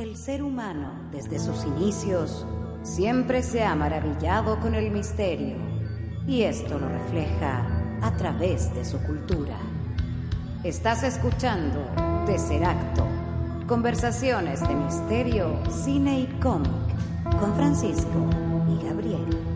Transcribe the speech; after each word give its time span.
El 0.00 0.16
ser 0.16 0.42
humano, 0.42 0.94
desde 1.12 1.38
sus 1.38 1.62
inicios, 1.66 2.46
siempre 2.82 3.42
se 3.42 3.62
ha 3.62 3.74
maravillado 3.74 4.58
con 4.58 4.74
el 4.74 4.90
misterio, 4.90 5.58
y 6.26 6.40
esto 6.40 6.78
lo 6.78 6.88
refleja 6.88 7.66
a 8.00 8.10
través 8.16 8.74
de 8.74 8.86
su 8.86 8.98
cultura. 9.02 9.58
Estás 10.64 11.02
escuchando 11.02 11.84
Tesseracto, 12.24 13.06
conversaciones 13.66 14.66
de 14.66 14.74
misterio, 14.74 15.60
cine 15.68 16.20
y 16.20 16.26
cómic, 16.40 16.72
con 17.38 17.54
Francisco 17.54 18.30
y 18.70 18.82
Gabriel. 18.82 19.49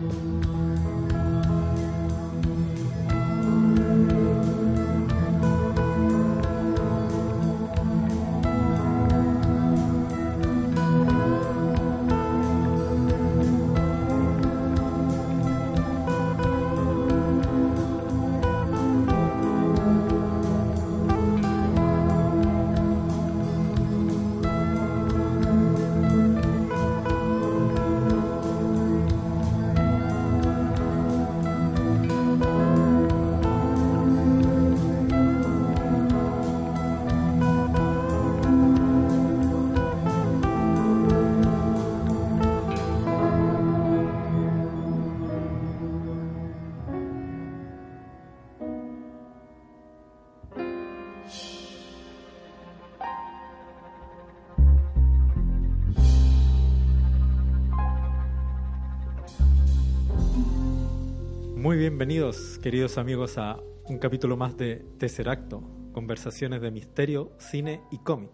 Bienvenidos, 61.95 62.59
queridos 62.61 62.97
amigos, 62.97 63.37
a 63.37 63.57
un 63.85 63.99
capítulo 63.99 64.35
más 64.35 64.57
de 64.57 64.83
Tesseracto, 64.97 65.63
conversaciones 65.93 66.59
de 66.59 66.69
misterio, 66.69 67.31
cine 67.37 67.83
y 67.89 67.99
cómic. 67.99 68.31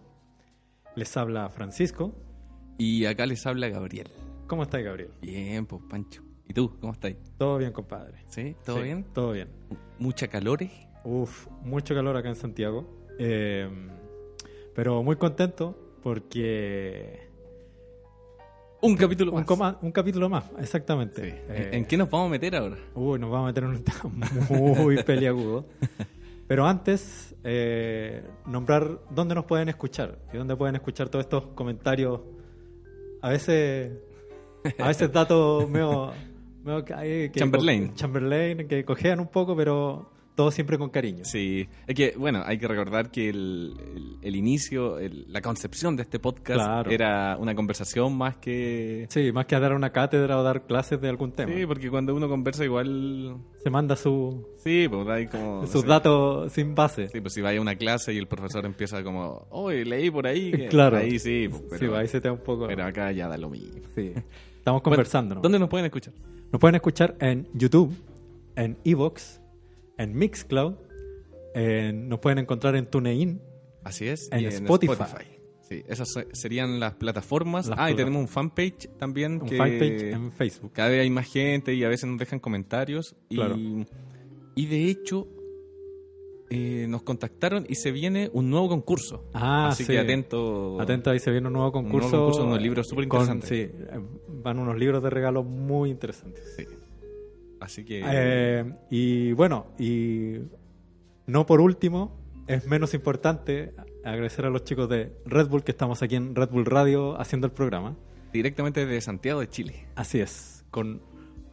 Les 0.96 1.16
habla 1.16 1.48
Francisco. 1.48 2.12
Y 2.76 3.04
acá 3.04 3.24
les 3.24 3.46
habla 3.46 3.68
Gabriel. 3.68 4.08
¿Cómo 4.48 4.64
estás, 4.64 4.82
Gabriel? 4.82 5.12
Bien, 5.20 5.64
pues 5.64 5.80
Pancho. 5.88 6.24
¿Y 6.48 6.52
tú? 6.52 6.76
¿Cómo 6.80 6.92
estás? 6.92 7.14
Todo 7.38 7.58
bien, 7.58 7.70
compadre. 7.70 8.24
¿Sí? 8.26 8.56
¿Todo 8.64 8.78
Sí, 8.78 8.82
bien? 8.82 9.04
Todo 9.14 9.30
bien. 9.30 9.48
¿Mucha 10.00 10.26
calores? 10.26 10.72
Uf, 11.04 11.46
mucho 11.62 11.94
calor 11.94 12.16
acá 12.16 12.30
en 12.30 12.36
Santiago. 12.36 13.06
Eh, 13.20 13.70
pero 14.74 15.04
muy 15.04 15.14
contento 15.14 16.00
porque... 16.02 17.30
Un 18.82 18.96
capítulo 18.96 19.30
Un, 19.32 19.38
más. 19.38 19.46
coma- 19.46 19.78
un 19.80 19.92
capítulo 19.92 20.28
más, 20.28 20.44
exactamente. 20.58 21.22
Sí. 21.22 21.36
Eh, 21.48 21.70
¿En, 21.72 21.84
qué 21.84 21.96
nos 21.96 22.10
vamos 22.10 22.26
a 22.26 22.30
meter 22.30 22.56
ahora? 22.56 22.76
Uy, 22.94 23.18
nos 23.18 23.30
vamos 23.30 23.44
a 23.44 23.46
meter 23.48 23.62
en 23.64 23.70
un 23.70 23.84
tema 23.84 24.28
muy 24.50 25.02
peliagudo. 25.04 25.66
Pero 26.48 26.66
antes, 26.66 27.34
eh, 27.44 28.24
nombrar 28.46 28.98
dónde 29.10 29.34
nos 29.36 29.44
pueden 29.44 29.68
escuchar 29.68 30.18
y 30.32 30.36
dónde 30.36 30.56
pueden 30.56 30.74
escuchar 30.74 31.08
todos 31.08 31.24
estos 31.24 31.46
comentarios. 31.54 32.20
A 33.22 33.30
veces, 33.30 33.92
a 34.78 34.88
veces 34.88 35.12
datos 35.12 35.70
medio, 35.70 36.12
medio 36.64 36.84
que, 36.84 37.30
Chamberlain. 37.34 37.94
Chamberlain, 37.94 38.66
que 38.66 38.84
cojean 38.84 39.20
un 39.20 39.28
poco, 39.28 39.54
pero 39.56 40.10
todo 40.34 40.50
siempre 40.50 40.78
con 40.78 40.88
cariño. 40.90 41.24
Sí, 41.24 41.68
es 41.86 41.94
que, 41.94 42.14
bueno, 42.16 42.42
hay 42.46 42.58
que 42.58 42.66
recordar 42.66 43.10
que 43.10 43.28
el, 43.28 43.74
el- 43.94 44.16
el 44.22 44.36
inicio, 44.36 44.98
el- 44.98 45.26
la 45.30 45.42
concepción 45.42 45.94
de 45.96 46.02
este 46.04 46.18
podcast 46.18 46.58
Claro. 46.60 46.90
era 46.90 47.36
una 47.38 47.54
conversación 47.54 48.16
más 48.16 48.36
que... 48.36 49.06
Sí, 49.10 49.30
más 49.32 49.46
que 49.46 49.58
dar 49.60 49.74
una 49.74 49.90
cátedra 49.90 50.38
o 50.38 50.42
dar 50.42 50.66
clases 50.66 51.00
de 51.00 51.08
algún 51.08 51.32
tema. 51.32 51.52
Sí, 51.52 51.66
porque 51.66 51.90
cuando 51.90 52.14
uno 52.14 52.28
conversa 52.28 52.64
igual... 52.64 53.36
Se 53.62 53.68
manda 53.70 53.94
su, 53.94 54.46
Sí, 54.56 54.86
pues 54.88 55.06
hay 55.08 55.26
como... 55.26 55.60
no 55.62 55.66
sus 55.66 55.82
sé. 55.82 55.86
datos 55.86 56.52
sin 56.52 56.74
base. 56.74 57.08
Sí, 57.08 57.20
pues 57.20 57.34
si 57.34 57.40
vaya 57.42 57.58
a 57.58 57.62
una 57.62 57.76
clase 57.76 58.12
y 58.14 58.18
el 58.18 58.26
profesor 58.26 58.64
empieza 58.64 59.02
como, 59.04 59.46
oye, 59.50 59.84
leí 59.84 60.10
por 60.10 60.26
ahí. 60.26 60.50
que-". 60.50 60.68
Claro. 60.68 60.96
Ahí 60.96 61.18
sí, 61.18 61.46
pues, 61.50 61.62
sí, 61.62 61.76
pero, 61.80 61.96
ahí 61.96 62.08
se 62.08 62.20
te 62.20 62.28
da 62.28 62.32
un 62.32 62.40
poco. 62.42 62.66
pero 62.66 62.84
acá 62.84 63.12
ya 63.12 63.28
da 63.28 63.36
lo 63.36 63.50
mismo. 63.50 63.80
Sí. 63.94 64.12
Estamos 64.56 64.80
conversando. 64.82 65.34
¿no? 65.34 65.40
¿Dónde 65.42 65.58
nos 65.58 65.68
pueden 65.68 65.84
escuchar? 65.86 66.14
Nos 66.50 66.58
pueden 66.60 66.74
escuchar 66.76 67.16
en 67.20 67.48
YouTube, 67.54 67.94
en 68.56 68.78
Evox, 68.84 69.40
en 70.02 70.14
Mixcloud, 70.14 70.74
en- 71.54 72.08
nos 72.08 72.18
pueden 72.20 72.38
encontrar 72.38 72.76
en 72.76 72.86
TuneIn. 72.86 73.40
Así 73.84 74.06
es. 74.08 74.28
En 74.32 74.40
y 74.40 74.46
Spotify. 74.46 74.94
Sí, 75.68 75.82
esas 75.88 76.12
se- 76.12 76.26
serían 76.32 76.78
las 76.80 76.94
plataformas. 76.94 77.66
Las 77.68 77.78
ah, 77.80 77.90
y 77.90 77.94
tenemos 77.94 78.20
un 78.20 78.28
fanpage 78.28 78.88
también. 78.98 79.40
Un 79.42 79.48
que 79.48 79.56
fanpage 79.56 80.02
en 80.12 80.32
Facebook. 80.32 80.72
Cada 80.72 80.88
vez 80.90 81.00
hay 81.00 81.10
más 81.10 81.26
gente 81.32 81.74
y 81.74 81.82
a 81.84 81.88
veces 81.88 82.08
nos 82.08 82.18
dejan 82.18 82.40
comentarios. 82.40 83.16
Y, 83.28 83.36
Claro. 83.36 83.56
y 83.56 84.66
de 84.66 84.86
hecho, 84.90 85.28
eh, 86.50 86.86
nos 86.88 87.02
contactaron 87.02 87.64
y 87.68 87.76
se 87.76 87.90
viene 87.92 88.28
un 88.34 88.50
nuevo 88.50 88.68
concurso. 88.68 89.24
Ah, 89.32 89.68
Así 89.68 89.84
sí. 89.84 89.92
que 89.92 89.98
atento. 89.98 90.78
Atento, 90.80 91.10
ahí 91.10 91.18
se 91.18 91.30
viene 91.30 91.46
un 91.46 91.54
nuevo 91.54 91.72
concurso. 91.72 92.08
nuevo 92.10 92.24
concurso 92.26 92.46
unos 92.46 92.60
libros 92.60 92.86
súper 92.88 93.04
interesantes. 93.04 93.48
Sí, 93.48 93.56
eh, 93.60 94.00
van 94.28 94.58
unos 94.58 94.76
libros 94.78 95.02
de 95.02 95.08
regalo 95.08 95.42
muy 95.42 95.90
interesantes. 95.90 96.54
Sí. 96.56 96.64
Así 97.62 97.84
que. 97.84 98.02
Eh, 98.04 98.64
y 98.90 99.32
bueno, 99.32 99.66
y 99.78 100.38
no 101.26 101.46
por 101.46 101.60
último, 101.60 102.16
es 102.46 102.66
menos 102.66 102.92
importante 102.94 103.72
agradecer 104.04 104.44
a 104.46 104.50
los 104.50 104.64
chicos 104.64 104.88
de 104.88 105.12
Red 105.24 105.48
Bull 105.48 105.62
que 105.62 105.70
estamos 105.70 106.02
aquí 106.02 106.16
en 106.16 106.34
Red 106.34 106.48
Bull 106.50 106.64
Radio 106.66 107.18
haciendo 107.20 107.46
el 107.46 107.52
programa. 107.52 107.96
directamente 108.32 108.84
desde 108.84 109.00
Santiago 109.00 109.40
de 109.40 109.48
Chile. 109.48 109.86
Así 109.94 110.20
es, 110.20 110.64
con 110.70 111.00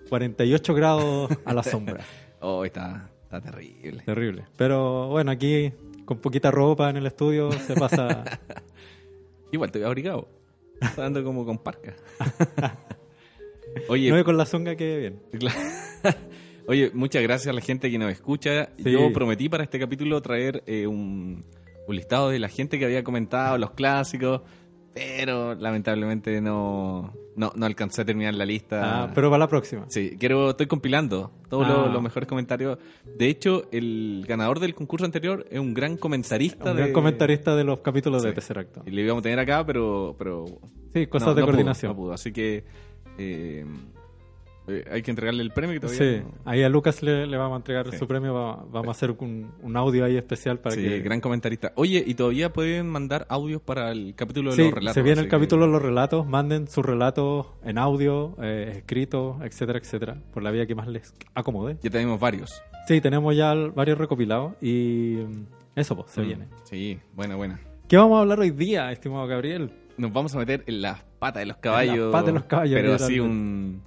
48 0.10 0.74
grados 0.74 1.30
a 1.46 1.54
la 1.54 1.62
sombra. 1.74 2.04
Oh, 2.40 2.66
está, 2.66 3.10
está 3.24 3.40
terrible. 3.42 4.02
Terrible. 4.04 4.46
Pero 4.58 5.10
bueno, 5.10 5.30
aquí 5.30 5.72
con 6.06 6.18
poquita 6.20 6.50
ropa 6.50 6.90
en 6.90 6.98
el 6.98 7.06
estudio 7.06 7.52
se 7.52 7.76
pasa. 7.76 8.24
Igual 9.52 9.72
te 9.72 9.78
veo 9.80 9.88
abrigado. 9.90 10.28
Está 10.82 11.04
dando 11.04 11.24
como 11.24 11.46
con 11.46 11.58
parca. 11.60 11.94
Oye, 13.90 14.10
no 14.12 14.24
con 14.24 14.38
la 14.38 14.46
zunga 14.46 14.76
que 14.76 14.98
bien. 14.98 15.22
Cla- 15.34 15.54
Oye, 16.70 16.92
muchas 16.94 17.24
gracias 17.24 17.48
a 17.48 17.54
la 17.54 17.62
gente 17.62 17.90
que 17.90 17.98
nos 17.98 18.12
escucha. 18.12 18.70
Sí. 18.78 18.92
Yo 18.92 19.12
prometí 19.12 19.50
para 19.50 19.64
este 19.64 19.80
capítulo 19.80 20.22
traer 20.22 20.64
eh, 20.68 20.86
un, 20.86 21.44
un 21.88 21.96
listado 21.96 22.30
de 22.30 22.38
la 22.38 22.48
gente 22.48 22.78
que 22.78 22.86
había 22.86 23.04
comentado, 23.04 23.58
los 23.58 23.72
clásicos, 23.72 24.42
pero 24.94 25.56
lamentablemente 25.56 26.42
no, 26.42 27.12
no, 27.36 27.52
no 27.56 27.66
alcancé 27.66 28.04
a 28.04 28.06
terminar 28.06 28.36
la 28.36 28.46
lista. 28.46 28.82
Ah, 29.06 29.12
pero 29.16 29.30
para 29.32 29.40
la 29.40 29.48
próxima. 29.48 29.86
Sí, 29.88 30.16
quiero, 30.20 30.52
estoy 30.52 30.68
compilando 30.68 31.32
todos 31.50 31.66
Ah. 31.68 31.70
los, 31.86 31.94
los 31.94 32.04
mejores 32.04 32.30
comentarios. 32.30 32.78
De 33.18 33.28
hecho, 33.30 33.64
el 33.72 34.24
ganador 34.28 34.60
del 34.60 34.76
concurso 34.76 35.06
anterior 35.06 35.48
es 35.50 35.60
un 35.60 35.74
gran 35.74 35.98
comentarista. 35.98 36.70
Un 36.70 36.78
de- 36.78 36.84
gran 36.84 36.94
comentarista 36.94 37.56
de 37.56 37.64
los 37.64 37.80
capítulos 37.80 38.22
de 38.22 38.30
Sí. 38.30 38.36
Tercer 38.36 38.60
Acto. 38.60 38.84
Y 38.86 38.92
le 38.92 39.02
íbamos 39.02 39.22
a 39.22 39.24
tener 39.24 39.40
acá, 39.40 39.66
pero... 39.66 40.16
pero 40.20 40.46
Sí, 40.94 41.08
cosas 41.08 41.30
no, 41.30 41.34
de 41.34 41.42
no 41.42 41.46
pudo, 41.48 41.52
coordinación. 41.56 41.92
no 41.92 41.96
pudo. 41.96 42.14
Así 42.14 42.32
que 42.32 42.64
eh, 43.18 43.66
eh, 44.70 44.86
hay 44.92 45.02
que 45.02 45.12
entregarle 45.12 45.42
el 45.44 45.52
premio 45.52 45.74
que 45.74 45.80
todavía 45.82 46.20
Sí, 46.20 46.24
no- 46.24 46.52
ahí 46.52 46.64
a 46.64 46.70
Lucas 46.70 47.02
le, 47.04 47.26
le 47.28 47.38
vamos 47.38 47.56
a 47.56 47.58
entregar 47.58 47.90
Sí. 47.92 47.98
su 47.98 48.08
premio. 48.08 48.34
va- 48.34 48.64
vamos 48.70 48.88
a 48.88 48.92
hacer 48.92 49.12
un, 49.18 49.52
un 49.62 49.78
audio 49.78 50.06
ahí 50.06 50.16
especial 50.18 50.60
para 50.60 50.76
sí, 50.76 50.82
que. 50.82 51.00
gran 51.02 51.20
comentarista. 51.22 51.72
Oye, 51.76 52.04
y 52.06 52.14
todavía 52.14 52.54
pueden 52.54 52.88
mandar 52.88 53.26
audios 53.30 53.62
para 53.62 53.92
el 53.92 54.14
capítulo 54.16 54.56
de 54.56 54.64
los 54.64 54.74
relatos. 54.74 54.94
se 54.94 55.02
viene 55.02 55.22
el 55.22 55.28
capítulo 55.28 55.64
que- 55.64 55.68
de 55.68 55.72
los 55.74 55.82
relatos. 55.82 56.28
Manden 56.28 56.68
sus 56.68 56.86
relatos 56.86 57.48
en 57.64 57.78
audio, 57.78 58.36
eh, 58.42 58.74
escritos, 58.78 59.38
etcétera, 59.42 59.80
etcétera. 59.80 60.18
Por 60.34 60.44
la 60.44 60.52
vía 60.52 60.66
que 60.66 60.76
más 60.76 60.88
les 60.88 61.14
acomode. 61.34 61.78
Ya 61.82 61.90
tenemos 61.90 62.20
varios. 62.20 62.62
Sí, 62.88 63.02
tenemos 63.02 63.36
ya 63.36 63.54
varios 63.54 63.98
recopilados 63.98 64.54
y 64.62 65.18
mm, 65.28 65.46
eso 65.76 65.96
pues, 65.96 66.12
se 66.12 66.22
Mm, 66.22 66.26
viene. 66.26 66.48
Sí, 66.64 67.00
buena, 67.16 67.36
buena. 67.36 67.60
¿Qué 67.88 67.98
vamos 67.98 68.18
a 68.18 68.22
hablar 68.22 68.40
hoy 68.40 68.52
día, 68.52 68.92
estimado 68.92 69.26
Gabriel? 69.28 69.72
Nos 69.98 70.14
vamos 70.14 70.34
a 70.34 70.38
meter 70.38 70.64
en 70.68 70.82
las 70.82 71.04
patas 71.20 71.42
de 71.42 71.48
los 71.48 71.58
caballos. 71.58 72.12
patas 72.12 72.28
de 72.28 72.32
los 72.34 72.44
caballos, 72.46 72.76
Pero 72.80 72.94
así 72.94 73.20
un... 73.20 73.82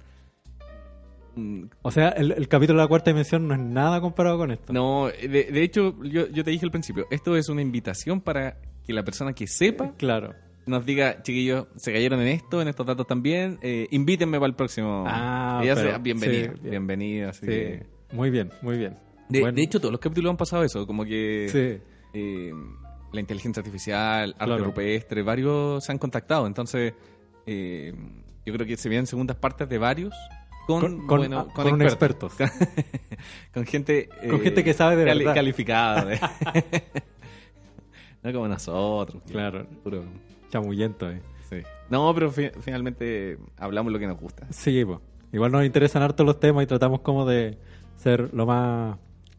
O 1.81 1.91
sea, 1.91 2.09
el, 2.09 2.31
el 2.31 2.47
capítulo 2.47 2.79
de 2.79 2.83
la 2.83 2.87
cuarta 2.87 3.09
dimensión 3.11 3.47
no 3.47 3.53
es 3.55 3.59
nada 3.59 3.99
comparado 4.01 4.37
con 4.37 4.51
esto. 4.51 4.71
No, 4.73 5.07
de, 5.07 5.27
de 5.51 5.63
hecho, 5.63 5.95
yo, 6.03 6.27
yo 6.27 6.43
te 6.43 6.51
dije 6.51 6.65
al 6.65 6.71
principio, 6.71 7.05
esto 7.11 7.35
es 7.35 7.49
una 7.49 7.61
invitación 7.61 8.21
para 8.21 8.57
que 8.85 8.93
la 8.93 9.03
persona 9.03 9.33
que 9.33 9.47
sepa 9.47 9.93
Claro. 9.97 10.33
nos 10.65 10.85
diga, 10.85 11.21
chiquillos, 11.23 11.67
se 11.77 11.91
cayeron 11.91 12.21
en 12.21 12.27
esto, 12.27 12.61
en 12.61 12.67
estos 12.67 12.85
datos 12.85 13.07
también, 13.07 13.57
eh, 13.61 13.87
invítenme 13.91 14.37
para 14.37 14.47
el 14.49 14.55
próximo. 14.55 15.05
Ah, 15.07 15.61
Y 15.63 15.67
ya 15.67 15.75
pero- 15.75 15.89
sea, 15.89 15.97
bienvenido, 15.97 16.53
sí, 16.53 16.59
bien. 16.61 16.69
bienvenido. 16.71 17.29
así 17.29 17.39
Sí, 17.41 17.45
que- 17.47 17.85
muy 18.11 18.29
bien, 18.29 18.51
muy 18.61 18.77
bien. 18.77 18.97
De, 19.29 19.39
Bueno, 19.41 19.55
de 19.55 19.63
hecho, 19.63 19.79
todos 19.79 19.91
los 19.91 19.99
capítulos 20.01 20.29
han 20.29 20.37
pasado 20.37 20.63
eso, 20.63 20.85
como 20.85 21.03
que 21.05 21.47
sí. 21.49 21.81
eh, 22.13 22.51
la 23.11 23.19
inteligencia 23.19 23.61
artificial, 23.61 24.31
arte 24.37 24.45
Claro. 24.45 24.63
rupestre, 24.65 25.23
varios 25.23 25.83
se 25.83 25.91
han 25.91 25.97
contactado. 25.97 26.45
Entonces, 26.45 26.93
eh, 27.47 27.93
yo 28.45 28.53
creo 28.53 28.67
que 28.67 28.75
se 28.77 28.89
vienen 28.89 29.07
segundas 29.07 29.37
partes 29.37 29.67
de 29.69 29.77
varios 29.77 30.13
con, 30.67 30.79
Con, 30.81 31.07
con- 31.07 31.17
bueno, 31.19 31.39
ah, 31.39 31.53
con 31.53 31.63
con 31.65 31.73
un 31.73 31.81
expertos. 31.81 32.39
experto. 32.39 32.65
con 33.53 33.65
gente 33.65 34.09
eh, 34.21 34.27
Con 34.29 34.41
gente 34.41 34.63
que 34.63 34.73
sabe 34.73 34.95
de 34.95 35.05
verdad. 35.05 35.33
calificada 35.33 36.05
de- 36.05 36.19
no 38.23 38.33
como 38.33 38.47
nosotros 38.47 39.21
Claro. 39.29 39.65
puro- 39.83 40.03
Chamullento, 40.49 41.09
eh. 41.09 41.19
sí. 41.49 41.57
no 41.89 42.13
pero 42.13 42.31
fi- 42.31 42.51
finalmente 42.61 43.37
hablamos 43.57 43.91
lo 43.91 43.99
que 43.99 44.07
nos 44.07 44.19
gusta 44.19 44.45
Sí, 44.51 44.83
pues. 44.85 44.99
Igual 45.31 45.51
nos 45.51 45.65
interesan 45.65 46.03
harto 46.03 46.23
los 46.23 46.39
temas 46.39 46.63
y 46.63 46.67
tratamos 46.67 47.01
como 47.01 47.25
de 47.25 47.57
ser 47.97 48.31
lo 48.35 48.45
más 48.45 48.97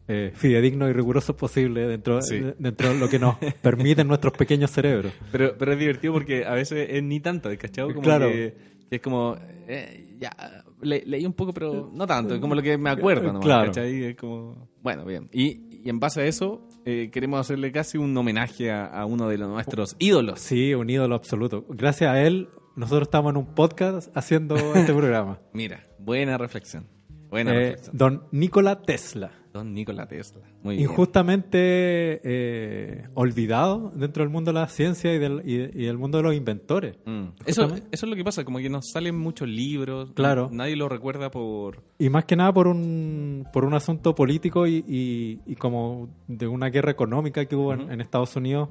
eh, 0.09 0.33
fidedignos 0.35 0.89
y 0.89 0.93
rigurosos 0.93 1.35
posible 1.37 1.87
dentro, 1.87 2.21
Sí. 2.21 2.43
dentro 2.59 2.89
de 2.89 2.99
lo 2.99 3.07
que 3.09 3.17
nos 3.17 3.37
permiten 3.61 4.07
nuestros 4.07 4.33
pequeños 4.33 4.71
cerebros. 4.71 5.13
pero 5.31 5.55
pero 5.57 5.71
es 5.71 5.79
divertido 5.79 6.13
porque 6.13 6.45
a 6.45 6.51
veces 6.53 6.89
es 6.91 7.01
ni 7.01 7.21
tanto 7.21 7.49
¿cachai? 7.57 7.87
como 7.87 8.01
Claro. 8.01 8.27
que, 8.27 8.55
que 8.89 8.95
es 8.97 9.01
como 9.01 9.37
eh, 9.67 10.15
ya 10.19 10.35
le- 10.81 11.03
leí 11.05 11.25
un 11.25 11.33
poco 11.33 11.53
pero 11.53 11.89
no 11.93 12.05
tanto 12.07 12.35
es 12.35 12.39
como 12.41 12.55
lo 12.55 12.61
que 12.61 12.77
me 12.77 12.89
acuerdo 12.89 13.27
nomás, 13.27 13.43
Claro. 13.45 13.65
¿cachai? 13.67 14.03
Es 14.03 14.15
como 14.15 14.69
bueno 14.81 15.05
bien 15.05 15.29
y, 15.31 15.61
y 15.85 15.89
en 15.89 15.99
base 15.99 16.21
a 16.21 16.25
eso 16.25 16.67
eh, 16.85 17.09
queremos 17.11 17.39
hacerle 17.39 17.71
casi 17.71 17.97
un 17.97 18.15
homenaje 18.17 18.71
a, 18.71 18.85
a 18.85 19.05
uno 19.05 19.27
de 19.29 19.37
los 19.37 19.49
nuestros 19.49 19.95
ídolos 19.99 20.39
Sí, 20.39 20.73
un 20.73 20.89
ídolo 20.89 21.15
absoluto. 21.15 21.65
Gracias 21.69 22.11
a 22.11 22.21
él, 22.21 22.49
nosotros 22.75 23.07
estamos 23.07 23.31
en 23.31 23.37
un 23.37 23.45
podcast 23.55 24.15
haciendo 24.17 24.55
este 24.75 24.93
programa. 24.93 25.39
mira 25.53 25.87
buena 25.99 26.37
reflexión 26.37 26.87
buena 27.29 27.51
Eh, 27.53 27.55
reflexión 27.71 27.97
don 27.97 28.23
Nikola 28.31 28.81
Tesla. 28.81 29.31
Don 29.55 29.73
Nikola 29.73 30.05
Tesla 30.07 30.41
muy 30.63 30.75
Injustamente 30.81 32.19
eh, 32.23 33.07
olvidado 33.13 33.91
dentro 33.95 34.23
del 34.23 34.29
mundo 34.31 34.51
de 34.51 34.59
la 34.59 34.67
ciencia 34.67 35.13
y 35.13 35.19
del, 35.19 35.41
y, 35.45 35.53
y 35.55 35.85
del 35.85 35.97
mundo 35.97 36.17
de 36.17 36.23
los 36.23 36.35
inventores. 36.35 36.97
Mm. 37.05 37.25
Eso, 37.45 37.67
es 37.91 38.03
lo 38.03 38.15
que 38.15 38.23
pasa, 38.23 38.43
como 38.43 38.59
que 38.59 38.69
nos 38.69 38.89
salen 38.91 39.17
muchos 39.17 39.47
libros. 39.47 40.11
Claro. 40.13 40.49
Nadie 40.51 40.75
lo 40.75 40.89
recuerda 40.89 41.31
por. 41.31 41.83
Y 41.99 42.09
más 42.09 42.25
que 42.25 42.35
nada 42.35 42.53
por 42.53 42.67
un, 42.67 43.47
por 43.53 43.65
un 43.65 43.73
asunto 43.73 44.13
político 44.15 44.67
y, 44.67 44.83
y- 44.87 45.39
y 45.45 45.55
como 45.55 46.09
de 46.27 46.47
una 46.47 46.69
guerra 46.69 46.91
económica 46.91 47.45
que 47.45 47.55
hubo 47.55 47.73
en, 47.73 48.01
Estados 48.01 48.35
Unidos 48.35 48.69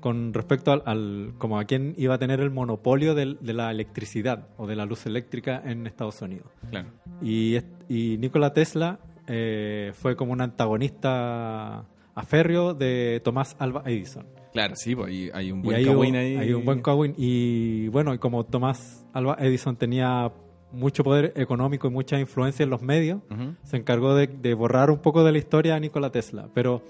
con 0.00 0.34
respecto 0.34 0.72
al, 0.72 0.82
al- 0.84 1.32
como 1.38 1.58
a 1.58 1.64
quién 1.64 1.94
iba 1.96 2.14
a 2.14 2.18
tener 2.18 2.40
el 2.40 2.50
monopolio 2.50 3.14
del- 3.14 3.38
de 3.40 3.54
la 3.54 3.70
electricidad 3.70 4.48
o 4.58 4.66
de 4.66 4.76
la 4.76 4.84
luz 4.84 5.06
eléctrica 5.06 5.62
en 5.64 5.86
Estados 5.86 6.20
Unidos. 6.20 6.48
Claro. 6.70 6.88
Y, 7.22 7.56
y 7.88 8.18
Nikola 8.18 8.52
Tesla 8.52 8.98
eh, 9.26 9.92
fue 9.94 10.16
como 10.16 10.32
un 10.32 10.40
antagonista 10.40 11.84
aférreo 12.14 12.74
de 12.74 13.20
Tomás 13.24 13.56
Alba 13.58 13.82
Edison. 13.86 14.26
Claro, 14.52 14.76
sí, 14.76 14.94
pues 14.94 15.08
hay, 15.08 15.30
hay 15.34 15.50
un 15.52 15.60
Y 15.60 15.62
buen 15.62 15.84
cagüín 15.84 16.10
un, 16.14 16.16
ahí. 16.20 16.36
hay 16.36 16.52
un 16.52 16.64
buen 16.64 16.80
cagüín. 16.80 17.14
Y 17.16 17.88
bueno, 17.88 18.14
y 18.14 18.18
como 18.18 18.44
Tomás 18.44 19.04
Alba 19.12 19.36
Edison 19.40 19.76
tenía 19.76 20.30
mucho 20.70 21.02
poder 21.04 21.32
económico 21.36 21.88
y 21.88 21.90
mucha 21.90 22.18
influencia 22.18 22.62
en 22.64 22.70
los 22.70 22.82
medios, 22.82 23.20
se 23.64 23.76
encargó 23.76 24.14
de, 24.14 24.26
de 24.28 24.54
borrar 24.54 24.90
un 24.90 24.98
poco 24.98 25.24
de 25.24 25.32
la 25.32 25.38
historia 25.38 25.74
a 25.76 25.80
Nikola 25.80 26.10
Tesla. 26.10 26.48
Pero 26.54 26.82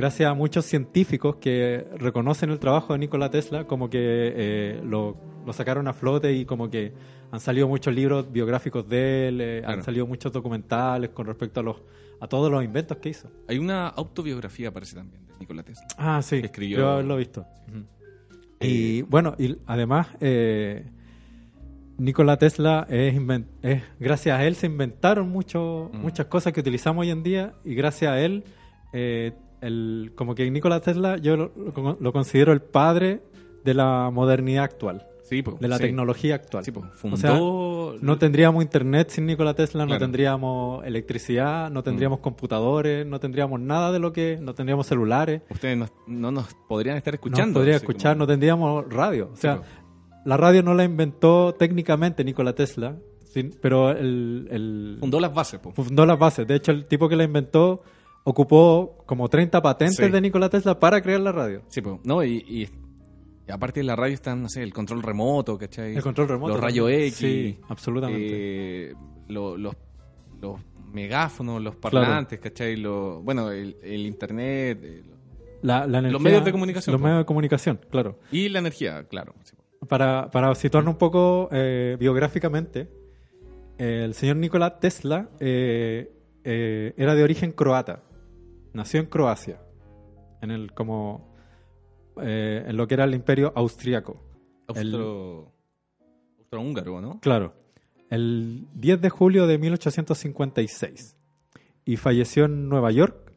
gracias 0.00 0.30
a 0.30 0.34
muchos 0.34 0.64
científicos 0.64 1.36
que 1.36 1.86
reconocen 1.98 2.50
el 2.50 2.58
trabajo 2.58 2.92
de 2.92 2.98
Nikola 3.00 3.30
Tesla, 3.30 3.66
como 3.66 3.88
que 3.90 3.98
eh, 4.00 4.80
lo, 4.84 5.16
lo 5.46 5.52
sacaron 5.52 5.86
a 5.88 5.92
flote 5.92 6.32
y 6.32 6.44
como 6.44 6.68
que 6.70 6.92
han 7.30 7.40
salido 7.40 7.68
muchos 7.68 7.94
libros 7.94 8.30
biográficos 8.32 8.88
de 8.88 9.28
él, 9.28 9.40
eh, 9.40 9.58
Claro. 9.60 9.78
han 9.78 9.84
salido 9.84 10.06
muchos 10.06 10.32
documentales 10.32 11.10
con 11.10 11.26
respecto 11.26 11.60
a 11.60 11.62
los 11.62 11.76
a 12.22 12.26
todos 12.28 12.50
los 12.50 12.62
inventos 12.62 12.98
que 12.98 13.08
hizo. 13.08 13.30
Hay 13.48 13.56
una 13.58 13.88
autobiografía, 13.88 14.70
parece 14.70 14.94
también, 14.96 15.26
de 15.26 15.32
Nikola 15.40 15.62
Tesla. 15.62 15.86
Ah, 15.96 16.20
sí, 16.20 16.40
Que 16.40 16.48
escribió- 16.48 16.76
creo 16.76 16.90
haberlo 16.90 17.16
visto. 17.16 17.46
Y 18.60 19.00
bueno, 19.02 19.34
y 19.38 19.56
además, 19.66 20.08
eh, 20.20 20.84
Nikola 21.96 22.36
Tesla 22.38 22.86
es, 22.90 23.14
gracias 23.98 24.38
a 24.38 24.44
él 24.46 24.54
se 24.54 24.66
inventaron 24.66 25.30
mucho, 25.30 25.90
Mm. 25.94 25.96
muchas 25.98 26.26
cosas 26.26 26.52
que 26.52 26.60
utilizamos 26.60 27.02
hoy 27.02 27.10
en 27.10 27.22
día 27.22 27.54
y 27.64 27.74
gracias 27.74 28.12
a 28.12 28.20
él, 28.20 28.44
eh, 28.92 29.32
el, 29.60 30.12
como 30.14 30.34
que 30.34 30.50
Nikola 30.50 30.80
Tesla 30.80 31.16
yo 31.18 31.36
lo, 31.36 31.52
lo- 31.56 31.96
lo 32.00 32.12
considero 32.12 32.52
el 32.52 32.60
padre 32.62 33.20
de 33.64 33.74
la 33.74 34.10
modernidad 34.10 34.64
actual, 34.64 35.06
Sí, 35.22 35.42
pues. 35.42 35.58
de 35.60 35.68
la 35.68 35.76
sí. 35.76 35.82
tecnología 35.84 36.34
actual. 36.36 36.64
Sí, 36.64 36.72
pues. 36.72 36.86
O 36.86 36.94
Fundó. 36.94 37.16
sea, 37.18 37.38
no 38.00 38.18
tendríamos 38.18 38.62
internet 38.62 39.10
sin 39.10 39.26
Nikola 39.26 39.54
Tesla, 39.54 39.82
no 39.84 39.88
Claro. 39.88 40.00
tendríamos 40.00 40.84
electricidad, 40.86 41.70
no 41.70 41.82
tendríamos 41.82 42.20
Mm. 42.20 42.22
computadores, 42.22 43.06
no 43.06 43.20
tendríamos 43.20 43.60
nada 43.60 43.92
de 43.92 43.98
lo 43.98 44.12
que, 44.12 44.38
no 44.40 44.54
tendríamos 44.54 44.86
celulares. 44.86 45.42
Ustedes 45.50 45.76
no, 45.76 45.86
no 46.06 46.30
nos 46.32 46.54
podrían 46.68 46.96
estar 46.96 47.12
No 47.12 47.16
escuchando. 47.16 47.60
podría 47.60 47.76
así 47.76 47.84
escuchar, 47.84 48.14
como- 48.14 48.24
no 48.24 48.26
tendríamos 48.26 48.92
radio. 48.92 49.30
O 49.32 49.36
sea, 49.36 49.60
la 50.24 50.36
radio 50.36 50.62
no 50.62 50.74
la 50.74 50.84
inventó 50.84 51.54
técnicamente 51.58 52.24
Nikola 52.24 52.54
Tesla, 52.54 52.96
sin- 53.24 53.54
pero 53.60 53.90
el, 53.90 54.48
el- 54.50 54.96
Fundó 55.00 55.20
las 55.20 55.32
bases, 55.34 55.60
pues. 55.62 55.74
fundó 55.76 56.06
las 56.06 56.18
bases. 56.18 56.46
De 56.46 56.54
hecho, 56.56 56.72
el 56.72 56.86
tipo 56.86 57.08
que 57.08 57.16
la 57.16 57.24
inventó 57.24 57.82
ocupó 58.24 59.02
como 59.06 59.28
30 59.28 59.60
patentes 59.62 59.96
Sí. 59.96 60.08
de 60.10 60.20
Nikola 60.20 60.48
Tesla 60.48 60.78
para 60.78 61.00
crear 61.00 61.20
la 61.20 61.32
radio. 61.32 61.62
Sí, 61.68 61.80
pues. 61.80 62.00
No, 62.04 62.22
y, 62.22 62.44
y- 62.46 62.68
y 63.48 63.52
aparte 63.52 63.80
de 63.80 63.84
la 63.84 63.96
radio 63.96 64.14
están, 64.14 64.42
no 64.42 64.48
sé, 64.48 64.62
el 64.62 64.72
control 64.72 65.02
remoto, 65.02 65.58
¿cachai? 65.58 65.96
El 65.96 66.02
control 66.02 66.28
remoto. 66.28 66.52
Los 66.54 66.60
rayos. 66.62 66.88
X. 66.90 67.14
Sí, 67.16 67.58
absolutamente. 67.68 68.90
eh, 68.90 68.94
lo- 69.28 69.56
los, 69.56 69.74
los 70.40 70.60
megáfonos, 70.92 71.60
los 71.62 71.74
parlantes, 71.76 72.38
¿cachai? 72.38 72.76
Lo, 72.76 73.22
bueno, 73.22 73.50
el, 73.50 73.76
el 73.82 74.06
internet 74.06 74.78
eh, 74.82 75.02
La- 75.62 75.86
la 75.86 75.98
energía- 75.98 76.20
medios 76.20 76.44
de 76.44 76.52
comunicación, 76.52 76.92
Los 76.92 77.00
po. 77.00 77.04
medios 77.06 77.20
de 77.20 77.24
comunicación, 77.26 77.80
claro. 77.90 78.18
y 78.30 78.48
la 78.48 78.58
energía, 78.60 79.04
claro. 79.08 79.34
sí, 79.44 79.54
po. 79.56 79.86
Para, 79.86 80.30
para 80.30 80.54
situarnos 80.54 80.92
un 80.94 80.98
poco 80.98 81.48
eh, 81.52 81.96
biográficamente, 81.98 82.88
el 83.78 84.14
señor 84.14 84.36
Nikola 84.36 84.78
Tesla 84.78 85.30
eh, 85.40 86.12
eh, 86.44 86.92
era 86.96 87.14
de 87.14 87.22
origen 87.24 87.52
croata. 87.52 88.02
Nació 88.72 89.00
en 89.00 89.06
Croacia, 89.06 89.60
en 90.42 90.50
el 90.50 90.72
como 90.72 91.34
eh, 92.22 92.64
en 92.66 92.76
lo 92.76 92.86
que 92.86 92.94
era 92.94 93.04
el 93.04 93.14
Imperio 93.14 93.52
Austriaco. 93.54 94.22
El- 94.74 94.94
Austro, 94.94 95.52
Austrohúngaro, 96.38 97.00
¿no? 97.00 97.20
Claro, 97.20 97.54
el 98.10 98.66
10 98.74 99.00
de 99.00 99.10
julio 99.10 99.46
de 99.46 99.58
1856 99.58 101.16
y 101.84 101.96
falleció 101.96 102.44
en 102.44 102.68
Nueva 102.68 102.90
York 102.92 103.32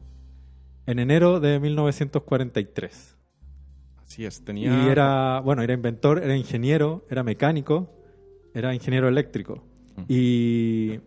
en 0.85 0.99
enero 0.99 1.39
de 1.39 1.59
1943. 1.59 3.17
Así 4.05 4.25
es, 4.25 4.43
tenía... 4.43 4.85
Y 4.85 4.89
era, 4.89 5.39
bueno, 5.39 5.61
era 5.63 5.73
inventor, 5.73 6.21
era 6.21 6.35
ingeniero, 6.35 7.05
era 7.09 7.23
mecánico, 7.23 7.89
era 8.53 8.73
ingeniero 8.75 9.07
eléctrico. 9.07 9.63
Mm. 9.95 10.01
Y 10.07 10.99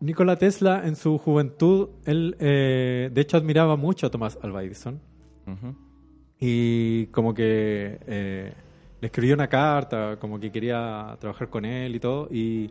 Nikola 0.00 0.36
Tesla 0.36 0.86
en 0.86 0.94
su 0.94 1.18
juventud, 1.18 1.88
él 2.04 2.36
eh, 2.38 3.10
de 3.12 3.20
hecho 3.20 3.36
admiraba 3.36 3.76
mucho 3.76 4.06
a 4.06 4.10
Thomas 4.10 4.38
Alva 4.42 4.62
Edison 4.62 5.00
y 6.38 7.06
como 7.06 7.34
que 7.34 7.98
eh, 8.06 8.52
le 9.00 9.06
escribió 9.06 9.34
una 9.34 9.48
carta, 9.48 10.16
como 10.20 10.38
que 10.38 10.52
quería 10.52 11.16
trabajar 11.18 11.48
con 11.48 11.64
él 11.64 11.96
y 11.96 12.00
todo. 12.00 12.28
Y 12.30 12.70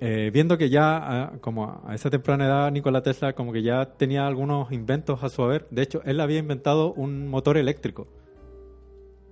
eh, 0.00 0.30
viendo 0.32 0.56
que 0.56 0.70
ya, 0.70 1.32
como 1.40 1.82
a 1.84 1.94
esa 1.94 2.10
temprana 2.10 2.46
edad, 2.46 2.70
Nikola 2.70 3.02
Tesla 3.02 3.32
como 3.32 3.52
que 3.52 3.62
ya 3.62 3.86
tenía 3.96 4.26
algunos 4.26 4.70
inventos 4.70 5.24
a 5.24 5.28
su 5.30 5.42
haber. 5.42 5.66
De 5.70 5.82
hecho, 5.82 6.02
él 6.04 6.20
había 6.20 6.38
inventado 6.38 6.92
un 6.92 7.26
motor 7.28 7.56
eléctrico. 7.56 8.06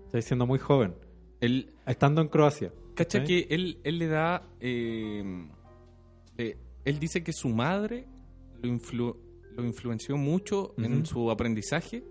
Está 0.06 0.20
siendo 0.22 0.46
muy 0.46 0.58
joven, 0.58 0.94
Él, 1.40 1.74
estando 1.86 2.22
en 2.22 2.28
Croacia. 2.28 2.72
cacha 2.94 3.20
¿sí? 3.20 3.24
que 3.24 3.54
él, 3.54 3.78
él 3.84 3.98
le 3.98 4.06
da... 4.08 4.42
eh, 6.38 6.56
él 6.84 6.98
dice 6.98 7.22
que 7.24 7.32
su 7.32 7.48
madre 7.48 8.06
lo, 8.62 8.68
influ- 8.70 9.16
lo 9.56 9.64
influenció 9.64 10.16
mucho 10.16 10.74
en 10.78 11.04
su 11.06 11.30
aprendizaje 11.30 12.04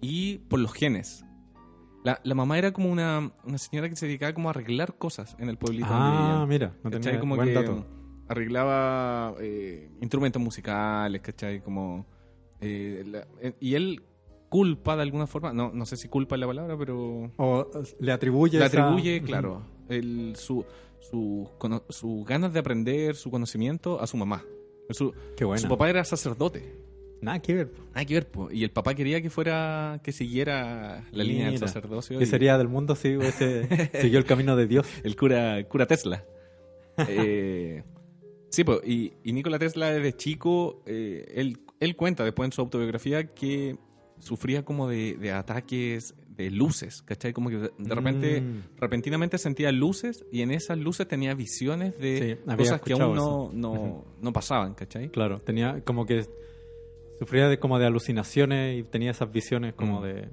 y 0.00 0.38
por 0.38 0.58
los 0.60 0.72
genes. 0.72 1.24
La, 2.04 2.18
la 2.24 2.34
mamá 2.34 2.56
era 2.58 2.72
como 2.72 2.90
una, 2.90 3.30
una 3.44 3.58
señora 3.58 3.88
que 3.90 3.96
se 3.96 4.06
dedicaba 4.06 4.32
como 4.32 4.48
a 4.48 4.52
arreglar 4.52 4.96
cosas 4.96 5.36
en 5.38 5.48
el 5.50 5.58
pueblito 5.58 5.88
Ah, 5.90 5.98
vivían. 6.10 6.48
mira, 6.48 6.74
no 6.82 6.90
tenía 6.90 7.20
como 7.20 7.36
buen 7.36 7.48
que 7.48 7.54
dato. 7.54 7.86
arreglaba 8.28 9.34
eh, 9.40 9.90
instrumentos 10.00 10.40
musicales, 10.40 11.20
¿cachai? 11.20 11.60
Como, 11.60 12.06
eh, 12.60 13.04
la- 13.06 13.26
eh, 13.42 13.54
y 13.60 13.74
él 13.74 14.02
culpa 14.48 14.96
de 14.96 15.02
alguna 15.02 15.26
forma, 15.26 15.52
no, 15.52 15.70
no 15.72 15.84
sé 15.86 15.96
si 15.96 16.08
culpa 16.08 16.36
es 16.36 16.40
la 16.40 16.46
palabra, 16.46 16.76
pero 16.78 17.30
O 17.36 17.70
le 18.00 18.12
atribuye 18.12 18.58
le 18.58 18.64
esa- 18.66 18.82
atribuye, 18.86 19.22
claro, 19.22 19.62
el, 19.88 20.34
su, 20.36 20.64
su, 21.00 21.50
cono- 21.58 21.84
su 21.88 22.24
ganas 22.26 22.52
de 22.52 22.60
aprender, 22.60 23.16
su 23.16 23.30
conocimiento 23.30 24.00
a 24.00 24.06
su 24.06 24.16
mamá. 24.16 24.44
Su, 24.90 25.12
Qué 25.36 25.44
su 25.58 25.68
papá 25.68 25.88
era 25.90 26.04
sacerdote. 26.04 26.76
Nada 27.22 27.38
que 27.40 27.54
ver. 27.54 27.72
Nada 27.94 28.04
que 28.06 28.14
ver, 28.14 28.30
po. 28.30 28.50
y 28.50 28.64
el 28.64 28.70
papá 28.70 28.94
quería 28.94 29.20
que 29.20 29.28
fuera, 29.30 30.00
que 30.02 30.10
siguiera 30.10 31.04
la 31.12 31.22
línea 31.24 31.46
del 31.50 31.58
sacerdocio. 31.58 32.18
¿Qué 32.18 32.24
y- 32.24 32.26
sería 32.26 32.56
del 32.58 32.68
mundo 32.68 32.96
si 32.96 33.16
hubiese 33.16 33.68
siguió 34.00 34.18
el 34.18 34.24
camino 34.24 34.56
de 34.56 34.66
Dios? 34.66 34.86
el 35.04 35.16
cura, 35.16 35.62
cura 35.68 35.86
Tesla. 35.86 36.24
Eh, 37.08 37.82
sí, 38.50 38.64
pues, 38.64 38.80
y, 38.84 39.12
y 39.24 39.32
Nikola 39.32 39.58
Tesla 39.58 39.90
desde 39.90 40.12
chico, 40.16 40.82
eh, 40.86 41.32
él, 41.34 41.60
él 41.78 41.96
cuenta 41.96 42.24
después 42.24 42.46
en 42.48 42.52
su 42.52 42.60
autobiografía 42.60 43.26
que 43.34 43.76
sufría 44.18 44.64
como 44.66 44.86
de, 44.88 45.14
de 45.14 45.32
ataques 45.32 46.14
luces, 46.48 47.02
¿cachai? 47.02 47.32
Como 47.32 47.50
que 47.50 47.56
de, 47.56 47.94
repente, 47.94 48.40
Mm. 48.40 48.62
repentinamente 48.78 49.36
sentía 49.36 49.72
luces 49.72 50.24
y 50.30 50.42
en 50.42 50.52
esas 50.52 50.78
luces 50.78 51.08
tenía 51.08 51.34
visiones 51.34 51.98
de 51.98 52.38
Sí, 52.48 52.56
cosas 52.56 52.80
que 52.80 52.92
aún 52.94 53.16
no, 53.16 53.50
no, 53.52 54.04
no 54.20 54.32
pasaban, 54.32 54.74
¿cachai? 54.74 55.10
Claro, 55.10 55.40
tenía 55.40 55.82
como 55.84 56.06
que 56.06 56.24
sufría 57.18 57.48
de 57.48 57.58
como 57.58 57.78
de 57.78 57.86
alucinaciones 57.86 58.78
y 58.78 58.82
tenía 58.84 59.10
esas 59.10 59.30
visiones 59.30 59.74
como 59.74 60.00
Mm. 60.00 60.04
de 60.04 60.28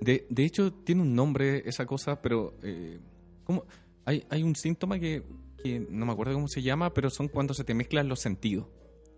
De, 0.00 0.26
de 0.28 0.44
hecho, 0.44 0.72
tiene 0.72 1.00
un 1.02 1.14
nombre 1.14 1.62
esa 1.66 1.86
cosa, 1.86 2.20
pero 2.20 2.54
eh, 2.62 2.98
¿cómo? 3.44 3.64
Hay, 4.04 4.24
hay 4.28 4.42
un 4.42 4.54
síntoma 4.54 4.98
que, 4.98 5.22
que 5.62 5.80
no 5.88 6.04
me 6.04 6.12
acuerdo 6.12 6.34
cómo 6.34 6.48
se 6.48 6.60
llama, 6.60 6.92
pero 6.92 7.08
son 7.08 7.28
cuando 7.28 7.54
se 7.54 7.64
te 7.64 7.72
mezclan 7.74 8.08
los 8.08 8.20
sentidos. 8.20 8.66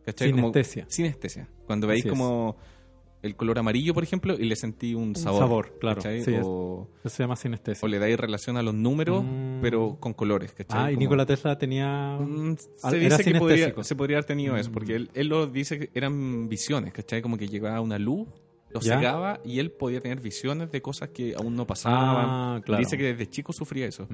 ¿cachai? 0.05 0.31
Como- 0.31 0.43
Sinestesia. 0.53 0.87
sinestesia. 0.89 1.49
Cuando 1.67 1.89
veis 1.89 2.05
como 2.07 2.57
el 3.23 3.35
color 3.35 3.59
amarillo, 3.59 3.93
por 3.95 4.03
ejemplo, 4.05 4.35
y 4.39 4.45
le 4.45 4.55
sentí 4.57 4.95
un 4.95 5.17
sabor. 5.17 5.41
sabor, 5.41 5.79
claro, 5.81 6.01
o, 6.45 6.89
eso 7.01 7.09
se 7.09 7.23
llama 7.23 7.35
sinestesia. 7.37 7.85
o 7.85 7.89
le 7.89 7.99
dais 7.99 8.19
relación 8.19 8.57
a 8.57 8.63
los 8.63 8.75
números, 8.75 9.25
Mm. 9.25 9.61
pero 9.63 9.97
con 9.99 10.13
colores. 10.15 10.53
¿cachai? 10.53 10.79
Ah, 10.79 10.91
y 10.91 10.95
Como- 10.95 11.05
Nikola 11.05 11.27
Tesla 11.27 11.59
tenía 11.59 12.19
Mm, 12.21 12.57
se 12.77 12.99
dice 12.99 13.25
que 13.25 13.35
podría, 13.39 13.75
se 13.83 13.97
podría 13.97 14.19
haber 14.19 14.27
tenido 14.27 14.57
eso, 14.57 14.71
Mm. 14.71 14.73
porque 14.73 14.95
él, 14.97 15.11
él 15.15 15.29
lo 15.29 15.47
dice 15.47 15.79
que 15.79 15.91
eran 15.95 16.49
visiones, 16.49 16.93
¿cachai? 16.93 17.23
Como 17.23 17.37
que 17.37 17.49
llegaba 17.49 17.81
una 17.81 17.99
luz, 17.99 18.29
lo 18.71 18.81
Ya. 18.81 18.97
cegaba 18.99 19.41
y 19.45 19.59
él 19.59 19.71
podía 19.73 20.01
tener 20.01 20.21
visiones 20.21 20.71
de 20.71 20.83
cosas 20.83 21.09
que 21.09 21.35
aún 21.37 21.57
no 21.57 21.67
pasaban. 21.67 22.27
Ah, 22.29 22.61
claro. 22.65 22.81
Dice 22.81 22.97
que 22.99 23.05
desde 23.05 23.29
chico 23.29 23.53
sufría 23.53 23.87
eso. 23.87 24.07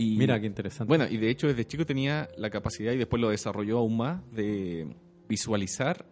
Y, 0.00 0.16
Mira 0.16 0.38
qué 0.40 0.46
interesante. 0.46 0.86
Bueno, 0.88 1.06
y 1.10 1.16
de 1.16 1.28
hecho 1.30 1.48
desde 1.48 1.66
chico 1.66 1.84
tenía 1.84 2.28
la 2.36 2.50
capacidad, 2.50 2.92
y 2.92 2.98
después 2.98 3.20
lo 3.20 3.30
desarrolló 3.30 3.78
aún 3.78 3.96
más, 3.96 4.20
de 4.32 4.86
visualizar 5.28 6.06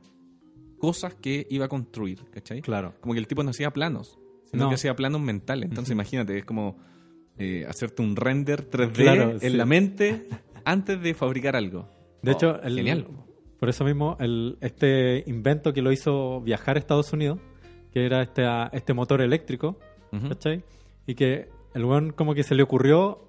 cosas 0.78 1.14
que 1.14 1.46
iba 1.50 1.64
a 1.66 1.68
construir, 1.68 2.24
¿cachai? 2.30 2.62
claro. 2.62 2.94
Como 3.00 3.14
que 3.14 3.20
el 3.20 3.26
tipo 3.26 3.42
no 3.42 3.50
hacía 3.50 3.70
planos, 3.72 4.18
sino 4.50 4.64
No. 4.64 4.68
que 4.68 4.74
hacía 4.76 4.94
planos 4.96 5.20
mentales. 5.20 5.68
Entonces 5.68 5.92
imagínate, 5.92 6.38
es 6.38 6.44
como 6.44 6.76
eh, 7.38 7.66
hacerte 7.68 8.00
un 8.02 8.16
render 8.16 8.68
3D 8.70 8.92
Claro, 8.94 9.30
en 9.32 9.40
sí. 9.40 9.50
la 9.50 9.66
mente 9.66 10.26
antes 10.64 11.00
de 11.02 11.12
fabricar 11.14 11.54
algo. 11.56 11.88
De 12.22 12.30
Oh, 12.32 12.34
hecho, 12.34 12.62
el- 12.62 12.76
genial. 12.76 13.06
por 13.58 13.68
eso 13.68 13.84
mismo, 13.84 14.16
el, 14.20 14.56
este 14.62 15.22
invento 15.26 15.72
que 15.74 15.82
lo 15.82 15.92
hizo 15.92 16.40
viajar 16.40 16.76
a 16.76 16.78
Estados 16.78 17.12
Unidos, 17.12 17.38
que 17.92 18.06
era 18.06 18.22
este, 18.22 18.44
ah, 18.46 18.70
este 18.72 18.94
motor 18.94 19.20
eléctrico. 19.20 19.78
¿cachai? 20.28 20.64
Y 21.06 21.14
que 21.14 21.50
el 21.74 21.84
weón 21.84 22.10
como 22.12 22.34
que 22.34 22.42
se 22.42 22.54
le 22.54 22.62
ocurrió 22.62 23.25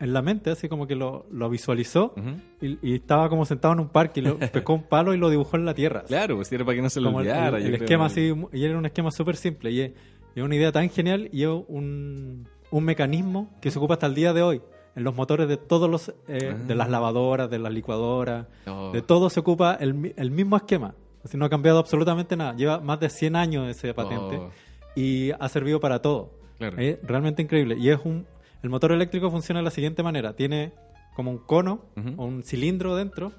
en 0.00 0.12
la 0.12 0.22
mente, 0.22 0.50
así 0.50 0.68
como 0.68 0.86
que 0.86 0.94
lo, 0.96 1.26
lo 1.30 1.48
visualizó 1.50 2.14
Ujú. 2.16 2.30
y, 2.60 2.78
y 2.82 2.94
estaba 2.94 3.28
como 3.28 3.44
sentado 3.44 3.74
en 3.74 3.80
un 3.80 3.88
parque 3.88 4.20
y 4.20 4.22
lo 4.24 4.38
pescó 4.52 4.72
un 4.74 4.82
palo 4.84 5.14
y 5.14 5.18
lo 5.18 5.28
dibujó 5.30 5.56
en 5.56 5.64
la 5.66 5.74
tierra. 5.74 6.00
así. 6.00 6.08
Claro, 6.08 6.36
pues 6.36 6.50
era 6.52 6.64
para 6.64 6.76
que 6.76 6.82
no 6.82 6.90
se 6.90 7.00
lo 7.00 7.10
olvidara. 7.10 7.58
el- 7.58 7.66
el 7.66 7.74
esquema 7.74 8.06
así, 8.06 8.32
y 8.52 8.64
era 8.64 8.78
un 8.78 8.86
esquema 8.86 9.10
súper 9.10 9.36
simple. 9.36 9.70
Y 9.70 9.80
es, 9.82 9.92
y 10.34 10.40
es 10.40 10.44
una 10.44 10.56
idea 10.56 10.72
tan 10.72 10.88
genial 10.90 11.28
y 11.32 11.42
es 11.42 11.48
un, 11.68 12.48
un 12.70 12.84
mecanismo 12.84 13.50
que 13.60 13.70
se 13.70 13.78
ocupa 13.78 13.94
hasta 13.94 14.06
el 14.06 14.14
día 14.14 14.32
de 14.32 14.42
hoy 14.42 14.62
en 14.96 15.04
los 15.04 15.14
motores 15.14 15.46
de 15.48 15.56
todos 15.56 15.88
los 15.88 16.08
eh, 16.28 16.50
Ah. 16.52 16.54
de 16.66 16.74
las 16.74 16.88
lavadoras, 16.90 17.48
de 17.50 17.58
las 17.58 17.72
licuadoras, 17.72 18.46
Oh. 18.66 18.90
de 18.92 19.02
todo 19.02 19.28
se 19.30 19.40
ocupa 19.40 19.74
el, 19.80 20.14
el 20.16 20.30
mismo 20.30 20.56
esquema. 20.56 20.94
Así 21.24 21.36
no 21.36 21.44
ha 21.44 21.50
cambiado 21.50 21.78
absolutamente 21.78 22.36
nada. 22.36 22.54
Lleva 22.56 22.80
más 22.80 22.98
de 22.98 23.10
100 23.10 23.36
años 23.36 23.68
ese 23.68 23.92
patente 23.92 24.36
Oh, 24.38 24.50
y 24.96 25.30
ha 25.38 25.48
servido 25.50 25.78
para 25.78 26.00
todo. 26.00 26.32
claro. 26.58 26.78
Es 26.78 26.98
realmente 27.02 27.42
increíble. 27.42 27.76
Y 27.78 27.90
es 27.90 27.98
un. 28.04 28.26
El 28.62 28.70
motor 28.70 28.92
eléctrico 28.92 29.30
funciona 29.30 29.60
de 29.60 29.64
la 29.64 29.70
siguiente 29.70 30.02
manera: 30.02 30.34
tiene 30.34 30.72
como 31.14 31.30
un 31.30 31.38
cono 31.38 31.86
o 32.16 32.24
un 32.24 32.42
cilindro 32.42 32.96
dentro, 32.96 33.32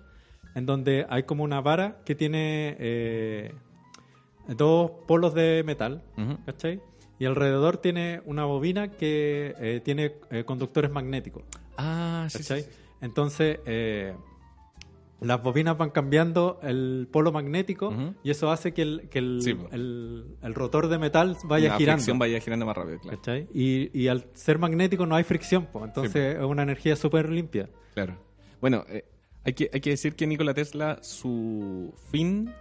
en 0.55 0.65
donde 0.65 1.05
hay 1.09 1.23
como 1.23 1.43
una 1.43 1.61
vara 1.61 1.99
que 2.05 2.15
tiene 2.15 2.75
eh, 2.79 3.53
dos 4.57 4.91
polos 5.07 5.33
de 5.33 5.63
metal. 5.65 6.03
¿cachai? 6.45 6.81
Y 7.19 7.25
alrededor 7.25 7.77
tiene 7.77 8.21
una 8.25 8.45
bobina 8.45 8.91
que 8.91 9.53
eh, 9.59 9.81
tiene 9.83 10.13
eh, 10.31 10.43
conductores 10.43 10.89
magnéticos, 10.91 11.43
Ah, 11.77 12.25
sí, 12.29 12.39
sí, 12.39 12.43
¿cachai? 12.43 12.61
sí. 12.63 12.69
Entonces, 13.01 13.59
las 15.21 15.41
bobinas 15.41 15.77
van 15.77 15.91
cambiando 15.91 16.59
el 16.63 17.07
polo 17.11 17.31
magnético 17.31 17.93
y 18.23 18.31
eso 18.31 18.51
hace 18.51 18.73
que 18.73 18.81
el, 18.81 19.07
que 19.09 19.19
el, 19.19 19.41
Sí, 19.41 19.55
el- 19.71 20.35
el 20.41 20.53
rotor 20.55 20.87
de 20.87 20.97
metal 20.97 21.37
vaya 21.45 21.69
La 21.69 21.77
girando. 21.77 21.97
fricción 21.99 22.19
vaya 22.19 22.39
girando 22.39 22.65
más 22.65 22.75
rápido, 22.75 22.99
claro. 22.99 23.17
¿Cachai? 23.17 23.47
Y, 23.53 23.97
y 23.97 24.07
al 24.07 24.25
ser 24.33 24.57
magnético 24.57 25.05
no 25.05 25.15
hay 25.15 25.23
fricción, 25.23 25.67
pues, 25.71 25.85
entonces 25.85 26.37
es 26.37 26.43
una 26.43 26.63
energía 26.63 26.95
súper 26.95 27.29
limpia. 27.29 27.69
Claro. 27.93 28.17
Bueno, 28.59 28.83
eh, 28.89 29.05
hay, 29.43 29.53
que, 29.53 29.69
hay 29.71 29.79
que 29.79 29.91
decir 29.91 30.15
que 30.15 30.25
Nikola 30.27 30.53
Tesla, 30.55 30.97
su 31.01 31.93
fin, 32.11 32.51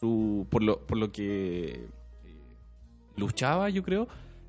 su 0.00 0.46
por 0.50 0.62
lo, 0.62 0.78
por 0.86 0.98
lo 0.98 1.10
que 1.10 1.88
eh, 2.24 2.36
luchaba, 3.16 3.68
yo 3.70 3.82
creo, 3.82 4.06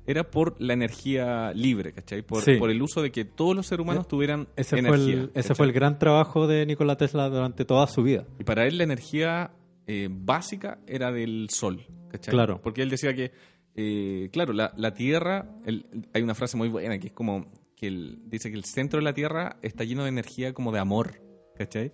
era 0.08 0.28
por 0.30 0.60
la 0.60 0.72
energía 0.72 1.52
libre, 1.52 1.92
¿cachai? 1.92 2.22
Por, 2.22 2.42
Sí. 2.42 2.54
por 2.56 2.70
el 2.70 2.80
uso 2.82 3.02
de 3.02 3.12
que 3.12 3.24
todos 3.24 3.54
los 3.54 3.66
seres 3.66 3.84
humanos 3.84 4.06
Eh, 4.06 4.08
tuvieran 4.08 4.48
Ese, 4.56 4.70
fue 4.70 4.78
energía. 4.96 5.14
el, 5.14 5.30
ese 5.34 5.54
fue 5.54 5.66
el 5.66 5.72
gran 5.72 5.98
trabajo 5.98 6.46
de 6.46 6.64
Nikola 6.66 6.96
Tesla 6.96 7.28
durante 7.28 7.64
toda 7.64 7.86
su 7.86 8.02
vida. 8.02 8.26
Y 8.40 8.44
para 8.44 8.66
él 8.66 8.78
la 8.78 8.84
energía 8.84 9.52
eh, 9.86 10.08
básica 10.10 10.78
era 10.86 11.12
del 11.12 11.48
sol, 11.50 11.86
¿cachai? 12.10 12.32
Claro. 12.32 12.60
Porque 12.62 12.82
él 12.82 12.90
decía 12.90 13.14
que, 13.14 13.32
eh, 13.76 14.28
claro, 14.32 14.52
la, 14.52 14.72
la 14.76 14.92
Tierra, 14.94 15.50
el- 15.66 15.86
hay 16.14 16.22
una 16.22 16.34
frase 16.34 16.56
muy 16.56 16.68
buena 16.68 16.98
que 16.98 17.08
es 17.08 17.12
como 17.12 17.52
que 17.76 17.86
él 17.86 18.18
dice 18.26 18.50
que 18.50 18.56
el 18.56 18.64
centro 18.64 18.98
de 18.98 19.04
la 19.04 19.12
Tierra 19.14 19.56
está 19.62 19.84
lleno 19.84 20.02
de 20.02 20.08
energía 20.08 20.52
como 20.52 20.72
de 20.72 20.78
amor, 20.80 21.22
¿cachai? 21.56 21.92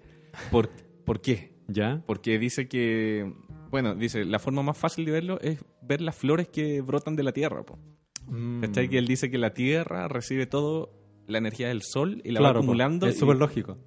¿Por, 0.50 0.70
¿por 1.04 1.20
qué? 1.20 1.52
¿Ya? 1.68 2.02
Porque 2.06 2.38
dice 2.38 2.68
que, 2.68 3.32
bueno, 3.70 3.94
dice, 3.94 4.24
la 4.24 4.38
forma 4.38 4.62
más 4.62 4.76
fácil 4.78 5.04
de 5.04 5.12
verlo 5.12 5.40
es 5.40 5.62
ver 5.82 6.00
las 6.00 6.14
flores 6.16 6.48
que 6.48 6.80
brotan 6.80 7.16
de 7.16 7.22
la 7.22 7.32
Tierra, 7.32 7.64
po. 7.64 7.78
Mm. 8.26 8.60
¿cachai? 8.62 8.88
Que 8.88 8.98
él 8.98 9.06
dice 9.06 9.30
que 9.30 9.38
la 9.38 9.52
Tierra 9.54 10.08
recibe 10.08 10.46
todo 10.46 10.92
la 11.26 11.38
energía 11.38 11.68
del 11.68 11.82
sol 11.82 12.20
y 12.24 12.30
la 12.32 12.40
Claro, 12.40 12.54
va 12.54 12.60
acumulando. 12.60 13.06
Es 13.06 13.18
súper 13.18 13.36
lógico. 13.36 13.78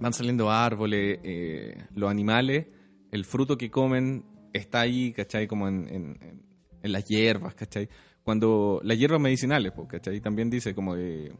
van 0.00 0.12
saliendo 0.14 0.50
árboles, 0.50 1.18
eh, 1.22 1.76
los 1.94 2.10
animales, 2.10 2.66
el 3.12 3.24
fruto 3.26 3.58
que 3.58 3.70
comen 3.70 4.24
está 4.54 4.80
ahí, 4.80 5.12
¿cachai? 5.12 5.46
Como 5.46 5.68
en, 5.68 5.86
en- 5.88 6.18
en- 6.22 6.42
en 6.82 6.92
las 6.92 7.04
hierbas, 7.04 7.54
¿cachai? 7.54 7.88
Cuando 8.22 8.80
las 8.82 8.96
hierbas 8.98 9.20
medicinales, 9.20 9.72
pues, 9.72 9.88
¿cachai? 9.88 10.20
También 10.20 10.48
dice 10.48 10.74
como 10.74 10.94
de, 10.96 11.32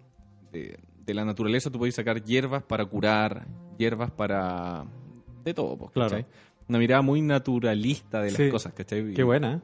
de, 0.52 0.78
de 1.06 1.14
la 1.14 1.24
naturaleza 1.24 1.70
tú 1.70 1.78
puedes 1.78 1.94
sacar 1.94 2.22
hierbas 2.22 2.62
para 2.62 2.84
curar, 2.84 3.46
hierbas 3.78 4.10
para... 4.10 4.84
de 5.44 5.54
todo, 5.54 5.78
pues, 5.78 5.92
Claro. 5.92 6.24
Una 6.68 6.78
mirada 6.78 7.00
muy 7.02 7.22
naturalista 7.22 8.20
de 8.20 8.30
las 8.30 8.36
Sí. 8.36 8.50
cosas, 8.50 8.74
¿cachai? 8.74 9.14
Qué 9.14 9.22
buena, 9.22 9.54
¿eh? 9.54 9.60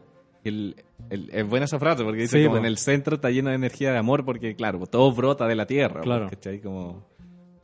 El- 0.48 0.76
el- 1.10 1.30
es 1.32 1.48
buena 1.48 1.64
esa 1.64 1.78
frase 1.78 2.04
porque 2.04 2.22
dice 2.22 2.38
Sí, 2.38 2.44
como 2.44 2.56
po. 2.56 2.60
en 2.60 2.66
el 2.66 2.78
centro 2.78 3.16
está 3.16 3.30
lleno 3.30 3.50
de 3.50 3.56
energía 3.56 3.92
de 3.92 3.98
amor 3.98 4.24
porque 4.24 4.54
claro, 4.54 4.86
todo 4.86 5.12
brota 5.12 5.46
de 5.46 5.54
la 5.54 5.66
tierra, 5.66 6.00
Claro. 6.02 6.26
pues, 6.26 6.36
¿cachai? 6.36 6.60
Como, 6.60 7.06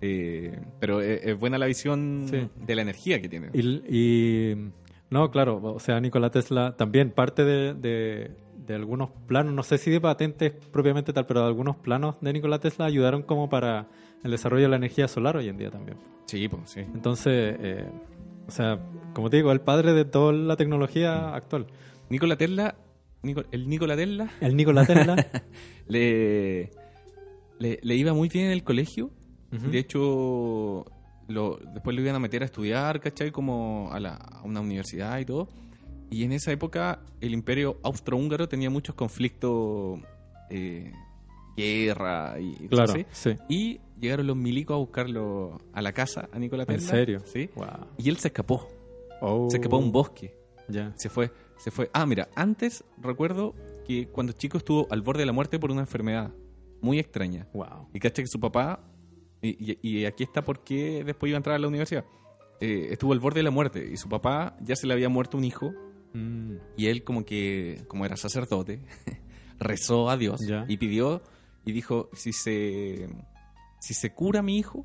eh, 0.00 0.58
pero 0.80 1.00
es, 1.00 1.24
es 1.24 1.38
buena 1.38 1.58
la 1.58 1.66
visión 1.66 2.26
Sí. 2.28 2.48
de 2.64 2.74
la 2.74 2.82
energía 2.82 3.20
que 3.20 3.28
tiene. 3.28 3.50
Y, 3.52 3.82
y- 3.88 4.70
no, 5.10 5.30
claro, 5.30 5.60
o 5.62 5.78
sea, 5.78 6.00
Nikola 6.00 6.30
Tesla 6.30 6.74
también 6.76 7.10
parte 7.10 7.44
de, 7.44 7.74
de- 7.74 8.30
de 8.66 8.74
algunos 8.74 9.10
planos, 9.26 9.52
no 9.52 9.62
sé 9.62 9.76
si 9.76 9.90
de 9.90 10.00
patentes 10.00 10.52
propiamente 10.72 11.12
tal, 11.12 11.26
pero 11.26 11.40
de 11.40 11.46
algunos 11.48 11.76
planos 11.76 12.16
de 12.20 12.32
Nikola 12.32 12.58
Tesla 12.60 12.86
ayudaron 12.86 13.22
como 13.22 13.48
para 13.50 13.88
el 14.24 14.30
desarrollo 14.30 14.62
de 14.64 14.68
la 14.70 14.76
energía 14.76 15.08
solar 15.08 15.36
hoy 15.36 15.48
en 15.48 15.56
día 15.58 15.70
también. 15.70 15.98
Sí, 16.26 16.48
pues 16.48 16.70
sí. 16.70 16.80
Entonces, 16.80 17.56
eh, 17.60 17.84
o 18.46 18.50
sea, 18.50 18.78
como 19.14 19.28
te 19.30 19.36
digo, 19.38 19.50
el 19.52 19.60
padre 19.60 19.92
de 19.92 20.04
toda 20.04 20.32
la 20.32 20.56
tecnología 20.56 21.34
actual. 21.34 21.66
Nikola 22.12 22.36
Tesla, 22.36 22.74
Nico- 23.22 23.44
el 23.50 23.68
Nikola 23.68 23.96
Tesla 23.96 24.30
El 24.40 24.56
Nikola 24.56 24.84
Tesla. 24.86 25.16
le, 25.88 26.70
le, 27.58 27.78
le 27.82 27.94
iba 27.96 28.12
muy 28.12 28.28
bien 28.28 28.46
en 28.46 28.52
el 28.52 28.62
colegio. 28.64 29.10
De 29.50 29.78
hecho, 29.78 30.86
lo, 31.28 31.58
después 31.74 31.94
lo 31.94 32.00
iban 32.02 32.14
a 32.14 32.18
meter 32.18 32.42
a 32.42 32.46
estudiar, 32.46 33.00
¿cachai? 33.00 33.30
Como 33.30 33.90
a, 33.92 34.00
la- 34.00 34.14
a 34.16 34.42
una 34.44 34.60
universidad 34.60 35.18
y 35.18 35.24
todo. 35.26 35.48
Y 36.10 36.24
en 36.24 36.32
esa 36.32 36.52
época 36.52 37.00
el 37.20 37.32
imperio 37.34 37.78
austrohúngaro 37.82 38.48
tenía 38.48 38.70
muchos 38.70 38.94
conflictos, 38.94 40.00
eh, 40.50 40.92
guerra 41.56 42.38
y 42.40 42.66
claro, 42.68 42.92
así. 42.92 43.06
sí. 43.12 43.36
Y 43.48 43.80
llegaron 44.00 44.26
los 44.26 44.36
milicos 44.36 44.74
a 44.74 44.78
buscarlo 44.78 45.58
a 45.72 45.80
la 45.82 45.92
casa, 45.92 46.28
a 46.32 46.38
Nikola 46.38 46.62
¿En 46.64 46.68
Tesla. 46.68 46.90
serio? 46.90 47.20
Sí. 47.26 47.50
Wow. 47.54 47.66
Y 47.98 48.08
él 48.08 48.16
se 48.18 48.28
escapó. 48.28 48.68
Oh. 49.20 49.48
Se 49.50 49.56
escapó 49.58 49.76
a 49.76 49.80
un 49.80 49.92
bosque. 49.92 50.34
Ya. 50.68 50.92
Se 50.96 51.08
fue, 51.10 51.30
se 51.62 51.70
fue. 51.70 51.90
Ah, 51.92 52.06
mira, 52.06 52.28
antes 52.34 52.84
recuerdo 52.98 53.54
que 53.86 54.08
cuando 54.08 54.32
chico 54.32 54.58
estuvo 54.58 54.86
al 54.90 55.02
borde 55.02 55.20
de 55.20 55.26
la 55.26 55.32
muerte 55.32 55.58
por 55.58 55.70
una 55.70 55.80
enfermedad 55.82 56.32
muy 56.80 56.98
extraña. 56.98 57.46
Wow. 57.54 57.88
Y 57.92 57.98
cacha 58.00 58.22
que 58.22 58.28
su 58.28 58.40
papá, 58.40 58.84
y, 59.40 59.72
y- 59.72 59.78
y 59.82 60.04
aquí 60.06 60.24
está 60.24 60.42
por 60.42 60.64
qué 60.64 61.02
después 61.04 61.30
iba 61.30 61.36
a 61.36 61.40
entrar 61.40 61.56
a 61.56 61.58
la 61.58 61.68
universidad, 61.68 62.04
eh, 62.60 62.88
estuvo 62.90 63.12
al 63.12 63.20
borde 63.20 63.40
de 63.40 63.44
la 63.44 63.50
muerte 63.50 63.88
y 63.92 63.96
su 63.96 64.08
papá 64.08 64.56
ya 64.60 64.76
se 64.76 64.86
le 64.86 64.92
había 64.94 65.08
muerto 65.08 65.36
un 65.38 65.44
hijo 65.44 65.72
Mm. 66.14 66.56
y 66.76 66.86
él 66.88 67.04
como 67.04 67.24
que, 67.24 67.84
como 67.88 68.04
era 68.04 68.16
sacerdote, 68.18 68.82
rezó 69.58 70.10
a 70.10 70.16
Dios 70.18 70.40
y 70.68 70.76
pidió 70.76 71.22
y 71.64 71.72
dijo, 71.72 72.10
si 72.12 72.32
se, 72.34 73.08
si 73.80 73.94
se 73.94 74.12
cura 74.12 74.42
mi 74.42 74.58
hijo, 74.58 74.84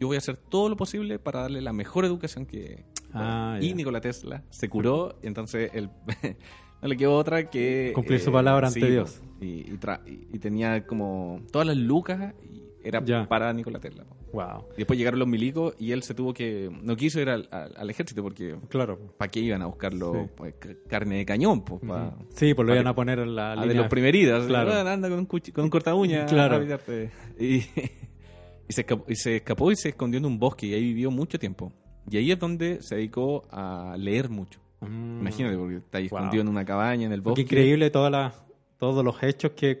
yo 0.00 0.08
voy 0.08 0.16
a 0.16 0.18
hacer 0.18 0.36
todo 0.36 0.68
lo 0.68 0.76
posible 0.76 1.18
para 1.20 1.42
darle 1.42 1.60
la 1.60 1.72
mejor 1.72 2.04
educación 2.04 2.44
que... 2.46 2.84
Ah, 3.14 3.58
y 3.60 3.68
ya. 3.70 3.74
Nikola 3.76 4.00
Tesla 4.00 4.42
se 4.50 4.68
curó 4.68 5.16
entonces 5.22 5.70
el, 5.74 5.88
no 6.82 6.88
le 6.88 6.96
quedó 6.96 7.14
otra 7.16 7.48
que... 7.50 7.92
Cumplir 7.94 8.20
su 8.20 8.32
palabra 8.32 8.68
ante 8.68 8.80
sí, 8.80 8.86
Dios. 8.86 9.22
Y, 9.40 9.46
y 9.46 9.78
tra- 9.78 10.00
y- 10.06 10.28
y 10.36 10.38
tenía 10.38 10.86
como 10.86 11.40
todas 11.52 11.66
las 11.66 11.76
lucas 11.76 12.34
y 12.42 12.62
era 12.82 13.02
para 13.26 13.52
Nikola 13.52 13.78
Tesla. 13.80 14.04
Wow. 14.32 14.66
Y 14.74 14.78
después 14.78 14.98
llegaron 14.98 15.20
los 15.20 15.28
milicos 15.28 15.74
y 15.78 15.92
él 15.92 16.02
se 16.02 16.12
tuvo 16.12 16.34
que... 16.34 16.68
No 16.82 16.96
quiso 16.96 17.20
ir 17.20 17.30
al, 17.30 17.48
al- 17.52 17.72
al 17.76 17.88
ejército 17.88 18.22
porque... 18.22 18.56
Claro. 18.68 18.98
¿Para 19.16 19.30
qué 19.30 19.40
iban 19.40 19.62
a 19.62 19.66
buscarlo? 19.66 20.12
Sí. 20.12 20.30
Pues, 20.36 20.54
carne 20.88 21.16
de 21.18 21.24
cañón, 21.24 21.64
pues, 21.64 21.80
pa-. 21.86 22.14
Sí, 22.30 22.52
pues 22.52 22.66
lo 22.66 22.74
iban 22.74 22.86
a 22.88 22.94
poner 22.94 23.20
en 23.20 23.36
la 23.36 23.52
Ah, 23.52 23.64
de 23.66 23.74
los 23.74 23.86
primeritos. 23.88 24.46
Claro. 24.46 24.70
Claro. 24.72 24.88
anda 24.90 25.08
con 25.08 25.20
un, 25.20 25.26
con 25.26 25.64
un 25.64 25.70
corta 25.70 25.94
uña. 25.94 26.26
Claro. 26.34 26.56
a 26.56 26.60
pillarte. 26.60 27.10
Y, 27.38 27.54
y, 28.68 28.72
se 28.72 28.80
escapó, 28.82 29.04
y 29.08 29.14
se 29.16 29.36
escapó 29.36 29.70
y 29.72 29.76
se 29.76 29.90
escondió 29.90 30.18
en 30.18 30.26
un 30.26 30.38
bosque 30.38 30.66
y 30.66 30.74
ahí 30.74 30.82
vivió 30.82 31.10
mucho 31.10 31.38
tiempo. 31.38 31.72
Y 32.10 32.16
ahí 32.18 32.30
es 32.32 32.38
donde 32.38 32.82
se 32.82 32.96
dedicó 32.96 33.44
a 33.50 33.96
leer 33.98 34.28
mucho. 34.28 34.60
Mm. 34.80 35.20
Imagínate, 35.20 35.56
porque 35.56 35.76
está 35.76 35.98
ahí 35.98 36.08
Wow. 36.08 36.18
escondido 36.18 36.42
en 36.42 36.48
una 36.48 36.64
cabaña, 36.64 37.06
en 37.06 37.12
el 37.12 37.20
Qué 37.22 37.28
bosque. 37.28 37.42
increíble 37.42 37.90
todas 37.90 38.12
las, 38.12 38.44
todos 38.78 39.04
los 39.04 39.22
hechos 39.22 39.52
que, 39.52 39.78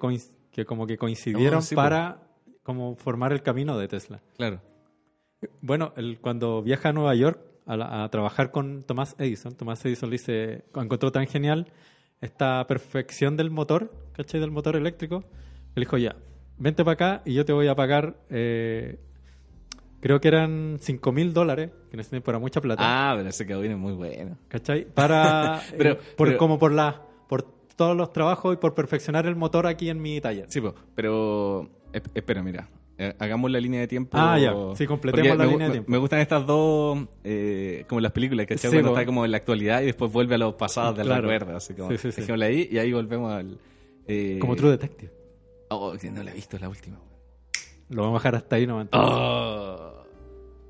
que 0.50 0.64
como 0.64 0.86
que 0.86 0.96
coincidieron 0.96 1.62
sí, 1.62 1.74
para 1.74 2.18
como 2.62 2.96
formar 2.96 3.32
el 3.32 3.42
camino 3.42 3.76
de 3.78 3.88
Tesla. 3.88 4.20
Claro. 4.36 4.60
Bueno, 5.60 5.92
él, 5.96 6.18
cuando 6.20 6.62
viaja 6.62 6.88
a 6.88 6.92
Nueva 6.92 7.14
York 7.14 7.38
a, 7.66 7.76
la- 7.76 8.04
a 8.04 8.08
trabajar 8.10 8.50
con 8.50 8.82
Tomás 8.82 9.14
Edison, 9.18 9.54
Tomás 9.54 9.84
Edison 9.84 10.08
le 10.08 10.14
dice, 10.14 10.64
encontró 10.74 11.12
tan 11.12 11.26
genial 11.26 11.66
esta 12.22 12.66
perfección 12.66 13.36
del 13.36 13.50
motor, 13.50 13.92
¿cachai? 14.12 14.40
Del 14.40 14.50
motor 14.50 14.76
eléctrico. 14.76 15.24
Él 15.74 15.82
dijo, 15.82 15.98
ya, 15.98 16.16
vente 16.56 16.82
para 16.84 16.92
acá 16.94 17.22
y 17.26 17.34
yo 17.34 17.44
te 17.44 17.52
voy 17.52 17.66
a 17.68 17.74
pagar, 17.74 18.16
eh, 18.30 18.98
creo 20.04 20.20
que 20.20 20.28
eran 20.28 20.76
5 20.80 21.12
mil 21.12 21.32
dólares, 21.32 21.70
que 21.88 21.96
en 21.96 22.00
ese 22.00 22.10
tiempo 22.10 22.30
era 22.30 22.38
mucha 22.38 22.60
plata. 22.60 22.82
Ah, 22.84 23.14
pero 23.16 23.30
ese 23.30 23.46
caballero 23.46 23.72
es 23.74 23.80
muy 23.80 23.94
bueno. 23.94 24.36
¿Cachai? 24.48 24.84
Para. 24.84 25.62
Pero- 25.78 25.92
eh, 25.92 25.98
por, 26.16 26.28
pero- 26.28 26.38
como 26.38 26.58
por 26.58 26.72
la. 26.72 27.00
por 27.26 27.42
todos 27.74 27.96
los 27.96 28.12
trabajos 28.12 28.52
y 28.54 28.58
por 28.58 28.74
perfeccionar 28.74 29.24
el 29.26 29.34
motor 29.34 29.66
aquí 29.66 29.88
en 29.88 30.02
mi 30.02 30.20
taller. 30.20 30.44
Sí, 30.50 30.60
po, 30.60 30.74
pero 30.94 31.62
esp- 31.92 32.10
espera, 32.14 32.42
mira. 32.42 32.68
Eh, 32.98 33.12
hagamos 33.18 33.50
la 33.50 33.58
línea 33.58 33.80
de 33.80 33.88
tiempo. 33.88 34.16
Ah, 34.20 34.38
ya. 34.38 34.52
Sí, 34.76 34.86
completemos 34.86 35.30
Porque 35.30 35.38
la 35.38 35.44
me, 35.46 35.50
línea 35.50 35.66
de 35.68 35.72
tiempo. 35.72 35.90
Me 35.90 35.96
gustan 35.98 36.20
estas 36.20 36.46
dos, 36.46 36.98
eh, 37.24 37.84
como 37.88 38.00
las 38.02 38.12
películas, 38.12 38.46
¿cachai? 38.46 38.70
Sí, 38.70 38.76
Cuando 38.76 38.90
po. 38.90 38.96
está 38.98 39.06
como 39.06 39.24
en 39.24 39.30
la 39.32 39.38
actualidad 39.38 39.80
y 39.82 39.86
después 39.86 40.12
vuelve 40.12 40.34
a 40.36 40.38
los 40.38 40.54
pasados 40.54 40.96
del 40.96 41.06
Claro. 41.06 41.22
recuerdo. 41.28 41.56
Así 41.56 41.72
como, 41.74 41.90
Sí, 41.90 41.98
sí, 41.98 42.08
dejémosla 42.08 42.44
ahí 42.46 42.68
y 42.70 42.78
ahí 42.78 42.92
volvemos 42.92 43.32
al... 43.32 43.58
eh, 44.06 44.38
Como 44.40 44.54
True 44.54 44.70
Detective. 44.72 45.10
Oh, 45.70 45.94
que 46.00 46.10
no 46.12 46.22
la 46.22 46.30
he 46.30 46.34
visto, 46.34 46.56
la 46.60 46.68
última. 46.68 47.00
Lo 47.88 48.02
vamos 48.02 48.12
a 48.12 48.18
bajar 48.20 48.36
hasta 48.36 48.54
ahí 48.56 48.66
nomás. 48.68 48.86
Oh. 48.92 49.93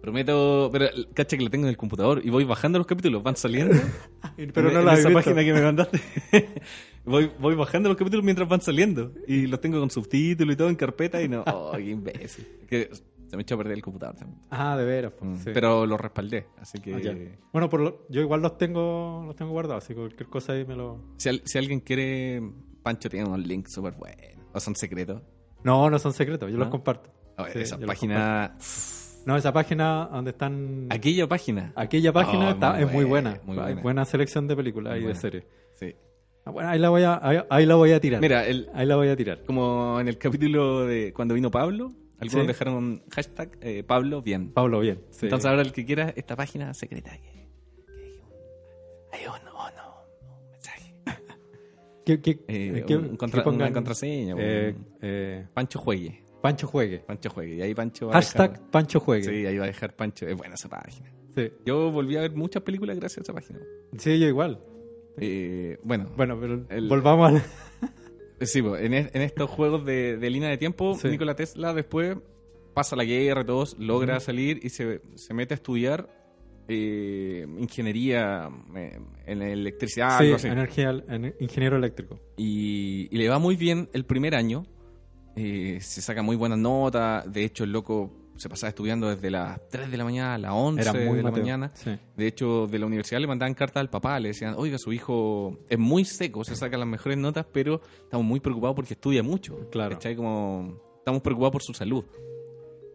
Prometo, 0.04 0.68
pero 0.70 0.86
cacha 1.14 1.36
que 1.38 1.42
la 1.44 1.48
tengo 1.48 1.64
en 1.64 1.70
el 1.70 1.76
computador 1.78 2.20
y 2.22 2.28
voy 2.28 2.44
bajando 2.44 2.76
los 2.78 2.86
capítulos, 2.86 3.22
van 3.22 3.36
saliendo. 3.36 3.74
Pero 4.36 4.68
En- 4.68 4.74
no 4.74 4.80
en 4.80 4.84
la 4.86 4.94
he 4.96 4.98
esa 4.98 5.08
visto. 5.08 5.22
página 5.24 5.42
que 5.44 5.52
me 5.54 5.62
mandaste. 5.62 6.00
voy, 7.06 7.30
voy 7.38 7.54
bajando 7.54 7.88
los 7.88 7.96
capítulos 7.96 8.22
mientras 8.24 8.46
van 8.48 8.60
saliendo 8.60 9.12
y 9.26 9.46
los 9.46 9.60
tengo 9.60 9.80
con 9.80 9.88
subtítulos 9.90 10.52
y 10.54 10.56
todo 10.56 10.68
en 10.68 10.76
carpeta 10.76 11.22
y 11.22 11.28
no. 11.28 11.42
Oh, 11.46 11.72
qué 11.74 11.90
imbécil. 11.90 12.46
Que 12.68 12.90
se 13.28 13.36
me 13.36 13.42
echó 13.42 13.54
a 13.54 13.58
perder 13.58 13.74
el 13.78 13.82
computador 13.82 14.16
también. 14.16 14.40
Ah, 14.50 14.76
de 14.76 14.84
veras. 14.84 15.12
Mm, 15.20 15.36
sí. 15.36 15.50
Pero 15.54 15.86
lo 15.86 15.96
respaldé, 15.96 16.48
así 16.60 16.80
que 16.80 16.94
Ah. 16.94 17.38
Bueno, 17.52 17.70
por 17.70 17.80
lo- 17.80 18.06
yo 18.10 18.20
igual 18.20 18.42
los 18.42 18.58
tengo 18.58 19.22
los 19.26 19.34
tengo 19.36 19.52
guardados, 19.52 19.84
así 19.84 19.94
que 19.94 20.00
cualquier 20.00 20.28
cosa 20.28 20.52
ahí 20.52 20.66
me 20.66 20.76
lo. 20.76 21.00
si, 21.16 21.30
al- 21.30 21.42
si 21.44 21.56
alguien 21.56 21.80
quiere, 21.80 22.42
Pancho 22.82 23.08
tiene 23.08 23.26
unos 23.26 23.46
links 23.46 23.72
súper 23.72 23.94
buenos. 23.94 24.18
O 24.52 24.60
son 24.60 24.76
secretos. 24.76 25.22
No, 25.62 25.88
no 25.88 25.98
son 25.98 26.12
secretos, 26.12 26.50
yo 26.50 26.58
los 26.58 26.66
¿No? 26.66 26.70
comparto. 26.70 27.10
A 27.38 27.44
ver, 27.44 27.52
Sí, 27.54 27.58
esa 27.60 27.78
los 27.78 27.86
página. 27.86 28.54
No, 29.26 29.36
esa 29.36 29.52
página 29.52 30.08
donde 30.12 30.32
están. 30.32 30.86
Aquella 30.90 31.26
página. 31.26 31.72
Aquella 31.76 32.12
página 32.12 32.48
Oh, 32.48 32.50
está, 32.52 32.72
muy 32.74 32.82
es 32.84 32.92
muy 32.92 33.04
buena. 33.04 33.40
muy 33.44 33.56
buena. 33.56 33.80
buena 33.82 34.04
selección 34.04 34.46
de 34.46 34.54
películas 34.56 34.98
y 35.00 35.04
de 35.04 35.14
series. 35.14 35.44
Sí. 35.74 35.94
Ah, 36.44 36.50
bueno, 36.50 36.68
ahí 36.68 36.78
la 36.78 36.90
voy 36.90 37.02
a, 37.04 37.18
ahí, 37.26 37.38
ahí 37.48 37.64
la 37.66 37.74
voy 37.76 37.92
a 37.92 38.00
tirar. 38.00 38.20
Mira, 38.20 38.46
el, 38.46 38.68
Ahí 38.74 38.84
la 38.86 38.96
voy 38.96 39.08
a 39.08 39.16
tirar. 39.16 39.42
como 39.44 39.98
en 39.98 40.08
el 40.08 40.18
capítulo 40.18 40.84
de 40.86 41.12
cuando 41.14 41.32
vino 41.34 41.50
Pablo, 41.50 41.90
algunos 42.20 42.42
Sí. 42.42 42.46
dejaron 42.46 43.02
hashtag 43.12 43.56
eh, 43.62 43.82
Pablo 43.82 44.20
bien. 44.20 44.52
Pablo, 44.52 44.80
bien. 44.80 45.00
sí. 45.10 45.24
Entonces 45.26 45.46
ahora 45.46 45.62
el 45.62 45.72
que 45.72 45.86
quiera 45.86 46.12
esta 46.14 46.36
página 46.36 46.74
secreta 46.74 47.12
que, 47.16 47.48
que 49.10 49.16
hay 49.16 49.26
un, 49.26 49.48
oh, 49.54 49.70
no, 49.74 50.34
un 50.44 50.50
mensaje. 50.50 50.94
¿Qué- 52.04 52.20
qué- 52.20 52.44
Eh, 52.48 52.84
qué- 52.86 52.96
un 52.96 53.16
contra- 53.16 53.40
que 53.40 53.44
pongan, 53.44 53.68
una 53.68 53.72
contraseña. 53.72 54.34
eh, 54.38 54.74
un- 54.76 54.86
eh, 55.00 55.46
Pancho 55.54 55.78
juegue. 55.78 56.22
Pancho 56.44 56.66
juegue. 56.66 56.98
Pancho 56.98 57.30
juegue. 57.30 57.54
Y 57.56 57.62
ahí 57.62 57.74
Pancho 57.74 58.06
va 58.08 58.12
a 58.12 58.14
Hashtag 58.16 58.52
dejar- 58.52 58.70
Pancho 58.70 59.00
juegue. 59.00 59.24
Sí, 59.24 59.46
ahí 59.46 59.56
va 59.56 59.64
a 59.64 59.66
dejar 59.66 59.96
Pancho. 59.96 60.26
Es 60.28 60.36
buena 60.36 60.54
esa 60.56 60.68
página. 60.68 61.10
Sí. 61.34 61.50
Yo 61.64 61.90
volví 61.90 62.16
a 62.16 62.20
ver 62.20 62.32
muchas 62.36 62.62
películas 62.62 62.96
gracias 62.98 63.18
a 63.18 63.22
esa 63.22 63.32
página. 63.32 63.60
Sí, 63.96 64.18
yo 64.20 64.26
igual. 64.28 64.60
Eh, 65.16 65.78
bueno, 65.82 66.10
Bueno, 66.16 66.38
pero 66.38 66.66
El- 66.68 66.86
volvamos 66.88 67.32
al... 67.32 67.42
Sí, 68.42 68.60
pues, 68.60 68.82
en, 68.82 68.92
es- 68.92 69.14
en 69.14 69.22
estos 69.22 69.48
juegos 69.48 69.86
de, 69.86 70.18
de 70.18 70.28
línea 70.30 70.50
de 70.50 70.58
tiempo, 70.58 70.94
Sí. 71.00 71.08
Nikola 71.08 71.34
Tesla 71.34 71.72
después 71.72 72.16
pasa 72.74 72.94
la 72.94 73.04
guerra 73.04 73.40
y 73.40 73.44
todos, 73.46 73.76
logra 73.78 74.20
salir 74.20 74.60
y 74.62 74.68
se, 74.68 75.00
se 75.14 75.32
mete 75.32 75.54
a 75.54 75.56
estudiar 75.56 76.08
eh, 76.68 77.46
ingeniería 77.58 78.50
eh, 78.76 78.98
en 79.26 79.42
electricidad, 79.42 80.18
sí, 80.18 80.24
algo 80.24 80.36
así. 80.36 80.48
energía, 80.48 80.90
en- 81.08 81.34
ingeniero 81.40 81.76
eléctrico. 81.76 82.18
Y, 82.36 83.08
y 83.10 83.16
le 83.18 83.28
va 83.28 83.38
muy 83.38 83.56
bien 83.56 83.88
el 83.92 84.04
primer 84.04 84.34
año. 84.34 84.66
Eh, 85.36 85.78
se 85.80 86.02
saca 86.02 86.22
muy 86.22 86.36
buenas 86.36 86.58
notas. 86.58 87.30
De 87.32 87.44
hecho, 87.44 87.64
el 87.64 87.72
loco 87.72 88.10
se 88.36 88.48
pasaba 88.48 88.68
estudiando 88.70 89.08
desde 89.08 89.30
las 89.30 89.60
3 89.68 89.90
de 89.90 89.96
la 89.96 90.04
mañana 90.04 90.34
a 90.34 90.38
las 90.38 90.52
11 90.52 90.82
Era 90.82 90.92
muy 90.92 91.16
de 91.16 91.22
la 91.22 91.30
mateo. 91.30 91.42
mañana. 91.42 91.70
Sí. 91.74 91.96
De 92.16 92.26
hecho, 92.26 92.66
de 92.66 92.78
la 92.78 92.86
universidad 92.86 93.20
le 93.20 93.26
mandaban 93.26 93.54
cartas 93.54 93.80
al 93.80 93.90
papá, 93.90 94.18
le 94.18 94.28
decían, 94.28 94.54
oiga, 94.56 94.78
su 94.78 94.92
hijo 94.92 95.58
es 95.68 95.78
muy 95.78 96.04
seco, 96.04 96.44
se 96.44 96.56
saca 96.56 96.76
las 96.76 96.88
mejores 96.88 97.18
notas, 97.18 97.46
pero 97.52 97.80
estamos 98.02 98.26
muy 98.26 98.40
preocupados 98.40 98.74
porque 98.74 98.94
estudia 98.94 99.22
mucho. 99.22 99.68
Claro. 99.70 99.92
¿Cachai? 99.96 100.16
Como, 100.16 100.80
estamos 100.98 101.22
preocupados 101.22 101.52
por 101.52 101.62
su 101.62 101.74
salud. 101.74 102.04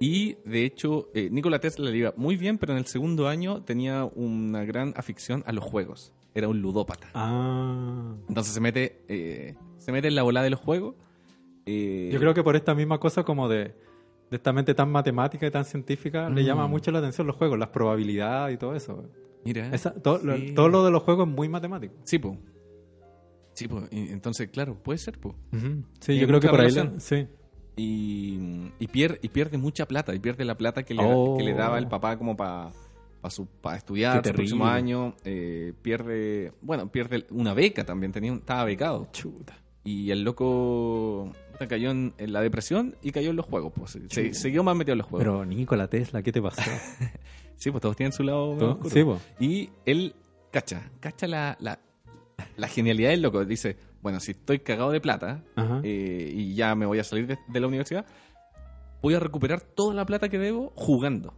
Y, 0.01 0.35
de 0.45 0.63
hecho, 0.63 1.09
eh, 1.13 1.29
Nikola 1.29 1.59
Tesla 1.59 1.89
le 1.89 1.97
iba 1.97 2.13
muy 2.15 2.37
bien, 2.37 2.57
pero 2.57 2.71
en 2.71 2.79
el 2.79 2.85
segundo 2.85 3.27
año 3.27 3.63
tenía 3.63 4.05
una 4.05 4.63
gran 4.63 4.93
afición 4.95 5.43
a 5.45 5.51
los 5.51 5.63
juegos. 5.63 6.13
Era 6.33 6.47
un 6.47 6.61
ludópata. 6.61 7.09
Ah. 7.13 8.15
Entonces 8.29 8.53
se 8.53 8.61
mete, 8.61 9.03
eh, 9.09 9.55
se 9.77 9.91
mete 9.91 10.07
en 10.07 10.15
la 10.15 10.23
bola 10.23 10.41
de 10.41 10.51
los 10.51 10.59
juegos. 10.59 10.95
Eh, 11.71 12.09
Yo 12.11 12.19
creo 12.19 12.33
que 12.33 12.43
por 12.43 12.55
esta 12.55 12.73
misma 12.73 12.99
cosa 12.99 13.23
como 13.23 13.47
de, 13.47 13.75
de 14.29 14.37
esta 14.37 14.51
mente 14.53 14.73
tan 14.73 14.91
matemática 14.91 15.45
y 15.47 15.51
tan 15.51 15.65
científica, 15.65 16.29
le 16.29 16.41
Mm. 16.41 16.45
llama 16.45 16.67
mucho 16.67 16.91
la 16.91 16.99
atención 16.99 17.27
los 17.27 17.35
juegos, 17.35 17.57
las 17.59 17.69
probabilidades 17.69 18.55
y 18.55 18.57
todo 18.57 18.75
eso. 18.75 19.03
Mira, 19.45 19.73
Esa- 19.73 19.93
todo, 19.93 20.19
lo, 20.23 20.35
Sí. 20.37 20.53
todo 20.53 20.67
lo 20.69 20.83
de 20.85 20.91
los 20.91 21.03
juegos 21.03 21.27
es 21.27 21.33
muy 21.35 21.47
matemático. 21.49 21.93
Sí, 22.03 22.17
po. 22.19 22.37
Sí. 23.53 23.67
Y 23.91 24.09
entonces, 24.11 24.49
claro, 24.49 24.75
puede 24.81 24.97
ser, 24.99 25.19
po. 25.19 25.35
Sí, 25.99 26.17
yo 26.17 26.27
creo 26.27 26.39
que 26.39 26.47
por 26.49 26.61
ahí... 26.61 26.71
le- 26.71 26.99
Sí. 26.99 27.27
y, 27.75 28.71
y, 28.79 28.87
pierde, 28.87 29.19
y 29.21 29.29
pierde 29.29 29.57
mucha 29.57 29.87
plata, 29.87 30.13
y 30.13 30.19
pierde 30.19 30.43
la 30.45 30.55
plata 30.57 30.83
que 30.83 30.93
le, 30.93 31.03
Oh. 31.05 31.35
que 31.37 31.43
le 31.43 31.53
daba 31.53 31.77
el 31.77 31.87
papá 31.87 32.17
como 32.17 32.35
para 32.35 32.71
para 33.61 33.75
estudiar 33.75 34.25
el 34.25 34.33
próximo 34.33 34.65
año, 34.65 35.13
eh, 35.25 35.73
pierde, 35.81 36.53
bueno, 36.61 36.89
pierde 36.89 37.27
una 37.31 37.53
beca 37.53 37.83
también, 37.83 38.13
tenía 38.13 38.31
un- 38.31 38.37
estaba 38.39 38.63
becado. 38.63 39.09
Chuta. 39.11 39.57
Y 39.83 40.09
el 40.11 40.23
loco 40.23 41.29
cayó 41.67 41.91
en, 41.91 42.13
en 42.17 42.33
la 42.33 42.41
depresión 42.41 42.95
y 43.01 43.11
cayó 43.11 43.31
en 43.31 43.35
los 43.35 43.45
juegos, 43.45 43.73
pues. 43.75 43.97
Se, 44.09 44.33
siguió 44.33 44.63
más 44.63 44.75
metido 44.75 44.93
en 44.93 44.99
los 44.99 45.07
juegos. 45.07 45.25
Pero 45.25 45.45
Nikola 45.45 45.87
Tesla, 45.87 46.21
¿qué 46.21 46.31
te 46.31 46.41
pasó? 46.41 46.61
sí, 47.57 47.71
pues 47.71 47.81
todos 47.81 47.95
tienen 47.95 48.13
su 48.13 48.23
lado 48.23 48.51
oscuro. 48.51 48.89
Sí, 48.89 49.03
po. 49.03 49.19
Y 49.39 49.69
él, 49.85 50.15
cacha, 50.51 50.89
cacha 50.99 51.27
la, 51.27 51.57
la, 51.59 51.79
la 52.57 52.67
genialidad 52.67 53.09
del 53.09 53.21
loco. 53.21 53.43
Dice, 53.45 53.77
bueno, 54.01 54.19
si 54.19 54.31
estoy 54.31 54.59
cagado 54.59 54.91
de 54.91 55.01
plata 55.01 55.43
eh, 55.83 56.31
y 56.33 56.55
ya 56.55 56.75
me 56.75 56.85
voy 56.85 56.99
a 56.99 57.03
salir 57.03 57.27
de, 57.27 57.37
de 57.47 57.59
la 57.59 57.67
universidad, 57.67 58.05
voy 59.01 59.13
a 59.13 59.19
recuperar 59.19 59.61
toda 59.61 59.93
la 59.93 60.05
plata 60.05 60.29
que 60.29 60.39
debo 60.39 60.71
jugando. 60.75 61.33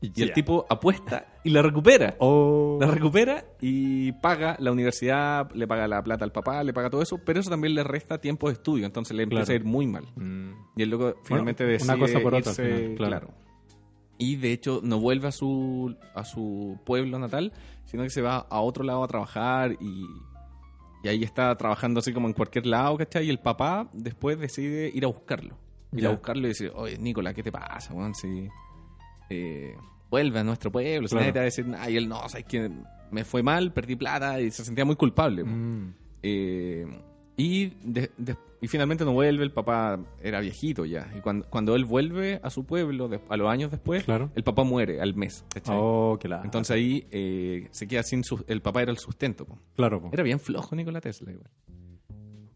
Y 0.00 0.22
el 0.22 0.32
tipo 0.32 0.64
apuesta 0.70 1.26
y 1.42 1.50
la 1.50 1.60
recupera. 1.60 2.14
Oh. 2.20 2.78
La 2.80 2.86
recupera 2.86 3.44
y 3.60 4.12
paga 4.12 4.54
la 4.60 4.70
universidad, 4.70 5.50
le 5.54 5.66
paga 5.66 5.88
la 5.88 6.00
plata 6.04 6.24
al 6.24 6.30
papá, 6.30 6.62
le 6.62 6.72
paga 6.72 6.88
todo 6.88 7.02
eso, 7.02 7.18
pero 7.24 7.40
eso 7.40 7.50
también 7.50 7.74
le 7.74 7.82
resta 7.82 8.18
tiempo 8.20 8.46
de 8.46 8.52
estudio, 8.54 8.86
entonces 8.86 9.16
le 9.16 9.24
empieza 9.24 9.46
Claro. 9.46 9.58
a 9.58 9.60
ir 9.60 9.64
muy 9.64 9.86
mal. 9.88 10.04
Mm. 10.14 10.52
Y 10.76 10.82
el 10.82 10.90
loco 10.90 11.14
finalmente 11.24 11.64
una 11.64 11.72
decide 11.72 11.98
cosa 11.98 12.20
por 12.20 12.34
otra 12.34 12.54
final, 12.54 12.94
claro. 12.96 13.26
claro. 13.26 13.34
Y 14.18 14.36
de 14.36 14.52
hecho 14.52 14.80
no 14.84 15.00
vuelve 15.00 15.28
a 15.28 15.32
su, 15.32 15.96
a 16.14 16.24
su 16.24 16.78
pueblo 16.84 17.18
natal, 17.18 17.52
sino 17.84 18.04
que 18.04 18.10
se 18.10 18.22
va 18.22 18.36
a 18.50 18.60
otro 18.60 18.84
lado 18.84 19.02
a 19.02 19.08
trabajar 19.08 19.76
y, 19.80 20.04
y 21.02 21.08
ahí 21.08 21.24
está 21.24 21.56
trabajando 21.56 21.98
así 22.00 22.12
como 22.12 22.28
en 22.28 22.34
cualquier 22.34 22.66
lado, 22.66 22.96
¿cachai? 22.98 23.26
Y 23.26 23.30
el 23.30 23.38
papá 23.40 23.88
después 23.92 24.38
decide 24.38 24.90
ir 24.94 25.04
a 25.04 25.08
buscarlo. 25.08 25.56
Ir 25.92 26.06
a 26.06 26.10
buscarlo 26.10 26.44
y 26.46 26.48
decir, 26.50 26.70
oye, 26.76 26.98
Nicolás, 26.98 27.32
¿qué 27.34 27.42
te 27.42 27.50
pasa, 27.50 27.94
weón? 27.94 28.14
Si, 28.14 28.48
eh, 29.30 29.74
vuelve 30.10 30.38
a 30.38 30.44
nuestro 30.44 30.70
pueblo, 30.72 31.08
Claro. 31.08 31.20
nadie 31.20 31.32
te 31.32 31.38
va 31.38 31.42
a 31.42 31.44
decir, 31.44 31.66
ay, 31.78 31.96
él 31.96 32.08
no, 32.08 32.28
sabes 32.28 32.46
que 32.46 32.70
me 33.10 33.24
fue 33.24 33.42
mal, 33.42 33.72
perdí 33.72 33.96
plata 33.96 34.40
y 34.40 34.50
se 34.50 34.64
sentía 34.64 34.84
muy 34.84 34.96
culpable. 34.96 35.44
Mm. 35.44 35.94
Eh, 36.22 36.86
y 37.36 37.66
de- 37.84 38.10
de- 38.16 38.36
Y 38.60 38.66
finalmente 38.66 39.04
no 39.04 39.12
vuelve, 39.12 39.44
el 39.44 39.52
papá 39.52 40.00
era 40.20 40.40
viejito 40.40 40.84
ya. 40.84 41.08
Y 41.16 41.20
cuando, 41.20 41.46
cuando 41.48 41.76
él 41.76 41.84
vuelve 41.84 42.40
a 42.42 42.50
su 42.50 42.64
pueblo, 42.66 43.06
de- 43.06 43.20
a 43.28 43.36
los 43.36 43.48
años 43.48 43.70
después, 43.70 44.02
Claro. 44.02 44.32
el 44.34 44.42
papá 44.42 44.64
muere 44.64 45.00
al 45.00 45.14
mes. 45.14 45.44
Oh. 45.68 46.18
Entonces 46.42 46.74
ahí 46.74 47.06
eh, 47.12 47.68
se 47.70 47.86
queda 47.86 48.02
sin 48.02 48.24
su, 48.24 48.44
el 48.48 48.60
papá 48.60 48.82
era 48.82 48.90
el 48.90 48.98
sustento. 48.98 49.44
po. 49.46 49.60
claro, 49.76 50.00
po. 50.02 50.10
Era 50.12 50.24
bien 50.24 50.40
flojo 50.40 50.74
Nikola 50.74 51.00
Tesla 51.00 51.30
igual. 51.30 51.48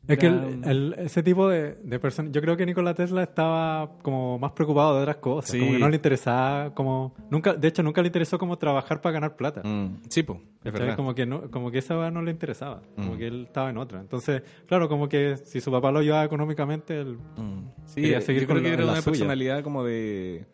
Es 0.09 0.19
que 0.19 0.27
el- 0.27 0.61
el- 0.65 0.95
ese 0.99 1.23
tipo 1.23 1.49
de, 1.49 1.77
de 1.83 1.99
personas, 2.01 2.33
yo 2.33 2.41
creo 2.41 2.57
que 2.57 2.67
Nikola 2.67 2.93
Tesla 2.93 3.23
estaba 3.23 3.99
como 4.03 4.37
más 4.37 4.51
preocupado 4.51 4.97
de 4.97 5.03
otras 5.03 5.17
cosas, 5.19 5.53
Sí. 5.53 5.61
como 5.61 5.73
que 5.73 5.79
no 5.79 5.89
le 5.89 5.95
interesaba, 5.97 6.75
como 6.75 7.15
nunca, 7.31 7.55
de 7.55 7.69
hecho 7.69 7.85
nunca 7.85 8.03
le 8.03 8.09
interesó 8.09 8.37
como 8.37 8.59
trabajar 8.59 9.01
para 9.01 9.13
ganar 9.13 9.37
plata. 9.37 9.63
Mm, 9.63 10.01
sí, 10.09 10.25
po, 10.25 10.41
es 10.65 10.73
verdad. 10.73 10.97
Como 10.97 11.15
que 11.15 11.25
no, 11.25 11.49
como 11.53 11.71
que 11.71 11.79
esa 11.79 12.11
no 12.11 12.21
le 12.21 12.33
interesaba, 12.33 12.83
como 12.97 13.15
Mm. 13.15 13.19
que 13.19 13.27
él 13.29 13.45
estaba 13.47 13.71
en 13.71 13.79
otra. 13.79 14.01
Entonces, 14.01 14.43
claro, 14.67 14.89
como 14.89 15.09
que 15.09 15.37
si 15.37 15.61
su 15.61 15.71
papá 15.71 15.93
lo 15.93 16.01
ayudaba 16.01 16.25
económicamente, 16.25 17.01
él, 17.01 17.19
Mm. 17.37 17.69
Sí, 17.85 18.01
Quería 18.03 18.21
seguir 18.21 18.43
yo 18.43 18.49
creo 18.49 18.57
con 18.59 18.65
que 18.65 18.69
la- 18.71 18.75
era 18.75 18.85
una 18.85 18.95
suya. 18.97 19.05
personalidad 19.13 19.63
como 19.63 19.85
de, 19.85 20.47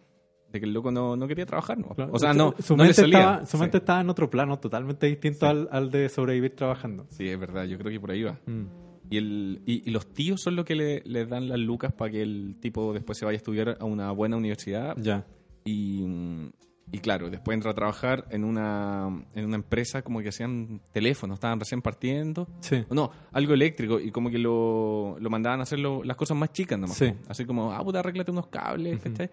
de 0.53 0.61
que 0.61 0.67
el 0.67 0.73
loco 0.75 0.91
no, 0.91 1.17
no 1.17 1.27
quería 1.27 1.47
trabajar, 1.47 1.79
¿no? 1.79 1.89
claro, 1.89 2.11
O 2.13 2.19
sea, 2.19 2.35
no, 2.35 2.55
su 2.59 2.75
no 2.77 2.83
le 2.83 2.89
mente 2.89 3.01
salía. 3.03 3.19
estaba, 3.19 3.47
su 3.47 3.57
Sí. 3.57 3.61
mente 3.63 3.79
estaba 3.79 4.01
en 4.03 4.11
otro 4.11 4.29
plano, 4.29 4.59
totalmente 4.59 5.07
distinto 5.07 5.41
Sí. 5.41 5.47
al, 5.47 5.69
al 5.73 5.91
de 5.91 6.09
sobrevivir 6.11 6.55
trabajando. 6.55 7.07
Sí, 7.11 7.29
es 7.29 7.39
verdad, 7.41 7.65
yo 7.65 7.79
creo 7.79 7.91
que 7.93 7.99
por 8.01 8.11
ahí 8.11 8.23
va. 8.25 8.39
Mm. 8.47 8.65
Y, 9.11 9.17
el, 9.17 9.63
y, 9.67 9.89
y 9.89 9.91
los 9.91 10.13
tíos 10.13 10.41
son 10.43 10.57
los 10.57 10.65
que 10.65 10.75
le, 10.75 11.03
le 11.05 11.27
dan 11.27 11.49
las 11.49 11.59
lucas 11.59 11.93
para 11.93 12.11
que 12.11 12.23
el 12.23 12.57
tipo 12.61 12.93
después 12.93 13.19
se 13.19 13.25
vaya 13.25 13.37
a 13.37 13.39
estudiar 13.39 13.77
a 13.81 13.85
una 13.85 14.11
buena 14.13 14.37
universidad. 14.37 14.97
Ya. 14.99 15.25
Y, 15.65 16.03
mm, 16.07 16.51
y 16.91 16.99
claro, 17.01 17.29
después 17.29 17.55
entra 17.55 17.73
a 17.73 17.75
trabajar 17.75 18.25
en 18.31 18.45
una, 18.45 19.09
en 19.35 19.45
una 19.45 19.57
empresa 19.57 20.01
como 20.01 20.21
que 20.23 20.31
hacían 20.31 20.81
teléfonos, 20.93 21.35
estaban 21.35 21.61
recién 21.61 21.83
partiendo. 21.83 22.49
Sí. 22.61 22.83
No, 22.91 23.11
algo 23.33 23.53
eléctrico 23.53 24.01
y 24.01 24.11
como 24.11 24.31
que 24.31 24.39
lo, 24.39 25.17
lo 25.21 25.29
mandaban 25.29 25.61
a 25.61 25.65
hacer 25.65 25.79
lo- 25.81 26.03
las 26.03 26.17
cosas 26.17 26.37
más 26.39 26.51
chicas 26.53 26.79
nomás. 26.79 26.97
Sí. 26.97 27.13
Así 27.29 27.45
como, 27.45 27.73
ah, 27.73 27.85
puta, 27.85 27.99
arréglate 27.99 28.31
unos 28.31 28.47
cables, 28.47 29.01
¿cachai? 29.01 29.29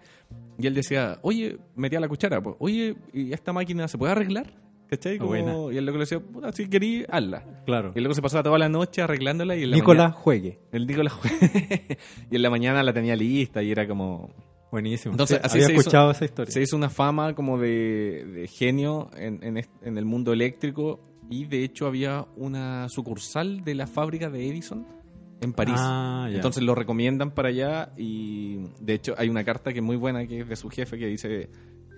Y 0.58 0.66
él 0.66 0.74
decía, 0.74 1.18
oye, 1.22 1.58
metía 1.74 1.98
la 1.98 2.08
cuchara, 2.08 2.42
pues, 2.42 2.56
oye, 2.58 2.94
¿y 3.14 3.32
esta 3.32 3.54
máquina 3.54 3.88
se 3.88 3.96
puede 3.96 4.12
arreglar? 4.12 4.52
¿Cachai? 4.88 5.18
Como- 5.18 5.30
Buena. 5.30 5.54
Y 5.72 5.76
el 5.78 5.84
loco 5.86 5.98
le 5.98 6.02
decía, 6.02 6.20
puta, 6.20 6.52
si 6.52 6.68
querí, 6.68 7.04
hazla. 7.08 7.42
Claro. 7.66 7.92
Y 7.94 8.00
luego 8.00 8.14
se 8.14 8.22
pasaba 8.22 8.42
toda 8.42 8.58
la 8.58 8.68
noche 8.68 9.02
arreglándola 9.02 9.56
y 9.56 9.64
en 9.64 9.70
la 9.70 9.76
Nicolás 9.76 10.04
mañana- 10.10 10.20
juegue. 10.22 10.58
el 10.72 10.86
Nicolás 10.86 11.14
y 12.30 12.36
en 12.36 12.42
la 12.42 12.50
mañana 12.50 12.82
la 12.82 12.92
tenía 12.92 13.16
lista 13.16 13.62
y 13.62 13.70
era 13.70 13.86
como 13.88 14.30
Buenísimo. 14.70 15.12
Entonces, 15.14 15.38
Sí, 15.38 15.42
así 15.44 15.54
había 15.58 15.66
se 15.66 15.72
hizo- 15.72 15.80
escuchado 15.80 16.10
esa 16.10 16.24
historia. 16.24 16.52
se 16.52 16.60
hizo 16.62 16.76
una 16.76 16.90
fama 16.90 17.34
como 17.34 17.58
de, 17.58 18.24
de 18.34 18.48
genio 18.48 19.10
en, 19.16 19.42
en 19.42 19.64
en 19.82 19.96
el 19.98 20.04
mundo 20.04 20.32
eléctrico 20.32 21.00
y 21.30 21.44
de 21.46 21.62
hecho 21.64 21.86
había 21.86 22.26
una 22.36 22.88
sucursal 22.88 23.64
de 23.64 23.74
la 23.74 23.86
fábrica 23.86 24.28
de 24.28 24.48
Edison 24.48 24.86
en 25.40 25.52
París. 25.52 25.76
Ah, 25.78 26.26
ya. 26.30 26.36
Entonces 26.36 26.62
lo 26.62 26.74
recomiendan 26.74 27.30
para 27.30 27.48
allá 27.48 27.92
y 27.96 28.58
de 28.80 28.94
hecho 28.94 29.14
hay 29.16 29.28
una 29.28 29.44
carta 29.44 29.72
que 29.72 29.78
es 29.78 29.84
muy 29.84 29.96
buena 29.96 30.26
que 30.26 30.40
es 30.40 30.48
de 30.48 30.56
su 30.56 30.68
jefe 30.68 30.98
que 30.98 31.06
dice, 31.06 31.48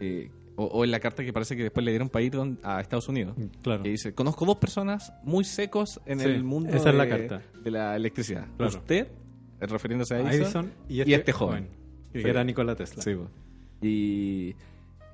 eh, 0.01 0.31
o, 0.59 0.65
o 0.65 0.85
en 0.85 0.91
la 0.91 1.01
carta 1.01 1.25
que 1.25 1.33
parece 1.33 1.57
que 1.57 1.63
después 1.63 1.85
le 1.85 1.93
dieron 1.93 2.09
para 2.11 2.23
ir 2.25 2.33
don- 2.33 2.59
a 2.63 2.81
Estados 2.81 3.09
Unidos, 3.09 3.35
claro. 3.63 3.83
que 3.83 3.89
dice, 3.91 4.13
conozco 4.15 4.45
dos 4.45 4.57
personas 4.59 5.13
muy 5.23 5.45
secos 5.45 6.01
en 6.05 6.19
Sí, 6.21 6.27
el 6.27 6.45
mundo 6.45 6.71
esa 6.77 6.91
es 6.91 6.95
la 6.97 7.05
de, 7.05 7.11
carta. 7.11 7.43
de 7.63 7.71
la 7.71 7.97
electricidad. 7.97 8.47
Claro. 8.57 8.77
Usted, 8.77 9.07
eh, 9.61 9.67
refiriéndose 9.67 10.15
a 10.17 10.21
Edison, 10.21 10.35
Edison 10.35 10.73
y 10.89 10.95
y 10.97 11.01
este, 11.01 11.15
este 11.15 11.33
joven. 11.33 11.69
que 12.13 12.23
Sí. 12.23 12.29
era 12.29 12.43
Nikola 12.45 12.75
Tesla. 12.77 13.03
Sí, 13.03 13.13
y, 13.83 14.55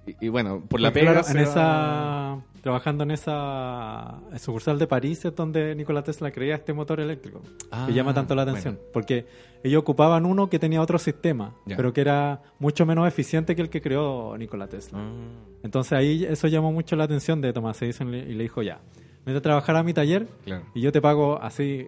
y, 0.07 0.27
y 0.27 0.29
bueno, 0.29 0.63
por 0.69 0.81
la 0.81 0.93
pega... 0.93 1.13
claro, 1.13 1.29
en 1.29 1.39
esa 1.39 2.37
trabajando 2.63 3.05
en 3.05 3.11
esa 3.11 4.21
sucursal 4.39 4.79
de 4.79 4.87
París 4.87 5.23
es 5.25 5.35
donde 5.37 5.75
Nikola 5.75 6.03
Tesla 6.03 6.31
creía 6.31 6.55
este 6.55 6.73
motor 6.73 6.99
eléctrico 7.01 7.43
Ah, 7.71 7.85
que 7.87 7.93
llama 7.93 8.15
tanto 8.15 8.35
la 8.35 8.43
atención 8.43 8.75
bueno. 8.77 8.89
porque 8.93 9.27
ellos 9.63 9.81
ocupaban 9.83 10.25
uno 10.25 10.49
que 10.49 10.59
tenía 10.59 10.81
otro 10.81 10.99
sistema 10.99 11.55
Ya. 11.67 11.77
pero 11.77 11.93
que 11.93 12.01
era 12.01 12.41
mucho 12.59 12.87
menos 12.87 13.07
eficiente 13.07 13.55
que 13.55 13.61
el 13.63 13.69
que 13.69 13.83
creó 13.83 14.37
Nikola 14.39 14.67
Tesla 14.67 14.99
Ah, 14.99 15.11
entonces 15.63 15.93
ahí 15.93 16.25
eso 16.25 16.49
llamó 16.49 16.73
mucho 16.73 16.97
la 16.97 17.05
atención 17.05 17.41
de 17.43 17.53
Thomas 17.53 17.81
Edison 17.83 18.15
y 18.15 18.23
le 18.35 18.43
dijo 18.45 18.63
ya 18.63 18.81
vete 19.27 19.39
a 19.39 19.43
trabajar 19.43 19.77
a 19.77 19.83
mi 19.83 19.93
taller 19.93 20.27
claro. 20.45 20.65
y 20.75 20.81
yo 20.81 20.91
te 20.93 21.01
pago 21.03 21.39
así 21.43 21.87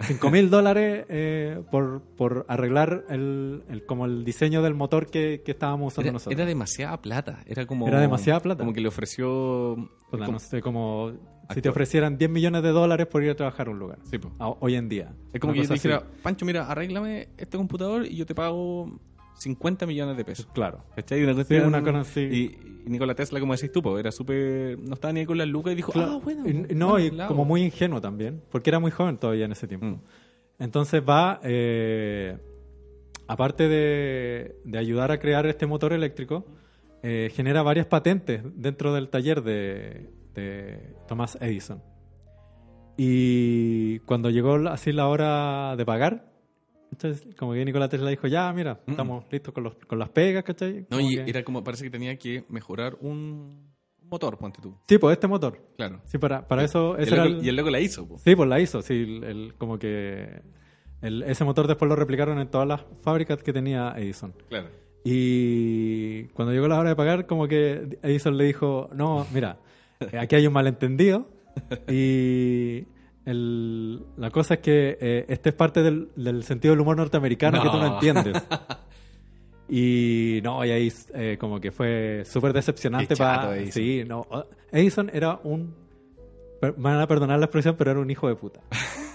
5 0.00 0.30
mil 0.30 0.50
dólares 0.50 1.04
eh, 1.08 1.62
por, 1.70 2.00
por 2.16 2.46
arreglar 2.48 3.04
el, 3.10 3.62
el- 3.68 3.84
como 3.84 4.06
el 4.06 4.24
diseño 4.24 4.62
del 4.62 4.74
motor 4.74 5.06
que, 5.10 5.42
que 5.44 5.52
estábamos 5.52 5.92
usando 5.92 6.06
Era, 6.08 6.12
nosotros. 6.14 6.38
era 6.38 6.46
demasiada 6.46 7.00
plata. 7.02 7.40
Era 7.46 7.66
como. 7.66 7.86
Era 7.86 8.00
demasiada 8.00 8.40
plata. 8.40 8.60
Como 8.60 8.72
que 8.72 8.80
le 8.80 8.88
ofreció. 8.88 9.90
Como- 10.10 10.26
no 10.26 10.38
sé, 10.38 10.60
como 10.62 11.12
si 11.52 11.60
te 11.62 11.68
ofrecieran 11.68 12.16
10 12.16 12.30
millones 12.30 12.62
de 12.62 12.70
dólares 12.70 13.06
por 13.08 13.22
ir 13.24 13.30
a 13.30 13.34
trabajar 13.34 13.68
a 13.68 13.70
un 13.70 13.78
lugar. 13.78 13.98
Sí. 14.04 14.18
A- 14.38 14.48
hoy 14.60 14.74
en 14.76 14.88
día. 14.88 15.12
Es 15.32 15.40
como 15.40 15.52
que 15.52 15.64
yo 15.64 15.74
dijera. 15.74 16.02
Pancho, 16.22 16.44
mira, 16.46 16.66
arréglame 16.70 17.28
este 17.36 17.56
computador 17.56 18.06
y 18.06 18.16
yo 18.16 18.24
te 18.26 18.34
pago 18.34 18.98
50 19.40 19.86
millones 19.86 20.16
de 20.16 20.24
pesos. 20.24 20.46
Claro. 20.52 20.84
¿Cachai? 20.94 21.22
Una 21.22 21.32
Sí, 21.32 21.36
cuestión- 21.36 21.66
una 21.66 21.82
cosa 21.82 22.00
así. 22.00 22.20
Y, 22.20 22.84
y 22.86 22.90
Nikola 22.90 23.14
Tesla, 23.14 23.40
como 23.40 23.54
decís 23.54 23.72
tú, 23.72 23.82
po, 23.82 23.98
era 23.98 24.12
súper. 24.12 24.78
No 24.78 24.94
estaba 24.94 25.12
ni 25.12 25.20
ahí 25.20 25.26
con 25.26 25.38
las 25.38 25.48
lucas 25.48 25.72
y 25.72 25.76
dijo, 25.76 25.92
Claro. 25.92 26.12
ah, 26.16 26.20
bueno. 26.22 26.46
Y- 26.48 26.74
no, 26.74 26.98
y 26.98 27.10
como 27.10 27.22
hago". 27.22 27.44
muy 27.46 27.62
ingenuo 27.62 28.00
también, 28.00 28.42
porque 28.50 28.70
era 28.70 28.78
muy 28.78 28.90
joven 28.90 29.16
todavía 29.18 29.46
en 29.46 29.52
ese 29.52 29.66
tiempo. 29.66 29.86
Mm. 29.86 30.00
Entonces 30.58 31.02
va, 31.08 31.40
eh, 31.42 32.36
aparte 33.26 33.66
de, 33.68 34.56
de 34.64 34.78
ayudar 34.78 35.10
a 35.10 35.18
crear 35.18 35.46
este 35.46 35.66
motor 35.66 35.92
eléctrico, 35.94 36.44
eh, 37.02 37.30
genera 37.34 37.62
varias 37.62 37.86
patentes 37.86 38.42
dentro 38.56 38.92
del 38.92 39.08
taller 39.08 39.42
de, 39.42 40.10
de 40.34 40.94
Thomas 41.08 41.38
Edison. 41.40 41.82
Y 42.96 44.00
cuando 44.00 44.28
llegó 44.30 44.56
así 44.68 44.92
la 44.92 45.08
hora 45.08 45.74
de 45.76 45.86
pagar, 45.86 46.29
entonces 46.92 47.26
como 47.36 47.52
que 47.52 47.64
Nikola 47.64 47.88
Tesla 47.88 48.10
dijo, 48.10 48.26
ya, 48.26 48.52
mira, 48.52 48.80
Mm. 48.86 48.90
estamos 48.90 49.24
listos 49.30 49.52
con, 49.54 49.64
los, 49.64 49.74
con 49.86 49.98
las 49.98 50.08
pegas, 50.10 50.44
¿cachai? 50.44 50.86
No, 50.90 51.00
y 51.00 51.16
que- 51.16 51.30
era 51.30 51.42
como, 51.44 51.62
parece 51.64 51.84
que 51.84 51.90
tenía 51.90 52.16
que 52.18 52.44
mejorar 52.48 52.96
un 53.00 53.70
motor, 54.02 54.36
ponte 54.38 54.60
tú. 54.60 54.74
Sí, 54.88 54.98
pues 54.98 55.12
este 55.14 55.28
motor. 55.28 55.60
Claro. 55.76 56.00
Sí, 56.04 56.18
para, 56.18 56.46
para 56.48 56.64
eso... 56.64 56.96
y, 56.98 57.02
ese 57.02 57.10
el 57.10 57.14
era 57.14 57.24
loco, 57.26 57.38
el- 57.40 57.46
y 57.46 57.48
el 57.48 57.56
loco 57.56 57.70
la 57.70 57.80
hizo, 57.80 58.08
po. 58.08 58.18
Sí, 58.18 58.34
pues 58.34 58.48
la 58.48 58.60
hizo, 58.60 58.82
sí, 58.82 58.94
el, 58.94 59.24
el- 59.24 59.54
como 59.56 59.78
que 59.78 60.42
el- 61.00 61.22
ese 61.22 61.44
motor 61.44 61.66
después 61.68 61.88
lo 61.88 61.94
replicaron 61.96 62.38
en 62.40 62.48
todas 62.48 62.66
las 62.66 62.84
fábricas 63.02 63.42
que 63.42 63.52
tenía 63.52 63.94
Edison. 63.96 64.34
Claro. 64.48 64.68
Y 65.04 66.24
cuando 66.34 66.52
llegó 66.52 66.68
la 66.68 66.78
hora 66.78 66.90
de 66.90 66.96
pagar, 66.96 67.26
como 67.26 67.46
que 67.48 67.98
Edison 68.02 68.36
le 68.36 68.44
dijo, 68.44 68.90
no, 68.94 69.26
mira, 69.32 69.58
aquí 70.18 70.34
hay 70.36 70.46
un 70.46 70.52
malentendido 70.52 71.28
y 71.88 72.84
el- 73.26 74.02
la 74.16 74.30
cosa 74.30 74.54
es 74.54 74.60
que 74.60 74.98
eh, 75.00 75.24
este 75.28 75.50
es 75.50 75.54
parte 75.54 75.82
del, 75.82 76.08
del 76.16 76.42
sentido 76.44 76.72
del 76.72 76.80
humor 76.80 76.96
norteamericano 76.96 77.62
que 77.62 77.68
tú 77.68 77.76
no 77.78 77.94
entiendes. 77.94 78.42
Y 79.72 80.40
no, 80.42 80.64
y 80.64 80.70
ahí 80.72 80.92
eh, 81.14 81.36
como 81.38 81.60
que 81.60 81.70
fue 81.70 82.24
súper 82.26 82.52
decepcionante 82.52 83.14
para... 83.16 83.56
Edison. 83.56 83.72
Sí, 83.72 84.02
no. 84.04 84.26
Edison 84.72 85.10
era 85.12 85.38
un... 85.44 85.72
per- 86.60 86.76
Me 86.76 86.90
van 86.90 87.00
a 87.00 87.06
perdonar 87.06 87.38
la 87.38 87.44
expresión, 87.44 87.76
pero 87.78 87.92
era 87.92 88.00
un 88.00 88.10
hijo 88.10 88.26
de 88.26 88.34
puta. 88.34 88.60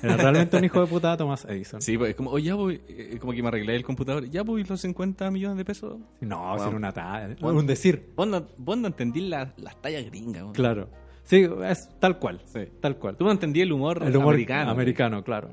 Era 0.01 0.15
realmente 0.15 0.55
un 0.55 0.63
hijo 0.63 0.79
de 0.79 0.87
puta 0.87 1.17
Thomas 1.17 1.43
Edison. 1.45 1.81
Sí, 1.81 1.97
pues 1.97 2.11
es 2.11 2.15
como, 2.15 2.29
oye, 2.31 2.45
ya 2.45 2.55
voy, 2.55 2.81
eh, 2.87 3.17
como 3.19 3.33
que 3.33 3.41
me 3.41 3.49
arreglé 3.49 3.75
el 3.75 3.83
computador, 3.83 4.29
ya 4.29 4.43
voy 4.43 4.63
los 4.63 4.79
50 4.79 5.29
millones 5.29 5.57
de 5.57 5.65
pesos. 5.65 5.97
No, 6.21 6.55
Wow. 6.55 6.67
era 6.67 6.75
una 6.77 6.93
ta- 6.93 7.29
Bueno. 7.41 7.59
un 7.59 7.67
decir. 7.67 8.13
Vos 8.15 8.25
no, 8.27 8.45
vos 8.57 8.77
no 8.77 8.87
entendí 8.87 9.27
la- 9.27 9.53
las 9.57 9.81
tallas 9.81 10.05
gringas. 10.05 10.45
Claro. 10.53 10.87
Sí, 11.25 11.45
es 11.65 11.89
tal 11.99 12.17
cual. 12.19 12.41
Sí. 12.45 12.61
Tal 12.79 12.97
cual. 12.97 13.17
Tú 13.17 13.25
no 13.25 13.31
entendí 13.31 13.59
el 13.61 13.71
humor, 13.73 14.01
El 14.01 14.15
humor 14.15 14.33
americano. 14.35 14.71
americano, 14.71 15.23
claro. 15.23 15.49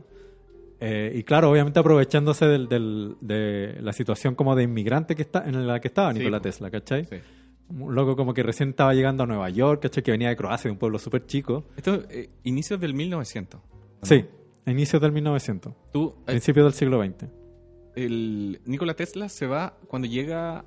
Eh, 0.81 1.13
y 1.15 1.23
claro, 1.23 1.51
obviamente 1.51 1.79
aprovechándose 1.81 2.45
del, 2.47 2.69
del- 2.69 3.17
de 3.21 3.79
la 3.81 3.93
situación 3.93 4.35
como 4.35 4.55
de 4.57 4.65
inmigrante 4.65 5.15
que 5.15 5.23
está 5.23 5.45
en 5.49 5.67
la 5.67 5.81
que 5.81 5.89
estaba 5.89 6.13
Nikola. 6.13 6.41
Tesla, 6.41 6.71
¿cachai? 6.71 7.05
Sí. 7.05 7.17
Un 7.71 7.95
loco 7.95 8.17
como 8.17 8.35
que 8.35 8.43
recién 8.43 8.71
estaba 8.71 8.93
llegando 8.93 9.23
a 9.23 9.27
Nueva 9.27 9.49
York, 9.49 9.81
¿cachai? 9.83 10.03
Que 10.03 10.11
venía 10.11 10.29
de 10.29 10.37
Croacia, 10.37 10.69
de 10.69 10.73
un 10.73 10.79
pueblo 10.79 10.99
súper 10.99 11.25
chico. 11.27 11.65
Esto 11.77 12.03
es 12.11 12.29
inicios 12.45 12.79
del 12.81 12.95
1900. 12.95 13.61
¿no? 13.61 13.71
Sí, 14.03 14.25
inicios 14.67 15.01
del 15.01 15.13
1900, 15.13 15.73
Tú, 15.93 16.15
eh, 16.23 16.25
principios 16.27 16.65
del 16.67 16.75
siglo 16.75 17.03
XX. 17.03 17.31
el 17.95 18.61
Nikola 18.65 18.95
Tesla 18.95 19.29
se 19.29 19.47
va 19.47 19.77
cuando 19.87 20.09
llega, 20.09 20.65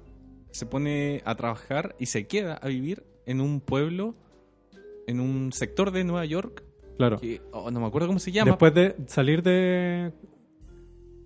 se 0.51 0.65
pone 0.65 1.21
a 1.25 1.35
trabajar 1.35 1.95
y 1.99 2.05
se 2.07 2.25
queda 2.27 2.55
a 2.55 2.67
vivir 2.69 3.03
en 3.25 3.41
un 3.41 3.59
pueblo, 3.59 4.15
en 5.07 5.19
un 5.19 5.51
sector 5.51 5.91
de 5.91 6.03
Nueva 6.03 6.25
York, 6.25 6.63
Claro. 6.97 7.19
que 7.19 7.41
oh, 7.51 7.71
no 7.71 7.79
me 7.81 7.87
acuerdo 7.87 8.07
cómo 8.07 8.19
se 8.19 8.31
llama. 8.31 8.51
Después 8.51 8.73
de 8.73 8.95
salir 9.07 9.43
de. 9.43 10.13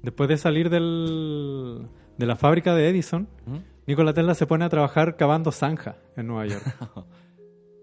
Después 0.02 0.30
de 0.30 0.38
salir 0.38 0.70
del, 0.70 1.88
de 2.18 2.26
la 2.26 2.36
fábrica 2.36 2.74
de 2.74 2.90
Edison, 2.90 3.28
Ujú. 3.46 3.62
Nikola 3.86 4.14
Tesla 4.14 4.34
se 4.34 4.46
pone 4.48 4.64
a 4.66 4.70
trabajar 4.70 5.16
cavando 5.18 5.52
zanja 5.52 5.98
en 6.16 6.28
Nueva 6.28 6.46
York. 6.48 6.64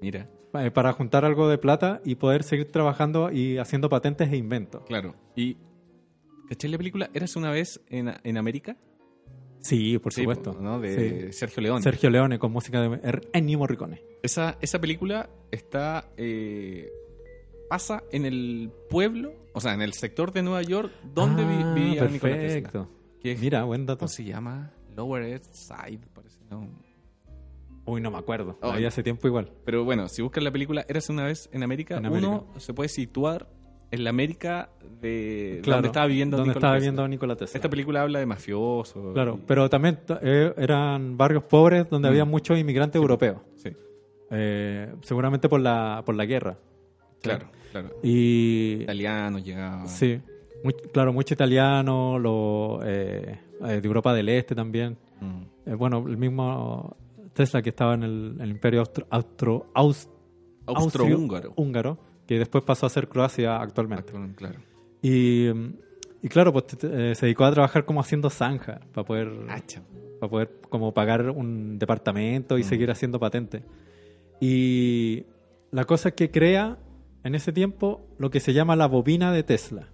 Mira, 0.01 0.29
eh, 0.55 0.71
para 0.71 0.93
juntar 0.93 1.25
algo 1.25 1.49
de 1.49 1.59
plata 1.59 2.01
y 2.05 2.15
poder 2.15 2.43
seguir 2.43 2.71
trabajando 2.71 3.31
y 3.31 3.59
haciendo 3.59 3.89
patentes 3.89 4.31
e 4.33 4.37
inventos. 4.37 4.83
claro. 4.87 5.15
Y, 5.35 5.57
¿cachai 6.49 6.71
la 6.71 6.79
película? 6.79 7.11
¿Eras 7.13 7.37
una 7.37 7.51
vez 7.51 7.81
en, 7.89 8.13
en 8.23 8.37
América? 8.39 8.77
Sí, 9.61 9.99
por 9.99 10.13
Sí, 10.13 10.21
supuesto. 10.23 10.57
¿no? 10.61 10.79
De 10.81 11.27
Sí. 11.31 11.33
Sergio 11.33 11.63
León. 11.63 11.83
Sergio 11.83 12.09
Leone 12.11 12.39
con 12.39 12.53
música 12.53 12.81
de 12.81 12.89
Er- 13.03 13.29
Ennio 13.33 13.59
Morricone. 13.59 14.03
Esa, 14.23 14.57
esa 14.61 14.81
película 14.81 15.29
está. 15.51 16.11
eh, 16.17 16.91
pasa 17.69 18.05
en 18.13 18.25
el 18.27 18.71
pueblo, 18.89 19.33
o 19.53 19.61
sea, 19.61 19.75
en 19.75 19.83
el 19.83 19.93
sector 19.93 20.33
de 20.33 20.43
Nueva 20.43 20.63
York 20.63 20.93
donde 21.13 21.45
vi- 21.45 21.81
vivía 21.81 22.05
Nikola 22.05 22.35
Tesla. 22.35 22.37
perfecto. 22.71 22.89
Que 23.21 23.33
es- 23.33 23.41
Mira, 23.41 23.65
buen 23.65 23.87
dato. 23.87 24.01
¿Cómo 24.01 24.09
se 24.09 24.23
llama? 24.25 24.73
Lower 24.95 25.25
East 25.25 25.53
Side, 25.53 26.01
parece. 26.15 26.39
No. 26.49 26.69
Uy, 27.87 28.01
no 28.01 28.11
me 28.13 28.19
acuerdo. 28.19 28.57
Ahí 28.63 28.85
hace 28.85 29.03
tiempo 29.03 29.27
igual. 29.29 29.53
Pero 29.65 29.85
bueno, 29.85 30.09
si 30.09 30.23
buscas 30.23 30.43
la 30.45 30.51
película 30.53 30.85
Érase 30.89 31.13
una 31.13 31.25
vez 31.25 31.49
en 31.53 31.63
América, 31.65 31.97
En 31.99 32.07
América. 32.07 32.29
uno 32.29 32.47
se 32.61 32.73
puede 32.73 32.89
situar 32.89 33.49
en 33.91 34.05
la 34.05 34.11
América 34.11 34.69
de 35.01 35.61
Claro, 35.63 35.77
donde 35.79 35.89
estaba 35.89 36.07
viviendo 36.07 36.37
donde 36.37 36.53
estaba 36.53 36.73
Tesla. 36.75 36.79
viviendo 36.81 37.09
Nikola 37.09 37.37
Tesla. 37.37 37.57
Esta 37.59 37.69
película 37.71 38.03
habla 38.03 38.19
de 38.19 38.27
mafiosos. 38.27 39.15
Claro, 39.15 39.39
y- 39.41 39.45
pero 39.47 39.69
también 39.71 39.99
eh, 40.23 40.53
eran 40.57 41.17
barrios 41.17 41.45
pobres 41.45 41.89
donde 41.89 42.09
Mm. 42.09 42.11
había 42.11 42.25
muchos 42.25 42.59
inmigrantes 42.59 43.01
europeos. 43.01 43.39
Sí, 43.57 43.71
Eh, 44.31 44.93
seguramente 45.03 45.49
por 45.49 45.61
la, 45.61 46.03
por 46.05 46.15
la 46.17 46.25
guerra. 46.25 46.59
claro, 47.23 47.47
claro. 47.71 47.91
Y 48.03 48.83
Italianos 48.83 49.45
llegaban. 49.45 49.89
sí, 49.89 50.21
muy- 50.65 50.75
claro, 50.93 51.13
mucho 51.13 51.35
italiano, 51.35 52.19
lo, 52.19 52.81
eh, 52.85 53.39
eh, 53.63 53.81
de 53.81 53.87
Europa 53.87 54.13
del 54.15 54.29
Este 54.29 54.55
también. 54.55 54.97
Mm. 55.21 55.77
Bueno, 55.77 56.05
el 56.09 56.17
mismo 56.17 56.97
Tesla 57.35 57.61
que 57.63 57.71
estaba 57.71 57.95
en 57.95 58.03
el, 58.03 58.37
el 58.41 58.51
Imperio 58.51 58.81
Austro, 58.81 59.07
Austro- 60.67 61.07
húngaro, 61.57 61.99
que 62.27 62.39
después 62.39 62.65
pasó 62.65 62.87
a 62.87 62.89
ser 62.91 63.09
Croacia 63.09 63.57
actualmente. 63.61 64.13
Claro. 64.37 64.59
Y, 65.03 65.49
y 66.23 66.29
claro, 66.29 66.53
pues 66.53 66.65
eh, 66.83 67.15
se 67.15 67.27
dedicó 67.27 67.45
a 67.45 67.53
trabajar 67.53 67.85
como 67.85 68.01
haciendo 68.01 68.31
zanja 68.31 68.81
para 68.93 69.07
poder, 69.07 69.31
Hacha. 69.49 69.83
para 70.21 70.31
poder 70.31 70.61
como 70.69 70.93
pagar 70.93 71.31
un 71.31 71.79
departamento 71.79 72.59
y 72.59 72.63
Mm. 72.63 72.65
seguir 72.65 72.91
haciendo 72.91 73.21
patentes. 73.21 73.63
Y 74.41 75.25
la 75.71 75.85
cosa 75.85 76.11
es 76.11 76.15
que 76.15 76.31
crea 76.31 76.79
en 77.25 77.35
ese 77.35 77.53
tiempo 77.53 78.07
lo 78.19 78.31
que 78.31 78.41
se 78.41 78.53
llama 78.53 78.77
la 78.77 78.87
bobina 78.87 79.33
de 79.33 79.43
Tesla. 79.43 79.89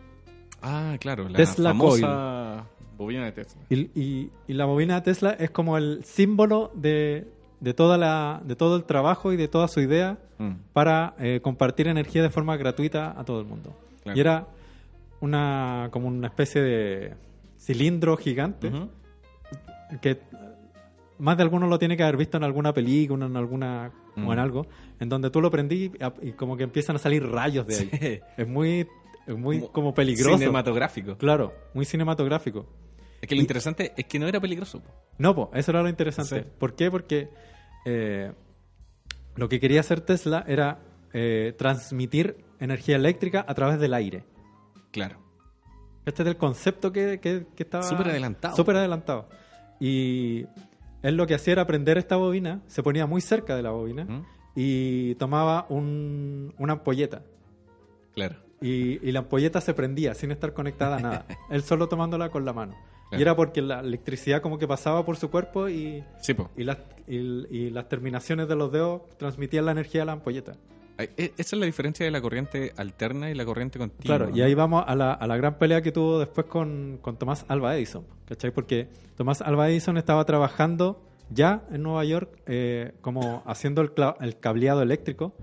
Ah, 0.60 0.96
claro, 1.00 1.28
la 1.28 1.36
Tesla 1.36 1.70
famosa 1.70 2.66
bobina 2.96 3.24
de 3.24 3.32
Tesla. 3.32 3.62
Y, 3.68 3.90
y- 4.00 4.30
y 4.46 4.52
la 4.52 4.64
bobina 4.64 4.96
de 4.96 5.00
Tesla 5.02 5.30
es 5.32 5.50
como 5.50 5.76
el 5.76 6.04
símbolo 6.04 6.70
de, 6.74 7.26
de, 7.62 7.72
toda 7.74 7.96
la, 7.96 8.42
de 8.44 8.56
todo 8.56 8.76
el 8.76 8.84
trabajo 8.84 9.32
y 9.32 9.36
de 9.36 9.48
toda 9.48 9.68
su 9.68 9.80
idea 9.80 10.18
Mm, 10.38 10.54
para 10.72 11.14
eh, 11.20 11.40
compartir 11.40 11.86
energía 11.86 12.20
de 12.22 12.28
forma 12.30 12.56
gratuita 12.56 13.14
a 13.18 13.24
todo 13.24 13.38
el 13.40 13.46
mundo. 13.46 13.76
claro. 14.02 14.16
Y 14.16 14.20
era 14.20 14.46
una 15.20 15.88
como 15.92 16.08
una 16.08 16.26
especie 16.26 16.60
de 16.60 17.14
cilindro 17.58 18.16
gigante 18.16 18.72
que 20.00 20.18
más 21.18 21.36
de 21.36 21.42
alguno 21.44 21.66
lo 21.68 21.78
tiene 21.78 21.96
que 21.96 22.02
haber 22.02 22.16
visto 22.16 22.36
en 22.38 22.44
alguna 22.44 22.72
película, 22.72 23.26
en 23.26 23.36
alguna 23.36 23.92
Mm. 24.14 24.26
o 24.28 24.32
en 24.34 24.38
algo, 24.40 24.66
en 25.00 25.08
donde 25.08 25.30
tú 25.30 25.40
lo 25.40 25.50
prendí 25.50 25.90
y, 26.22 26.28
y 26.28 26.32
como 26.32 26.54
que 26.56 26.64
empiezan 26.64 26.96
a 26.96 26.98
salir 26.98 27.24
rayos 27.26 27.66
de 27.66 27.76
ahí. 27.76 27.90
Sí. 27.98 28.20
Es 28.36 28.46
muy 28.46 28.86
es 29.26 29.38
muy 29.38 29.60
Como 29.60 29.72
como 29.72 29.94
peligroso. 29.94 30.36
Cinematográfico. 30.38 31.16
Claro, 31.16 31.52
muy 31.72 31.84
cinematográfico. 31.86 32.66
Es 33.22 33.28
que 33.28 33.34
lo 33.36 33.40
interesante 33.40 33.92
es 33.96 34.04
que 34.06 34.18
no 34.18 34.26
era 34.26 34.38
peligroso. 34.40 34.80
po. 34.80 34.90
No, 35.16 35.34
pues, 35.34 35.48
eso 35.54 35.70
era 35.70 35.82
lo 35.82 35.88
interesante. 35.88 36.40
Sí. 36.42 36.46
¿Por 36.58 36.74
qué? 36.74 36.90
Porque 36.90 37.30
eh, 37.84 38.32
lo 39.36 39.48
que 39.48 39.60
quería 39.60 39.80
hacer 39.80 40.00
Tesla 40.00 40.44
era 40.46 40.80
eh, 41.12 41.54
transmitir 41.58 42.44
energía 42.60 42.96
eléctrica 42.96 43.44
a 43.46 43.54
través 43.54 43.78
del 43.80 43.94
aire. 43.94 44.24
Claro. 44.90 45.18
Este 46.04 46.22
es 46.22 46.28
el 46.28 46.36
concepto 46.36 46.92
que, 46.92 47.20
que, 47.20 47.46
que 47.54 47.62
estaba... 47.62 47.82
Súper 47.84 48.08
adelantado. 48.08 48.56
Súper 48.56 48.76
adelantado. 48.76 49.28
Y 49.80 50.46
él 51.02 51.16
lo 51.16 51.26
que 51.26 51.34
hacía 51.34 51.52
era 51.52 51.66
prender 51.66 51.98
esta 51.98 52.16
bobina, 52.16 52.60
se 52.66 52.82
ponía 52.82 53.06
muy 53.06 53.20
cerca 53.20 53.56
de 53.56 53.62
la 53.62 53.70
bobina 53.70 54.04
¿Mm? 54.04 54.24
y 54.54 55.14
tomaba 55.16 55.66
un- 55.68 56.54
una 56.58 56.74
ampolleta. 56.74 57.22
Claro. 58.14 58.36
Y, 58.60 59.06
y 59.06 59.12
la 59.12 59.20
ampolleta 59.20 59.60
se 59.60 59.74
prendía 59.74 60.14
sin 60.14 60.30
estar 60.30 60.52
conectada 60.52 60.96
a 60.96 61.00
nada. 61.00 61.26
él 61.50 61.62
solo 61.62 61.88
tomándola 61.88 62.28
con 62.30 62.44
la 62.44 62.52
mano. 62.52 62.74
Claro. 63.12 63.18
Y 63.18 63.22
era 63.22 63.36
porque 63.36 63.60
la 63.60 63.80
electricidad 63.80 64.40
como 64.40 64.58
que 64.58 64.66
pasaba 64.66 65.04
por 65.04 65.16
su 65.18 65.30
cuerpo 65.30 65.68
y, 65.68 66.02
Sí, 66.20 66.34
y 66.56 66.64
las, 66.64 66.78
y, 67.06 67.16
y 67.16 67.70
las 67.70 67.86
terminaciones 67.88 68.48
de 68.48 68.56
los 68.56 68.72
dedos 68.72 69.02
transmitían 69.18 69.66
la 69.66 69.72
energía 69.72 70.02
a 70.02 70.04
la 70.06 70.12
ampolleta. 70.12 70.56
E- 70.98 71.10
Esa 71.16 71.32
es 71.36 71.52
la 71.60 71.66
diferencia 71.66 72.04
de 72.06 72.10
la 72.10 72.20
corriente 72.22 72.72
alterna 72.76 73.30
y 73.30 73.34
la 73.34 73.44
corriente 73.44 73.78
continua. 73.78 74.16
Claro, 74.18 74.34
y 74.34 74.40
ahí 74.40 74.54
vamos 74.54 74.84
a 74.86 74.94
la, 74.94 75.12
a 75.12 75.26
la 75.26 75.36
gran 75.36 75.58
pelea 75.58 75.82
que 75.82 75.92
tuvo 75.92 76.18
después 76.20 76.46
con, 76.46 76.98
con 77.02 77.18
Tomás 77.18 77.44
Alba 77.48 77.76
Edison, 77.76 78.04
¿cachai? 78.24 78.50
Porque 78.50 78.88
Tomás 79.16 79.42
Alba 79.42 79.68
Edison 79.68 79.98
estaba 79.98 80.24
trabajando 80.24 81.02
ya 81.30 81.64
en 81.70 81.82
Nueva 81.82 82.04
York 82.04 82.38
eh, 82.46 82.92
como 83.00 83.42
haciendo 83.46 83.82
el, 83.82 83.92
el 84.20 84.38
cableado 84.38 84.80
eléctrico 84.82 85.34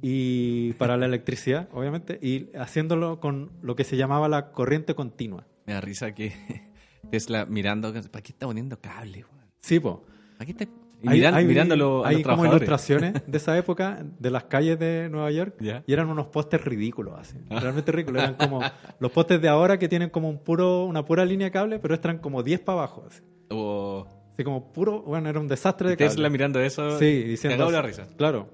y 0.00 0.72
para 0.74 0.96
la 0.96 1.06
electricidad, 1.06 1.68
obviamente, 1.72 2.18
y 2.20 2.48
haciéndolo 2.56 3.20
con 3.20 3.50
lo 3.62 3.76
que 3.76 3.84
se 3.84 3.96
llamaba 3.96 4.28
la 4.28 4.50
corriente 4.52 4.94
continua. 4.94 5.46
Me 5.66 5.74
da 5.74 5.80
risa 5.80 6.12
que 6.14 6.32
Tesla 7.10 7.46
mirando. 7.46 7.92
¿Para 7.92 8.22
qué 8.22 8.32
está 8.32 8.46
poniendo 8.46 8.78
cable? 8.80 9.24
Sí, 9.60 9.80
po. 9.80 10.04
¿Para 10.38 10.46
qué 10.46 10.52
está 10.52 10.64
y 10.64 11.08
Hay- 11.08 11.18
miran- 11.18 11.34
hay- 11.34 11.58
a 11.72 11.76
los, 11.76 12.04
a 12.04 12.08
hay 12.10 12.22
los 12.22 12.26
como 12.26 12.46
ilustraciones 12.46 13.14
de 13.26 13.36
esa 13.36 13.58
época 13.58 14.04
de 14.20 14.30
las 14.30 14.44
calles 14.44 14.78
de 14.78 15.08
Nueva 15.10 15.32
York 15.32 15.56
Ya. 15.58 15.82
y 15.84 15.92
eran 15.92 16.08
unos 16.08 16.26
postes 16.28 16.64
ridículos 16.64 17.14
así, 17.18 17.36
realmente 17.50 17.90
ridículos 17.90 18.22
eran 18.22 18.34
como 18.36 18.60
los 19.00 19.10
postes 19.10 19.42
de 19.42 19.48
ahora 19.48 19.78
que 19.80 19.88
tienen 19.88 20.10
como 20.10 20.28
un 20.30 20.38
puro 20.38 20.84
una 20.84 21.04
pura 21.04 21.24
línea 21.24 21.48
de 21.48 21.50
cable 21.50 21.80
pero 21.80 21.94
están 21.94 22.18
como 22.18 22.44
10 22.44 22.60
para 22.60 22.78
abajo 22.78 23.04
así. 23.08 23.20
O 23.50 24.06
Así 24.34 24.44
como 24.44 24.72
puro 24.72 25.02
bueno 25.02 25.28
era 25.28 25.40
un 25.40 25.48
desastre 25.48 25.88
de 25.90 25.96
Tesla 25.96 26.14
cable. 26.14 26.30
mirando 26.30 26.60
eso. 26.60 26.96
sí 27.00 27.24
diciendo 27.24 27.68
la 27.68 27.82
risa. 27.82 28.06
claro 28.16 28.48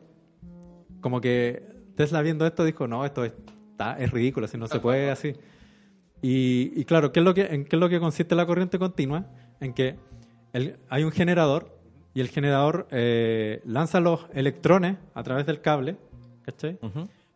como 1.03 1.21
que 1.21 1.63
Tesla 1.97 2.23
viendo 2.23 2.47
esto 2.47 2.65
dijo 2.65 2.89
no 2.89 3.05
esto 3.05 3.27
está 3.27 3.99
es 3.99 4.11
ridículo 4.11 4.47
así 4.47 4.57
no 4.57 4.69
se 4.69 4.81
puede 4.81 5.11
así 5.11 5.35
y, 6.23 6.73
y 6.81 6.85
claro 6.85 7.13
¿qué 7.13 7.21
es 7.21 7.25
lo 7.25 7.35
que 7.35 7.43
en 7.47 7.65
qué 7.65 7.77
es 7.77 7.81
lo 7.81 7.89
que 7.89 8.01
consiste 8.01 8.35
la 8.35 8.47
corriente 8.47 8.79
continua 8.79 9.27
en 9.61 9.73
que 9.73 9.97
el- 10.53 10.77
hay 10.89 11.05
un 11.05 11.13
generador 11.13 11.77
y 12.15 12.21
el 12.21 12.29
generador 12.29 12.89
eh, 12.91 13.61
lanza 13.65 14.01
los 14.01 14.27
electrones 14.35 14.97
a 15.15 15.23
través 15.23 15.47
del 15.47 15.61
cable 15.61 15.97
¿cachai? 16.45 16.79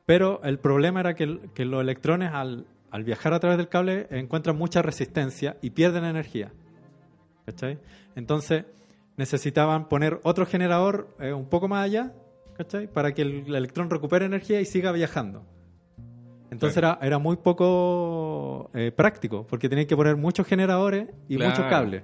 Pero 0.07 0.41
el 0.43 0.59
problema 0.59 1.01
era 1.01 1.15
que, 1.15 1.39
que 1.55 1.65
los 1.65 1.81
electrones 1.81 2.31
al, 2.33 2.67
al 2.91 3.05
viajar 3.05 3.33
a 3.35 3.41
través 3.41 3.57
del 3.59 3.69
cable 3.69 4.07
encuentran 4.11 4.57
mucha 4.57 4.83
resistencia 4.83 5.57
y 5.63 5.71
pierden 5.71 6.05
energía. 6.05 6.51
¿Cachai? 7.47 7.79
Entonces 8.17 8.65
necesitaban 9.17 9.89
poner 9.89 10.19
otro 10.25 10.45
generador 10.47 11.15
eh, 11.21 11.33
un 11.33 11.47
poco 11.47 11.69
más 11.69 11.85
allá, 11.85 12.13
¿cachai? 12.57 12.87
Para 12.89 13.13
que 13.13 13.23
el, 13.23 13.45
el 13.47 13.55
electrón 13.55 13.91
recupere 13.91 14.25
energía 14.25 14.61
y 14.61 14.65
siga 14.65 14.91
viajando. 14.93 15.45
Entonces 16.53 16.77
era, 16.77 16.99
era 17.03 17.19
muy 17.19 17.37
poco 17.37 18.71
eh, 18.75 18.93
práctico, 18.95 19.47
porque 19.49 19.69
tenían 19.69 19.87
que 19.87 19.97
poner 19.97 20.17
muchos 20.17 20.47
generadores 20.47 21.09
y 21.29 21.37
Claro, 21.37 21.51
muchos 21.51 21.67
cables. 21.67 22.03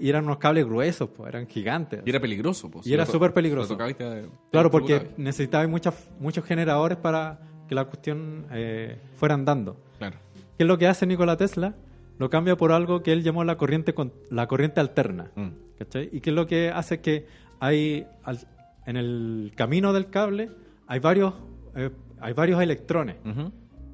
Y 0.00 0.08
eran 0.08 0.24
unos 0.24 0.38
cables 0.38 0.64
gruesos, 0.64 1.08
pues, 1.16 1.28
eran 1.28 1.46
gigantes. 1.46 2.02
Y 2.04 2.10
era 2.10 2.18
peligroso. 2.18 2.68
pues. 2.70 2.86
Y 2.86 2.92
era 2.94 3.06
Si 3.06 3.12
súper 3.12 3.32
peligroso. 3.32 3.76
si 3.86 3.94
te- 3.94 4.28
Claro, 4.50 4.70
porque 4.70 4.92
electrocutabas. 4.94 5.18
necesitaba 5.18 5.66
muchas, 5.68 6.10
muchos 6.18 6.44
generadores 6.44 6.98
para 6.98 7.38
que 7.68 7.74
la 7.76 7.84
cuestión 7.84 8.46
eh, 8.50 8.98
fuera 9.14 9.34
andando. 9.34 9.76
Claro. 9.98 10.16
¿Qué 10.56 10.64
es 10.64 10.66
lo 10.66 10.76
que 10.78 10.88
hace 10.88 11.06
Nikola 11.06 11.36
Tesla? 11.36 11.74
Lo 12.18 12.30
cambia 12.30 12.56
por 12.56 12.72
algo 12.72 13.02
que 13.02 13.12
él 13.12 13.22
llamó 13.22 13.44
la 13.44 13.56
corriente, 13.56 13.94
con- 13.94 14.12
la 14.30 14.46
corriente 14.48 14.80
alterna. 14.80 15.30
Mm. 15.36 15.48
¿cachai? 15.78 16.08
Y 16.10 16.20
qué 16.20 16.30
es 16.30 16.36
lo 16.36 16.46
que 16.46 16.70
hace 16.70 17.00
que 17.00 17.26
hay 17.60 18.06
al- 18.24 18.38
en 18.86 18.96
el 18.96 19.52
camino 19.54 19.92
del 19.92 20.08
cable 20.08 20.50
hay 20.88 20.98
varios, 21.00 21.34
eh, 21.76 21.90
hay 22.20 22.32
varios 22.32 22.60
electrones. 22.62 23.16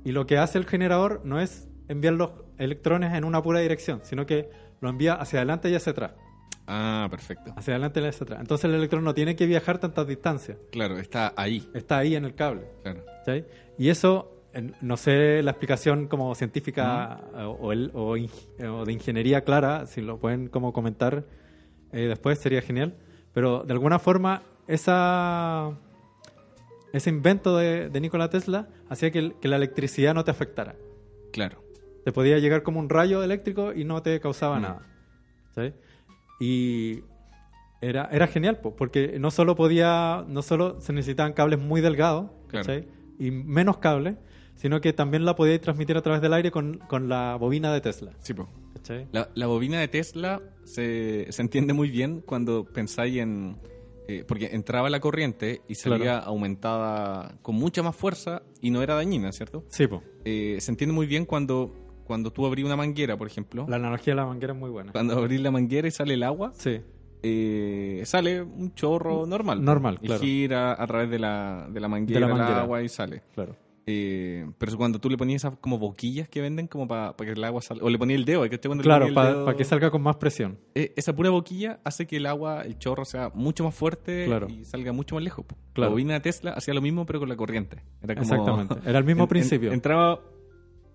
Y 0.04 0.12
lo 0.12 0.26
que 0.26 0.38
hace 0.38 0.58
el 0.58 0.66
generador 0.66 1.20
no 1.24 1.40
es 1.40 1.68
enviar 1.88 2.14
los 2.14 2.30
electrones 2.58 3.12
en 3.14 3.24
una 3.24 3.42
pura 3.42 3.60
dirección, 3.60 4.00
sino 4.02 4.26
que 4.26 4.50
lo 4.80 4.88
envía 4.88 5.14
hacia 5.14 5.38
adelante 5.40 5.70
y 5.70 5.74
hacia 5.74 5.92
atrás. 5.92 6.12
Ah, 6.66 7.08
perfecto. 7.10 7.52
Hacia 7.56 7.74
adelante 7.74 8.00
y 8.00 8.04
hacia 8.06 8.24
atrás. 8.24 8.40
Entonces 8.40 8.64
el 8.66 8.74
electrón 8.74 9.04
no 9.04 9.14
tiene 9.14 9.34
que 9.36 9.46
viajar 9.46 9.78
tantas 9.78 10.06
distancias. 10.06 10.58
Claro, 10.70 10.98
está 10.98 11.32
ahí. 11.36 11.68
Está 11.74 11.98
ahí 11.98 12.14
en 12.14 12.24
el 12.24 12.34
cable. 12.34 12.62
Claro. 12.82 13.04
Y 13.78 13.88
eso, 13.88 14.44
no 14.80 14.96
sé 14.96 15.42
la 15.42 15.50
explicación 15.52 16.06
como 16.08 16.34
científica 16.34 17.20
eh, 17.36 17.42
o, 17.44 17.72
el- 17.72 17.90
o 17.94 18.14
o 18.16 18.84
de 18.84 18.92
ingeniería 18.92 19.42
clara, 19.42 19.86
si 19.86 20.00
lo 20.00 20.18
pueden 20.18 20.48
como 20.48 20.72
comentar 20.72 21.24
eh, 21.92 22.06
después 22.06 22.38
sería 22.38 22.62
genial. 22.62 22.94
Pero 23.34 23.64
de 23.64 23.72
alguna 23.72 23.98
forma 23.98 24.42
esa 24.66 25.72
ese 26.92 27.10
invento 27.10 27.56
de, 27.56 27.88
de 27.88 28.00
Nikola 28.00 28.28
Tesla 28.30 28.68
hacía 28.88 29.10
que, 29.10 29.18
el- 29.18 29.34
que 29.40 29.48
la 29.48 29.56
electricidad 29.56 30.14
no 30.14 30.24
te 30.24 30.30
afectara. 30.30 30.76
Claro. 31.32 31.62
Te 32.04 32.12
podía 32.12 32.38
llegar 32.38 32.62
como 32.62 32.80
un 32.80 32.88
rayo 32.88 33.22
eléctrico 33.22 33.72
y 33.72 33.84
no 33.84 34.02
te 34.02 34.18
causaba 34.20 34.58
Mm. 34.58 34.62
nada. 34.62 34.82
¿sí? 35.54 35.72
Y 36.40 37.02
era, 37.80 38.08
era 38.12 38.26
genial, 38.26 38.58
po, 38.60 38.74
porque 38.76 39.18
no 39.18 39.30
solo 39.30 39.54
podía, 39.56 40.24
no 40.28 40.42
solo 40.42 40.80
se 40.80 40.92
necesitaban 40.92 41.32
cables 41.32 41.58
muy 41.58 41.80
delgados, 41.80 42.30
Claro. 42.48 42.66
¿cachai? 42.66 42.88
y 43.18 43.30
menos 43.30 43.78
cables, 43.78 44.16
sino 44.56 44.80
que 44.80 44.92
también 44.92 45.24
la 45.24 45.36
podía 45.36 45.60
transmitir 45.60 45.96
a 45.96 46.02
través 46.02 46.20
del 46.22 46.32
aire 46.32 46.50
con, 46.50 46.78
con 46.78 47.08
la 47.08 47.36
bobina 47.36 47.72
de 47.72 47.80
Tesla. 47.80 48.12
Sí, 48.18 48.34
po. 48.34 48.48
La, 49.12 49.28
la 49.34 49.46
bobina 49.46 49.78
de 49.78 49.86
Tesla 49.86 50.40
se, 50.64 51.26
se 51.30 51.40
entiende 51.42 51.72
muy 51.72 51.88
bien 51.88 52.20
cuando 52.20 52.64
pensáis 52.64 53.18
en, 53.18 53.56
eh, 54.08 54.24
porque 54.26 54.46
entraba 54.52 54.90
la 54.90 55.00
corriente 55.00 55.62
y 55.68 55.74
salía 55.76 56.18
aumentada 56.18 57.36
con 57.42 57.54
mucha 57.54 57.82
más 57.82 57.94
fuerza 57.96 58.42
y 58.60 58.70
no 58.70 58.82
era 58.82 58.94
dañina, 58.94 59.32
¿cierto? 59.32 59.64
Sí. 59.68 59.86
Eh, 60.24 60.56
se 60.60 60.70
entiende 60.70 60.92
muy 60.94 61.06
bien 61.06 61.24
cuando, 61.24 61.72
cuando 62.04 62.32
tú 62.32 62.46
abrís 62.46 62.64
una 62.64 62.76
manguera, 62.76 63.16
por 63.16 63.26
ejemplo. 63.26 63.66
La 63.68 63.76
analogía 63.76 64.12
de 64.14 64.16
la 64.20 64.26
manguera 64.26 64.52
es 64.52 64.58
muy 64.58 64.70
buena. 64.70 64.92
Cuando 64.92 65.16
abrís 65.18 65.40
la 65.40 65.50
manguera 65.50 65.86
y 65.88 65.90
sale 65.90 66.14
el 66.14 66.22
agua, 66.22 66.52
Sí, 66.54 66.80
eh, 67.22 68.02
sale 68.04 68.42
un 68.42 68.74
chorro 68.74 69.26
normal. 69.26 69.64
Normal, 69.64 69.98
y 70.02 70.06
claro. 70.06 70.20
gira 70.20 70.72
a 70.82 70.86
través 70.86 71.08
de 71.10 71.18
la, 71.20 71.68
de 71.70 71.80
la 71.80 71.88
manguera, 71.88 72.20
De 72.20 72.26
la 72.26 72.32
el 72.32 72.38
manguera. 72.38 72.60
agua 72.62 72.82
y 72.82 72.88
sale. 72.88 73.22
claro. 73.34 73.56
Eh, 73.84 74.46
pero 74.58 74.76
cuando 74.76 75.00
tú 75.00 75.10
le 75.10 75.16
ponías 75.16 75.42
esas 75.44 75.58
como 75.58 75.76
boquillas 75.76 76.28
que 76.28 76.40
venden 76.40 76.68
como 76.68 76.86
para 76.86 77.14
que 77.16 77.30
el 77.32 77.42
agua 77.42 77.60
salga, 77.62 77.84
o 77.84 77.90
le 77.90 77.98
ponías 77.98 78.18
el 78.20 78.24
dedo, 78.24 78.48
que 78.48 78.58
cuando 78.60 78.84
Claro, 78.84 79.12
para 79.12 79.34
dedo- 79.34 79.56
que 79.56 79.64
salga 79.64 79.90
con 79.90 80.02
más 80.02 80.16
presión. 80.16 80.58
Eh, 80.76 80.92
esa 80.96 81.14
pura 81.16 81.30
boquilla 81.30 81.80
hace 81.82 82.06
que 82.06 82.18
el 82.18 82.26
agua, 82.26 82.62
el 82.62 82.78
chorro 82.78 83.04
sea 83.04 83.32
mucho 83.34 83.64
más 83.64 83.74
fuerte 83.74 84.24
Claro. 84.26 84.46
y 84.48 84.64
salga 84.64 84.92
mucho 84.92 85.16
más 85.16 85.24
lejos. 85.24 85.44
Claro. 85.72 85.88
La 85.88 85.88
bobina 85.88 86.14
de 86.14 86.20
Tesla 86.20 86.52
hacía 86.52 86.74
lo 86.74 86.80
mismo 86.80 87.06
pero 87.06 87.18
con 87.18 87.28
la 87.28 87.36
corriente. 87.36 87.78
Era 88.02 88.14
como- 88.14 88.22
Exactamente. 88.22 88.76
Era 88.88 88.98
el 89.00 89.04
mismo 89.04 89.22
en- 89.22 89.24
en- 89.24 89.28
principio. 89.28 89.72
entraba 89.72 90.20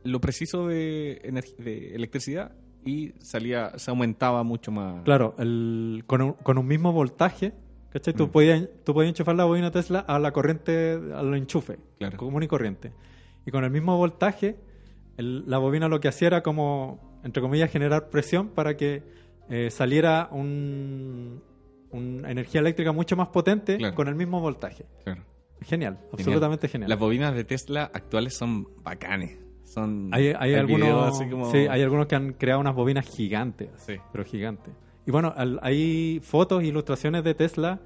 lo 0.04 0.21
preciso 0.21 0.67
de, 0.67 1.19
de 1.58 1.93
electricidad 1.95 2.54
y 2.86 3.12
salía, 3.19 3.78
se 3.78 3.91
aumentaba 3.91 4.43
mucho 4.43 4.71
más. 4.71 5.04
Claro, 5.04 5.36
el, 5.39 6.04
con, 6.08 6.21
un, 6.21 6.34
con 6.34 6.58
un 6.58 6.65
mismo 6.67 6.93
voltaje, 6.93 7.52
¿cachai? 8.00 8.14
Tú, 8.14 8.28
Mm. 8.28 8.30
podías, 8.32 8.70
tú 8.84 8.94
podías 8.94 9.10
enchufar 9.10 9.36
la 9.36 9.46
bobina 9.46 9.72
Tesla 9.72 10.00
a 10.00 10.20
la 10.20 10.32
corriente, 10.32 11.00
al 11.16 11.34
enchufe, 11.36 11.78
Claro. 11.98 12.18
común 12.18 12.44
y 12.44 12.48
corriente. 12.48 12.92
Y 13.46 13.52
con 13.52 13.64
el 13.64 13.72
mismo 13.72 13.98
voltaje, 13.98 14.58
el- 15.18 15.44
la 15.50 15.58
bobina 15.58 15.88
lo 15.88 16.00
que 16.00 16.08
hacía 16.08 16.28
era 16.28 16.44
como, 16.44 17.20
entre 17.24 17.42
comillas, 17.42 17.72
generar 17.72 18.10
presión 18.10 18.50
para 18.50 18.78
que 18.78 19.04
eh, 19.50 19.70
saliera 19.72 20.28
un, 20.32 21.42
una 21.92 22.30
energía 22.30 22.60
eléctrica 22.60 22.92
mucho 22.92 23.16
más 23.16 23.30
potente 23.30 23.78
Claro. 23.78 23.96
con 23.96 24.10
el 24.10 24.16
mismo 24.16 24.42
voltaje. 24.42 24.86
Claro. 25.06 25.24
Genial, 25.62 25.98
absolutamente 26.12 26.68
genial. 26.68 26.90
Las 26.90 27.00
bobinas 27.00 27.34
de 27.34 27.46
Tesla 27.46 27.90
actuales 27.94 28.36
son 28.38 28.68
bacanes. 28.84 29.38
Son 29.64 30.10
Hay, 30.14 30.34
hay 30.38 30.54
algunos, 30.56 31.18
como- 31.30 31.50
sí, 31.52 31.60
hay 31.70 31.82
algunos 31.82 32.08
que 32.08 32.16
han 32.16 32.34
creado 32.34 32.60
unas 32.60 32.76
bobinas 32.76 33.06
gigantes, 33.08 33.70
Sí. 33.78 33.96
pero 34.12 34.24
gigantes. 34.26 34.74
Y 35.08 35.12
bueno, 35.12 35.34
al- 35.36 35.60
hay 35.63 36.20
fotos, 36.22 36.63
ilustraciones 36.63 37.24
de 37.24 37.34
Tesla, 37.34 37.80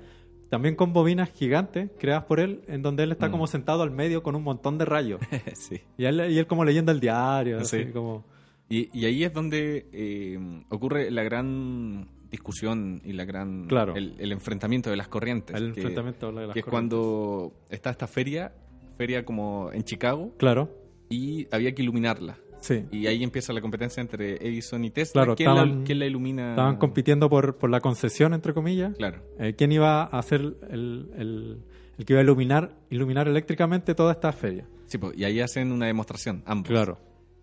también 0.50 0.76
con 0.76 0.92
bobinas 0.92 1.32
gigantes 1.32 1.90
creadas 1.98 2.26
por 2.26 2.40
él, 2.42 2.62
en 2.68 2.82
donde 2.82 3.04
él 3.04 3.12
está 3.14 3.30
Mm. 3.30 3.32
como 3.32 3.48
sentado 3.48 3.84
al 3.84 3.92
medio 3.92 4.22
con 4.24 4.36
un 4.36 4.44
montón 4.44 4.78
de 4.78 4.84
rayos. 4.86 5.22
sí. 5.56 5.80
y, 5.98 6.06
él, 6.06 6.30
y 6.32 6.38
él 6.38 6.48
como 6.48 6.66
leyendo 6.66 6.92
el 6.92 7.00
diario, 7.00 7.60
así 7.60 7.86
Sí. 7.86 7.92
como... 7.92 8.26
Y, 8.70 8.90
y 8.98 9.06
ahí 9.06 9.24
es 9.24 9.34
donde 9.34 9.88
eh, 9.94 10.40
ocurre 10.70 11.12
la 11.12 11.24
gran 11.24 12.08
discusión 12.30 13.02
y 13.04 13.12
la 13.12 13.26
gran 13.26 13.68
Claro. 13.68 13.96
el, 13.96 14.16
el 14.18 14.32
enfrentamiento 14.32 14.90
de 14.90 14.96
las 14.96 15.10
corrientes. 15.10 15.56
El 15.56 15.74
que- 15.74 15.82
enfrentamiento 15.82 16.28
de 16.32 16.48
las 16.48 16.54
que 16.54 16.60
es 16.60 16.66
corrientes. 16.66 16.72
cuando 16.72 17.54
está 17.70 17.90
esta 17.90 18.08
feria, 18.08 18.54
feria 18.98 19.26
como 19.26 19.70
en 19.74 19.84
Chicago, 19.84 20.34
Claro, 20.38 20.70
y 21.10 21.48
había 21.54 21.74
que 21.76 21.82
iluminarla. 21.84 22.38
Sí. 22.62 22.86
Y 22.92 23.08
ahí 23.08 23.22
empieza 23.24 23.52
la 23.52 23.60
competencia 23.62 24.00
entre 24.00 24.36
Edison 24.48 24.84
y 24.86 24.90
Tesla. 24.92 25.12
Claro, 25.24 25.36
¿Quién, 25.36 25.50
estaban- 25.50 25.80
la, 25.80 25.84
quién 25.84 26.00
la 26.00 26.06
ilumina? 26.06 26.50
Estaban 26.52 26.78
compitiendo 26.78 27.30
por, 27.30 27.58
por 27.58 27.70
la 27.70 27.82
concesión, 27.82 28.34
entre 28.34 28.54
comillas. 28.54 28.96
Claro, 28.96 29.22
Eh, 29.40 29.54
¿Quién 29.58 29.72
iba 29.74 30.04
a 30.04 30.22
ser 30.22 30.40
el, 30.70 31.12
el- 31.18 31.58
el 31.98 32.06
que 32.06 32.14
iba 32.14 32.22
a 32.22 32.24
iluminar, 32.24 32.72
iluminar 32.90 33.28
eléctricamente 33.28 33.94
toda 33.94 34.14
esta 34.14 34.32
feria? 34.32 34.66
sí, 34.86 34.98
pues, 34.98 35.18
y 35.18 35.24
ahí 35.26 35.40
hacen 35.42 35.72
una 35.72 35.86
demostración, 35.88 36.42
ambos. 36.46 36.70
Claro. 36.70 36.98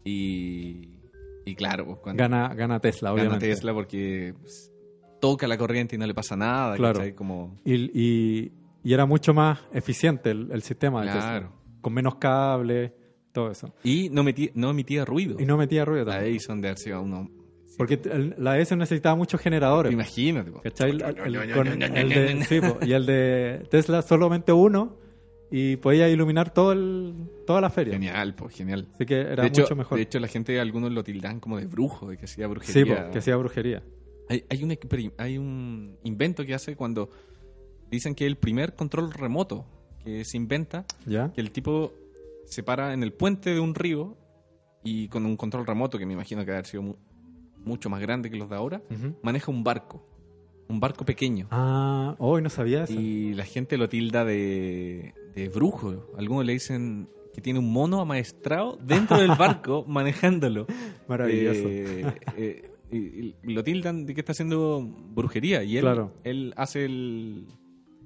Y, 0.04 0.88
y 1.44 1.54
claro, 1.54 1.85
pues, 1.87 1.98
cuando 1.98 2.22
Gana, 2.22 2.54
gana 2.54 2.81
Tesla, 2.81 3.11
gana 3.11 3.20
obviamente. 3.22 3.48
Tesla 3.48 3.72
porque 3.74 4.35
toca 5.20 5.46
la 5.48 5.57
corriente 5.59 5.96
y 5.96 5.98
no 5.98 6.07
le 6.07 6.14
pasa 6.14 6.37
nada. 6.37 6.76
Claro. 6.76 7.00
Como, 7.14 7.57
Y, 7.64 7.74
y- 7.98 8.52
y 8.85 8.92
era 8.94 9.07
mucho 9.07 9.35
más 9.35 9.59
eficiente 9.72 10.31
el, 10.31 10.50
el 10.52 10.62
sistema 10.62 11.02
de 11.02 11.11
Claro. 11.11 11.46
Tesla. 11.48 11.57
Con 11.81 11.92
menos 11.92 12.14
cables, 12.16 12.92
todo 13.38 13.51
eso. 13.51 13.72
y 13.85 14.09
no, 14.11 14.22
metí- 14.24 14.51
no 14.55 14.70
emitía 14.70 15.05
ruido. 15.05 15.37
Y 15.40 15.44
no 15.46 15.57
metía 15.57 15.85
ruido 15.85 16.05
La 16.05 16.12
también. 16.14 16.33
Edison 16.35 16.61
de 16.61 16.68
haber 16.68 16.79
sido 16.79 17.03
uno. 17.03 17.31
Porque 17.77 18.01
el- 18.11 18.35
la 18.38 18.59
S 18.59 18.74
necesitaba 18.74 19.14
muchos 19.14 19.40
generadores. 19.40 19.92
Imagínate. 19.92 20.51
po. 20.51 20.61
¿Cachai? 20.62 20.90
El- 20.90 21.03
el- 21.03 21.53
con 21.55 21.66
el 21.83 22.09
de- 22.09 22.44
sí, 22.44 22.61
po, 22.61 22.79
y 22.85 22.92
el 22.92 23.07
de 23.07 23.66
Tesla 23.70 24.03
solamente 24.03 24.53
uno 24.53 24.96
y 25.51 25.77
podía 25.77 26.09
iluminar 26.09 26.53
todo 26.53 26.72
el, 26.72 27.14
toda 27.46 27.61
la 27.61 27.70
feria. 27.70 27.94
Genial, 27.94 28.35
pues 28.35 28.55
genial. 28.57 28.88
Así 28.94 29.07
que 29.07 29.20
era 29.20 29.42
de, 29.42 29.48
hecho, 29.48 29.62
mucho 29.62 29.77
mejor. 29.77 29.96
de 29.96 30.03
hecho, 30.03 30.18
la 30.18 30.27
gente, 30.29 30.59
algunos 30.61 30.90
lo 30.92 31.05
tildan 31.05 31.38
como 31.40 31.57
de 31.59 31.66
brujo, 31.66 32.11
de 32.11 32.16
que 32.18 32.24
hacía 32.24 32.46
sí, 32.46 32.51
brujería. 32.51 33.07
po, 33.07 33.12
que 33.12 33.18
hacía 33.18 33.37
brujería. 33.37 33.83
Hay, 34.29 34.44
hay, 34.51 34.62
un, 34.64 34.77
hay 35.16 35.38
un 35.38 35.96
invento 36.03 36.44
que 36.44 36.53
hace 36.55 36.74
cuando 36.77 37.09
dicen 37.90 38.14
que 38.14 38.27
el 38.27 38.37
primer 38.37 38.74
control 38.74 39.12
remoto 39.12 39.64
que 40.05 40.24
se 40.24 40.37
inventa, 40.37 40.85
¿Ya? 41.07 41.33
que 41.33 41.40
el 41.40 41.51
tipo 41.51 41.92
se 42.48 42.62
para 42.62 42.92
en 42.92 43.02
el 43.02 43.12
puente 43.12 43.50
de 43.54 43.61
un 43.61 43.74
río 43.74 44.16
y 44.84 45.08
con 45.08 45.26
un 45.26 45.37
control 45.37 45.66
remoto, 45.66 45.98
que 45.98 46.06
me 46.06 46.14
imagino 46.14 46.44
que 46.44 46.50
haber 46.52 46.66
sido 46.66 46.82
mu- 46.82 46.96
mucho 47.64 47.90
más 47.90 48.00
grande 48.00 48.30
que 48.30 48.37
los 48.37 48.48
de 48.48 48.56
ahora, 48.56 48.82
maneja 49.22 49.50
un 49.50 49.62
barco, 49.64 50.06
un 50.68 50.80
barco 50.80 51.04
pequeño. 51.04 51.48
Ah, 51.50 52.14
hoy 52.18 52.40
no 52.42 52.48
sabía 52.50 52.84
eso. 52.84 52.92
Y 52.98 53.34
la 53.34 53.44
gente 53.44 53.76
lo 53.76 53.88
tilda 53.88 54.24
de, 54.24 55.14
de 55.34 55.48
brujo. 55.48 56.06
Algunos 56.16 56.44
le 56.46 56.52
dicen 56.54 57.08
que 57.34 57.40
tiene 57.40 57.58
un 57.58 57.70
mono 57.72 58.00
amaestrado 58.00 58.78
dentro 58.82 59.18
del 59.18 59.32
barco 59.38 59.84
manejándolo. 59.87 60.66
Maravilloso. 61.08 61.61
Eh, 61.68 62.14
eh, 62.37 62.70
y, 62.90 62.96
y 62.96 63.52
lo 63.52 63.62
tildan 63.62 64.06
de 64.06 64.14
que 64.14 64.20
está 64.20 64.32
haciendo 64.32 64.80
brujería. 64.82 65.62
Y 65.64 65.76
él, 65.76 65.82
Claro. 65.82 66.14
él 66.24 66.54
hace 66.56 66.84
el- 66.87 67.46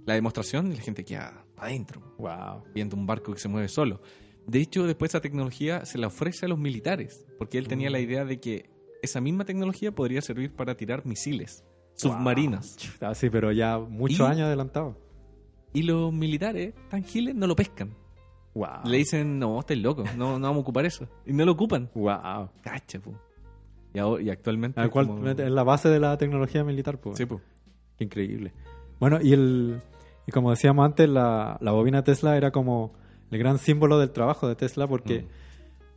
la 0.04 0.14
demostración 0.14 0.72
y 0.72 0.76
la 0.76 0.82
gente 0.82 1.04
queda 1.04 1.44
adentro, 1.56 2.00
wow. 2.18 2.64
viendo 2.74 2.96
un 2.96 3.06
barco 3.06 3.32
que 3.32 3.38
se 3.38 3.46
mueve 3.48 3.68
solo. 3.68 4.00
De 4.46 4.60
hecho, 4.60 4.86
después 4.86 5.10
esa 5.12 5.20
tecnología 5.20 5.84
se 5.84 5.98
la 5.98 6.08
ofrece 6.08 6.46
a 6.46 6.48
los 6.48 6.58
militares, 6.58 7.26
porque 7.38 7.58
él 7.58 7.68
tenía 7.68 7.90
la 7.90 7.98
Mm. 7.98 8.02
idea 8.02 8.24
de 8.24 8.40
que 8.40 8.70
esa 9.02 9.20
misma 9.20 9.44
tecnología 9.44 9.92
podría 9.92 10.20
servir 10.20 10.52
para 10.52 10.76
tirar 10.76 11.06
misiles 11.06 11.64
submarinos. 11.94 12.76
Ah, 13.00 13.14
sí, 13.14 13.30
pero 13.30 13.52
ya 13.52 13.78
muchos 13.78 14.18
Y- 14.20 14.22
años 14.22 14.42
adelantado. 14.46 14.96
Y 15.72 15.82
los 15.82 16.12
militares 16.12 16.74
tangiles 16.90 17.34
no 17.34 17.46
lo 17.46 17.56
pescan. 17.56 17.94
Wow. 18.54 18.66
Le 18.84 18.98
dicen, 18.98 19.38
no, 19.38 19.58
estás 19.60 19.78
loco, 19.78 20.04
no, 20.16 20.38
no 20.38 20.48
vamos 20.48 20.58
a 20.58 20.60
ocupar 20.60 20.84
eso. 20.84 21.08
Y 21.24 21.32
no 21.32 21.44
lo 21.46 21.52
ocupan. 21.52 21.88
Wow. 21.94 22.50
Cacha, 22.62 23.00
po. 23.00 23.14
Y, 23.94 23.98
ahora- 23.98 24.22
y 24.22 24.30
actualmente. 24.30 24.80
Al 24.80 24.90
cual 24.90 25.06
como- 25.06 25.26
es 25.28 25.38
la 25.50 25.62
base 25.62 25.88
de 25.88 25.98
la 26.00 26.16
tecnología 26.18 26.62
militar, 26.64 26.98
pues. 27.00 27.16
Sí, 27.16 27.24
po. 27.26 27.40
Increíble. 27.98 28.52
Bueno, 29.00 29.18
y 29.22 29.32
el 29.32 29.80
y 30.26 30.30
como 30.32 30.50
decíamos 30.50 30.84
antes, 30.84 31.08
la, 31.08 31.56
la 31.60 31.72
bobina 31.72 32.04
Tesla 32.04 32.36
era 32.36 32.50
como 32.52 32.92
el 33.32 33.38
gran 33.38 33.58
símbolo 33.58 33.98
del 33.98 34.10
trabajo 34.12 34.46
de 34.46 34.54
Tesla 34.54 34.86
porque, 34.86 35.22
Mm. 35.22 35.26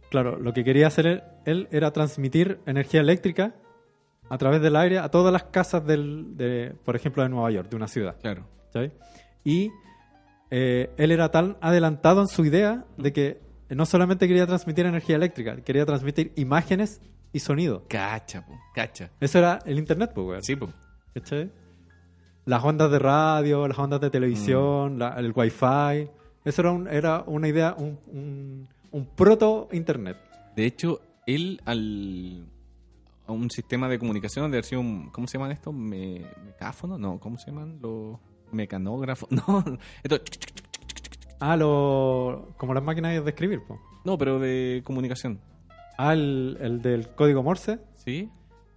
claro, 0.10 0.38
lo 0.40 0.54
que 0.54 0.64
quería 0.64 0.88
hacer 0.88 1.24
él, 1.46 1.68
era 1.72 1.92
transmitir 1.92 2.60
energía 2.66 3.02
eléctrica 3.02 3.54
a 4.30 4.38
través 4.40 4.60
del 4.62 4.76
aire 4.76 4.98
a 4.98 5.10
todas 5.10 5.32
las 5.32 5.44
casas 5.44 5.86
del, 5.86 6.36
de, 6.36 6.74
por 6.84 6.96
ejemplo, 6.96 7.22
de 7.22 7.30
Nueva 7.30 7.52
York, 7.52 7.70
de 7.70 7.76
una 7.76 7.88
ciudad. 7.88 8.16
Claro. 8.22 8.48
¿sabes? 8.74 8.92
Y 9.44 9.70
eh, 10.52 10.90
él 10.98 11.12
era 11.12 11.30
tan 11.30 11.58
adelantado 11.62 12.22
en 12.22 12.28
su 12.28 12.44
idea 12.46 12.86
de 12.98 13.14
que 13.14 13.42
no 13.70 13.86
solamente 13.86 14.28
quería 14.28 14.46
transmitir 14.48 14.86
energía 14.86 15.16
eléctrica, 15.16 15.56
quería 15.58 15.86
transmitir 15.86 16.32
imágenes 16.36 17.02
y 17.34 17.40
sonido. 17.40 17.84
Cacha, 17.88 18.46
po. 18.46 18.54
Cacha. 18.74 19.10
Eso 19.20 19.40
era 19.40 19.60
el 19.66 19.78
internet, 19.78 20.12
pues, 20.16 20.28
weón. 20.28 20.44
Sí, 20.44 20.56
po. 20.56 20.70
¿Cachai? 21.14 21.52
Las 22.46 22.64
ondas 22.64 22.92
de 22.92 23.00
radio, 23.00 23.68
las 23.68 23.78
ondas 23.80 24.00
de 24.02 24.10
televisión, 24.10 25.00
la- 25.00 25.16
el 25.18 25.32
wifi. 25.36 26.10
Eso 26.46 26.62
era, 26.62 26.72
un- 26.72 26.88
era 26.88 27.24
una 27.28 27.48
idea, 27.48 27.76
un, 27.78 27.98
un, 28.08 28.68
un 28.92 29.06
proto-internet. 29.08 30.18
De 30.56 30.66
hecho, 30.66 31.02
él 31.28 31.60
al. 31.66 32.46
a 33.28 33.32
un 33.32 33.50
sistema 33.50 33.90
de 33.90 33.98
comunicación 34.00 34.50
de 34.52 34.58
haber 34.58 34.64
sido 34.66 34.82
un. 34.82 35.10
¿Cómo 35.10 35.28
se 35.28 35.38
llaman 35.38 35.52
estos? 35.52 35.74
Me, 35.74 36.22
¿Mecáfono? 36.46 36.98
No, 36.98 37.20
¿cómo 37.20 37.38
se 37.40 37.48
llaman? 37.48 37.80
Los 37.82 38.18
mecanógrafos. 38.52 39.30
No, 39.32 39.64
esto, 40.04 40.20
Ah, 41.40 41.58
lo, 41.58 42.54
como 42.58 42.74
las 42.74 42.84
máquinas 42.84 43.24
de 43.24 43.30
escribir, 43.30 43.62
po. 43.68 43.80
no, 44.06 44.18
pero 44.18 44.40
de 44.40 44.82
comunicación. 44.86 45.40
Ah, 45.98 46.14
el, 46.14 46.58
el 46.62 46.82
del 46.82 47.10
código 47.10 47.44
Morse. 47.44 47.80
¿Sí? 47.96 48.30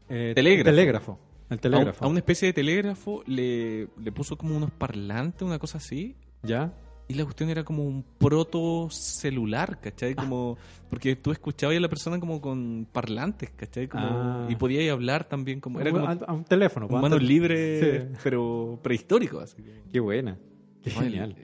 Eh, 0.08 0.32
Telégrafo. 0.34 0.70
Telégrafo. 0.70 1.18
El 1.50 1.52
A, 1.52 1.54
un- 1.54 1.60
telégrafo. 1.60 2.04
a 2.04 2.08
una 2.08 2.18
especie 2.18 2.46
de 2.46 2.52
telégrafo 2.52 3.22
le, 3.26 3.88
le 3.98 4.12
puso 4.12 4.36
como 4.36 4.56
unos 4.56 4.70
parlantes, 4.72 5.42
una 5.42 5.58
cosa 5.60 5.78
así. 5.78 6.16
¿Ya? 6.42 6.72
Y 7.10 7.14
la 7.14 7.24
cuestión 7.24 7.48
era 7.48 7.64
como 7.64 7.84
un 7.84 8.04
proto 8.18 8.88
celular, 8.90 9.80
¿cachai? 9.80 10.14
Como, 10.14 10.58
porque 10.90 11.16
tú 11.16 11.32
escuchabas 11.32 11.74
a 11.76 11.80
la 11.80 11.88
persona 11.88 12.20
como 12.20 12.38
con 12.40 12.86
parlantes, 12.92 13.50
¿cachai? 13.56 13.88
Como, 13.88 14.04
Ah. 14.06 14.46
Y 14.50 14.56
podías 14.56 14.92
hablar 14.92 15.24
también 15.24 15.58
como... 15.60 15.80
Era 15.80 15.90
como 15.90 16.06
a, 16.06 16.12
a 16.12 16.32
un 16.34 16.44
teléfono. 16.44 16.86
un 16.86 16.92
mano 17.00 17.16
antes- 17.16 17.26
libre, 17.28 17.80
Sí. 17.80 18.16
pero 18.22 18.78
prehistórico. 18.82 19.40
Así. 19.40 19.56
Qué 19.90 20.00
buena. 20.00 20.36
Qué 20.82 20.90
No, 20.92 21.00
genial. 21.00 21.34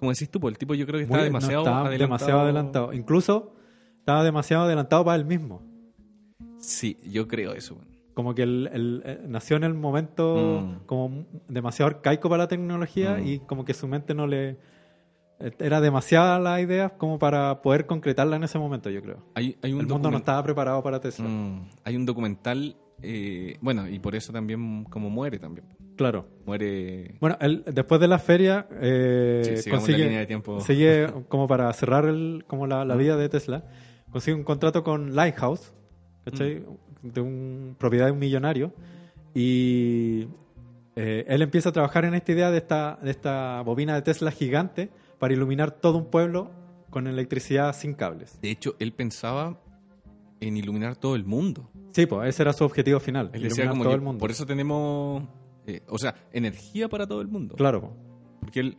como 0.00 0.12
decís 0.12 0.30
tú, 0.30 0.40
pues, 0.40 0.52
el 0.54 0.58
tipo 0.58 0.74
yo 0.74 0.86
creo 0.86 0.98
que 0.98 1.04
Muy- 1.06 1.12
estaba 1.12 1.18
no, 1.20 1.24
demasiado 1.24 1.62
estaba 1.62 1.80
adelantado. 1.86 2.06
demasiado 2.08 2.40
adelantado. 2.40 2.92
Incluso 2.94 3.54
estaba 3.98 4.24
demasiado 4.24 4.64
adelantado 4.64 5.04
para 5.04 5.16
él 5.18 5.26
mismo. 5.26 5.60
Sí, 6.58 6.98
yo 7.04 7.28
creo 7.28 7.52
eso. 7.52 7.76
como 8.14 8.34
que 8.34 8.44
el, 8.44 8.70
el- 8.72 9.02
eh, 9.04 9.20
nació 9.28 9.58
en 9.58 9.64
el 9.64 9.74
momento 9.74 10.62
Mm. 10.62 10.86
como 10.86 11.26
demasiado 11.48 11.90
arcaico 11.90 12.30
para 12.30 12.44
la 12.44 12.48
tecnología 12.48 13.18
Mm. 13.18 13.26
y 13.26 13.38
como 13.40 13.66
que 13.66 13.74
su 13.74 13.86
mente 13.86 14.14
no 14.14 14.26
le... 14.26 14.56
Era 15.38 15.80
demasiada 15.80 16.38
la 16.38 16.60
idea 16.60 16.90
como 16.90 17.18
para 17.18 17.60
poder 17.60 17.86
concretarla 17.86 18.36
en 18.36 18.44
ese 18.44 18.58
momento, 18.58 18.88
yo 18.88 19.02
creo. 19.02 19.18
Hay, 19.34 19.56
hay 19.62 19.72
un 19.72 19.80
El 19.80 19.86
mundo 19.86 20.10
no 20.10 20.18
estaba 20.18 20.42
preparado 20.42 20.82
para 20.82 21.00
Tesla. 21.00 21.28
Mm, 21.28 21.68
hay 21.84 21.96
un 21.96 22.06
documental, 22.06 22.76
eh, 23.02 23.58
bueno, 23.60 23.86
y 23.88 23.98
por 23.98 24.14
eso 24.14 24.32
también 24.32 24.84
como 24.84 25.10
muere 25.10 25.38
también. 25.38 25.66
Claro. 25.96 26.26
Muere... 26.46 27.16
Bueno, 27.20 27.36
él, 27.40 27.64
después 27.66 28.00
de 28.00 28.08
la 28.08 28.18
feria 28.18 28.66
eh, 28.80 29.60
Sí, 29.62 29.70
consigue, 29.70 29.98
la 29.98 30.04
línea 30.04 30.20
de 30.20 30.26
tiempo. 30.26 30.60
sigue 30.62 31.06
como 31.28 31.46
para 31.46 31.72
cerrar 31.74 32.06
el, 32.06 32.44
como 32.46 32.66
la, 32.66 32.84
la 32.84 32.96
vida 32.96 33.16
de 33.16 33.28
Tesla, 33.28 33.64
consigue 34.10 34.34
un 34.34 34.44
contrato 34.44 34.82
con 34.82 35.14
Lighthouse, 35.14 35.74
¿cachai? 36.24 36.60
Mm. 37.02 37.08
de 37.08 37.20
un 37.20 37.76
propiedad 37.78 38.06
de 38.06 38.12
un 38.12 38.18
millonario 38.18 38.72
y 39.34 40.28
eh, 40.96 41.26
él 41.28 41.42
empieza 41.42 41.68
a 41.68 41.72
trabajar 41.72 42.06
en 42.06 42.14
esta 42.14 42.32
idea 42.32 42.50
de 42.50 42.56
esta, 42.56 42.98
de 43.02 43.10
esta 43.10 43.60
bobina 43.60 43.94
de 43.94 44.00
Tesla 44.00 44.30
gigante 44.30 44.88
para 45.18 45.34
iluminar 45.34 45.70
todo 45.72 45.98
un 45.98 46.10
pueblo 46.10 46.50
con 46.90 47.06
electricidad 47.06 47.74
sin 47.74 47.94
cables. 47.94 48.38
De 48.40 48.50
hecho, 48.50 48.74
él 48.78 48.92
pensaba 48.92 49.60
en 50.40 50.56
iluminar 50.56 50.96
todo 50.96 51.14
el 51.16 51.24
mundo. 51.24 51.70
Sí, 51.92 52.06
pues 52.06 52.28
ese 52.28 52.42
era 52.42 52.52
su 52.52 52.64
objetivo 52.64 53.00
final, 53.00 53.30
Él 53.32 53.42
decía 53.42 53.64
iluminar 53.64 53.70
como 53.70 53.82
todo 53.84 53.90
que 53.92 53.96
el 53.96 54.02
mundo. 54.02 54.18
por 54.18 54.30
eso 54.30 54.44
tenemos, 54.46 55.22
eh, 55.66 55.80
o 55.88 55.98
sea, 55.98 56.14
energía 56.32 56.88
para 56.88 57.06
todo 57.06 57.20
el 57.22 57.28
mundo. 57.28 57.54
Claro, 57.56 57.80
po. 57.80 57.96
Porque 58.40 58.60
él, 58.60 58.76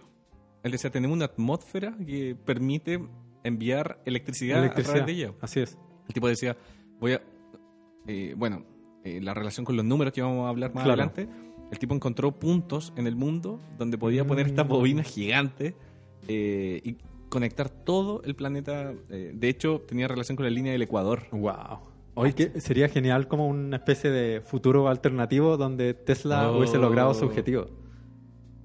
él 0.63 0.71
decía, 0.71 0.89
tenemos 0.91 1.15
una 1.15 1.25
atmósfera 1.25 1.95
que 2.05 2.35
permite 2.45 2.99
enviar 3.43 4.01
electricidad, 4.05 4.63
a 4.63 4.73
través 4.73 5.05
de 5.05 5.11
ella. 5.11 5.33
Así 5.41 5.59
es. 5.61 5.77
El 6.07 6.13
tipo 6.13 6.27
decía, 6.27 6.55
voy 6.99 7.13
a... 7.13 7.21
eh, 8.07 8.33
bueno, 8.38 8.63
eh, 9.03 9.19
la 9.21 9.33
relación 9.33 9.65
con 9.65 9.75
los 9.75 9.85
números 9.85 10.13
que 10.13 10.21
vamos 10.21 10.45
a 10.45 10.49
hablar 10.49 10.73
más 10.73 10.83
Claro. 10.83 11.01
adelante, 11.03 11.27
el 11.71 11.79
tipo 11.79 11.93
encontró 11.95 12.31
puntos 12.39 12.93
en 12.95 13.07
el 13.07 13.15
mundo 13.15 13.59
donde 13.77 13.97
podía 13.97 14.25
poner 14.25 14.45
Mm. 14.45 14.49
estas 14.49 14.67
bobinas 14.67 15.07
gigantes 15.07 15.73
eh, 16.28 16.82
y 16.84 16.97
conectar 17.30 17.70
todo 17.70 18.22
el 18.24 18.36
planeta. 18.36 18.93
eh, 19.09 19.32
de 19.34 19.49
hecho, 19.49 19.82
tenía 19.88 20.07
relación 20.07 20.36
con 20.36 20.45
la 20.45 20.49
línea 20.51 20.72
del 20.72 20.82
Ecuador. 20.82 21.24
Wow. 21.32 21.80
Hoy 22.15 22.34
que 22.34 22.59
sería 22.61 22.89
genial 22.89 23.28
como 23.28 23.47
una 23.47 23.78
especie 23.78 24.09
de 24.09 24.41
futuro 24.41 24.88
alternativo 24.88 25.55
donde 25.57 25.93
Tesla 25.93 26.49
Oh. 26.51 26.57
hubiese 26.57 26.78
logrado 26.78 27.13
su 27.13 27.26
objetivo. 27.26 27.68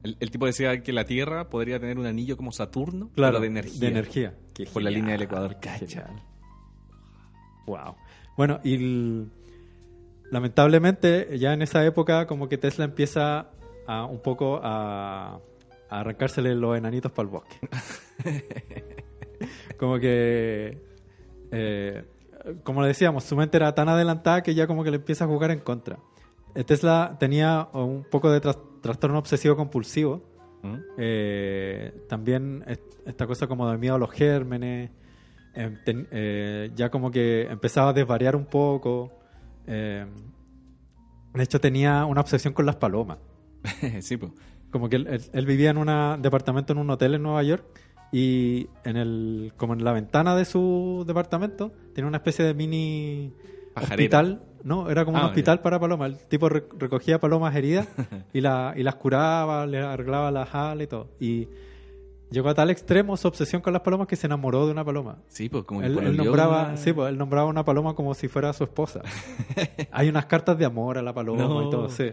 El, 0.02 0.16
el 0.20 0.30
tipo 0.30 0.46
decía 0.46 0.82
que 0.82 0.92
la 0.92 1.04
Tierra 1.04 1.48
podría 1.50 1.78
tener 1.78 1.98
un 1.98 2.06
anillo 2.06 2.36
como 2.36 2.50
Saturno, 2.50 3.10
Claro, 3.14 3.32
pero 3.38 3.42
de 3.42 3.46
energía. 3.48 3.80
De 3.80 3.86
energía. 3.88 4.34
Qué 4.54 4.64
Por 4.66 4.82
la 4.82 4.90
línea 4.90 5.12
del 5.12 5.22
Ecuador. 5.22 5.56
Cacha. 5.60 6.08
Wow. 7.66 7.94
Bueno, 8.36 8.58
y 8.64 8.74
el- 8.74 9.30
lamentablemente 10.30 11.38
ya 11.38 11.52
en 11.52 11.62
esa 11.62 11.84
época 11.84 12.26
como 12.26 12.48
que 12.48 12.58
Tesla 12.58 12.84
empieza 12.84 13.50
a 13.86 14.06
un 14.06 14.20
poco 14.20 14.60
a 14.62 15.40
arrancársele 16.00 16.54
los 16.54 16.76
enanitos 16.76 17.12
para 17.12 17.26
el 17.26 17.32
bosque. 17.32 17.56
como 19.78 19.98
que, 19.98 20.78
eh, 21.50 22.04
como 22.64 22.82
le 22.82 22.88
decíamos, 22.88 23.24
su 23.24 23.36
mente 23.36 23.56
era 23.56 23.74
tan 23.74 23.88
adelantada 23.88 24.42
que 24.42 24.54
ya 24.54 24.66
como 24.66 24.84
que 24.84 24.90
le 24.90 24.96
empieza 24.96 25.24
a 25.24 25.28
jugar 25.28 25.50
en 25.50 25.60
contra. 25.60 25.98
Tesla 26.66 27.16
tenía 27.18 27.68
un 27.72 28.04
poco 28.10 28.30
de 28.30 28.40
tras- 28.40 28.58
trastorno 28.82 29.18
obsesivo 29.18 29.56
compulsivo. 29.56 30.22
¿Mm? 30.62 30.76
Eh, 30.98 32.04
también 32.08 32.62
est- 32.68 32.82
esta 33.06 33.26
cosa 33.26 33.46
como 33.48 33.68
de 33.70 33.78
miedo 33.78 33.94
a 33.94 33.98
los 33.98 34.10
gérmenes. 34.10 34.90
eh, 35.54 35.76
ten- 35.84 36.08
eh, 36.12 36.70
ya 36.74 36.88
como 36.90 37.10
que 37.10 37.42
empezaba 37.50 37.90
a 37.90 37.92
desvariar 37.92 38.36
un 38.36 38.46
poco. 38.46 39.18
de 39.66 40.06
hecho, 41.42 41.60
tenía 41.60 42.04
una 42.04 42.20
obsesión 42.20 42.52
con 42.54 42.66
las 42.66 42.76
palomas. 42.76 43.18
sí, 44.00 44.16
pues. 44.16 44.32
Como 44.72 44.88
que 44.88 44.96
él, 44.96 45.20
él- 45.32 45.46
vivía 45.46 45.70
en 45.70 45.78
un 45.78 46.20
departamento 46.22 46.72
en 46.72 46.78
un 46.80 46.90
hotel 46.90 47.14
en 47.14 47.22
Nueva 47.22 47.42
York 47.44 47.64
y 48.10 48.68
en 48.84 48.96
el 48.96 49.52
como 49.56 49.74
en 49.74 49.84
la 49.84 49.92
ventana 49.92 50.34
de 50.34 50.44
su 50.44 51.04
departamento 51.06 51.70
tenía 51.94 52.08
una 52.08 52.16
especie 52.18 52.44
de 52.44 52.54
mini 52.54 53.32
Pajarera. 53.74 53.94
hospital, 53.94 54.42
no, 54.64 54.90
era 54.90 55.04
como 55.04 55.18
un 55.18 55.22
Ah, 55.24 55.26
hospital 55.28 55.60
para 55.60 55.78
palomas. 55.78 56.10
El 56.12 56.18
tipo 56.28 56.48
re- 56.48 56.64
recogía 56.78 57.20
palomas 57.20 57.54
heridas 57.54 57.86
y, 58.32 58.40
la, 58.40 58.74
y 58.76 58.82
las 58.82 58.96
curaba, 58.96 59.66
le 59.66 59.78
arreglaba 59.80 60.30
las 60.30 60.54
alas 60.54 60.84
y 60.84 60.86
todo. 60.88 61.08
Y 61.20 61.48
llegó 62.30 62.48
a 62.48 62.54
tal 62.54 62.70
extremo 62.70 63.16
su 63.18 63.28
obsesión 63.28 63.60
con 63.62 63.72
las 63.74 63.82
palomas 63.82 64.06
que 64.08 64.16
se 64.16 64.26
enamoró 64.26 64.64
de 64.66 64.72
una 64.72 64.84
paloma. 64.84 65.18
Sí, 65.28 65.48
pues 65.50 65.64
como 65.64 65.82
Él, 65.82 65.98
él 65.98 66.16
nombraba, 66.16 66.68
una- 66.68 66.76
sí, 66.78 66.92
pues, 66.94 67.10
él 67.10 67.18
nombraba 67.18 67.46
una 67.48 67.64
paloma 67.64 67.94
como 67.94 68.14
si 68.14 68.28
fuera 68.28 68.52
su 68.54 68.64
esposa. 68.64 69.02
Hay 69.92 70.08
unas 70.08 70.26
cartas 70.26 70.56
de 70.58 70.64
amor 70.64 70.96
a 70.98 71.02
la 71.02 71.12
paloma 71.14 71.42
No. 71.44 71.66
y 71.66 71.70
todo, 71.70 71.88
sí. 71.90 72.10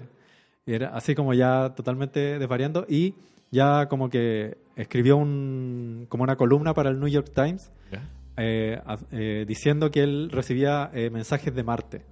Y 0.65 0.73
era 0.73 0.89
así 0.95 1.15
como 1.15 1.33
ya 1.33 1.73
totalmente 1.75 2.37
desvariando 2.39 2.85
y 2.87 3.15
ya 3.51 3.87
como 3.87 4.09
que 4.09 4.57
escribió 4.75 5.17
un, 5.17 6.05
como 6.09 6.23
una 6.23 6.35
columna 6.35 6.73
para 6.73 6.89
el 6.91 6.99
New 6.99 7.07
York 7.09 7.31
Times 7.33 7.71
eh, 8.37 8.79
eh, 9.11 9.45
diciendo 9.47 9.89
que 9.91 10.01
él 10.03 10.29
recibía 10.31 10.91
eh, 10.93 11.09
mensajes 11.09 11.53
de 11.53 11.63
Marte. 11.63 12.05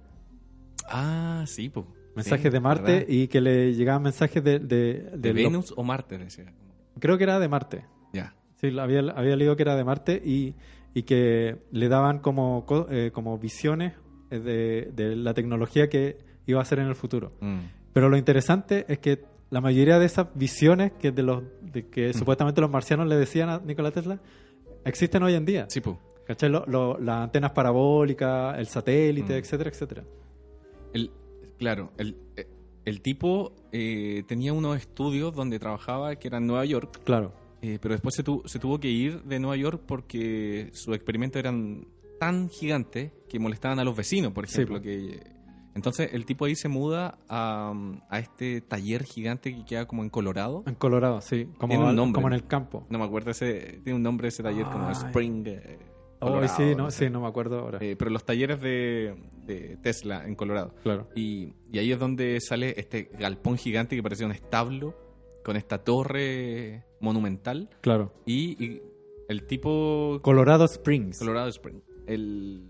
Ah, 0.90 1.44
sí, 1.46 1.68
pues. 1.68 1.86
Mensajes 2.16 2.52
de 2.52 2.58
Marte 2.60 3.06
y 3.08 3.28
que 3.28 3.40
le 3.40 3.74
llegaban 3.74 4.02
mensajes 4.02 4.42
de... 4.42 4.58
De, 4.58 5.10
¿De 5.16 5.28
lo- 5.28 5.34
Venus 5.34 5.72
o 5.76 5.82
Marte? 5.84 6.18
Decía. 6.18 6.52
creo 6.98 7.16
que 7.16 7.24
era 7.24 7.38
de 7.38 7.48
Marte. 7.48 7.84
Ya. 8.12 8.34
Sí, 8.56 8.76
había, 8.78 9.00
había 9.14 9.36
leído 9.36 9.54
que 9.54 9.62
era 9.62 9.76
de 9.76 9.84
Marte 9.84 10.20
y, 10.24 10.54
y 10.94 11.04
que 11.04 11.58
le 11.70 11.88
daban 11.88 12.18
como, 12.18 12.66
co- 12.66 12.88
eh, 12.90 13.12
como 13.12 13.38
visiones 13.38 13.94
de, 14.30 14.90
de 14.94 15.14
la 15.16 15.32
tecnología 15.32 15.88
que 15.88 16.18
iba 16.46 16.60
a 16.60 16.64
ser 16.64 16.80
en 16.80 16.88
el 16.88 16.96
futuro. 16.96 17.32
Mm. 17.40 17.58
Pero 17.98 18.08
lo 18.10 18.16
interesante 18.16 18.84
es 18.86 19.00
que 19.00 19.24
la 19.50 19.60
mayoría 19.60 19.98
de 19.98 20.06
esas 20.06 20.28
visiones 20.36 20.92
que, 21.00 21.10
de 21.10 21.24
los, 21.24 21.42
de 21.60 21.88
que 21.88 22.12
supuestamente 22.14 22.60
los 22.60 22.70
marcianos 22.70 23.08
le 23.08 23.16
decían 23.16 23.48
a 23.48 23.58
Nikola 23.58 23.90
Tesla 23.90 24.20
existen 24.84 25.20
hoy 25.24 25.34
en 25.34 25.44
día. 25.44 25.66
Sí, 25.68 25.80
pues. 25.80 25.96
¿Cachai? 26.24 26.48
Lo- 26.48 26.64
lo- 26.68 26.96
las 27.00 27.24
antenas 27.24 27.50
parabólicas, 27.50 28.56
el 28.56 28.68
satélite, 28.68 29.32
Mm. 29.34 29.36
etcétera, 29.38 29.70
etcétera. 29.70 30.04
El, 30.92 31.10
claro, 31.58 31.90
el, 31.98 32.16
eh, 32.36 32.46
el 32.84 33.00
tipo 33.00 33.52
eh, 33.72 34.22
tenía 34.28 34.52
unos 34.52 34.76
estudios 34.76 35.34
donde 35.34 35.58
trabajaba 35.58 36.14
que 36.14 36.28
eran 36.28 36.44
en 36.44 36.46
Nueva 36.46 36.64
York, 36.66 37.00
Claro. 37.02 37.32
eh, 37.62 37.80
pero 37.82 37.94
después 37.94 38.14
se, 38.14 38.22
tu- 38.22 38.42
se 38.44 38.60
tuvo 38.60 38.78
que 38.78 38.88
ir 38.90 39.24
de 39.24 39.40
Nueva 39.40 39.56
York 39.56 39.82
porque 39.88 40.68
sus 40.72 40.94
experimentos 40.94 41.40
eran 41.40 41.84
tan 42.20 42.48
gigantes 42.48 43.10
que 43.28 43.40
molestaban 43.40 43.80
a 43.80 43.84
los 43.84 43.96
vecinos, 43.96 44.32
por 44.32 44.46
Sí, 44.46 44.54
ejemplo. 44.62 44.80
que 44.80 45.36
Entonces 45.78 46.10
el 46.12 46.26
tipo 46.26 46.44
ahí 46.44 46.54
se 46.56 46.68
muda 46.68 47.18
a, 47.28 47.72
a 48.10 48.18
este 48.18 48.60
taller 48.60 49.04
gigante 49.04 49.54
que 49.54 49.64
queda 49.64 49.86
como 49.86 50.02
en 50.02 50.10
Colorado. 50.10 50.62
En 50.66 50.74
Colorado, 50.74 51.20
sí. 51.20 51.48
Como, 51.58 51.72
Tiene 51.72 51.88
un 51.90 51.96
nombre. 51.96 52.14
como 52.14 52.26
en 52.28 52.34
el 52.34 52.46
campo. 52.46 52.86
No 52.90 52.98
me 52.98 53.04
acuerdo, 53.04 53.30
ese 53.30 53.80
tiene 53.84 53.94
un 53.96 54.02
nombre 54.02 54.28
ese 54.28 54.42
taller 54.42 54.64
como. 54.66 54.90
Spring. 54.90 55.46
eh, 55.46 55.78
Oh, 56.20 56.40
sí, 56.48 56.74
no, 56.76 56.84
no 56.84 56.90
sé. 56.90 57.04
sí, 57.06 57.10
no 57.12 57.20
me 57.20 57.28
acuerdo 57.28 57.60
ahora. 57.60 57.78
Eh, 57.80 57.94
pero 57.96 58.10
los 58.10 58.24
talleres 58.24 58.60
de, 58.60 59.14
de 59.46 59.76
Tesla 59.80 60.26
en 60.26 60.34
Colorado. 60.34 60.74
claro. 60.82 61.08
Y, 61.14 61.54
y 61.72 61.78
ahí 61.78 61.92
es 61.92 61.98
donde 62.00 62.40
sale 62.40 62.74
este 62.76 63.08
galpón 63.20 63.56
gigante 63.56 63.94
que 63.94 64.02
parecía 64.02 64.26
un 64.26 64.32
establo 64.32 64.96
con 65.44 65.56
esta 65.56 65.78
torre 65.84 66.84
monumental 67.00 67.70
Claro. 67.82 68.12
y, 68.26 68.62
y 68.64 68.82
el 69.28 69.46
tipo 69.46 70.18
Colorado 70.22 70.64
Springs. 70.64 71.20
Colorado 71.20 71.46
Spring. 71.50 71.80
El, 72.08 72.68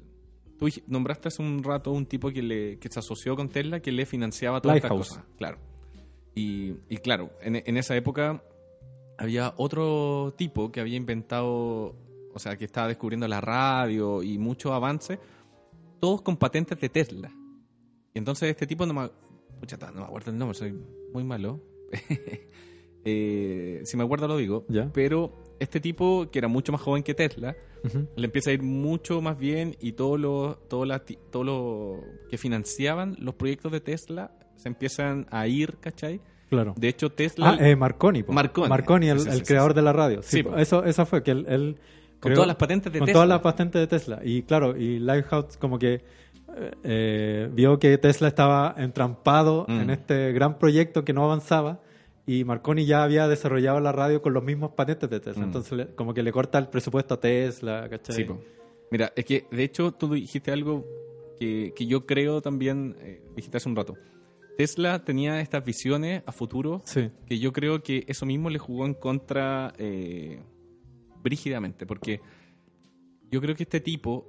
tú 0.58 0.68
nombraste 0.86 1.28
hace 1.28 1.42
un 1.42 1.62
rato 1.62 1.92
un 1.92 2.06
tipo 2.06 2.30
que, 2.30 2.42
le, 2.42 2.78
que 2.78 2.88
se 2.88 2.98
asoció 2.98 3.36
con 3.36 3.48
Tesla 3.48 3.80
que 3.80 3.92
le 3.92 4.06
financiaba 4.06 4.60
todas 4.60 4.76
estas 4.76 4.90
cosas. 4.90 5.24
Claro. 5.36 5.58
Y, 6.34 6.74
y 6.88 6.98
claro, 6.98 7.30
en, 7.40 7.56
en 7.56 7.76
esa 7.76 7.96
época 7.96 8.42
había 9.18 9.54
otro 9.56 10.34
tipo 10.36 10.70
que 10.70 10.80
había 10.80 10.96
inventado, 10.96 11.96
o 12.32 12.38
sea, 12.38 12.56
que 12.56 12.64
estaba 12.64 12.88
descubriendo 12.88 13.26
la 13.26 13.40
radio 13.40 14.22
y 14.22 14.38
muchos 14.38 14.72
avances, 14.72 15.18
todos 16.00 16.22
con 16.22 16.36
patentes 16.36 16.80
de 16.80 16.88
Tesla. 16.88 17.32
Y 18.14 18.18
entonces 18.18 18.50
este 18.50 18.66
tipo 18.66 18.86
no 18.86 18.94
me, 18.94 19.10
pucha, 19.58 19.76
no 19.92 20.00
me 20.00 20.06
acuerdo 20.06 20.30
el 20.30 20.38
nombre, 20.38 20.56
soy 20.56 20.78
muy 21.12 21.24
malo. 21.24 21.60
Eh, 23.10 23.80
si 23.84 23.96
me 23.96 24.02
acuerdo 24.02 24.28
lo 24.28 24.36
digo. 24.36 24.66
Ya. 24.68 24.90
Pero 24.92 25.32
este 25.60 25.80
tipo, 25.80 26.28
que 26.30 26.38
era 26.38 26.48
mucho 26.48 26.72
más 26.72 26.80
joven 26.80 27.02
que 27.02 27.14
Tesla, 27.14 27.56
le 28.16 28.24
empieza 28.24 28.50
a 28.50 28.52
ir 28.52 28.62
mucho 28.62 29.20
más 29.20 29.38
bien 29.38 29.76
y 29.80 29.92
todo 29.92 30.16
lo, 30.18 30.56
todo 30.68 30.84
la, 30.84 31.00
todo 31.30 31.44
lo 31.44 32.00
que 32.30 32.36
financiaban 32.38 33.16
los 33.20 33.34
proyectos 33.34 33.70
de 33.72 33.80
Tesla 33.80 34.32
se 34.56 34.68
empiezan 34.68 35.26
a 35.30 35.46
ir, 35.46 35.76
¿cachai? 35.80 36.20
Claro. 36.50 36.74
De 36.76 36.88
hecho, 36.88 37.10
Tesla, 37.10 37.50
Ah, 37.50 37.68
eh, 37.68 37.76
Marconi. 37.76 38.22
po. 38.22 38.32
Marconi. 38.32 39.08
el, 39.08 39.18
Sí, 39.20 39.24
sí, 39.26 39.30
el 39.30 39.38
sí, 39.38 39.44
creador 39.44 39.74
de 39.74 39.82
la 39.82 39.92
radio. 39.92 40.22
Sí, 40.22 40.42
po. 40.42 40.56
eso, 40.56 40.82
eso 40.84 41.04
fue 41.06 41.22
que 41.22 41.30
él, 41.32 41.46
él 41.48 41.76
con 42.20 42.32
todas 42.34 42.48
las 42.48 42.56
patentes 42.56 42.92
de 42.92 42.98
con 42.98 43.06
Tesla. 43.06 43.12
todas 43.16 43.28
las 43.28 43.40
patentes 43.40 43.80
de 43.80 43.86
Tesla. 43.86 44.20
Y 44.24 44.42
claro, 44.42 44.76
y 44.76 44.98
Lighthouse 44.98 45.56
como 45.56 45.78
que 45.78 45.94
eh, 46.56 46.70
eh, 46.82 47.50
vio 47.52 47.78
que 47.78 47.96
Tesla 47.98 48.26
estaba 48.28 48.74
entrampado 48.78 49.66
Mm. 49.68 49.80
en 49.80 49.90
este 49.90 50.32
gran 50.32 50.58
proyecto 50.58 51.04
que 51.04 51.12
no 51.12 51.22
avanzaba 51.24 51.80
y 52.28 52.44
Marconi 52.44 52.84
ya 52.84 53.02
había 53.02 53.26
desarrollado 53.26 53.80
la 53.80 53.90
radio 53.90 54.20
con 54.20 54.34
los 54.34 54.44
mismos 54.44 54.72
patentes 54.72 55.08
de 55.08 55.18
Tesla. 55.18 55.42
Mm. 55.42 55.46
Entonces 55.46 55.88
como 55.96 56.12
que 56.12 56.22
le 56.22 56.30
corta 56.30 56.58
el 56.58 56.68
presupuesto 56.68 57.14
a 57.14 57.20
Tesla, 57.20 57.88
¿cachai? 57.88 58.14
Sí, 58.16 58.24
po. 58.24 58.38
Mira, 58.90 59.12
es 59.16 59.24
que 59.24 59.46
de 59.50 59.64
hecho 59.64 59.92
tú 59.92 60.12
dijiste 60.12 60.50
algo 60.52 60.84
que, 61.38 61.72
que 61.74 61.86
yo 61.86 62.04
creo 62.06 62.40
también, 62.42 62.96
eh, 63.00 63.22
dijiste 63.34 63.56
hace 63.56 63.68
un 63.68 63.76
rato, 63.76 63.94
Tesla 64.58 65.04
tenía 65.04 65.40
estas 65.40 65.64
visiones 65.64 66.22
a 66.26 66.32
futuro 66.32 66.82
Sí. 66.84 67.10
que 67.26 67.38
yo 67.38 67.52
creo 67.52 67.82
que 67.82 68.04
eso 68.08 68.26
mismo 68.26 68.50
le 68.50 68.58
jugó 68.58 68.86
en 68.86 68.94
contra 68.94 69.72
eh, 69.78 70.42
brígidamente, 71.22 71.86
porque 71.86 72.20
yo 73.30 73.40
creo 73.40 73.54
que 73.54 73.62
este 73.62 73.80
tipo 73.80 74.26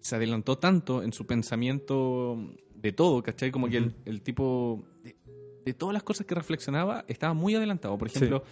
se 0.00 0.16
adelantó 0.16 0.58
tanto 0.58 1.02
en 1.02 1.12
su 1.12 1.26
pensamiento 1.26 2.38
de 2.74 2.92
todo, 2.92 3.22
¿cachai? 3.22 3.50
Como 3.50 3.68
que 3.68 3.78
el, 3.78 3.94
el 4.04 4.22
tipo, 4.22 4.84
de, 5.64 5.74
todas 5.74 5.92
las 5.92 6.02
cosas 6.02 6.26
que 6.26 6.34
reflexionaba, 6.34 7.04
estaba 7.08 7.34
muy 7.34 7.54
adelantado. 7.54 7.96
Por 7.98 8.10
Sí. 8.10 8.16
ejemplo, 8.18 8.42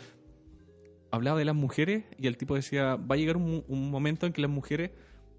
hablaba 1.10 1.38
de 1.38 1.44
las 1.44 1.54
mujeres 1.54 2.04
y 2.18 2.26
el 2.26 2.36
tipo 2.36 2.54
decía, 2.54 2.96
va 2.96 3.14
a 3.14 3.18
llegar 3.18 3.36
un, 3.36 3.64
un 3.68 3.90
momento 3.90 4.26
en 4.26 4.32
que 4.32 4.40
las 4.42 4.50
mujeres 4.50 4.90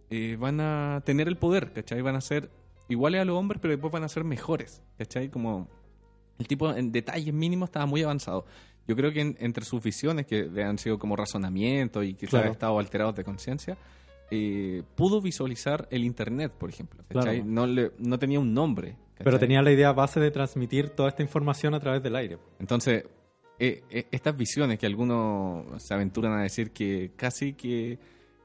eh, 0.10 0.38
van 0.40 0.60
a 0.62 1.02
tener 1.06 1.28
el 1.28 1.38
poder, 1.38 1.74
¿cachai? 1.74 2.02
Van 2.02 2.16
a 2.16 2.22
ser 2.22 2.50
iguales 2.90 3.22
a 3.22 3.26
los 3.26 3.36
hombres, 3.38 3.60
pero 3.62 3.74
después 3.74 3.92
van 3.92 4.04
a 4.04 4.10
ser 4.10 4.24
mejores, 4.24 4.82
¿cachai? 4.98 5.30
Como 5.30 5.68
el 6.40 6.48
tipo 6.48 6.72
en 6.74 6.92
detalles 6.92 7.34
mínimos 7.34 7.68
estaba 7.70 7.86
muy 7.86 8.02
avanzado. 8.04 8.46
Yo 8.88 8.96
creo 8.96 9.12
que 9.12 9.20
en- 9.20 9.36
entre 9.40 9.66
sus 9.66 9.84
visiones, 9.84 10.26
que 10.26 10.50
han 10.64 10.78
sido 10.78 10.98
como 10.98 11.16
razonamiento 11.18 12.04
y 12.04 12.14
quizás 12.14 12.30
Claro. 12.30 12.52
estado 12.52 12.80
alterados 12.80 13.16
de 13.16 13.26
conciencia, 13.26 13.78
eh, 14.32 14.84
pudo 14.96 15.22
visualizar 15.22 15.88
el 15.92 16.06
Internet, 16.06 16.54
por 16.58 16.70
ejemplo. 16.70 17.04
Claro. 17.10 17.32
No, 17.46 17.68
le- 17.68 17.92
no 18.00 18.18
tenía 18.18 18.40
un 18.40 18.54
nombre. 18.54 18.96
¿Cachai? 19.18 19.24
Pero 19.26 19.40
tenía 19.40 19.62
la 19.62 19.72
idea 19.72 19.92
base 19.92 20.20
de 20.20 20.32
transmitir 20.32 20.90
toda 20.90 21.10
esta 21.10 21.24
información 21.24 21.74
a 21.74 21.80
través 21.80 22.02
del 22.04 22.16
aire. 22.16 22.38
Entonces, 22.60 23.06
eh, 23.60 23.84
eh, 23.90 24.08
estas 24.12 24.38
visiones 24.38 24.78
que 24.78 24.86
algunos 24.86 25.82
se 25.82 25.94
aventuran 25.94 26.34
a 26.34 26.44
decir 26.44 26.72
que 26.72 27.14
casi 27.16 27.54
que 27.54 27.98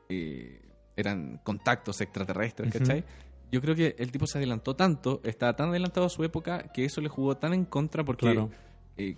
eh, 0.08 0.62
eran 0.96 1.40
contactos 1.44 2.00
extraterrestres. 2.00 2.72
¿cachai? 2.72 3.04
Yo 3.50 3.60
creo 3.60 3.74
que 3.74 3.94
el 3.98 4.10
tipo 4.10 4.26
se 4.26 4.38
adelantó 4.38 4.74
tanto, 4.74 5.20
estaba 5.24 5.54
tan 5.54 5.68
adelantado 5.68 6.06
a 6.06 6.08
su 6.08 6.24
época, 6.24 6.72
que 6.72 6.84
eso 6.84 7.00
le 7.00 7.08
jugó 7.08 7.36
tan 7.36 7.52
en 7.52 7.64
contra 7.66 8.04
porque 8.04 8.26
Claro. 8.26 8.50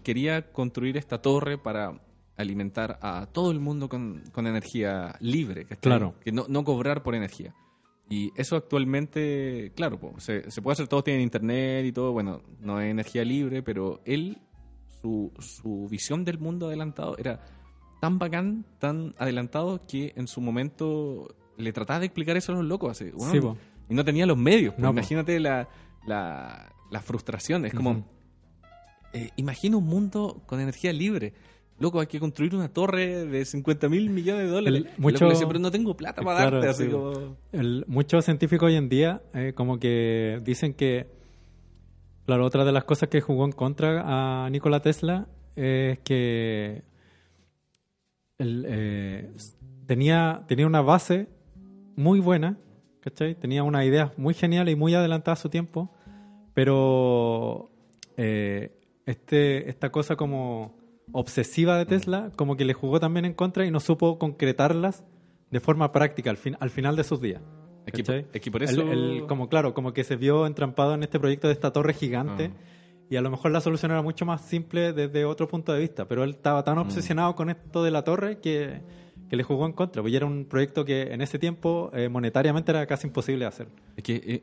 quería 0.02 0.50
construir 0.52 0.96
esta 0.96 1.22
torre 1.22 1.58
para 1.58 2.00
alimentar 2.36 2.98
a 3.00 3.26
todo 3.26 3.52
el 3.52 3.60
mundo 3.60 3.88
con, 3.88 4.24
con 4.32 4.48
energía 4.48 5.14
libre, 5.20 5.62
¿cachai? 5.64 5.80
Claro. 5.82 6.14
Que 6.20 6.32
no, 6.32 6.46
no 6.48 6.64
cobrar 6.64 7.04
por 7.04 7.14
energía. 7.14 7.54
Y 8.08 8.32
eso 8.36 8.56
actualmente, 8.56 9.72
claro, 9.74 9.98
po, 9.98 10.14
se, 10.20 10.50
se 10.50 10.60
puede 10.62 10.74
hacer, 10.74 10.88
todos 10.88 11.04
tienen 11.04 11.22
internet 11.22 11.86
y 11.86 11.92
todo, 11.92 12.12
bueno, 12.12 12.42
no 12.60 12.80
es 12.80 12.90
energía 12.90 13.24
libre, 13.24 13.62
pero 13.62 14.02
él, 14.04 14.38
su, 15.00 15.32
su 15.38 15.88
visión 15.88 16.24
del 16.24 16.38
mundo 16.38 16.66
adelantado 16.66 17.16
era 17.18 17.40
tan 18.00 18.18
bacán, 18.18 18.66
tan 18.78 19.14
adelantado, 19.18 19.80
que 19.86 20.12
en 20.16 20.26
su 20.26 20.40
momento 20.42 21.34
le 21.56 21.72
trataba 21.72 22.00
de 22.00 22.06
explicar 22.06 22.36
eso 22.36 22.52
a 22.52 22.56
los 22.56 22.64
locos. 22.66 22.90
Así, 22.90 23.10
bueno, 23.10 23.32
Sí, 23.32 23.40
po. 23.40 23.56
y 23.88 23.94
no 23.94 24.04
tenía 24.04 24.26
los 24.26 24.36
medios. 24.36 24.74
No, 24.78 24.90
imagínate 24.90 25.40
la, 25.40 25.68
la, 26.06 26.74
la 26.90 27.00
frustración. 27.00 27.64
Es 27.64 27.72
como, 27.72 28.04
eh, 29.14 29.30
imagina 29.36 29.78
un 29.78 29.86
mundo 29.86 30.42
con 30.46 30.60
energía 30.60 30.92
libre. 30.92 31.32
Loco, 31.78 31.98
hay 32.00 32.06
que 32.06 32.20
construir 32.20 32.54
una 32.54 32.68
torre 32.68 33.26
de 33.26 33.44
50 33.44 33.88
mil 33.88 34.08
millones 34.10 34.44
de 34.44 34.48
dólares. 34.48 34.84
El- 34.96 35.02
mucho- 35.02 35.28
pero 35.48 35.58
no 35.58 35.70
tengo 35.72 35.96
plata 35.96 36.22
para 36.22 36.38
Claro, 36.40 36.56
darte. 36.58 36.70
Así 36.70 36.84
sí. 36.84 36.90
como... 36.90 37.36
El- 37.52 37.84
muchos 37.88 38.24
científicos 38.24 38.68
hoy 38.68 38.76
en 38.76 38.88
día 38.88 39.22
eh, 39.34 39.52
como 39.56 39.78
que 39.78 40.40
dicen 40.44 40.72
que, 40.74 41.06
claro, 42.26 42.44
otra 42.46 42.64
de 42.64 42.70
las 42.72 42.84
cosas 42.84 43.08
que 43.08 43.20
jugó 43.20 43.44
en 43.44 43.52
contra 43.52 44.44
a 44.44 44.48
Nikola 44.50 44.80
Tesla 44.80 45.26
es 45.56 45.98
que 46.00 46.82
eh, 48.38 49.30
tenía, 49.86 50.44
tenía 50.48 50.66
una 50.66 50.80
base 50.80 51.28
muy 51.96 52.20
buena, 52.20 52.56
¿cachai? 53.00 53.34
Tenía 53.34 53.62
una 53.62 53.84
idea 53.84 54.12
muy 54.16 54.34
genial 54.34 54.68
y 54.68 54.76
muy 54.76 54.94
adelantada 54.94 55.32
a 55.34 55.36
su 55.36 55.48
tiempo, 55.48 55.90
pero 56.54 57.70
eh, 58.16 58.76
este, 59.06 59.68
esta 59.68 59.90
cosa 59.90 60.16
como 60.16 60.74
obsesiva 61.16 61.78
de 61.78 61.86
Tesla 61.86 62.30
como 62.36 62.56
que 62.56 62.64
le 62.64 62.74
jugó 62.74 62.98
también 63.00 63.24
en 63.24 63.32
contra 63.34 63.64
y 63.64 63.70
no 63.70 63.80
supo 63.80 64.18
concretarlas 64.18 65.04
de 65.50 65.60
forma 65.60 65.92
práctica 65.92 66.30
al, 66.30 66.36
fin, 66.36 66.56
al 66.60 66.70
final 66.70 66.96
de 66.96 67.04
sus 67.04 67.20
días. 67.20 67.40
Es 67.86 68.40
que 68.40 68.50
por 68.50 68.62
El- 68.62 68.68
eso... 68.68 68.82
el- 68.92 69.24
como 69.28 69.48
claro, 69.48 69.74
como 69.74 69.92
que 69.92 70.04
se 70.04 70.16
vio 70.16 70.46
entrampado 70.46 70.94
en 70.94 71.02
este 71.02 71.20
proyecto 71.20 71.46
de 71.48 71.52
esta 71.54 71.72
torre 71.72 71.94
gigante 71.94 72.50
Ah. 72.52 73.04
y 73.10 73.16
a 73.16 73.20
lo 73.20 73.30
mejor 73.30 73.52
la 73.52 73.60
solución 73.60 73.92
era 73.92 74.02
mucho 74.02 74.24
más 74.26 74.40
simple 74.42 74.92
desde 74.92 75.24
otro 75.24 75.46
punto 75.46 75.72
de 75.72 75.80
vista, 75.80 76.08
pero 76.08 76.24
él 76.24 76.30
estaba 76.30 76.62
Mm. 76.62 76.64
tan 76.64 76.78
obsesionado 76.78 77.34
con 77.36 77.48
esto 77.50 77.84
de 77.84 77.90
la 77.90 78.02
torre 78.02 78.40
que, 78.40 78.80
que 79.28 79.36
le 79.36 79.42
jugó 79.44 79.66
en 79.66 79.72
contra, 79.72 80.02
porque 80.02 80.16
era 80.16 80.26
un 80.26 80.46
proyecto 80.46 80.84
que 80.84 81.12
en 81.12 81.20
ese 81.20 81.38
tiempo 81.38 81.90
eh, 81.94 82.08
monetariamente 82.08 82.72
era 82.72 82.86
casi 82.86 83.06
imposible 83.06 83.44
de 83.44 83.48
hacer. 83.48 83.68
Es 83.96 84.02
que, 84.02 84.14
eh, 84.16 84.42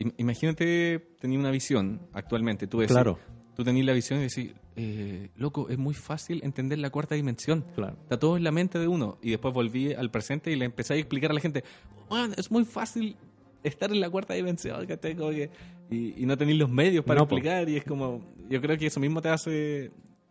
im- 0.00 0.12
imagínate 0.18 0.98
tener 1.20 1.38
una 1.38 1.50
visión 1.52 2.00
actualmente. 2.12 2.66
Tú, 2.66 2.80
decís, 2.80 2.92
Claro. 2.94 3.18
Tú 3.54 3.64
tenés 3.64 3.84
la 3.84 3.92
visión 3.92 4.20
y 4.20 4.22
decís, 4.24 4.52
eh, 4.76 5.28
loco, 5.36 5.68
es 5.68 5.78
muy 5.78 5.94
fácil 5.94 6.40
entender 6.44 6.78
la 6.78 6.90
cuarta 6.90 7.14
dimensión. 7.14 7.64
Claro. 7.74 7.96
Está 8.02 8.18
todo 8.18 8.36
en 8.36 8.44
la 8.44 8.50
mente 8.50 8.78
de 8.78 8.88
uno. 8.88 9.18
Y 9.22 9.30
después 9.30 9.54
volví 9.54 9.92
al 9.92 10.10
presente 10.10 10.50
y 10.52 10.56
le 10.56 10.64
empecé 10.64 10.94
a 10.94 10.96
explicar 10.96 11.30
a 11.30 11.34
la 11.34 11.40
gente, 11.40 11.64
"Weón, 12.10 12.34
es 12.36 12.50
muy 12.50 12.64
fácil 12.64 13.16
estar 13.62 13.90
en 13.92 14.00
la 14.00 14.10
cuarta 14.10 14.34
dimensión, 14.34 14.86
que- 14.86 15.50
y, 15.90 16.22
y 16.22 16.26
no 16.26 16.36
tenéis 16.36 16.58
los 16.58 16.70
medios 16.70 17.04
para 17.04 17.20
No, 17.20 17.28
po. 17.28 17.36
explicar. 17.36 17.68
Y 17.68 17.76
es 17.76 17.84
como, 17.84 18.20
yo 18.48 18.60
creo 18.60 18.76
que 18.78 18.86
eso 18.86 19.00
mismo 19.00 19.20
te 19.22 19.28
hace... 19.28 19.90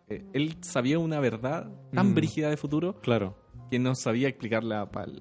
eh, 0.09 0.23
él 0.33 0.55
sabía 0.61 0.99
una 0.99 1.19
verdad 1.19 1.71
tan 1.93 2.11
Mm. 2.11 2.15
brígida 2.15 2.49
de 2.49 2.57
futuro 2.57 2.99
Claro. 3.01 3.35
que 3.71 3.79
no 3.79 3.95
sabía 3.95 4.27
explicarla 4.27 4.91
para 4.91 5.11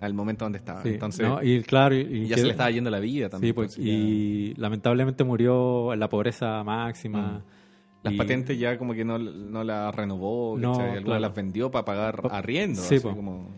al 0.00 0.14
momento 0.14 0.44
donde 0.44 0.58
estaba. 0.58 0.82
Sí, 0.82 0.90
Entonces, 0.90 1.28
¿no? 1.28 1.42
Y 1.42 1.62
claro, 1.62 1.94
y, 1.94 2.26
ya 2.26 2.34
que- 2.36 2.40
se 2.40 2.46
le 2.46 2.52
estaba 2.52 2.70
yendo 2.70 2.90
la 2.90 3.00
vida 3.00 3.28
también. 3.28 3.50
Sí, 3.50 3.54
pues, 3.54 3.74
pues, 3.76 3.86
ya- 3.86 3.92
y 3.92 4.54
lamentablemente 4.56 5.24
murió 5.24 5.92
en 5.92 6.00
la 6.00 6.08
pobreza 6.08 6.62
máxima. 6.64 7.42
Las 8.02 8.14
Y- 8.14 8.16
patentes 8.16 8.58
ya 8.58 8.78
como 8.78 8.94
que 8.94 9.04
no, 9.04 9.18
no 9.18 9.62
las 9.62 9.94
renovó, 9.94 10.56
No. 10.58 10.72
Algunas 10.74 11.04
claro. 11.04 11.20
las 11.20 11.34
vendió 11.34 11.70
para 11.70 11.84
pagar 11.84 12.22
Pa- 12.22 12.38
arriendo. 12.38 12.80
Sí, 12.80 12.94
así 12.96 13.02
po. 13.06 13.14
como... 13.14 13.48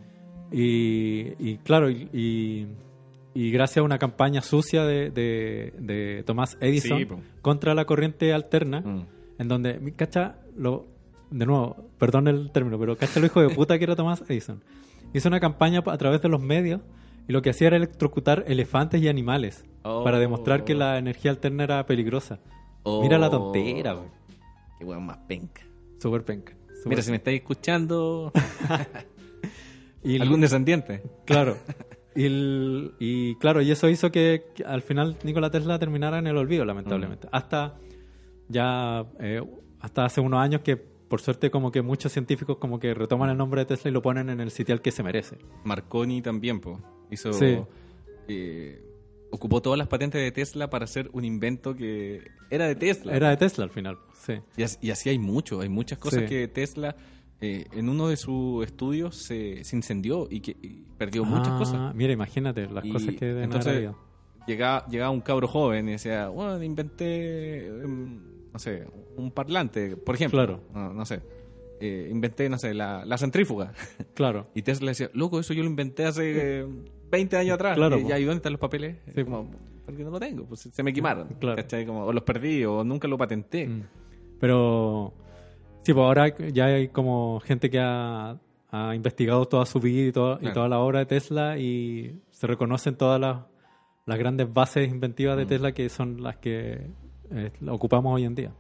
Y, 0.51 1.32
y 1.38 1.59
claro, 1.64 1.88
y, 1.90 2.09
y- 3.34 3.51
gracias 3.53 3.78
a 3.78 3.82
una 3.82 3.99
campaña 3.99 4.43
sucia 4.43 4.84
de, 4.84 5.11
de, 5.11 5.72
de 5.78 6.22
Tomás 6.26 6.59
Edison 6.61 6.99
Sí, 6.99 7.07
contra 7.40 7.74
la 7.74 7.84
corriente 7.86 8.32
alterna, 8.34 8.80
Mm. 8.80 9.07
en 9.38 9.49
donde, 9.49 9.95
cacha, 9.97 10.36
lo, 10.57 10.86
de 11.30 11.47
nuevo, 11.47 11.88
perdón 11.99 12.28
el 12.28 12.51
término, 12.53 12.78
pero 12.78 12.97
cacha 12.97 13.20
lo 13.20 13.26
hijo 13.26 13.40
de 13.40 13.49
puta 13.49 13.78
que 13.78 13.84
era 13.84 13.97
Tomás 13.97 14.22
Edison. 14.28 14.61
Hizo 15.14 15.28
una 15.28 15.40
campaña 15.40 15.82
a 15.86 15.98
través 15.98 16.22
de 16.22 16.28
los 16.28 16.40
medios 16.40 16.80
y 17.28 17.32
lo 17.32 17.42
que 17.42 17.50
hacía 17.50 17.68
era 17.68 17.76
electrocutar 17.76 18.44
elefantes 18.46 19.00
y 19.02 19.08
animales 19.08 19.64
Oh. 19.84 20.04
para 20.04 20.20
demostrar 20.20 20.64
que 20.64 20.74
la 20.76 20.96
energía 20.96 21.32
alterna 21.32 21.64
era 21.64 21.84
peligrosa. 21.86 22.38
Mira 22.84 23.18
la 23.18 23.28
tontera, 23.30 23.94
güey. 23.94 24.08
Qué 24.78 24.84
weón 24.84 25.04
más 25.06 25.18
penca. 25.26 25.62
Súper 26.00 26.22
penca. 26.24 26.54
Mira, 26.86 27.02
si 27.02 27.10
me 27.10 27.16
estáis 27.16 27.40
escuchando, 27.40 28.30
Y 30.04 30.20
algún 30.20 30.40
descendiente. 30.40 31.02
Claro. 31.24 31.56
Y, 32.14 32.26
el- 32.26 32.92
y 33.00 33.36
claro, 33.36 33.62
y 33.62 33.70
eso 33.70 33.88
hizo 33.88 34.12
que, 34.12 34.44
que 34.54 34.64
al 34.64 34.82
final 34.82 35.16
Nikola 35.24 35.50
Tesla 35.50 35.78
terminara 35.78 36.18
en 36.18 36.26
el 36.26 36.36
olvido, 36.36 36.62
lamentablemente. 36.66 37.26
Hasta 37.32 37.76
ya, 38.48 39.06
eh, 39.18 39.42
hasta 39.80 40.04
hace 40.04 40.20
unos 40.20 40.38
años 40.38 40.60
que 40.60 40.76
por 41.12 41.20
suerte 41.20 41.50
como 41.50 41.70
que 41.70 41.82
muchos 41.82 42.10
científicos 42.10 42.56
como 42.56 42.78
que 42.80 42.94
retoman 42.94 43.28
el 43.28 43.36
nombre 43.36 43.60
de 43.60 43.66
Tesla 43.66 43.90
y 43.90 43.92
lo 43.92 44.00
ponen 44.00 44.30
en 44.30 44.40
el 44.40 44.50
sitial 44.50 44.80
que 44.80 44.90
se 44.90 45.02
merece. 45.02 45.36
Marconi 45.62 46.22
también, 46.22 46.58
po. 46.58 46.80
Hizo... 47.10 47.34
Sí. 47.34 47.58
eh, 48.28 48.82
ocupó 49.30 49.60
todas 49.60 49.78
las 49.78 49.88
patentes 49.88 50.22
de 50.22 50.32
Tesla 50.32 50.70
para 50.70 50.86
hacer 50.86 51.10
un 51.12 51.26
invento 51.26 51.76
que 51.76 52.22
era 52.50 52.66
de 52.66 52.76
Tesla. 52.76 53.14
Era 53.14 53.28
de 53.28 53.36
Tesla 53.36 53.64
al 53.64 53.70
final, 53.70 53.98
sí. 54.14 54.34
Y, 54.56 54.62
as- 54.62 54.78
y 54.80 54.90
así 54.90 55.10
hay 55.10 55.18
mucho, 55.18 55.60
hay 55.60 55.68
muchas 55.68 55.98
cosas 55.98 56.20
Sí. 56.20 56.26
que 56.28 56.48
Tesla 56.48 56.96
eh, 57.42 57.66
en 57.72 57.90
uno 57.90 58.08
de 58.08 58.16
sus 58.16 58.64
estudios 58.64 59.16
se, 59.16 59.64
se 59.64 59.76
incendió 59.76 60.28
y 60.30 60.40
que 60.40 60.52
y 60.62 60.84
perdió 60.96 61.26
muchas 61.26 61.48
Ah, 61.50 61.58
cosas. 61.58 61.94
Mira, 61.94 62.14
imagínate 62.14 62.70
las 62.70 62.86
Y 62.86 62.90
cosas 62.90 63.14
que 63.16 63.42
entonces. 63.42 63.90
Llegaba, 64.46 64.86
llegaba 64.86 65.10
un 65.10 65.20
cabro 65.20 65.46
joven 65.46 65.88
y 65.88 65.92
decía, 65.92 66.28
bueno, 66.28 66.60
inventé, 66.62 67.66
em, 67.66 68.18
no 68.53 68.59
sé, 68.59 68.84
un 69.16 69.30
parlante, 69.30 69.96
por 69.96 70.14
ejemplo. 70.14 70.38
Claro. 70.38 70.61
No, 70.74 70.92
no 70.92 71.05
sé. 71.05 71.20
Eh, 71.80 72.09
inventé, 72.11 72.48
no 72.48 72.59
sé, 72.59 72.74
la, 72.74 73.05
la 73.05 73.18
centrífuga. 73.18 73.72
Claro. 74.14 74.46
Y 74.55 74.62
Tesla 74.62 74.90
decía, 74.90 75.11
loco, 75.14 75.40
eso 75.40 75.53
yo 75.55 75.62
lo 75.62 75.68
inventé 75.70 76.05
hace 76.05 76.61
eh, 76.61 76.66
20 77.11 77.36
años 77.38 77.55
atrás. 77.55 77.76
Claro, 77.76 77.98
Y 77.98 78.07
ya, 78.07 78.18
¿y 78.18 78.24
dónde 78.24 78.36
están 78.36 78.53
los 78.53 78.61
papeles? 78.61 78.98
Sí, 79.14 79.24
como, 79.24 79.50
porque 79.84 80.05
no 80.05 80.11
lo 80.11 80.20
tengo, 80.20 80.44
pues 80.44 80.61
se 80.72 80.82
me 80.82 80.92
quemaron. 80.92 81.28
Claro. 81.40 81.57
¿cachai? 81.57 81.84
Como, 81.86 82.05
o 82.05 82.12
los 82.12 82.22
perdí, 82.22 82.64
o 82.64 82.84
nunca 82.84 83.09
lo 83.09 83.16
patenté. 83.18 83.66
Mm. 83.66 83.82
Pero 84.38 85.12
sí, 85.82 85.92
pues 85.92 86.05
ahora 86.05 86.28
ya 86.53 86.66
hay 86.66 86.88
como 86.88 87.40
gente 87.40 87.70
que 87.70 87.78
ha, 87.80 88.38
ha 88.70 88.94
investigado 88.94 89.44
toda 89.46 89.66
su 89.66 89.80
vida 89.80 90.09
y, 90.09 90.12
toda- 90.12 90.38
y 90.42 90.53
toda 90.53 90.68
la 90.68 90.78
obra 90.78 91.00
de 91.00 91.07
Tesla 91.07 91.59
y 91.59 92.20
se 92.30 92.46
reconocen 92.46 92.96
todas 92.96 93.20
las, 93.20 93.38
las 94.07 94.18
grandes 94.18 94.53
bases 94.53 94.88
inventivas 94.90 95.36
de 95.36 95.44
Mm. 95.44 95.48
Tesla 95.48 95.72
que 95.72 95.88
son 95.88 96.22
las 96.22 96.36
que 96.36 96.86
eh, 97.31 97.53
ocupamos 97.68 98.14
hoy 98.14 98.25
en 98.25 98.35
día. 98.35 98.53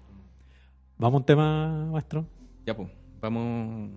¿Vamos 0.98 1.14
a 1.14 1.18
un 1.18 1.26
tema, 1.26 1.86
maestro? 1.90 2.26
Ya, 2.64 2.76
pues, 2.76 2.88
vamos... 3.20 3.90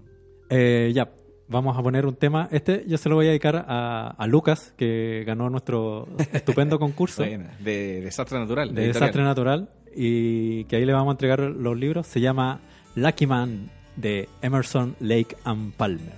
Eh, 0.49 0.91
ya, 0.93 1.11
vamos 1.47 1.77
a 1.77 1.83
poner 1.83 2.05
un 2.05 2.15
tema. 2.15 2.47
Este 2.51 2.83
yo 2.87 2.97
se 2.97 3.09
lo 3.09 3.15
voy 3.15 3.25
a 3.25 3.29
dedicar 3.29 3.65
a, 3.67 4.09
a 4.09 4.27
Lucas, 4.27 4.73
que 4.77 5.23
ganó 5.25 5.49
nuestro 5.49 6.07
estupendo 6.33 6.79
concurso 6.79 7.23
de 7.23 8.01
Desastre 8.01 8.39
Natural. 8.39 8.73
de 8.73 8.85
editorial. 8.85 8.93
Desastre 8.93 9.23
Natural 9.23 9.69
y 9.95 10.65
que 10.65 10.75
ahí 10.75 10.85
le 10.85 10.93
vamos 10.93 11.09
a 11.09 11.13
entregar 11.13 11.39
los 11.39 11.77
libros. 11.77 12.07
Se 12.07 12.19
llama 12.19 12.59
Lucky 12.95 13.27
Man 13.27 13.69
de 13.95 14.27
Emerson, 14.41 14.95
Lake 14.99 15.35
and 15.45 15.73
Palmer. 15.73 16.13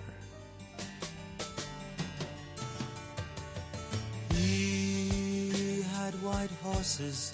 He 4.31 5.83
had 5.93 6.13
white 6.23 6.51
horses 6.63 7.33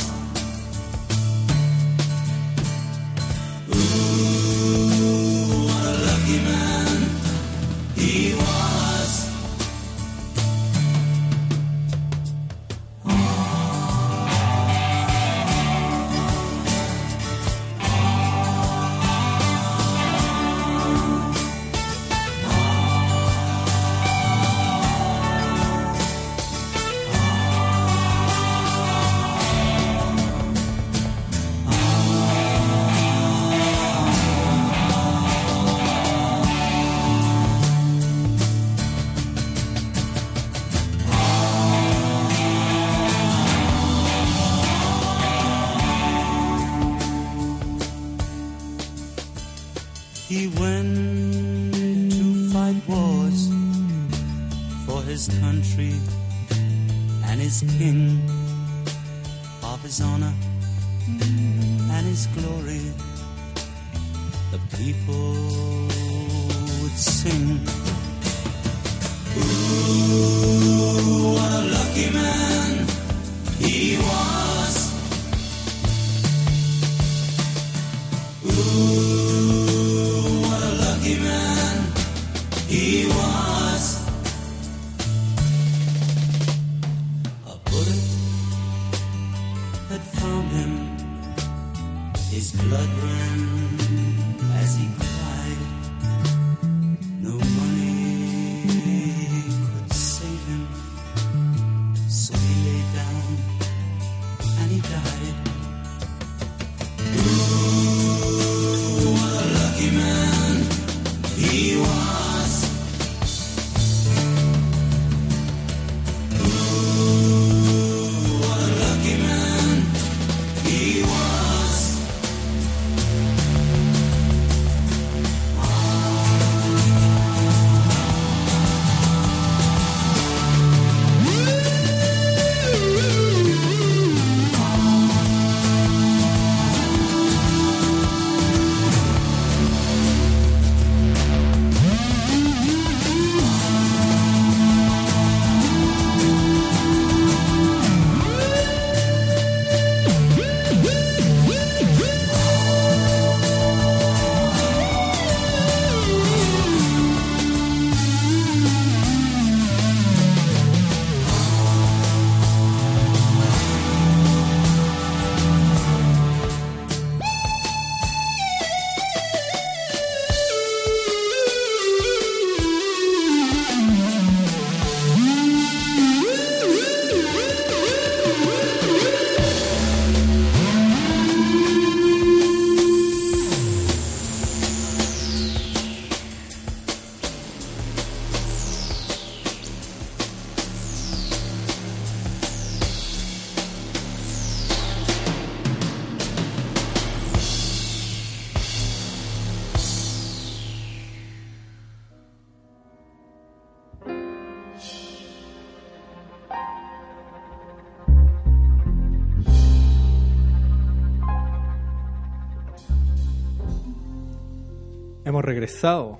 Regresado 215.51 216.17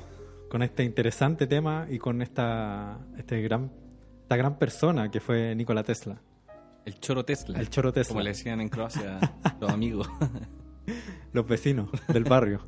con 0.50 0.62
este 0.62 0.84
interesante 0.84 1.48
tema 1.48 1.88
y 1.90 2.00
con 2.00 2.22
esta, 2.22 3.00
este 3.18 3.42
gran, 3.42 3.72
esta 4.24 4.36
gran 4.36 4.58
persona 4.58 5.10
que 5.10 5.22
fue 5.22 5.56
Nikola 5.56 5.84
Tesla. 5.84 6.22
El 6.84 7.00
choro 7.00 7.24
Tesla. 7.24 7.58
El 7.58 7.70
choro 7.70 7.94
Tesla. 7.94 8.10
Como 8.10 8.24
le 8.24 8.32
decían 8.32 8.60
en 8.60 8.68
Croacia 8.68 9.20
los 9.62 9.72
amigos, 9.72 10.10
Los 11.32 11.48
vecinos 11.48 11.90
del 12.10 12.26
barrio. 12.26 12.60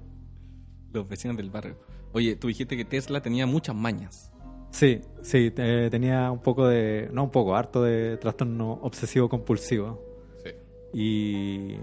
los 0.93 1.05
vecinos 1.05 1.35
del 1.35 1.49
barrio. 1.49 1.77
Oye, 2.13 2.37
tú 2.37 2.47
dijiste 2.47 2.77
que 2.77 2.85
Tesla 2.85 3.21
tenía 3.21 3.45
muchas 3.45 3.75
mañas. 3.75 4.31
Sí, 4.71 5.01
sí, 5.21 5.51
eh, 5.57 5.89
tenía 5.91 6.31
un 6.31 6.39
poco 6.39 6.67
de, 6.67 7.09
no 7.11 7.25
un 7.25 7.31
poco, 7.31 7.57
harto 7.57 7.83
de 7.83 8.15
trastorno 8.17 8.79
obsesivo 8.83 9.27
compulsivo. 9.27 10.01
Sí. 10.45 10.51
Y... 10.93 11.77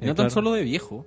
Y 0.00 0.04
eh, 0.04 0.08
no 0.08 0.14
tan 0.14 0.26
claro, 0.26 0.30
solo 0.30 0.52
de 0.52 0.62
viejo. 0.62 1.06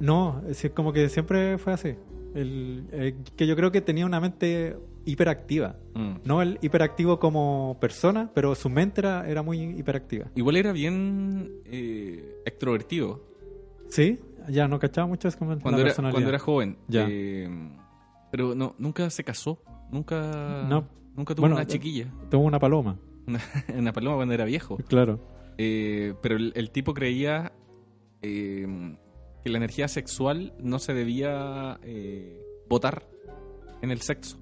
No, 0.00 0.42
es 0.48 0.68
como 0.74 0.92
que 0.92 1.08
siempre 1.08 1.58
fue 1.58 1.72
así. 1.74 1.94
El, 2.34 2.88
eh, 2.92 3.14
que 3.36 3.46
yo 3.46 3.54
creo 3.56 3.70
que 3.70 3.80
tenía 3.80 4.06
una 4.06 4.20
mente 4.20 4.76
hiperactiva. 5.04 5.76
Mm. 5.94 6.12
No 6.24 6.42
el 6.42 6.58
hiperactivo 6.62 7.18
como 7.18 7.76
persona, 7.80 8.30
pero 8.34 8.54
su 8.54 8.68
mente 8.70 9.00
era, 9.00 9.28
era 9.28 9.42
muy 9.42 9.60
hiperactiva. 9.62 10.26
Igual 10.34 10.56
era 10.56 10.72
bien 10.72 11.50
eh, 11.64 12.40
extrovertido 12.44 13.24
¿Sí? 13.88 14.18
Ya 14.48 14.68
no 14.68 14.78
cachaba 14.78 15.06
mucho 15.06 15.28
es 15.28 15.36
como 15.36 15.58
cuando 15.58 15.80
era, 15.82 15.92
cuando 15.94 16.28
era 16.28 16.38
joven. 16.38 16.76
Ya. 16.88 17.06
Eh, 17.10 17.48
pero 18.30 18.54
no, 18.54 18.74
nunca 18.78 19.10
se 19.10 19.24
casó. 19.24 19.62
Nunca, 19.90 20.64
No. 20.68 20.86
nunca 21.16 21.34
tuvo 21.34 21.42
Bueno, 21.42 21.56
una 21.56 21.64
eh, 21.64 21.66
chiquilla. 21.66 22.06
Tuvo 22.30 22.44
una 22.44 22.58
paloma, 22.60 22.96
Una, 23.26 23.40
una 23.76 23.92
paloma 23.92 24.16
cuando 24.16 24.34
era 24.34 24.44
viejo. 24.44 24.76
claro. 24.88 25.18
Eh, 25.58 26.14
pero 26.22 26.36
el, 26.36 26.52
el 26.56 26.70
tipo 26.70 26.94
creía 26.94 27.52
eh, 28.22 28.96
que 29.42 29.50
la 29.50 29.58
energía 29.58 29.88
sexual 29.88 30.52
no 30.58 30.78
se 30.78 30.94
debía 30.94 31.78
eh, 31.82 32.44
botar 32.68 33.06
en 33.82 33.90
el 33.90 34.00
sexo. 34.02 34.38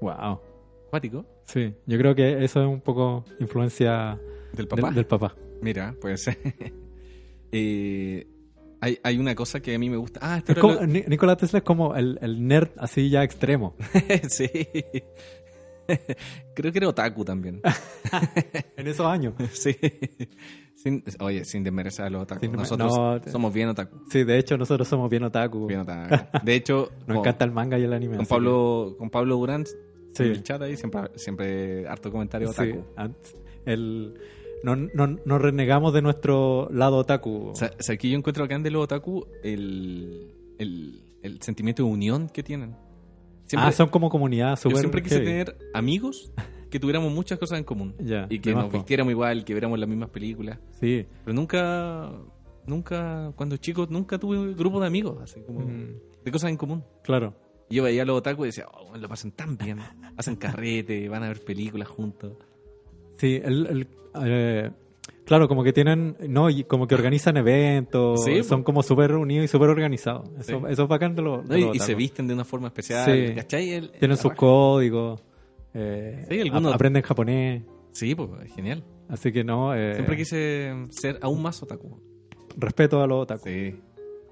Wow. 0.00 0.40
Acuático. 0.88 1.24
Sí, 1.46 1.74
yo 1.86 1.98
creo 1.98 2.14
que 2.14 2.44
eso 2.44 2.60
es 2.60 2.66
un 2.68 2.80
poco 2.80 3.24
influencia 3.40 4.20
Del 4.52 4.68
papá. 4.68 4.90
Del, 4.90 5.06
papá. 5.06 5.34
Mira, 5.62 5.94
pues. 6.00 6.26
eh, 7.52 8.26
hay, 8.80 8.98
hay 9.02 9.18
una 9.18 9.34
cosa 9.34 9.60
que 9.60 9.74
a 9.74 9.78
mí 9.78 9.88
me 9.88 9.96
gusta. 9.96 10.20
Ah, 10.22 10.42
Es 10.46 10.54
como- 10.58 10.74
lo- 10.74 10.86
Ni- 10.86 11.02
Nikola 11.06 11.36
Tesla 11.36 11.58
es 11.60 11.64
como 11.64 11.94
el, 11.96 12.18
el 12.20 12.46
nerd 12.46 12.70
así 12.76 13.08
ya 13.10 13.22
extremo. 13.24 13.74
sí. 14.28 14.48
Creo 16.54 16.72
que 16.72 16.78
era 16.78 16.88
otaku 16.88 17.24
también. 17.24 17.60
en 18.76 18.86
esos 18.86 19.06
años. 19.06 19.34
sí. 19.52 19.76
Sin- 20.86 21.02
oye, 21.20 21.44
sin 21.44 21.64
desmerecer 21.64 22.04
a 22.04 22.10
los 22.10 22.22
otaku. 22.22 22.40
Sin 22.42 22.52
Nosotros 22.52 22.96
no, 22.96 23.20
somos 23.32 23.52
bien 23.52 23.68
otaku. 23.68 23.96
Sí, 24.08 24.22
de 24.22 24.38
hecho 24.38 24.56
nosotros 24.56 24.86
somos 24.86 25.10
bien 25.10 25.24
otaku. 25.24 25.66
Bien 25.66 25.80
otaku. 25.80 26.14
De 26.44 26.54
hecho, 26.54 26.90
Nos 27.00 27.06
con, 27.06 27.16
encanta 27.18 27.44
el 27.44 27.50
manga 27.50 27.76
y 27.78 27.82
el 27.82 27.92
anime. 27.92 28.16
con 28.18 28.26
Pablo, 28.26 28.94
con 28.98 29.10
Pablo 29.10 29.36
Durán, 29.36 29.64
Sí. 30.12 30.22
en 30.22 30.30
el 30.30 30.42
chat 30.44 30.62
ahí, 30.62 30.76
siempre, 30.76 31.00
siempre 31.16 31.88
harto 31.88 32.10
comentario 32.12 32.48
que- 32.52 32.54
sí, 32.54 32.70
otaku. 32.70 32.84
antes- 32.96 33.34
el, 33.66 34.14
no, 34.62 34.76
no, 34.76 35.18
no 35.24 35.38
renegamos 35.38 35.92
de 35.92 36.02
nuestro 36.02 36.68
lado 36.70 36.98
otaku. 36.98 37.48
O 37.48 37.54
sea, 37.56 37.70
aquí 37.92 38.10
yo 38.10 38.16
encuentro 38.16 38.44
acá 38.44 38.54
en 38.54 38.62
de 38.62 38.70
los 38.70 38.84
otaku 38.84 39.26
el, 39.42 40.32
el, 40.58 41.02
el 41.22 41.42
sentimiento 41.42 41.82
de 41.84 41.90
unión 41.90 42.28
que 42.28 42.42
tienen. 42.44 42.76
Siempre, 43.46 43.68
ah, 43.68 43.72
son 43.72 43.88
como 43.88 44.08
comunidad 44.08 44.50
yo 44.52 44.56
súper 44.56 44.78
siempre 44.78 45.02
quise 45.02 45.16
heavy. 45.16 45.26
tener 45.26 45.56
amigos 45.74 46.32
que 46.76 46.80
tuviéramos 46.80 47.10
muchas 47.12 47.38
cosas 47.38 47.58
en 47.58 47.64
común. 47.64 47.94
Ya, 47.98 48.26
y 48.28 48.38
que 48.38 48.54
nos 48.54 48.66
po. 48.66 48.72
vistiéramos 48.78 49.10
igual, 49.10 49.44
que 49.44 49.54
viéramos 49.54 49.78
las 49.78 49.88
mismas 49.88 50.10
películas. 50.10 50.58
Sí. 50.78 51.06
Pero 51.24 51.34
nunca, 51.34 52.10
nunca, 52.66 53.32
cuando 53.36 53.56
chico, 53.56 53.86
nunca 53.88 54.18
tuve 54.18 54.52
grupo 54.54 54.78
de 54.80 54.86
amigos, 54.86 55.18
así 55.22 55.40
como 55.40 55.60
Mm, 55.60 55.94
de 56.24 56.30
cosas 56.32 56.50
en 56.50 56.56
común. 56.56 56.84
claro. 57.02 57.34
Y 57.68 57.76
yo 57.76 57.82
veía 57.82 58.02
a 58.02 58.04
los 58.04 58.18
otaku 58.18 58.44
y 58.44 58.48
decía, 58.48 58.66
oh, 58.72 58.96
lo 58.96 59.08
pasan 59.08 59.32
tan 59.32 59.56
bien. 59.56 59.78
Hacen 60.16 60.36
carrete, 60.36 61.08
van 61.08 61.24
a 61.24 61.28
ver 61.28 61.42
películas 61.44 61.88
juntos. 61.88 62.34
Sí, 63.16 63.40
el, 63.42 63.66
el, 63.66 63.88
eh, 64.24 64.70
claro, 65.24 65.48
como 65.48 65.64
que 65.64 65.72
tienen, 65.72 66.16
no, 66.28 66.48
y 66.48 66.62
como 66.62 66.86
que 66.86 66.94
organizan 66.94 67.36
eventos, 67.38 68.22
Sí, 68.22 68.44
son 68.44 68.62
como 68.62 68.82
súper 68.84 69.14
unidos 69.14 69.46
y 69.46 69.48
súper 69.48 69.70
organizados. 69.70 70.28
Eso, 70.38 70.60
Sí. 70.60 70.64
eso 70.68 70.82
es 70.84 70.88
bacán 70.88 71.16
de 71.16 71.22
los 71.22 71.42
¿no? 71.44 71.54
de 71.54 71.70
Y, 71.74 71.78
se 71.80 71.94
visten 71.96 72.28
de 72.28 72.34
una 72.34 72.44
forma 72.44 72.68
especial. 72.68 73.04
Sí. 73.10 73.34
¿Cachai? 73.34 73.70
El- 73.72 73.90
Tienen 73.92 74.16
sus 74.16 74.34
códigos, 74.34 75.20
eh, 75.76 76.24
Sí, 76.28 76.40
algunos- 76.40 76.74
aprenden 76.74 77.02
japonés, 77.02 77.62
Sí, 77.92 78.14
pues, 78.14 78.28
es 78.44 78.54
genial. 78.54 78.84
así 79.08 79.32
que 79.32 79.44
no, 79.44 79.74
eh, 79.74 79.94
Siempre 79.94 80.16
quise 80.16 80.72
ser 80.90 81.18
aún 81.22 81.42
más 81.42 81.62
otaku. 81.62 82.00
respeto 82.56 83.02
a 83.02 83.06
los 83.06 83.22
otaku. 83.22 83.48
Sí. 83.48 83.74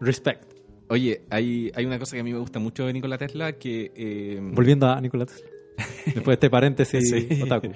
Respect. 0.01 0.53
Oye, 0.88 1.22
hay, 1.30 1.70
hay 1.74 1.86
una 1.86 1.99
cosa 1.99 2.14
que 2.16 2.20
a 2.20 2.24
mí 2.24 2.32
me 2.32 2.38
gusta 2.38 2.59
mucho 2.59 2.86
de 2.86 2.92
Nikola 2.92 3.16
Tesla 3.18 3.53
que... 3.55 3.90
eh, 3.95 4.38
Volviendo 4.53 4.86
a 4.88 5.01
Nikola 5.01 5.26
Tesla. 5.26 5.49
Después 6.07 6.26
de 6.26 6.32
este 6.34 6.51
paréntesis 6.51 7.09
Sí. 7.11 7.42
otaku. 7.42 7.68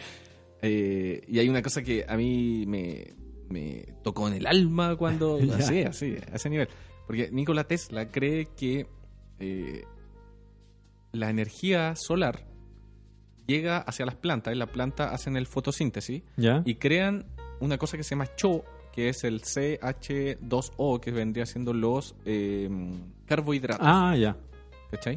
eh, 0.63 1.23
y 1.27 1.39
hay 1.39 1.49
una 1.49 1.63
cosa 1.63 1.83
que 1.83 2.05
a 2.07 2.17
mí 2.17 2.65
me, 2.67 3.15
me 3.49 3.87
tocó 4.03 4.29
en 4.29 4.35
el 4.35 4.47
alma 4.47 4.97
cuando... 4.97 5.39
Así, 5.57 5.83
así, 5.83 6.17
a 6.33 6.37
ese 6.37 6.51
nivel. 6.51 6.69
Porque 7.07 7.31
Nikola 7.33 7.65
Tesla 7.65 8.09
cree 8.11 8.47
que 8.57 8.87
eh, 9.41 9.85
la 11.13 11.31
energía 11.31 11.95
solar 11.97 12.45
llega 13.49 13.79
hacia 13.79 14.05
las 14.07 14.15
plantas 14.15 14.55
y 14.55 14.57
las 14.59 14.69
plantas 14.69 15.13
hacen 15.13 15.37
el 15.37 15.47
fotosíntesis 15.47 16.23
¿Ya? 16.37 16.63
y 16.65 16.75
crean 16.77 17.25
una 17.61 17.79
cosa 17.79 17.97
que 17.97 18.05
se 18.05 18.11
llama 18.11 18.27
CHO, 18.37 18.63
que 18.93 19.09
es 19.09 19.25
el 19.25 19.41
CH2O, 19.43 21.01
que 21.01 21.11
vendría 21.11 21.47
siendo 21.47 21.73
los 21.73 22.15
eh, 22.25 22.69
carbohidratos. 23.27 23.85
Ah, 23.89 24.15
ya. 24.17 24.37
¿Cachai? 24.91 25.17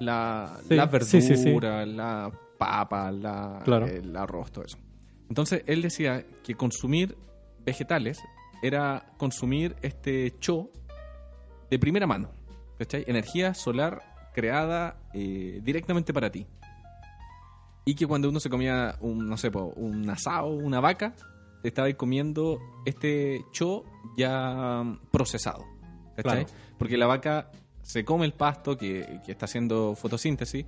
La, 0.00 0.58
Sí, 0.68 0.74
la 0.76 0.86
verdura, 0.86 1.10
sí, 1.10 1.20
sí. 1.22 1.58
la 1.60 2.30
papa, 2.58 3.10
la, 3.10 3.60
Claro. 3.64 3.86
el 3.86 4.14
arroz, 4.16 4.52
todo 4.52 4.64
eso. 4.64 4.78
Entonces 5.28 5.62
él 5.66 5.82
decía 5.82 6.24
que 6.44 6.54
consumir 6.54 7.16
vegetales 7.64 8.20
era 8.62 9.06
consumir 9.16 9.74
este 9.82 10.34
cho 10.38 10.70
de 11.70 11.78
primera 11.78 12.06
mano. 12.06 12.30
¿Cachai? 12.78 13.04
Energía 13.08 13.54
solar 13.54 14.30
creada 14.34 14.96
eh, 15.14 15.60
directamente 15.62 16.12
para 16.12 16.30
ti. 16.30 16.46
Y 17.88 17.94
que 17.94 18.06
cuando 18.06 18.28
uno 18.28 18.38
se 18.38 18.50
comía 18.50 18.96
un, 19.00 19.26
no 19.30 19.38
sé, 19.38 19.50
un 19.76 20.10
asado, 20.10 20.48
una 20.48 20.78
vaca, 20.78 21.14
te 21.62 21.68
estaba 21.68 21.90
comiendo 21.94 22.58
este 22.84 23.40
cho 23.50 23.82
ya 24.14 24.82
mm, 24.84 25.08
procesado. 25.10 25.64
¿Cachai? 26.16 26.44
Claro. 26.44 26.58
Porque 26.78 26.98
la 26.98 27.06
vaca 27.06 27.50
se 27.80 28.04
come 28.04 28.26
el 28.26 28.34
pasto 28.34 28.76
que, 28.76 29.20
que 29.24 29.32
está 29.32 29.46
haciendo 29.46 29.94
fotosíntesis 29.94 30.66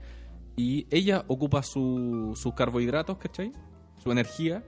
y 0.57 0.87
ella 0.91 1.25
ocupa 1.29 1.63
su- 1.63 2.33
sus 2.37 2.55
carbohidratos, 2.55 3.19
¿cachai? 3.19 3.53
Su 3.99 4.11
energía, 4.11 4.65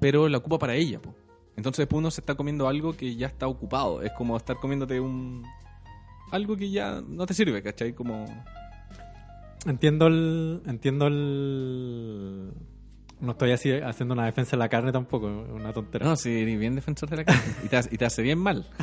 pero 0.00 0.28
la 0.28 0.38
ocupa 0.38 0.58
para 0.58 0.74
ella, 0.74 1.00
po. 1.00 1.14
Entonces 1.56 1.84
después 1.84 1.98
uno 2.00 2.10
se 2.10 2.20
está 2.20 2.34
comiendo 2.34 2.66
algo 2.66 2.96
que 2.96 3.14
ya 3.14 3.28
está 3.28 3.46
ocupado. 3.46 4.02
Es 4.02 4.10
como 4.18 4.36
estar 4.36 4.56
comiéndote 4.56 4.98
un... 4.98 5.44
Algo 6.32 6.56
que 6.56 6.68
ya 6.68 7.00
no 7.06 7.26
te 7.26 7.34
sirve, 7.34 7.62
¿cachai? 7.62 7.92
Como... 7.92 8.24
Entiendo 9.66 10.06
el. 10.06 10.62
Entiendo 10.66 11.06
el. 11.06 12.52
No 13.20 13.32
estoy 13.32 13.52
así 13.52 13.70
haciendo 13.72 14.12
una 14.14 14.26
defensa 14.26 14.52
de 14.52 14.58
la 14.58 14.68
carne 14.68 14.92
tampoco, 14.92 15.26
una 15.26 15.72
tontera. 15.72 16.04
No, 16.04 16.16
sí, 16.16 16.30
eres 16.42 16.58
bien 16.58 16.74
defensor 16.74 17.08
de 17.08 17.16
la 17.18 17.24
carne. 17.24 17.40
y, 17.64 17.68
te, 17.68 17.76
hace- 17.76 17.94
y 17.94 17.98
te 17.98 18.04
hace 18.04 18.22
bien 18.22 18.38
mal. 18.38 18.66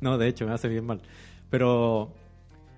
No, 0.00 0.16
de 0.16 0.28
hecho, 0.28 0.46
me 0.46 0.52
hace 0.54 0.68
bien 0.68 0.86
mal. 0.86 1.02
Pero 1.50 2.14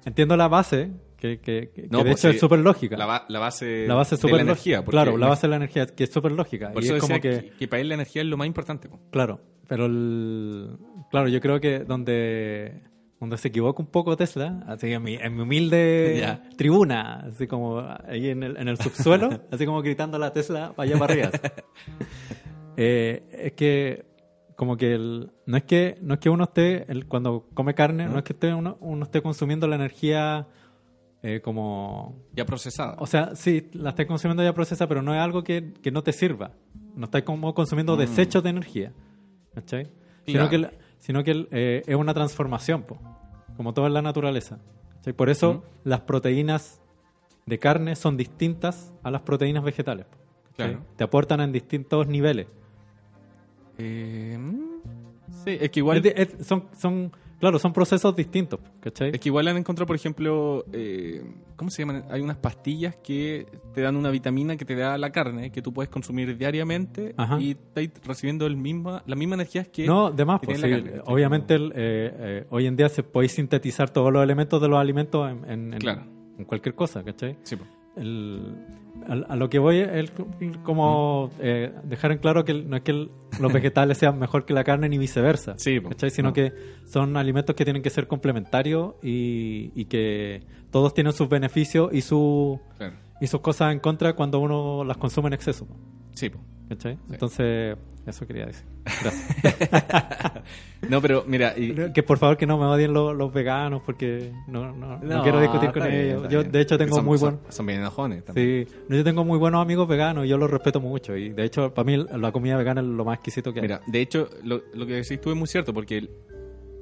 entiendo 0.04 0.36
la 0.36 0.48
base, 0.48 0.90
que, 1.16 1.38
que, 1.40 1.70
que- 1.72 1.82
No, 1.88 1.98
que 1.98 2.04
de 2.04 2.10
pues 2.10 2.20
hecho 2.24 2.30
sí, 2.30 2.34
es 2.34 2.40
súper 2.40 2.58
lógica. 2.58 2.96
La, 2.96 3.06
ba- 3.06 3.24
la 3.28 3.38
base, 3.38 3.86
La 3.86 3.94
base 3.94 4.16
es 4.16 4.20
de 4.20 4.22
súper 4.28 4.38
la 4.44 4.50
lógica. 4.52 4.52
energía. 4.70 4.84
porque 4.84 4.90
Claro, 4.96 5.16
la 5.16 5.28
base 5.28 5.42
de 5.46 5.50
la 5.50 5.56
energía, 5.56 5.86
que 5.86 6.02
es 6.04 6.10
súper 6.12 6.32
lógica. 6.32 6.72
Por 6.72 6.82
y 6.82 6.86
eso 6.86 6.96
es 6.96 7.00
como 7.02 7.14
decía 7.14 7.30
que, 7.42 7.50
que... 7.50 7.56
que 7.56 7.68
para 7.68 7.80
él 7.80 7.88
la 7.88 7.94
energía 7.94 8.22
es 8.22 8.28
lo 8.28 8.36
más 8.36 8.48
importante. 8.48 8.88
po. 8.88 8.98
Claro, 9.12 9.40
pero 9.68 9.86
el, 9.86 10.76
claro, 11.12 11.28
yo 11.28 11.40
creo 11.40 11.60
que 11.60 11.80
donde, 11.80 12.82
donde 13.22 13.38
se 13.38 13.48
equivoca 13.48 13.80
un 13.80 13.86
poco 13.88 14.16
Tesla, 14.16 14.64
así 14.66 14.92
en 14.92 15.00
mi, 15.02 15.14
en 15.14 15.36
mi 15.36 15.42
humilde 15.42 16.16
Ya. 16.20 16.42
tribuna, 16.56 17.24
así 17.28 17.46
como 17.46 17.78
ahí 18.08 18.30
en 18.30 18.42
el, 18.42 18.56
en 18.56 18.66
el 18.66 18.76
subsuelo, 18.78 19.30
así 19.52 19.64
como 19.64 19.80
gritando 19.80 20.16
a 20.16 20.20
la 20.20 20.32
Tesla 20.32 20.72
para 20.74 20.90
allá 20.90 20.98
para 20.98 21.12
arriba. 21.12 21.30
Eh, 22.76 23.22
es 23.32 23.52
que 23.52 24.06
como 24.56 24.76
que 24.78 24.94
el, 24.94 25.30
no 25.44 25.56
es 25.58 25.64
que 25.64 25.98
no 26.00 26.14
es 26.14 26.20
que 26.20 26.30
uno 26.30 26.44
esté 26.44 26.90
el- 26.90 27.06
cuando 27.06 27.46
come 27.52 27.74
carne, 27.74 28.06
no, 28.06 28.16
es 28.16 28.24
que 28.24 28.32
esté 28.32 28.54
uno, 28.54 28.78
uno 28.80 29.04
esté 29.04 29.20
consumiendo 29.20 29.66
la 29.68 29.76
energía 29.76 30.46
eh, 31.22 31.40
como 31.42 32.16
Ya 32.34 32.46
procesada. 32.46 32.96
o 32.98 33.06
sea, 33.06 33.34
sí, 33.36 33.68
la 33.74 33.90
estás 33.90 34.06
consumiendo 34.06 34.42
ya 34.42 34.54
procesa, 34.54 34.86
pero 34.88 35.02
no 35.02 35.14
es 35.14 35.20
algo 35.20 35.44
que, 35.44 35.74
que 35.82 35.90
no 35.90 36.02
te 36.02 36.12
sirva. 36.12 36.52
No 36.96 37.04
estás 37.04 37.22
como 37.24 37.52
consumiendo 37.54 37.96
desechos 37.96 38.42
de 38.42 38.50
energía. 38.50 38.92
¿Cachai? 39.54 39.84
Claro. 39.84 40.48
Sino 40.48 40.48
que, 40.48 40.70
sino 41.02 41.22
que 41.24 41.46
eh, 41.50 41.82
es 41.84 41.96
una 41.96 42.14
transformación, 42.14 42.82
po, 42.84 42.96
como 43.56 43.74
todo 43.74 43.86
en 43.88 43.92
la 43.94 44.02
naturaleza. 44.02 44.58
Por 45.16 45.28
eso 45.30 45.64
las 45.82 46.00
proteínas 46.02 46.80
de 47.44 47.58
carne 47.58 47.96
son 47.96 48.16
distintas 48.16 48.92
a 49.02 49.10
las 49.10 49.22
proteínas 49.22 49.64
vegetales. 49.64 50.06
po, 50.06 50.16
¿cachai? 50.50 50.70
Claro. 50.74 50.86
Te 50.96 51.02
aportan 51.04 51.40
en 51.40 51.50
distintos 51.50 52.06
niveles. 52.06 52.46
Eh, 53.78 54.36
mm, 54.38 54.60
sí, 55.44 55.58
es 55.60 55.70
que 55.70 55.80
igual... 55.80 55.96
Es 55.98 56.02
de- 56.04 56.14
es- 56.16 56.46
son, 56.46 56.66
son, 56.78 57.10
Claro, 57.42 57.58
son 57.58 57.72
procesos 57.72 58.14
distintos, 58.14 58.60
¿cachai? 58.78 59.10
Es 59.12 59.18
que 59.18 59.28
igual 59.28 59.48
han 59.48 59.56
encontrado, 59.56 59.84
por 59.88 59.96
ejemplo, 59.96 60.64
eh, 60.72 61.24
¿cómo 61.56 61.72
se 61.72 61.82
llaman? 61.82 62.04
Hay 62.08 62.20
unas 62.20 62.36
pastillas 62.36 62.94
que 63.02 63.48
te 63.74 63.80
dan 63.80 63.96
una 63.96 64.10
vitamina 64.10 64.56
que 64.56 64.64
te 64.64 64.76
da 64.76 64.96
la 64.96 65.10
carne, 65.10 65.50
que 65.50 65.60
tú 65.60 65.72
puedes 65.72 65.90
consumir 65.90 66.38
diariamente 66.38 67.14
Ajá. 67.16 67.40
y 67.40 67.50
estás 67.74 68.06
recibiendo 68.06 68.46
el 68.46 68.56
misma, 68.56 69.02
la 69.06 69.16
misma 69.16 69.34
energía 69.34 69.64
que... 69.64 69.84
No, 69.88 70.12
de 70.12 70.24
más, 70.24 70.38
que 70.40 70.46
pues, 70.46 70.60
sí, 70.60 70.70
obviamente 71.06 71.54
el, 71.54 71.72
eh, 71.74 72.14
eh, 72.14 72.46
hoy 72.50 72.66
en 72.66 72.76
día 72.76 72.88
se 72.88 73.02
puede 73.02 73.26
sintetizar 73.28 73.90
todos 73.90 74.12
los 74.12 74.22
elementos 74.22 74.62
de 74.62 74.68
los 74.68 74.78
alimentos 74.78 75.28
en, 75.28 75.44
en- 75.50 75.72
en- 75.74 75.80
Claro. 75.80 76.02
en 76.38 76.44
cualquier 76.44 76.76
cosa, 76.76 77.02
¿cachai? 77.02 77.38
Sí. 77.42 77.56
El- 77.96 78.54
al- 78.64 78.78
a, 79.08 79.36
lo 79.36 79.48
que 79.50 79.58
voy 79.58 79.78
es 79.78 80.10
como 80.64 81.30
eh, 81.40 81.72
dejar 81.84 82.12
en 82.12 82.18
claro 82.18 82.44
que 82.44 82.54
no 82.54 82.76
es 82.76 82.82
que 82.82 82.92
los 82.92 83.52
vegetales 83.52 83.98
sean 83.98 84.18
mejor 84.18 84.44
que 84.44 84.54
la 84.54 84.64
carne 84.64 84.88
ni 84.88 84.98
viceversa, 84.98 85.54
Sí, 85.58 85.80
sino 86.10 86.28
No. 86.28 86.32
que 86.34 86.52
son 86.84 87.16
alimentos 87.16 87.54
que 87.56 87.64
tienen 87.64 87.82
que 87.82 87.90
ser 87.90 88.06
complementarios 88.06 88.94
y, 89.02 89.72
y 89.74 89.84
que 89.86 90.42
todos 90.70 90.94
tienen 90.94 91.12
sus 91.12 91.28
beneficios 91.28 91.90
y, 91.92 92.00
su, 92.02 92.60
Claro. 92.78 92.94
y 93.20 93.26
sus 93.26 93.40
cosas 93.40 93.72
en 93.72 93.80
contra 93.80 94.14
cuando 94.14 94.38
uno 94.38 94.84
las 94.84 94.96
consume 94.96 95.28
en 95.28 95.34
exceso. 95.34 95.66
Sí, 96.14 96.30
¿cachai? 96.74 96.98
Entonces, 97.10 97.76
eso 98.06 98.26
quería 98.26 98.46
decir. 98.46 98.64
Gracias. 99.02 100.42
No, 100.88 101.00
pero 101.00 101.24
mira, 101.26 101.54
y, 101.56 101.72
que 101.92 102.02
por 102.02 102.18
favor 102.18 102.36
que 102.36 102.46
no 102.46 102.58
me 102.58 102.64
odien 102.66 102.92
los, 102.92 103.14
los 103.16 103.32
veganos 103.32 103.82
porque 103.86 104.32
no, 104.48 104.72
no, 104.72 104.98
no 104.98 105.16
No, 105.16 105.22
quiero 105.22 105.40
discutir 105.40 105.70
con 105.72 105.82
bien, 105.84 105.94
ellos. 105.94 106.28
Yo, 106.28 106.42
de 106.42 106.60
hecho, 106.60 106.76
tengo 106.76 106.96
Son- 106.96 107.04
muy 107.04 107.18
son- 107.18 107.38
buen... 107.40 107.52
Son 107.52 107.66
bien 107.66 107.78
enojones 107.80 108.24
también. 108.24 108.66
Sí, 108.68 108.74
yo 108.88 109.04
tengo 109.04 109.24
muy 109.24 109.38
buenos 109.38 109.62
amigos 109.62 109.86
veganos 109.86 110.24
y 110.24 110.28
yo 110.28 110.36
los 110.38 110.50
respeto 110.50 110.80
mucho. 110.80 111.16
Y 111.16 111.28
de 111.30 111.44
hecho, 111.44 111.72
para 111.72 111.84
mí 111.86 111.96
la 111.96 112.32
comida 112.32 112.56
vegana 112.56 112.80
es 112.80 112.86
lo 112.88 113.04
más 113.04 113.16
exquisito 113.16 113.52
que 113.52 113.60
hay. 113.60 113.62
Mira, 113.68 113.80
de 113.86 114.00
hecho, 114.00 114.28
lo, 114.42 114.62
lo 114.74 114.86
que 114.86 114.94
decís 114.94 115.20
tú 115.20 115.30
es 115.30 115.36
muy 115.36 115.46
cierto, 115.46 115.72
porque 115.72 115.98
el- 115.98 116.10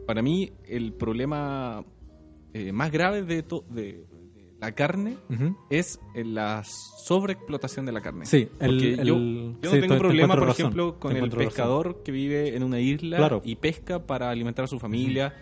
para 0.06 0.22
mí 0.22 0.50
el 0.66 0.92
problema 0.94 1.84
eh, 2.54 2.72
más 2.72 2.90
grave 2.90 3.22
de, 3.22 3.42
to- 3.42 3.64
de 3.68 4.06
la 4.60 4.72
carne 4.72 5.16
Ujú. 5.30 5.56
es 5.70 5.98
la 6.14 6.62
sobreexplotación 6.64 7.86
de 7.86 7.92
la 7.92 8.00
carne. 8.00 8.26
Sí, 8.26 8.48
el- 8.60 8.82
el- 9.00 9.06
yo, 9.06 9.14
yo 9.14 9.20
sí, 9.20 9.58
no 9.62 9.70
te- 9.70 9.80
tengo 9.80 9.94
te 9.94 10.00
problema, 10.00 10.34
encuentro 10.34 10.40
por 10.40 10.48
razón, 10.48 10.60
ejemplo, 10.66 10.92
te 10.94 10.98
con 11.00 11.10
el 11.12 11.16
encuentro 11.16 11.38
razón. 11.38 11.48
pescador 11.50 12.02
que 12.04 12.12
vive 12.12 12.56
en 12.56 12.62
una 12.62 12.78
isla 12.80 13.16
Claro. 13.16 13.42
y 13.44 13.56
pesca 13.56 14.06
para 14.06 14.30
alimentar 14.30 14.64
a 14.64 14.68
su 14.68 14.78
familia, 14.78 15.34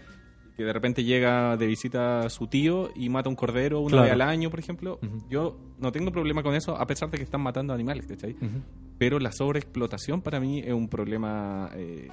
que 0.57 0.65
de 0.65 0.73
repente 0.73 1.05
llega 1.05 1.57
de 1.57 1.67
visita 1.67 2.21
a 2.21 2.31
su 2.31 2.47
tío 2.49 2.91
y 2.97 3.09
mata 3.09 3.29
un 3.29 3.37
cordero 3.37 3.81
una 3.81 3.91
Claro. 3.91 4.05
vez 4.05 4.13
al 4.13 4.23
año, 4.23 4.51
por 4.51 4.59
ejemplo. 4.59 4.99
Ujú. 5.03 5.25
Yo 5.29 5.57
no 5.79 5.93
tengo 5.93 6.11
problema 6.11 6.43
con 6.43 6.55
eso, 6.55 6.77
a 6.77 6.87
pesar 6.87 7.11
de 7.11 7.19
que 7.19 7.25
están 7.25 7.41
matando 7.43 7.73
animales, 7.75 8.07
¿cachai? 8.07 8.33
Ujú. 8.33 8.61
Pero 8.99 9.19
la 9.21 9.31
sobreexplotación 9.31 10.21
para 10.23 10.41
mí 10.41 10.59
es 10.61 10.73
un 10.73 10.89
problema 10.89 11.71
eh, 11.75 12.09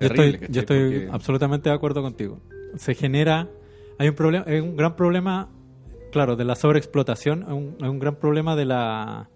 Yo 0.00 0.08
terrible, 0.08 0.24
estoy, 0.26 0.32
¿cachai? 0.40 0.54
yo 0.54 0.60
estoy 0.60 0.78
Porque- 0.90 1.08
absolutamente 1.12 1.68
de 1.68 1.74
acuerdo 1.74 2.00
contigo. 2.02 2.40
Se 2.76 2.94
genera, 2.94 3.48
hay 3.98 4.08
un 4.08 4.14
problema, 4.14 4.44
es 4.46 4.62
un 4.62 4.76
gran 4.76 4.96
problema, 4.96 5.50
claro, 6.10 6.36
de 6.36 6.44
la 6.44 6.54
sobreexplotación, 6.54 7.42
es 7.42 7.48
un, 7.52 7.76
es 7.80 7.88
un 7.88 7.98
gran 7.98 8.16
problema 8.16 8.56
de 8.56 8.64
la, 8.66 9.30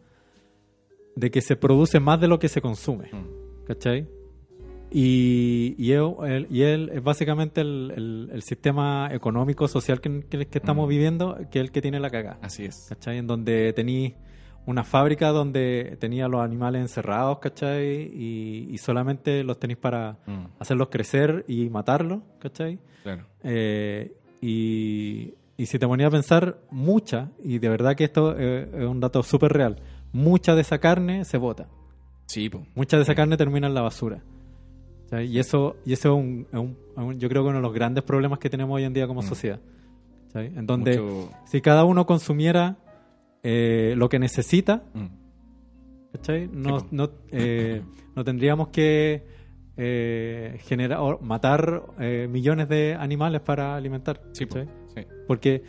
de 1.16 1.30
que 1.30 1.40
se 1.40 1.56
produce 1.56 2.00
más 2.00 2.20
de 2.20 2.28
lo 2.28 2.38
que 2.38 2.48
se 2.48 2.60
consume, 2.60 3.08
Mm. 3.12 3.64
¿cachai? 3.66 4.06
Y, 4.90 5.74
y, 5.76 5.92
el- 5.92 6.46
y 6.50 6.62
es- 6.62 6.88
es 6.92 7.02
básicamente 7.02 7.60
el, 7.62 7.92
el- 7.96 8.30
el 8.32 8.42
sistema 8.42 9.08
económico, 9.12 9.66
social 9.66 10.00
que, 10.00 10.20
que- 10.28 10.46
que 10.46 10.58
estamos 10.58 10.86
Mm. 10.86 10.88
viviendo, 10.90 11.36
que 11.50 11.58
es 11.58 11.64
el 11.64 11.72
que 11.72 11.82
tiene 11.82 11.98
la 11.98 12.10
cagada. 12.10 12.38
Así 12.42 12.64
es. 12.64 12.86
¿cachai? 12.90 13.18
En 13.18 13.26
donde 13.26 13.72
tení 13.72 14.14
una 14.66 14.84
fábrica 14.84 15.28
donde 15.30 15.96
tenía 16.00 16.26
los 16.28 16.40
animales 16.42 16.80
encerrados, 16.80 17.38
¿cachai? 17.40 18.02
Y, 18.14 18.68
y 18.70 18.78
solamente 18.78 19.42
los 19.44 19.58
tenéis 19.58 19.78
para 19.78 20.18
Mm, 20.26 20.46
hacerlos 20.60 20.88
crecer 20.90 21.44
y 21.48 21.68
matarlos, 21.70 22.20
¿cachai? 22.38 22.78
claro. 23.02 23.24
Eh, 23.42 24.12
y, 24.40 25.34
y 25.56 25.66
si 25.66 25.78
te 25.78 25.86
ponía 25.86 26.08
a 26.08 26.10
pensar, 26.10 26.58
mucha, 26.70 27.30
y 27.42 27.58
de 27.58 27.68
verdad 27.68 27.94
que 27.96 28.04
esto 28.04 28.34
eh, 28.38 28.68
es 28.72 28.84
un 28.86 29.00
dato 29.00 29.22
súper 29.22 29.52
real, 29.52 29.76
mucha 30.12 30.54
de 30.54 30.62
esa 30.62 30.78
carne 30.78 31.24
se 31.24 31.38
bota. 31.38 31.68
Sí, 32.26 32.48
po. 32.48 32.66
Mucha 32.74 32.96
de 32.96 33.02
esa 33.02 33.14
carne 33.14 33.36
termina 33.36 33.66
en 33.66 33.74
la 33.74 33.82
basura. 33.82 34.22
Y 35.22 35.38
eso, 35.38 35.76
y 35.86 35.92
eso 35.92 36.08
es, 36.08 36.14
un, 36.24 36.46
es 36.52 36.58
un- 36.58 36.76
es 36.96 37.02
un- 37.04 37.20
yo 37.20 37.28
creo 37.28 37.42
que 37.44 37.48
uno 37.50 37.58
de 37.58 37.62
los 37.62 37.72
grandes 37.72 38.02
problemas 38.02 38.40
que 38.40 38.50
tenemos 38.50 38.74
hoy 38.74 38.82
en 38.84 38.92
día 38.92 39.06
como 39.06 39.20
Mm. 39.20 39.24
sociedad. 39.24 39.60
En 40.34 40.66
donde 40.66 40.98
Mucho- 40.98 41.30
si 41.46 41.60
cada 41.60 41.84
uno 41.84 42.04
consumiera 42.06 42.76
eh, 43.44 43.94
lo 43.96 44.08
que 44.08 44.18
necesita, 44.18 44.82
mm. 44.94 45.06
No, 46.52 46.78
Sí, 46.80 46.86
no, 46.92 47.10
eh, 47.32 47.82
no 48.16 48.24
tendríamos 48.24 48.68
que 48.68 49.24
eh, 49.76 50.58
generar 50.64 51.20
matar 51.20 51.82
millones 52.28 52.68
de 52.68 52.94
animales 52.98 53.40
para 53.40 53.74
alimentar. 53.76 54.20
Sí. 54.32 54.46
Sí. 54.94 55.02
Porque 55.26 55.62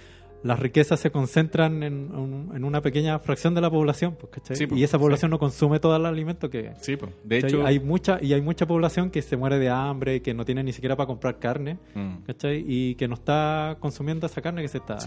las 0.43 0.59
riquezas 0.59 0.99
se 0.99 1.09
concentran 1.09 1.82
en, 1.82 2.13
un- 2.15 2.51
en 2.55 2.63
una 2.65 2.80
pequeña 2.82 3.17
fracción 3.17 3.55
de 3.55 3.61
la 3.61 3.71
población, 3.71 4.15
pues. 4.19 4.32
Sí, 4.55 4.67
po. 4.67 4.76
y 4.76 4.84
esa 4.84 4.99
población 4.99 5.32
no 5.32 5.39
consume 5.39 5.80
todo 5.80 5.95
el 5.95 6.05
alimento 6.05 6.51
que... 6.51 6.71
Sí, 6.82 6.97
po. 6.97 7.07
De 7.23 7.41
¿cachai? 7.41 7.49
hecho, 7.59 7.65
hay 7.65 7.80
mucha 7.80 8.19
y 8.21 8.32
hay 8.34 8.41
mucha 8.41 8.67
población 8.67 9.09
que 9.09 9.23
se 9.23 9.38
muere 9.38 9.57
de 9.57 9.69
hambre, 9.69 10.21
que 10.21 10.36
no 10.36 10.45
tiene 10.45 10.63
ni 10.63 10.71
siquiera 10.71 10.95
para 10.95 11.07
comprar 11.07 11.39
carne, 11.39 11.80
Mm. 11.95 12.17
¿cachai? 12.28 12.63
Y 12.67 12.93
que 12.93 13.07
no 13.07 13.15
está 13.15 13.78
consumiendo 13.80 14.28
esa 14.28 14.39
carne 14.41 14.61
que 14.61 14.67
se 14.67 14.78
está... 14.78 14.99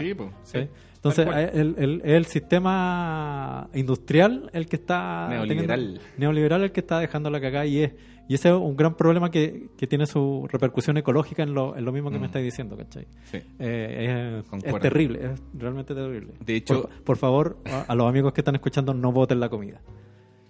Entonces, 0.95 1.25
cual. 1.25 1.51
el, 1.53 1.75
el- 1.77 2.01
el 2.03 2.25
sistema 2.25 3.69
industrial 3.73 4.49
el 4.53 4.67
que 4.67 4.75
está... 4.75 5.27
Neoliberal. 5.29 5.79
teniendo- 5.79 6.01
neoliberal 6.17 6.63
el 6.63 6.71
que 6.71 6.81
está 6.81 6.99
dejando 6.99 7.29
la 7.29 7.39
cagada 7.39 7.65
y 7.65 7.79
es 7.83 7.91
y 8.29 8.35
ese 8.35 8.47
es 8.49 8.55
un 8.55 8.77
gran 8.77 8.95
problema 8.95 9.29
que, 9.29 9.67
que 9.75 9.87
tiene 9.87 10.05
su 10.05 10.47
repercusión 10.49 10.95
ecológica 10.97 11.43
en 11.43 11.53
lo, 11.53 11.75
en 11.75 11.83
lo 11.83 11.91
mismo 11.91 12.09
que 12.11 12.17
Mm. 12.17 12.21
me 12.21 12.25
estáis 12.27 12.45
diciendo, 12.45 12.77
¿cachai? 12.77 13.05
Sí. 13.25 13.39
Eh, 13.59 14.41
es, 14.63 14.79
terrible, 14.79 15.19
es 15.33 15.41
realmente 15.53 15.93
terrible. 15.93 16.33
De 16.45 16.55
hecho- 16.55 16.83
por, 16.83 17.03
por 17.03 17.17
favor, 17.17 17.57
a, 17.65 17.81
a 17.81 17.95
los 17.95 18.07
amigos 18.07 18.31
que 18.31 18.39
están 18.41 18.55
escuchando, 18.55 18.93
no 18.93 19.11
voten 19.11 19.41
la 19.41 19.49
comida. 19.49 19.81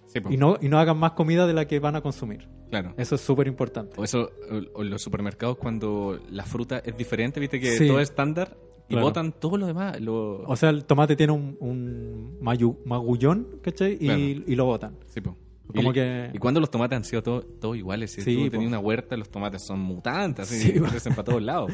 Sí, 0.05 0.19
po. 0.21 0.31
Y 0.31 0.37
no, 0.37 0.57
y 0.61 0.67
no 0.69 0.77
hagan 0.79 0.97
más 0.97 1.11
comida 1.13 1.47
de 1.47 1.53
la 1.53 1.65
que 1.67 1.79
van 1.79 1.95
a 1.95 2.01
consumir. 2.01 2.47
Claro. 2.69 2.93
Eso 2.97 3.15
es 3.15 3.21
súper 3.21 3.47
importante. 3.47 3.93
O 3.99 4.03
eso, 4.03 4.29
o- 4.73 4.83
los 4.83 5.01
supermercados 5.01 5.57
cuando 5.57 6.19
la 6.31 6.43
fruta 6.43 6.79
es 6.79 6.97
diferente, 6.97 7.39
viste 7.39 7.59
que 7.59 7.71
Sí. 7.77 7.87
todo 7.87 7.99
es 7.99 8.09
estándar 8.09 8.57
y 8.87 8.93
Claro. 8.93 9.05
botan 9.05 9.31
todo 9.33 9.55
lo 9.57 9.67
demás. 9.67 10.01
Lo... 10.01 10.41
O 10.47 10.55
sea, 10.55 10.69
el 10.71 10.83
tomate 10.85 11.15
tiene 11.15 11.31
un, 11.33 11.55
un 11.59 12.39
magullón, 12.85 13.47
¿cachai? 13.61 13.93
Y, 13.93 14.05
Claro. 14.05 14.19
y 14.19 14.55
lo 14.55 14.65
botan. 14.65 14.95
Sí, 15.05 15.21
po. 15.21 15.35
Como 15.75 15.91
y, 15.91 15.93
que- 15.93 16.29
y 16.33 16.37
cuando 16.39 16.59
los 16.59 16.71
tomates 16.71 16.97
han 16.97 17.03
sido 17.03 17.21
todos 17.21 17.77
iguales, 17.77 18.11
si 18.11 18.21
Sí, 18.21 18.35
tú 18.35 18.49
tenías 18.49 18.69
una 18.69 18.79
huerta, 18.79 19.15
los 19.17 19.29
tomates 19.29 19.61
son 19.61 19.79
mutantes, 19.79 20.49
así, 20.49 20.59
Sí, 20.73 20.79
po. 20.79 20.85
crecen 20.89 21.13
para 21.13 21.23
todos 21.25 21.41
lados. 21.41 21.71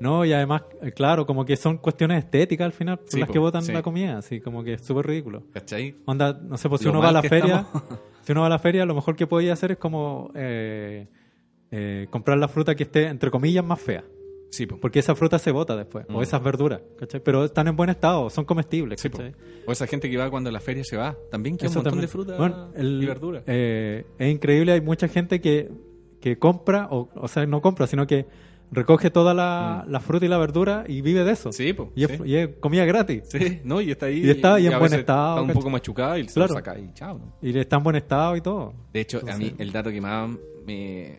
No, 0.00 0.24
y 0.24 0.32
además, 0.32 0.62
eh, 0.82 0.92
claro, 0.92 1.24
como 1.26 1.44
que 1.44 1.56
son 1.56 1.78
cuestiones 1.78 2.24
estéticas 2.24 2.64
al 2.66 2.72
final, 2.72 3.00
Sí, 3.06 3.18
las 3.20 3.26
po, 3.28 3.32
que 3.32 3.38
botan 3.38 3.62
sí. 3.62 3.72
la 3.72 3.82
comida, 3.82 4.18
así 4.18 4.40
como 4.40 4.62
que 4.64 4.74
es 4.74 4.82
súper 4.82 5.06
ridículo. 5.06 5.44
¿Cachai? 5.52 5.94
Onda, 6.04 6.32
no 6.32 6.56
sé, 6.58 6.68
pues 6.68 6.80
si 6.80 6.86
Lo 6.86 6.90
uno 6.92 7.00
va 7.00 7.08
a 7.08 7.12
la 7.12 7.22
feria, 7.22 7.66
estamos. 7.72 7.82
si 8.22 8.32
uno 8.32 8.40
va 8.42 8.46
a 8.46 8.50
la 8.50 8.58
feria, 8.58 8.84
lo 8.86 8.94
mejor 8.94 9.14
que 9.16 9.26
podía 9.26 9.52
hacer 9.52 9.72
es 9.72 9.78
como 9.78 10.30
eh, 10.34 11.06
eh, 11.70 12.06
comprar 12.10 12.38
la 12.38 12.48
fruta 12.48 12.74
que 12.74 12.82
esté, 12.84 13.06
entre 13.06 13.30
comillas, 13.30 13.64
más 13.64 13.80
fea. 13.80 14.04
Sí, 14.50 14.66
po. 14.66 14.78
Porque 14.78 15.00
esa 15.00 15.14
fruta 15.16 15.38
se 15.38 15.50
bota 15.50 15.76
después, 15.76 16.06
o 16.08 16.18
Mm. 16.18 16.22
esas 16.22 16.42
verduras, 16.42 16.80
¿cachai? 16.98 17.20
Pero 17.20 17.44
están 17.44 17.66
en 17.68 17.74
buen 17.76 17.90
estado, 17.90 18.30
son 18.30 18.44
comestibles, 18.44 19.00
Sí. 19.00 19.08
O 19.66 19.72
esa 19.72 19.86
gente 19.86 20.08
que 20.08 20.16
va 20.16 20.30
cuando 20.30 20.50
la 20.50 20.60
feria 20.60 20.84
se 20.84 20.96
va, 20.96 21.16
también 21.30 21.56
queda 21.56 21.68
un 21.68 21.70
Eso 21.72 21.78
montón 21.80 21.90
también. 21.92 22.02
de 22.02 22.08
fruta 22.08 22.36
Bueno, 22.36 22.70
el- 22.76 23.02
y 23.02 23.06
verdura. 23.06 23.42
eh, 23.46 24.04
es 24.18 24.32
increíble, 24.32 24.72
hay 24.72 24.80
mucha 24.80 25.08
gente 25.08 25.40
que, 25.40 25.70
que 26.20 26.38
compra, 26.38 26.86
o, 26.90 27.08
o 27.14 27.28
sea, 27.28 27.46
no 27.46 27.60
compra, 27.60 27.86
sino 27.86 28.06
que 28.06 28.26
recoge 28.70 29.10
toda 29.10 29.34
la, 29.34 29.84
la 29.88 30.00
fruta 30.00 30.24
y 30.24 30.28
la 30.28 30.38
verdura 30.38 30.84
y 30.88 31.00
vive 31.00 31.22
de 31.24 31.32
eso. 31.32 31.48
Mm. 31.50 31.52
Sí, 31.52 31.72
po. 31.72 31.92
Y, 31.94 32.04
es, 32.04 32.10
sí. 32.12 32.18
y 32.24 32.36
es 32.36 32.48
comida 32.60 32.84
gratis. 32.84 33.22
Sí, 33.28 33.60
no, 33.64 33.80
y 33.80 33.90
está 33.90 34.06
ahí. 34.06 34.24
Y 34.24 34.30
está 34.30 34.54
ahí 34.54 34.66
en 34.66 34.74
a 34.74 34.78
buen 34.78 34.94
estado, 34.94 35.40
Está 35.40 35.42
un 35.42 35.52
poco 35.52 35.70
machucado 35.70 36.16
y 36.18 36.26
se 36.28 36.34
Claro. 36.34 36.54
lo 36.54 36.58
saca 36.60 36.78
y 36.78 36.92
chao. 36.94 37.18
¿no? 37.18 37.34
Y 37.42 37.58
está 37.58 37.76
en 37.76 37.82
buen 37.82 37.96
estado 37.96 38.36
y 38.36 38.40
todo. 38.40 38.72
De 38.92 39.00
hecho, 39.00 39.20
a 39.28 39.36
mí 39.36 39.52
el 39.58 39.70
dato 39.72 39.90
que 39.90 40.00
más 40.00 40.30
me, 40.66 41.18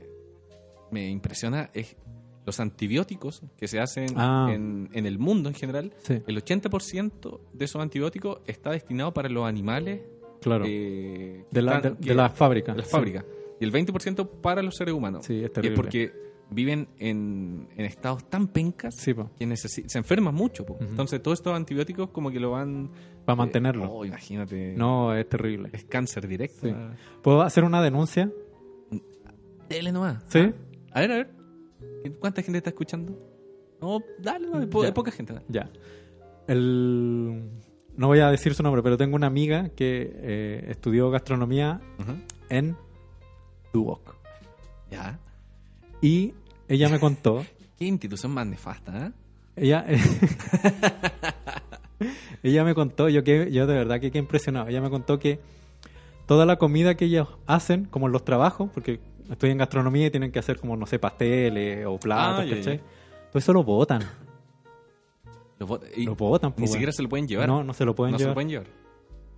me 0.91 1.09
impresiona 1.09 1.69
es 1.73 1.95
los 2.45 2.59
antibióticos 2.59 3.41
que 3.57 3.67
se 3.67 3.79
hacen 3.79 4.09
Ah. 4.15 4.49
en, 4.51 4.89
en 4.93 5.05
el 5.05 5.17
mundo 5.19 5.49
en 5.49 5.55
general. 5.55 5.93
Sí, 6.03 6.21
El 6.27 6.37
80% 6.43 7.39
de 7.53 7.65
esos 7.65 7.81
antibióticos 7.81 8.39
está 8.45 8.71
destinado 8.71 9.13
para 9.13 9.29
los 9.29 9.45
animales 9.47 10.01
claro. 10.41 10.63
eh, 10.67 11.45
de, 11.49 11.61
la, 11.61 11.75
están- 11.77 11.95
de, 11.95 11.99
que- 12.01 12.09
de 12.09 12.15
las 12.15 12.33
fábricas. 12.33 12.75
de 12.75 12.79
las 12.81 12.87
Sí. 12.87 12.91
fábricas. 12.91 13.25
Y 13.59 13.63
el 13.63 13.71
20% 13.71 14.29
para 14.41 14.61
los 14.61 14.75
seres 14.75 14.93
humanos. 14.93 15.25
Sí, 15.25 15.39
es 15.43 15.49
Y 15.49 15.53
terrible. 15.53 15.73
es 15.73 15.79
porque 15.79 16.25
viven 16.51 16.87
en, 16.99 17.67
en 17.75 17.85
estados 17.85 18.29
tan 18.29 18.47
pencas 18.49 18.93
Sí, 18.95 19.15
que 19.39 19.55
se 19.57 19.97
enferman 19.97 20.35
mucho. 20.35 20.63
Entonces, 20.79 21.23
todos 21.23 21.39
estos 21.39 21.55
antibióticos 21.55 22.09
como 22.11 22.29
que 22.29 22.39
lo 22.39 22.51
van... 22.51 22.91
para 23.25 23.35
mantenerlo. 23.37 23.85
eh, 23.85 23.89
oh, 23.91 24.05
imagínate. 24.05 24.73
No, 24.77 25.15
es 25.15 25.27
terrible. 25.27 25.69
Es 25.73 25.85
cáncer 25.85 26.27
directo. 26.27 26.67
¿Puedo 27.23 27.41
hacer 27.41 27.63
una 27.63 27.81
denuncia? 27.81 28.29
Dele 29.69 29.91
nomás. 29.91 30.23
¿Sí? 30.27 30.51
Ah, 30.91 30.99
A 30.99 31.01
ver, 31.01 31.11
a 31.11 31.15
ver. 31.15 31.29
¿Cuánta 32.11 32.41
gente 32.41 32.57
está 32.57 32.69
escuchando? 32.71 33.17
No, 33.81 33.99
dale, 34.19 34.47
no, 34.47 34.59
hay, 34.59 34.65
po- 34.67 34.81
Ya. 34.81 34.87
hay 34.87 34.93
poca 34.93 35.11
gente. 35.11 35.33
dale. 35.33 35.45
Ya. 35.49 35.69
El... 36.47 37.49
No 37.97 38.07
voy 38.07 38.19
a 38.19 38.29
decir 38.29 38.53
su 38.53 38.61
nombre, 38.63 38.83
pero 38.83 38.97
tengo 38.97 39.15
una 39.15 39.27
amiga 39.27 39.69
que 39.69 40.11
eh, 40.15 40.65
estudió 40.69 41.09
gastronomía 41.11 41.79
en 42.49 42.75
Duoc. 43.73 44.15
Ya. 44.91 45.19
Y 46.01 46.33
ella 46.67 46.89
me 46.89 46.99
contó 46.99 47.45
Qué 47.77 47.85
institución 47.85 48.31
más 48.33 48.45
nefasta, 48.47 49.07
¿eh? 49.07 49.11
Ella, 49.57 49.85
ella 52.43 52.63
me 52.63 52.75
contó, 52.75 53.09
yo 53.09 53.23
que 53.23 53.51
yo 53.51 53.67
de 53.67 53.73
verdad 53.73 53.99
que 53.99 54.11
quedé 54.11 54.19
impresionado. 54.19 54.67
Ella 54.67 54.81
me 54.81 54.89
contó 54.89 55.19
que 55.19 55.39
toda 56.25 56.45
la 56.45 56.57
comida 56.57 56.95
que 56.95 57.05
ellos 57.05 57.27
hacen, 57.45 57.85
como 57.85 58.07
en 58.07 58.11
los 58.13 58.23
trabajos, 58.25 58.69
porque 58.73 58.99
estoy 59.31 59.51
en 59.51 59.57
gastronomía 59.57 60.07
y 60.07 60.11
tienen 60.11 60.31
que 60.31 60.39
hacer 60.39 60.59
como, 60.59 60.75
no 60.77 60.85
sé, 60.85 60.99
pasteles 60.99 61.85
o 61.85 61.97
platos, 61.99 62.45
Ah, 62.47 62.55
¿cachai? 62.55 62.77
Todo 62.77 63.39
eso 63.39 63.53
lo 63.53 63.63
botan. 63.63 64.01
Lo 65.59 65.67
bot- 65.67 65.83
y 65.95 66.05
Lo 66.05 66.15
botan, 66.15 66.49
Ni 66.51 66.55
pues, 66.63 66.71
siquiera 66.71 66.89
weón. 66.89 66.95
se 66.97 67.03
lo 67.03 67.09
pueden 67.09 67.27
llevar. 67.27 67.47
No, 67.47 67.63
no 67.63 67.73
se 67.73 67.85
lo 67.85 67.95
pueden 67.95 68.11
No 68.11 68.17
se 68.17 68.23
llevar. 68.25 68.31
lo 68.31 68.33
pueden 68.35 68.49
llevar. 68.49 68.67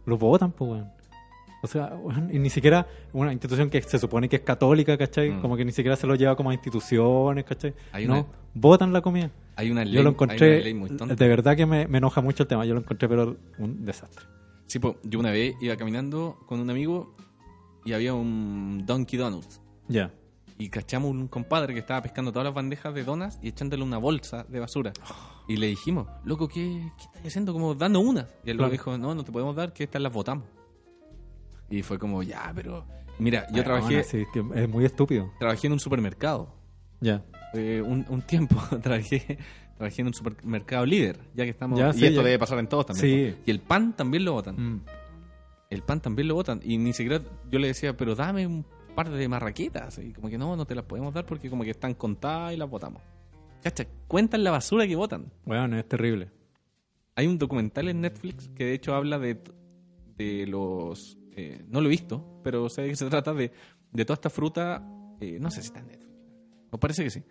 Lo 0.05 0.17
votan, 0.17 0.51
pues, 0.51 0.71
weón. 0.71 0.91
O 1.61 1.67
sea, 1.67 1.87
weón, 1.95 2.29
y 2.33 2.39
ni 2.39 2.49
siquiera 2.49 2.87
una 3.13 3.31
institución 3.31 3.69
que 3.69 3.81
se 3.81 3.99
supone 3.99 4.27
que 4.29 4.37
es 4.37 4.41
católica, 4.41 4.97
¿cachai? 4.97 5.29
Mm. 5.31 5.41
Como 5.41 5.55
que 5.57 5.63
ni 5.65 5.71
siquiera 5.71 5.95
se 5.95 6.07
lo 6.07 6.15
lleva 6.15 6.35
como 6.35 6.49
a 6.49 6.53
instituciones, 6.53 7.43
¿cachai? 7.45 7.73
Hay 7.91 8.07
no, 8.07 8.13
una- 8.13 8.25
votan 8.55 8.93
la 8.93 9.01
comida. 9.01 9.29
Hay 9.55 9.69
una 9.71 9.83
ley, 9.85 9.93
Yo 9.93 10.01
lo 10.03 10.09
hay 10.09 10.13
encontré, 10.13 10.55
una 10.55 10.63
ley 10.63 10.73
muy 10.73 10.89
tonta. 10.89 11.15
de 11.15 11.27
verdad 11.27 11.55
que 11.55 11.65
me, 11.67 11.87
me 11.87 11.97
enoja 11.99 12.21
mucho 12.21 12.43
el 12.43 12.47
tema. 12.47 12.65
Yo 12.65 12.73
lo 12.73 12.79
encontré, 12.79 13.07
pero 13.07 13.37
un 13.59 13.85
desastre. 13.85 14.25
Sí, 14.67 14.79
po, 14.79 14.97
yo 15.03 15.19
una 15.19 15.31
vez 15.31 15.55
iba 15.61 15.75
caminando 15.77 16.39
con 16.47 16.59
un 16.59 16.69
amigo 16.71 17.15
y 17.85 17.93
había 17.93 18.13
un 18.15 18.83
Donkey 18.87 19.17
Donuts. 19.19 19.61
Ya. 19.87 20.11
Y 20.59 20.69
cachamos 20.69 21.11
un 21.11 21.27
compadre 21.27 21.73
que 21.73 21.79
estaba 21.81 22.01
pescando 22.01 22.31
todas 22.31 22.45
las 22.45 22.53
bandejas 22.53 22.93
de 22.93 23.03
donas 23.03 23.37
y 23.43 23.49
echándole 23.49 23.83
una 23.83 23.99
bolsa 23.99 24.43
de 24.49 24.59
basura. 24.59 24.91
Y 25.47 25.57
le 25.57 25.67
dijimos, 25.67 26.07
loco, 26.25 26.47
¿qué, 26.47 26.91
qué 26.97 27.03
estás 27.05 27.25
haciendo? 27.27 27.53
Como 27.53 27.75
dando 27.75 27.99
unas. 27.99 28.25
Y 28.43 28.49
él 28.49 28.57
Claro. 28.57 28.57
luego 28.57 28.71
dijo, 28.71 28.97
no, 28.97 29.13
no 29.13 29.23
te 29.23 29.31
podemos 29.31 29.55
dar, 29.55 29.71
que 29.71 29.83
estas 29.83 30.01
las 30.01 30.11
votamos. 30.11 30.45
Y 31.69 31.83
fue 31.83 31.99
como, 31.99 32.23
ya, 32.23 32.51
pero... 32.55 32.85
Mira, 33.19 33.45
yo 33.51 33.63
trabajé, 33.63 33.95
Bueno, 33.95 34.03
sí, 34.09 34.25
que 34.33 34.43
es 34.61 34.69
muy 34.69 34.85
estúpido. 34.85 35.31
trabajé 35.39 35.67
en 35.67 35.73
un 35.73 35.79
supermercado. 35.79 36.53
Ya. 37.01 37.23
Eh, 37.53 37.81
un, 37.85 38.05
un 38.09 38.21
tiempo 38.23 38.55
trabajé, 38.81 39.37
trabajé 39.77 40.01
en 40.01 40.07
un 40.07 40.13
supermercado 40.13 40.85
líder, 40.85 41.19
ya 41.35 41.43
que 41.43 41.49
estamos... 41.51 41.77
Ya, 41.79 41.89
y 41.89 41.93
sí, 41.93 42.05
esto 42.05 42.21
ya. 42.21 42.25
debe 42.25 42.39
pasar 42.39 42.57
en 42.59 42.67
todos 42.67 42.85
también. 42.87 43.35
Sí. 43.35 43.41
Y 43.45 43.51
el 43.51 43.59
pan 43.59 43.95
también 43.95 44.25
lo 44.25 44.33
votan. 44.33 44.55
Mm. 44.55 44.81
el 45.69 45.81
pan 45.83 45.99
también 46.01 46.27
lo 46.29 46.35
botan. 46.35 46.61
Y 46.63 46.77
ni 46.77 46.93
siquiera 46.93 47.23
yo 47.51 47.59
le 47.59 47.67
decía, 47.67 47.95
pero 47.97 48.15
dame 48.15 48.47
un 48.47 48.65
par 48.97 49.09
de 49.11 49.27
marraquetas. 49.27 49.99
Y 49.99 50.11
como 50.11 50.27
que 50.29 50.37
no, 50.37 50.55
no 50.55 50.65
te 50.65 50.73
las 50.75 50.83
podemos 50.85 51.13
dar 51.13 51.25
porque 51.25 51.49
como 51.49 51.63
que 51.63 51.69
están 51.71 51.93
contadas 51.93 52.53
y 52.53 52.57
las 52.57 52.67
botamos. 52.69 53.01
Cacha, 53.61 53.85
cuentan 54.07 54.43
la 54.43 54.51
basura 54.51 54.87
que 54.87 54.95
botan. 54.95 55.31
Bueno, 55.45 55.77
es 55.77 55.87
terrible. 55.87 56.31
Hay 57.15 57.27
un 57.27 57.37
documental 57.37 57.87
en 57.89 58.01
Netflix 58.01 58.49
que 58.55 58.65
de 58.65 58.73
hecho 58.73 58.93
habla 58.95 59.17
de, 59.19 59.39
de 60.17 60.45
los... 60.47 61.17
eh, 61.35 61.63
no 61.69 61.79
lo 61.81 61.87
he 61.87 61.89
visto, 61.91 62.41
pero 62.43 62.69
sé 62.69 62.87
que 62.87 62.95
se 62.95 63.05
trata 63.09 63.33
de, 63.33 63.51
de 63.91 64.05
toda 64.05 64.15
esta 64.15 64.29
fruta... 64.29 64.83
eh, 65.21 65.37
no 65.39 65.49
sé 65.51 65.61
si 65.61 65.67
está 65.67 65.79
en 65.79 65.87
Netflix. 65.87 66.11
Me 66.71 66.77
parece 66.79 67.03
que 67.03 67.09
sí. 67.11 67.23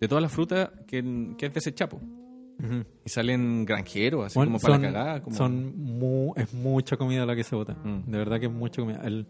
De 0.00 0.08
toda 0.08 0.20
la 0.22 0.28
fruta 0.30 0.72
que, 0.86 1.34
que 1.38 1.46
es 1.46 1.54
desechapo. 1.54 1.96
Ujú. 1.98 2.84
Y 3.04 3.08
salen 3.08 3.64
granjeros, 3.64 4.26
así 4.26 4.38
Bueno, 4.38 4.52
como 4.52 4.60
para 4.60 4.74
son, 4.74 4.82
la 4.82 4.88
cagada. 4.92 5.22
Como... 5.22 5.36
son 5.36 5.78
mu- 5.78 6.34
es 6.36 6.52
mucha 6.52 6.96
comida 6.98 7.24
la 7.24 7.34
que 7.36 7.44
se 7.44 7.54
vota. 7.56 7.74
Mm. 7.74 8.10
De 8.10 8.18
verdad 8.18 8.38
que 8.40 8.46
es 8.46 8.52
mucha 8.52 8.82
comida. 8.82 9.00
El, 9.04 9.26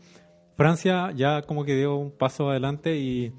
Francia 0.65 1.11
ya 1.17 1.43
como 1.43 1.65
que 1.65 1.75
dio 1.77 1.97
un 1.97 2.11
paso 2.11 2.51
adelante 2.51 2.97
y 2.99 3.33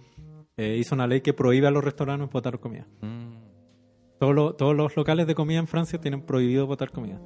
eh, 0.57 0.78
hizo 0.80 0.95
una 0.95 1.07
ley 1.07 1.22
que 1.22 1.34
prohíbe 1.34 1.67
a 1.67 1.72
los 1.72 1.84
restaurantes 1.84 2.30
botar 2.30 2.59
comida. 2.59 2.88
Mm, 3.01 3.36
Todos 4.19 4.36
los, 4.36 4.57
todos 4.57 4.76
los 4.76 4.95
locales 4.95 5.28
de 5.28 5.36
comida 5.36 5.59
en 5.59 5.67
Francia 5.67 5.99
tienen 6.01 6.22
prohibido 6.22 6.65
botar 6.67 6.91
comida. 6.91 7.19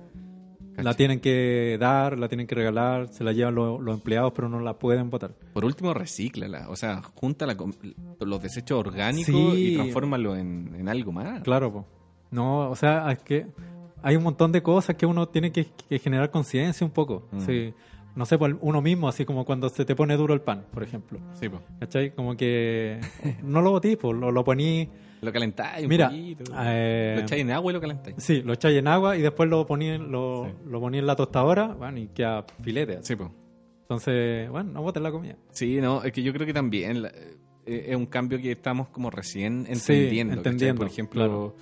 La 0.77 0.93
tienen 0.93 1.21
que 1.21 1.77
dar, 1.79 2.19
la 2.19 2.27
tienen 2.27 2.47
que 2.47 2.55
regalar, 2.55 3.07
se 3.07 3.23
la 3.23 3.31
llevan 3.31 3.55
los, 3.55 3.79
los 3.81 3.95
empleados, 3.95 4.33
pero 4.35 4.49
no 4.49 4.59
la 4.59 4.77
pueden 4.77 5.09
botar. 5.09 5.31
Por 5.53 5.63
último, 5.63 5.93
recíclala. 5.93 6.67
O 6.69 6.75
sea, 6.75 7.01
junta 7.15 7.45
la 7.45 7.55
los 8.19 8.41
desechos 8.41 8.77
orgánicos 8.79 9.53
Sí. 9.53 9.71
y 9.71 9.75
transfórmalo 9.75 10.35
en, 10.35 10.75
en 10.77 10.89
algo 10.89 11.13
más. 11.13 11.41
Claro, 11.43 11.71
po. 11.71 11.85
No, 12.31 12.69
o 12.69 12.75
sea, 12.75 13.09
es 13.13 13.19
que 13.19 13.47
hay 14.03 14.17
un 14.17 14.23
montón 14.23 14.51
de 14.51 14.61
cosas 14.61 14.97
que 14.97 15.05
uno 15.05 15.29
tiene 15.29 15.53
que, 15.53 15.65
que 15.87 15.97
generar 15.97 16.29
conciencia 16.29 16.85
un 16.85 16.91
poco. 16.91 17.29
Mm. 17.31 17.39
Sí. 17.39 17.73
No 18.15 18.25
sé, 18.25 18.37
por 18.37 18.57
uno 18.61 18.81
mismo, 18.81 19.09
así 19.09 19.25
como 19.25 19.43
cuando 19.45 19.67
se 19.69 19.83
te 19.85 19.93
pone 19.95 20.15
duro 20.15 20.33
el 20.33 20.41
pan, 20.41 20.65
por 20.71 20.83
ejemplo. 20.83 21.19
Sí, 21.33 21.49
po. 21.49 21.61
¿Cachai? 21.79 22.11
Como 22.15 22.35
que 22.37 22.99
no 23.43 23.61
lo 23.61 23.71
botís, 23.71 23.97
pues, 23.97 24.17
lo, 24.17 24.31
lo 24.31 24.43
poní... 24.43 24.89
Lo 25.21 25.31
calentáis 25.33 25.83
un 25.83 25.89
Mira, 25.89 26.07
poquito. 26.09 26.43
eh, 26.59 27.13
lo 27.17 27.21
echáis 27.23 27.41
en 27.41 27.51
agua 27.51 27.71
y 27.71 27.73
lo 27.73 27.81
calentáis. 27.81 28.15
Sí, 28.19 28.41
lo 28.41 28.53
echáis 28.53 28.77
en 28.77 28.87
agua 28.87 29.17
y 29.17 29.21
después 29.21 29.49
lo 29.49 29.65
poní, 29.65 29.87
en- 29.89 30.11
lo, 30.11 30.45
Sí. 30.45 30.51
lo 30.69 30.79
poní 30.79 30.99
en 30.99 31.07
la 31.07 31.15
tostadora, 31.15 31.67
bueno, 31.67 31.97
y 31.99 32.07
queda 32.07 32.45
filete. 32.61 32.97
así. 32.97 33.07
Sí, 33.07 33.15
po. 33.15 33.31
Entonces, 33.81 34.49
bueno, 34.49 34.71
no 34.73 34.81
botes 34.81 35.01
la 35.03 35.11
comida. 35.11 35.35
Sí, 35.51 35.79
no, 35.81 36.03
es 36.03 36.11
que 36.11 36.23
yo 36.23 36.31
creo 36.33 36.45
que 36.45 36.53
también 36.53 37.01
la- 37.03 37.09
eh, 37.65 37.85
es 37.89 37.95
un 37.95 38.05
cambio 38.05 38.37
que 38.39 38.51
estamos 38.51 38.87
como 38.89 39.09
recién 39.09 39.65
entendiendo. 39.67 40.33
entendiendo, 40.35 40.79
Por 40.79 40.87
ejemplo, 40.87 41.21
claro. 41.21 41.55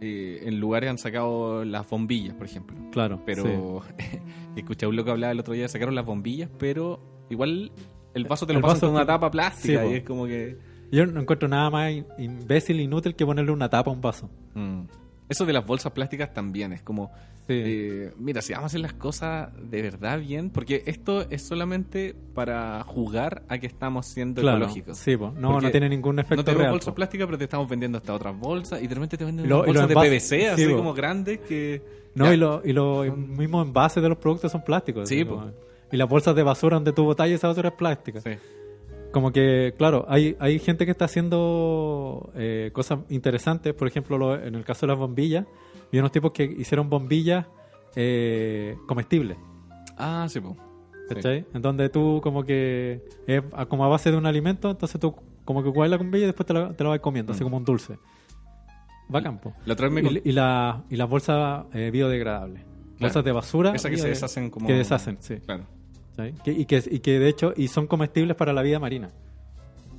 Eh, 0.00 0.42
en 0.44 0.60
lugares 0.60 0.90
han 0.90 0.98
sacado 0.98 1.64
las 1.64 1.88
bombillas, 1.88 2.34
por 2.34 2.46
ejemplo. 2.46 2.76
Claro. 2.90 3.22
Pero 3.26 3.82
escuché 4.56 4.86
a 4.86 4.88
un 4.88 4.96
loco 4.96 5.10
hablar 5.10 5.32
el 5.32 5.40
otro 5.40 5.54
día, 5.54 5.68
sacaron 5.68 5.94
las 5.94 6.06
bombillas, 6.06 6.50
pero 6.58 7.00
igual 7.28 7.72
el 8.14 8.24
vaso 8.24 8.46
te 8.46 8.52
lo 8.52 8.58
El 8.58 8.62
pasan 8.62 8.80
con 8.80 8.90
una 8.90 9.06
tapa 9.06 9.30
plástica 9.30 9.84
Sí, 9.84 9.90
y 9.90 9.94
es 9.96 10.02
como 10.04 10.26
que... 10.26 10.56
sí. 10.58 10.96
Yo 10.96 11.06
no 11.06 11.20
encuentro 11.20 11.48
nada 11.48 11.70
más 11.70 11.92
imbécil, 12.18 12.80
inútil 12.80 13.14
que 13.14 13.24
ponerle 13.24 13.52
una 13.52 13.68
tapa 13.68 13.90
a 13.90 13.94
un 13.94 14.00
vaso. 14.00 14.28
Mm. 14.54 14.82
Eso 15.30 15.46
de 15.46 15.52
las 15.54 15.66
bolsas 15.66 15.92
plásticas 15.92 16.34
también 16.34 16.72
es 16.74 16.82
como, 16.82 17.10
Sí. 17.46 17.54
eh, 17.64 18.12
mira, 18.18 18.42
si 18.42 18.52
vamos 18.52 18.64
a 18.64 18.66
hacer 18.66 18.80
las 18.80 18.92
cosas 18.92 19.48
de 19.70 19.80
verdad 19.80 20.18
bien, 20.20 20.50
porque 20.50 20.82
esto 20.86 21.22
es 21.30 21.40
solamente 21.42 22.14
para 22.34 22.82
jugar 22.84 23.42
a 23.48 23.58
que 23.58 23.66
estamos 23.66 24.06
siendo 24.06 24.42
claro. 24.42 24.58
ecológicos. 24.58 24.98
Sí, 24.98 25.16
po. 25.16 25.32
no, 25.36 25.52
Porque 25.52 25.66
no 25.66 25.70
tiene 25.70 25.88
ningún 25.88 26.18
efecto 26.18 26.36
no 26.36 26.44
tenemos 26.44 26.60
real. 26.62 26.72
bolsas 26.72 26.88
po. 26.90 26.94
plásticas, 26.96 27.26
pero 27.26 27.38
te 27.38 27.44
estamos 27.44 27.68
vendiendo 27.68 27.98
hasta 27.98 28.12
otras 28.12 28.36
bolsas 28.38 28.82
y 28.82 28.86
de 28.86 28.94
repente 28.94 29.16
te 29.16 29.24
venden 29.24 29.48
lo- 29.48 29.58
los 29.58 29.66
bolsas 29.66 29.88
de 29.88 29.94
PVC 29.94 30.48
así 30.50 30.66
po. 30.66 30.76
como 30.76 30.92
grandes 30.94 31.38
que... 31.40 31.82
No, 32.14 32.26
Ya. 32.26 32.34
y, 32.34 32.36
lo- 32.36 32.60
y 32.64 32.72
los 32.72 33.16
mismos 33.16 33.66
envases 33.66 34.02
de 34.02 34.08
los 34.08 34.18
productos 34.18 34.50
son 34.52 34.62
plásticos. 34.64 35.08
Sí, 35.08 35.24
como- 35.24 35.50
Y 35.92 35.96
las 35.96 36.08
bolsas 36.08 36.34
de 36.36 36.42
basura 36.42 36.74
donde 36.76 36.92
tú 36.92 37.04
botas 37.04 37.28
esa 37.28 37.48
basura 37.48 37.68
es 37.70 37.74
plástica. 37.74 38.20
Sí. 38.20 38.30
Como 39.12 39.32
que, 39.32 39.74
claro, 39.76 40.04
hay, 40.08 40.36
hay 40.38 40.58
gente 40.60 40.84
que 40.84 40.92
está 40.92 41.06
haciendo 41.06 42.30
eh, 42.36 42.70
cosas 42.72 43.00
interesantes. 43.08 43.74
Por 43.74 43.88
ejemplo, 43.88 44.16
lo- 44.18 44.34
en 44.40 44.54
el 44.54 44.64
caso 44.64 44.86
de 44.86 44.92
las 44.92 44.98
bombillas, 44.98 45.46
vi 45.90 45.98
unos 45.98 46.12
tipos 46.12 46.30
que 46.32 46.44
hicieron 46.44 46.88
bombillas 46.88 47.46
eh, 47.96 48.76
comestibles. 48.86 49.36
Ah, 49.96 50.26
sí. 50.28 50.40
Sí. 50.40 51.14
¿Cachai? 51.14 51.44
En 51.54 51.60
donde 51.62 51.88
tú 51.88 52.20
como 52.22 52.44
que 52.44 53.02
es 53.26 53.42
como 53.68 53.84
a 53.84 53.88
base 53.88 54.12
de 54.12 54.16
un 54.16 54.26
alimento, 54.26 54.70
entonces 54.70 55.00
tú 55.00 55.14
como 55.44 55.64
que 55.64 55.72
coges 55.72 55.90
la 55.90 55.96
bombilla 55.98 56.22
y 56.24 56.26
después 56.26 56.46
te 56.46 56.54
la, 56.54 56.72
te 56.72 56.84
la 56.84 56.90
vas 56.90 57.00
comiendo, 57.00 57.32
así 57.32 57.42
Mm. 57.42 57.46
como 57.46 57.56
un 57.56 57.64
dulce. 57.64 57.98
Va 59.12 59.20
campo. 59.20 59.52
La 59.66 59.74
me 59.90 60.02
con- 60.04 60.14
Y, 60.18 60.20
y, 60.26 60.32
la, 60.32 60.84
y 60.88 60.94
las 60.94 61.08
bolsas 61.08 61.64
eh, 61.74 61.90
biodegradables. 61.92 62.62
Bolsas 63.00 63.24
de 63.24 63.32
basura. 63.32 63.72
Esa 63.74 63.90
que 63.90 63.96
se 63.96 64.08
deshacen 64.08 64.50
como... 64.50 64.68
Que 64.68 64.74
deshacen, 64.74 65.16
sí. 65.20 65.38
Claro. 65.38 65.64
Y, 66.44 66.64
que, 66.66 66.82
y 66.90 66.98
que 67.00 67.18
de 67.18 67.28
hecho 67.28 67.52
y 67.56 67.68
son 67.68 67.86
comestibles 67.86 68.36
para 68.36 68.52
la 68.52 68.62
vida 68.62 68.78
marina. 68.78 69.10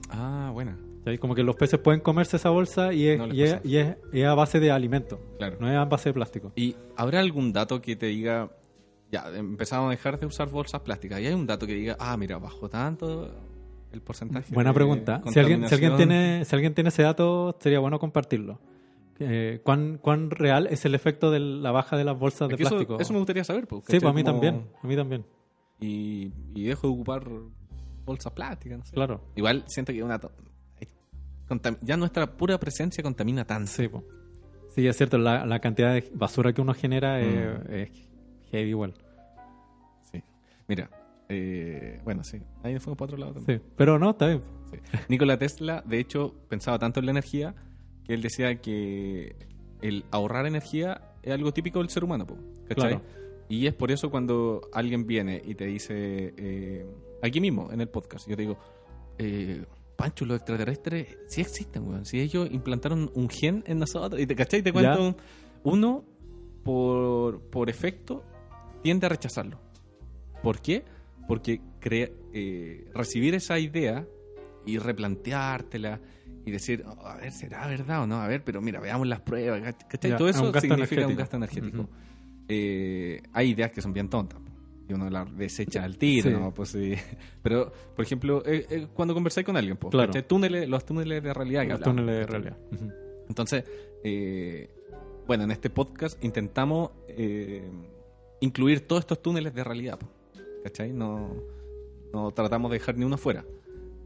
Ah, 0.09 0.51
buena. 0.53 0.77
Como 1.19 1.33
que 1.33 1.41
los 1.41 1.55
peces 1.55 1.79
pueden 1.79 1.99
comerse 2.01 2.37
esa 2.37 2.49
bolsa 2.51 2.93
y 2.93 3.07
es, 3.07 3.17
No 3.17 3.33
y 3.33 3.41
es, 3.41 3.57
y 3.63 3.77
es- 3.77 3.95
es 4.13 4.25
a 4.25 4.35
base 4.35 4.59
de 4.59 4.69
alimento. 4.71 5.19
Claro. 5.39 5.57
No 5.59 5.67
es 5.69 5.75
a 5.75 5.85
base 5.85 6.09
de 6.09 6.13
plástico. 6.13 6.51
¿Y 6.55 6.75
habrá 6.95 7.19
algún 7.21 7.51
dato 7.53 7.81
que 7.81 7.95
te 7.95 8.05
diga, 8.07 8.51
ya, 9.11 9.25
empezamos 9.35 9.87
a 9.87 9.91
dejar 9.91 10.19
de 10.19 10.27
usar 10.27 10.49
bolsas 10.49 10.81
plásticas? 10.81 11.19
¿Y 11.21 11.25
hay 11.25 11.33
un 11.33 11.47
dato 11.47 11.65
que 11.65 11.73
diga, 11.73 11.95
ah, 11.99 12.15
mira, 12.17 12.37
bajó 12.37 12.69
tanto 12.69 13.33
el 13.91 14.01
porcentaje? 14.01 14.53
Buena 14.53 14.69
de 14.69 14.73
pregunta. 14.75 15.23
Si 15.31 15.39
alguien, 15.39 15.67
si 15.67 15.73
alguien 15.73 15.97
tiene, 15.97 16.45
si 16.45 16.55
alguien 16.55 16.75
tiene 16.75 16.89
ese 16.89 17.01
dato, 17.01 17.57
sería 17.59 17.79
bueno 17.79 17.97
compartirlo. 17.97 18.59
Eh, 19.19 19.59
¿cuán, 19.63 19.97
¿Cuán 19.99 20.29
real 20.29 20.67
es 20.67 20.85
el 20.85 20.93
efecto 20.93 21.31
de 21.31 21.39
la 21.39 21.71
baja 21.71 21.95
de 21.97 22.03
las 22.03 22.17
bolsas 22.17 22.49
Es 22.51 22.57
de 22.57 22.63
eso, 22.63 22.69
plástico? 22.75 22.99
eso 22.99 23.13
me 23.13 23.19
gustaría 23.19 23.43
saber. 23.43 23.65
pues, 23.67 23.83
sí, 23.87 23.99
pues 23.99 24.03
a 24.03 24.13
mí 24.13 24.21
Como- 24.23 24.33
también. 24.33 24.65
A 24.83 24.87
mí 24.87 24.95
también. 24.95 25.25
Y, 25.81 26.31
y 26.55 26.63
dejo 26.63 26.87
de 26.87 26.93
ocupar 26.93 27.27
bolsas 28.05 28.31
plásticas. 28.31 28.79
no 28.79 28.85
sé. 28.85 28.93
Claro. 28.93 29.21
Igual 29.35 29.63
siento 29.67 29.91
que 29.91 30.01
una 30.03 30.19
ya 31.81 31.97
nuestra 31.97 32.31
pura 32.37 32.57
presencia 32.59 33.03
contamina 33.03 33.43
tanto. 33.45 33.71
Sí. 33.71 33.89
Sí, 34.73 34.87
es 34.87 34.95
cierto. 34.95 35.17
La, 35.17 35.45
la 35.45 35.59
cantidad 35.59 35.93
de 35.93 36.09
basura 36.13 36.53
que 36.53 36.61
uno 36.61 36.73
genera 36.73 37.19
Mm. 37.19 37.71
es, 37.73 37.89
es 37.91 38.09
heavy 38.51 38.69
igual. 38.69 38.93
Sí. 40.11 40.23
Mira, 40.67 40.89
eh, 41.27 41.99
bueno, 42.05 42.23
sí. 42.23 42.37
Ahí 42.63 42.79
fuimos 42.79 42.97
para 42.97 43.05
otro 43.07 43.17
lado 43.17 43.33
también. 43.33 43.59
Sí. 43.59 43.65
Pero 43.75 43.99
no, 43.99 44.11
está 44.11 44.27
bien. 44.27 44.41
Sí. 44.71 44.77
Nikola 45.09 45.37
Tesla, 45.37 45.83
de 45.85 45.99
hecho, 45.99 46.33
pensaba 46.47 46.79
tanto 46.79 47.01
en 47.01 47.07
la 47.07 47.11
energía 47.11 47.53
que 48.05 48.13
él 48.13 48.21
decía 48.21 48.61
que 48.61 49.35
el 49.81 50.05
ahorrar 50.11 50.45
energía 50.45 51.01
es 51.21 51.33
algo 51.33 51.51
típico 51.51 51.79
del 51.79 51.89
ser 51.89 52.03
humano, 52.05 52.25
po, 52.25 52.37
¿cachai? 52.69 52.91
Claro. 52.97 53.01
Y 53.51 53.67
es 53.67 53.73
por 53.73 53.91
eso 53.91 54.09
cuando 54.09 54.61
alguien 54.71 55.05
viene 55.05 55.41
y 55.43 55.55
te 55.55 55.65
dice, 55.65 56.33
eh, 56.37 56.85
aquí 57.21 57.41
mismo, 57.41 57.69
en 57.71 57.81
el 57.81 57.89
podcast, 57.89 58.25
yo 58.29 58.35
te 58.37 58.43
digo, 58.43 58.57
eh, 59.17 59.65
Pancho, 59.97 60.25
los 60.25 60.37
extraterrestres 60.37 61.17
sí 61.27 61.41
existen, 61.41 61.85
weón. 61.85 62.05
Si 62.05 62.21
ellos 62.21 62.47
implantaron 62.49 63.11
un 63.13 63.27
gen 63.29 63.61
en 63.67 63.77
nosotros, 63.79 64.21
y 64.21 64.25
te, 64.25 64.35
¿cachai? 64.35 64.61
Te 64.63 64.71
cuento, 64.71 65.03
un- 65.05 65.15
uno, 65.63 66.05
por, 66.63 67.41
por 67.49 67.69
efecto, 67.69 68.23
tiende 68.83 69.05
a 69.07 69.09
rechazarlo. 69.09 69.59
¿Por 70.41 70.61
qué? 70.61 70.85
Porque 71.27 71.59
crea- 71.79 72.09
eh, 72.33 72.85
recibir 72.95 73.35
esa 73.35 73.59
idea 73.59 74.07
y 74.65 74.77
replanteártela 74.77 75.99
y 76.45 76.51
decir, 76.51 76.83
"Oh, 76.87 77.05
a 77.05 77.17
ver, 77.17 77.31
¿será 77.31 77.67
verdad 77.67 78.03
o 78.03 78.07
no? 78.07 78.21
A 78.21 78.27
ver, 78.27 78.43
pero 78.43 78.61
mira, 78.61 78.79
veamos 78.79 79.07
las 79.07 79.19
pruebas. 79.21 79.61
¿cach- 79.61 79.87
¿cachai? 79.89 80.11
Ya, 80.11 80.17
Todo 80.17 80.29
es 80.29 80.37
un 80.37 80.47
eso 80.49 80.61
significa 80.61 81.05
un 81.05 81.11
energético. 81.11 81.19
gasto 81.19 81.35
energético. 81.37 81.89
Eh, 82.47 83.21
hay 83.33 83.49
ideas 83.51 83.71
que 83.71 83.81
son 83.81 83.93
bien 83.93 84.09
tontas. 84.09 84.39
Y 84.89 84.93
uno 84.93 85.09
las 85.09 85.35
desecha 85.37 85.83
al 85.83 85.97
tiro, 85.97 86.29
Sí. 86.29 86.35
¿no? 86.35 86.53
Pues, 86.53 86.69
sí. 86.69 86.93
Pero, 87.43 87.71
por 87.95 88.03
ejemplo, 88.03 88.43
eh, 88.45 88.65
eh, 88.69 88.87
cuando 88.93 89.13
conversáis 89.13 89.45
con 89.45 89.55
alguien, 89.55 89.77
Claro. 89.77 90.11
túneles, 90.25 90.67
los 90.67 90.85
túneles 90.85 91.23
de 91.23 91.33
realidad 91.33 91.61
que 91.61 91.69
Los 91.69 91.81
hablamos, 91.81 91.95
túneles 92.01 92.19
de 92.19 92.25
realidad. 92.27 92.57
Entonces, 93.29 93.63
bueno, 95.27 95.43
en 95.45 95.51
este 95.51 95.69
podcast 95.69 96.21
intentamos 96.23 96.91
incluir 98.41 98.81
todos 98.87 99.01
estos 99.01 99.21
túneles 99.21 99.53
de 99.53 99.63
realidad. 99.63 99.99
¿Cachai? 100.63 100.91
No, 100.93 101.33
no 102.13 102.31
tratamos 102.31 102.69
de 102.71 102.77
dejar 102.79 102.97
ni 102.97 103.05
uno 103.05 103.17
fuera. 103.17 103.45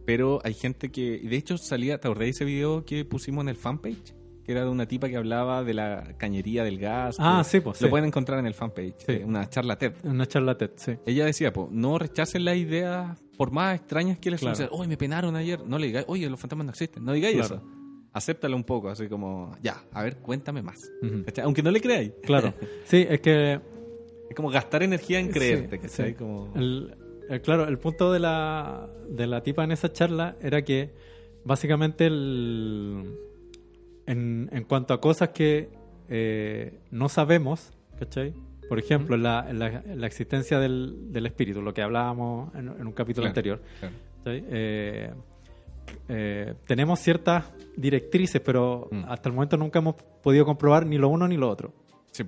Pero 0.06 0.40
hay 0.44 0.54
gente 0.54 0.92
que. 0.92 1.20
Y 1.22 1.28
de 1.28 1.36
hecho 1.38 1.58
salía. 1.58 2.00
¿Te 2.00 2.08
acordás 2.08 2.26
de 2.26 2.30
ese 2.30 2.46
video 2.46 2.86
que 2.86 3.04
pusimos 3.06 3.42
en 3.44 3.50
el 3.50 3.56
fanpage? 3.56 4.14
Que 4.46 4.52
era 4.52 4.64
de 4.64 4.70
una 4.70 4.88
tipa 4.88 5.10
que 5.10 5.18
hablaba 5.18 5.64
de 5.64 5.74
la 5.74 6.14
cañería 6.18 6.64
del 6.64 6.78
gas. 6.80 7.16
Ah, 7.20 7.43
sí, 7.43 7.60
pues, 7.62 7.82
Lo 7.82 7.88
sí. 7.88 7.89
pueden 7.89 8.06
encontrar 8.06 8.38
en 8.39 8.46
el 8.46 8.54
fanpage. 8.54 8.93
Sí. 9.00 9.12
eh, 9.14 9.24
una 9.26 9.50
charla 9.50 9.76
TED. 9.78 9.93
Una 10.04 10.28
charla 10.28 10.56
TED, 10.58 10.72
sí. 10.76 10.93
Ella 11.06 11.26
decía, 11.26 11.52
po, 11.52 11.68
no 11.72 11.98
rechacen 11.98 12.46
las 12.46 12.56
ideas 12.58 13.18
por 13.38 13.52
más 13.52 13.76
extrañas 13.76 14.20
que 14.20 14.30
les 14.30 14.39
Claro. 14.39 14.56
sucedan. 14.56 14.70
Oye, 14.80 14.88
me 14.88 14.98
penaron 14.98 15.36
ayer. 15.36 15.66
No 15.66 15.80
le 15.80 15.88
digáis, 15.88 16.06
oye, 16.08 16.30
los 16.30 16.39
fantasmas 16.39 16.66
no 16.66 16.72
existen. 16.72 17.04
No 17.04 17.14
digáis 17.14 17.36
Claro. 17.38 17.56
eso. 17.56 17.64
Acéptalo 18.14 18.56
un 18.56 18.64
poco, 18.64 18.88
así 18.89 19.08
como, 19.10 19.58
ya, 19.62 19.84
a 19.91 20.04
ver, 20.04 20.18
cuéntame 20.18 20.62
más. 20.62 20.89
Aunque 21.43 21.62
no 21.64 21.72
le 21.72 21.82
creáis. 21.82 22.12
Claro. 22.24 22.54
Sí, 22.86 23.06
es 23.10 23.20
que 23.22 23.60
Es 24.30 24.36
como 24.36 24.50
gastar 24.52 24.84
energía 24.84 25.20
en 25.20 25.30
creerte, 25.32 25.76
Sí, 25.78 25.82
¿cachai? 25.82 26.10
sí. 26.12 26.16
Como... 26.16 26.54
El, 26.56 26.96
el- 27.30 27.41
claro, 27.41 27.68
el 27.68 27.78
punto 27.80 28.12
de 28.14 28.20
la, 28.20 28.89
de 29.10 29.26
la 29.28 29.41
tipa 29.43 29.64
en 29.64 29.72
esa 29.72 29.91
charla 29.91 30.36
era 30.41 30.62
que 30.64 30.91
básicamente 31.43 32.06
el, 32.08 33.18
en, 34.08 34.49
en 34.51 34.64
cuanto 34.66 34.93
a 34.93 35.01
cosas 35.01 35.30
que 35.30 35.70
eh, 36.10 36.80
no 36.91 37.10
sabemos, 37.10 37.72
¿cachai? 37.99 38.34
Por 38.70 38.80
ejemplo, 38.80 39.16
la, 39.18 39.51
la- 39.53 39.84
la 39.95 40.08
existencia 40.08 40.60
del, 40.60 41.12
del 41.12 41.26
espíritu, 41.28 41.62
lo 41.62 41.74
que 41.74 41.82
hablábamos 41.82 42.53
en, 42.56 42.68
en 42.70 42.88
un 42.88 42.93
capítulo 42.93 43.24
Claro, 43.24 43.30
anterior. 43.30 43.62
claro. 43.80 43.93
Eh, 44.28 45.12
eh, 46.10 46.53
tenemos 46.66 46.99
ciertas 46.99 47.45
directrices, 47.78 48.41
pero 48.41 48.88
Mm. 48.91 49.03
hasta 49.08 49.30
el 49.30 49.36
momento 49.36 49.56
nunca 49.58 49.80
hemos 49.80 49.95
podido 50.24 50.45
comprobar 50.45 50.86
ni 50.86 50.97
lo 50.97 51.10
uno 51.10 51.28
ni 51.28 51.38
lo 51.38 51.47
otro. 51.49 51.74
Sí. 52.12 52.24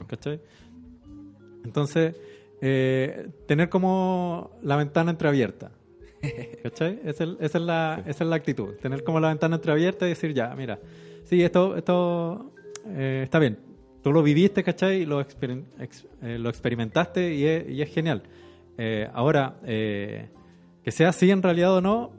Entonces, 1.63 2.15
eh, 2.61 3.29
tener 3.47 3.69
como 3.69 4.51
la 4.61 4.75
ventana 4.77 5.11
entreabierta. 5.11 5.71
¿Cachai? 6.63 6.99
Esa 7.03 7.23
es, 7.23 7.29
esa 7.39 7.57
es 7.57 7.63
la, 7.63 8.03
esa 8.05 8.23
es 8.23 8.29
la 8.29 8.35
actitud. 8.35 8.75
Tener 8.75 9.03
como 9.03 9.19
la 9.19 9.29
ventana 9.29 9.55
entreabierta 9.55 10.05
y 10.05 10.09
decir, 10.09 10.33
ya, 10.33 10.53
mira, 10.55 10.79
sí, 11.27 11.41
esto, 11.43 11.75
esto 11.77 12.51
eh, 12.87 13.21
está 13.23 13.39
bien. 13.39 13.59
Tú 14.03 14.11
lo 14.11 14.23
viviste, 14.23 14.63
¿cachai? 14.63 15.01
Y 15.01 15.05
lo, 15.05 15.21
experim- 15.21 15.65
ex- 15.79 16.07
eh, 16.21 16.37
lo 16.39 16.49
experimentaste 16.49 17.33
y 17.33 17.45
es, 17.45 17.69
y 17.69 17.81
es 17.81 17.89
genial. 17.93 18.23
Eh, 18.77 19.07
ahora, 19.13 19.57
que 19.63 20.91
sea 20.91 21.09
así 21.09 21.29
en 21.31 21.41
realidad 21.43 21.73
o 21.75 21.81
no, 21.81 22.11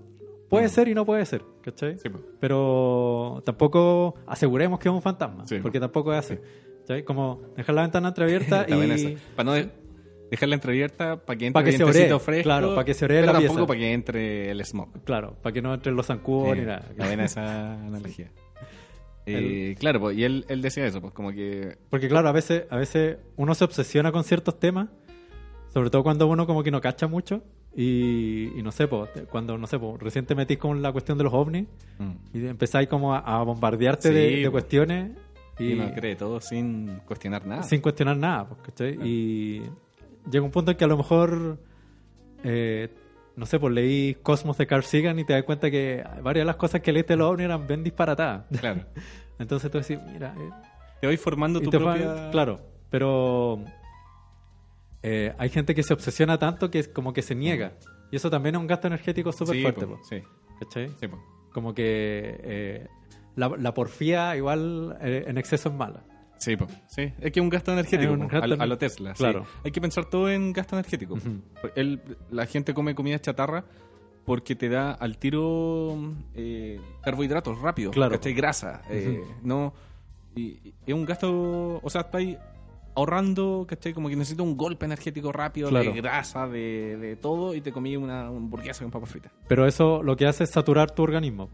puede 0.51 0.67
Mm. 0.67 0.71
ser 0.71 0.89
y 0.89 0.95
no 0.95 1.05
puede 1.07 1.25
ser, 1.25 1.43
¿cachai? 1.63 1.99
Sí, 1.99 2.09
po. 2.09 2.21
pero 2.41 3.43
tampoco 3.45 4.15
aseguremos 4.27 4.79
que 4.79 4.89
es 4.89 4.95
un 4.95 5.03
fantasma, 5.03 5.47
Sí. 5.47 5.59
porque 5.63 5.81
tampoco 5.81 6.13
es 6.13 6.19
así. 6.19 6.39
¿cachai? 6.81 7.05
Como 7.05 7.41
dejar 7.57 7.75
la 7.75 7.83
ventana 7.83 8.09
entreabierta 8.09 8.67
y. 8.69 9.17
Para 9.37 9.45
no 9.45 9.53
de- 9.53 9.71
dejarla 10.31 10.55
entreabierta, 10.57 11.25
para 11.25 11.39
que 11.39 11.47
entre 11.47 11.61
Pa' 11.63 11.65
que 11.65 11.73
se 11.73 11.87
fresco. 12.19 12.43
claro, 12.43 12.75
pa' 12.75 12.85
que 12.85 12.93
se 12.95 13.07
pero 13.07 13.27
la 13.27 13.33
tampoco 13.33 13.55
pieza. 13.55 13.67
para 13.67 13.79
que 13.81 13.93
entre 13.93 14.51
el 14.51 14.61
smog. 14.65 14.89
claro, 15.05 15.37
para 15.43 15.53
que 15.55 15.63
no 15.63 15.73
entren 15.73 15.97
los 15.97 16.07
zancudos 16.07 16.53
Sí, 16.55 16.61
ni 16.61 16.67
nada. 16.67 16.85
está 16.91 17.07
buena 17.07 17.25
esa 17.25 17.75
analogía. 17.87 18.31
Eh, 19.29 19.77
claro, 19.79 20.01
pues, 20.01 20.17
y 20.17 20.25
él, 20.25 20.45
él 20.49 20.63
decía 20.63 20.87
eso, 20.87 21.01
pues 21.01 21.13
como 21.13 21.33
que... 21.33 21.77
Porque 21.91 22.09
claro, 22.09 22.29
a 22.29 22.33
veces, 22.33 22.65
a 22.71 22.77
veces 22.77 23.19
uno 23.37 23.55
se 23.55 23.65
obsesiona 23.65 24.11
con 24.13 24.25
ciertos 24.25 24.59
temas, 24.59 24.89
sobre 25.73 25.91
todo 25.91 26.03
cuando 26.03 26.27
uno 26.27 26.47
como 26.47 26.63
que 26.63 26.71
no 26.71 26.81
cacha 26.81 27.07
mucho 27.07 27.43
y, 27.77 28.51
y 28.59 28.63
no 28.63 28.73
sé, 28.73 28.89
te- 29.15 29.25
cuando 29.25 29.59
no 29.59 29.67
sé, 29.67 29.79
po, 29.79 29.97
recién 29.99 30.25
te 30.27 30.35
metís 30.35 30.59
con 30.59 30.81
la 30.83 30.91
cuestión 30.93 31.19
de 31.19 31.25
los 31.25 31.33
ovnis 31.35 31.67
mm, 31.99 32.37
y 32.37 32.47
empezáis 32.47 32.89
como 32.89 33.15
a, 33.15 33.19
a 33.19 33.43
bombardearte 33.43 34.09
Sí, 34.09 34.15
de, 34.15 34.37
de 34.39 34.47
po. 34.47 34.53
cuestiones 34.53 35.11
Y 35.59 35.65
y, 35.65 35.73
uno 35.75 35.93
cree 35.95 36.17
todo 36.17 36.41
sin 36.41 37.01
cuestionar 37.07 37.47
nada. 37.47 37.63
sin 37.65 37.81
cuestionar 37.81 38.17
nada, 38.17 38.49
pues, 38.49 38.61
¿cachai? 38.63 38.99
Y 39.07 39.63
llega 40.31 40.45
un 40.45 40.51
punto 40.51 40.71
en 40.71 40.77
que 40.77 40.85
a 40.85 40.89
lo 40.89 40.97
mejor, 40.97 41.59
eh, 42.45 42.89
no 43.39 43.47
sé, 43.47 43.59
pues 43.61 43.73
leí 43.73 44.15
Cosmos 44.23 44.59
de 44.59 44.67
Carl 44.67 44.83
Sagan 44.83 45.19
y 45.19 45.25
te 45.25 45.33
das 45.33 45.45
cuenta 45.45 45.71
que 45.71 46.03
varias 46.23 46.43
de 46.43 46.47
las 46.47 46.57
cosas 46.57 46.81
que 46.81 46.93
leíste 46.93 47.17
los 47.17 47.31
ovnis 47.31 47.45
eran 47.45 47.67
bien 47.67 47.85
disparatadas. 47.85 48.45
Claro. 48.61 48.83
Entonces 49.39 49.71
tú 49.71 49.79
decís, 49.79 49.99
mira, 50.13 50.35
eh, 50.37 50.51
Te 51.01 51.07
voy 51.07 51.17
formando 51.17 51.61
tu 51.61 51.71
propia... 51.71 52.31
Claro, 52.33 52.59
pero 52.91 53.61
eh, 55.03 55.33
hay 55.39 55.49
gente 55.51 55.75
que 55.75 55.83
se 55.83 55.95
obsesiona 55.95 56.39
tanto 56.39 56.71
que 56.71 56.81
es 56.81 56.89
como 56.89 57.13
que 57.13 57.23
se 57.23 57.35
niega. 57.35 57.73
Y 58.11 58.17
eso 58.17 58.29
también 58.31 58.57
es 58.57 58.61
un 58.61 58.67
gasto 58.67 58.89
energético 58.89 59.33
súper 59.33 59.55
Sí, 59.57 59.63
fuerte, 59.63 59.87
po, 59.87 60.01
sí, 60.09 60.23
¿cachai? 60.59 60.91
sí, 60.99 61.07
po. 61.09 61.19
Como 61.53 61.75
que 61.75 62.41
eh, 62.43 62.87
la, 63.37 63.49
la 63.57 63.73
porfía 63.75 64.35
igual 64.37 64.97
eh, 65.01 65.25
en 65.27 65.39
exceso 65.39 65.69
es 65.69 65.75
mala. 65.75 66.03
Sí, 66.39 66.57
po. 66.57 66.67
sí, 66.87 67.03
es 67.21 67.33
que 67.33 67.41
es 67.41 67.43
un 67.43 67.49
gasto 67.49 67.73
energético, 67.73 68.13
un 68.13 68.29
gasto 68.29 68.55
a, 68.61 68.63
a 68.63 68.67
lo 68.67 68.79
Tesla. 68.79 69.15
sí. 69.15 69.19
Claro. 69.23 69.45
Hay 69.65 69.71
que 69.73 69.81
pensar 69.81 70.05
todo 70.07 70.31
en 70.31 70.53
gasto 70.53 70.77
energético. 70.77 71.19
El- 71.75 72.01
la 72.31 72.47
gente 72.47 72.73
come 72.75 72.95
comida 72.95 73.19
chatarra 73.21 73.65
porque 74.25 74.55
te 74.55 74.69
da 74.69 74.93
al 74.93 75.19
tiro 75.19 75.97
eh, 76.35 76.81
carbohidratos 77.03 77.61
rápidos, 77.61 77.95
Claro. 77.95 78.13
¿cachai? 78.13 78.35
Grasa. 78.35 78.83
eh, 78.91 79.21
no, 79.43 79.73
y, 80.37 80.43
y 80.65 80.75
es 80.87 80.95
un 80.95 81.05
gasto, 81.07 81.81
o 81.83 81.91
sea, 81.91 82.03
estáis 82.03 82.37
ahorrando, 82.95 83.65
¿cachai? 83.69 83.93
Como 83.93 84.09
que 84.09 84.17
necesitas 84.17 84.45
un 84.45 84.57
golpe 84.57 84.85
energético 84.87 85.33
rápido 85.33 85.69
Claro. 85.71 85.93
de 85.93 86.01
grasa, 86.01 86.47
de, 86.47 86.97
de 86.99 87.17
todo, 87.17 87.55
y 87.55 87.61
te 87.61 87.73
comí 87.73 87.97
una 87.97 88.27
hamburguesa 88.27 88.83
con 88.85 88.91
papas 88.91 89.11
fritas. 89.11 89.33
Pero 89.49 89.67
eso 89.67 90.03
lo 90.03 90.17
que 90.17 90.27
hace 90.27 90.45
es 90.45 90.51
saturar 90.51 90.91
tu 90.93 91.03
organismo, 91.03 91.49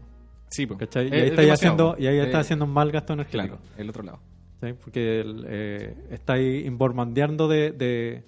Sí, 0.49 0.65
po. 0.67 0.77
¿cachai? 0.77 1.07
Y 1.09 1.13
ahí 1.13 1.19
es 1.29 1.35
demasiado, 1.35 1.53
haciendo, 1.53 1.95
y 1.97 2.07
ahí 2.07 2.17
Eh, 2.17 2.23
estás 2.25 2.41
haciendo 2.41 2.65
un 2.65 2.71
mal 2.71 2.91
gasto 2.91 3.13
energético. 3.13 3.57
Claro, 3.57 3.61
el 3.77 3.89
otro 3.89 4.03
lado. 4.03 4.19
¿Sí? 4.61 4.73
Porque 4.81 5.23
eh, 5.47 5.95
estáis 6.11 6.69
bombardeando 6.71 7.47
de, 7.47 7.71
de, 7.71 8.23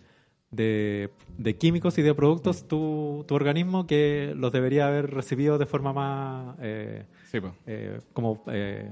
de, 0.52 1.10
de 1.38 1.56
químicos 1.58 1.98
y 1.98 2.02
de 2.02 2.14
productos 2.14 2.68
tu, 2.68 3.26
tu 3.28 3.36
organismo 3.36 3.86
que 3.88 4.34
los 4.36 4.52
debería 4.52 4.88
haber 4.88 5.12
recibido 5.12 5.58
de 5.58 5.66
forma 5.66 5.94
más, 5.94 6.58
eh, 6.62 7.06
Sí, 7.32 7.40
po. 7.40 7.54
eh, 7.66 8.00
como, 8.14 8.44
eh, 8.48 8.90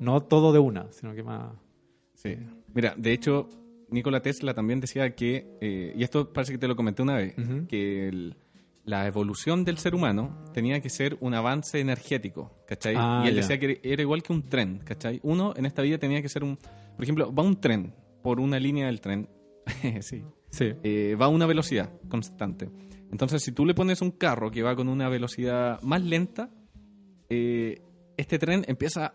no 0.00 0.22
todo 0.22 0.52
de 0.52 0.58
una, 0.58 0.86
sino 0.92 1.14
que 1.14 1.22
más... 1.22 1.52
Sí. 2.14 2.36
Mira, 2.74 2.94
de 2.96 3.12
hecho, 3.12 3.48
Nikola 3.90 4.20
Tesla 4.20 4.52
también 4.54 4.80
decía 4.80 5.14
que, 5.14 5.46
eh, 5.60 5.92
y 5.96 6.02
esto 6.02 6.32
parece 6.32 6.52
que 6.52 6.58
te 6.58 6.68
lo 6.68 6.76
comenté 6.76 7.02
una 7.02 7.16
vez, 7.16 7.36
Ujú. 7.38 7.66
que 7.68 8.08
el- 8.08 8.36
la 8.86 9.06
evolución 9.06 9.64
del 9.64 9.78
ser 9.78 9.94
humano 9.94 10.44
tenía 10.54 10.80
que 10.80 10.88
ser 10.88 11.18
un 11.20 11.34
avance 11.34 11.80
energético, 11.80 12.52
¿cachai? 12.66 12.94
Ah, 12.96 13.22
y 13.24 13.28
él 13.28 13.34
ya. 13.34 13.40
decía 13.40 13.58
que 13.58 13.80
era 13.82 14.00
igual 14.00 14.22
que 14.22 14.32
un 14.32 14.44
tren, 14.44 14.78
¿cachai? 14.78 15.18
Uno 15.24 15.52
en 15.56 15.66
esta 15.66 15.82
vida 15.82 15.98
tenía 15.98 16.22
que 16.22 16.28
ser 16.28 16.44
un... 16.44 16.56
Por 16.56 17.02
ejemplo, 17.02 17.34
va 17.34 17.42
un 17.42 17.60
tren 17.60 17.92
por 18.22 18.38
una 18.38 18.60
línea 18.60 18.86
del 18.86 19.00
tren, 19.00 19.28
sí, 20.00 20.24
Sí, 20.50 20.72
eh, 20.84 21.16
va 21.20 21.26
a 21.26 21.28
una 21.28 21.46
velocidad 21.46 21.90
constante. 22.08 22.70
Entonces, 23.10 23.42
si 23.42 23.52
tú 23.52 23.66
le 23.66 23.74
pones 23.74 24.00
un 24.00 24.12
carro 24.12 24.50
que 24.50 24.62
va 24.62 24.74
con 24.76 24.88
una 24.88 25.08
velocidad 25.08 25.82
más 25.82 26.02
lenta, 26.02 26.48
eh, 27.28 27.82
este 28.16 28.38
tren 28.38 28.64
empieza... 28.68 29.14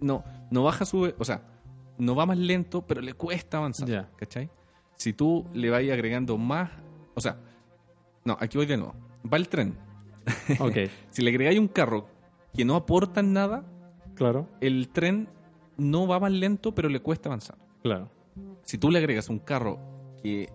no, 0.00 0.24
no 0.50 0.62
baja 0.62 0.84
su... 0.84 1.12
O 1.18 1.24
sea, 1.24 1.42
no 1.98 2.14
va 2.14 2.26
más 2.26 2.38
lento, 2.38 2.86
pero 2.86 3.00
le 3.00 3.14
cuesta 3.14 3.58
avanzar. 3.58 3.88
Ya. 3.88 4.10
¿Cachai? 4.16 4.48
Si 4.96 5.12
tú 5.12 5.46
le 5.52 5.68
vas 5.68 5.82
agregando 5.82 6.38
más... 6.38 6.70
O 7.14 7.20
sea, 7.20 7.38
no, 8.28 8.36
aquí 8.40 8.56
voy 8.58 8.66
de 8.66 8.76
nuevo. 8.76 8.94
Va 9.30 9.36
el 9.36 9.48
tren. 9.48 9.76
ok, 10.60 10.76
Si 11.10 11.22
le 11.22 11.30
agregáis 11.30 11.58
un 11.58 11.68
carro 11.68 12.06
que 12.54 12.64
no 12.64 12.76
aporta 12.76 13.22
nada, 13.22 13.64
claro, 14.14 14.48
el 14.60 14.88
tren 14.90 15.28
no 15.76 16.06
va 16.06 16.20
más 16.20 16.32
lento, 16.32 16.74
pero 16.74 16.88
le 16.88 17.00
cuesta 17.00 17.28
avanzar. 17.28 17.56
claro. 17.82 18.10
Si 18.62 18.76
tú 18.76 18.90
le 18.90 18.98
agregas 18.98 19.30
un 19.30 19.38
carro 19.38 19.78
que 20.22 20.50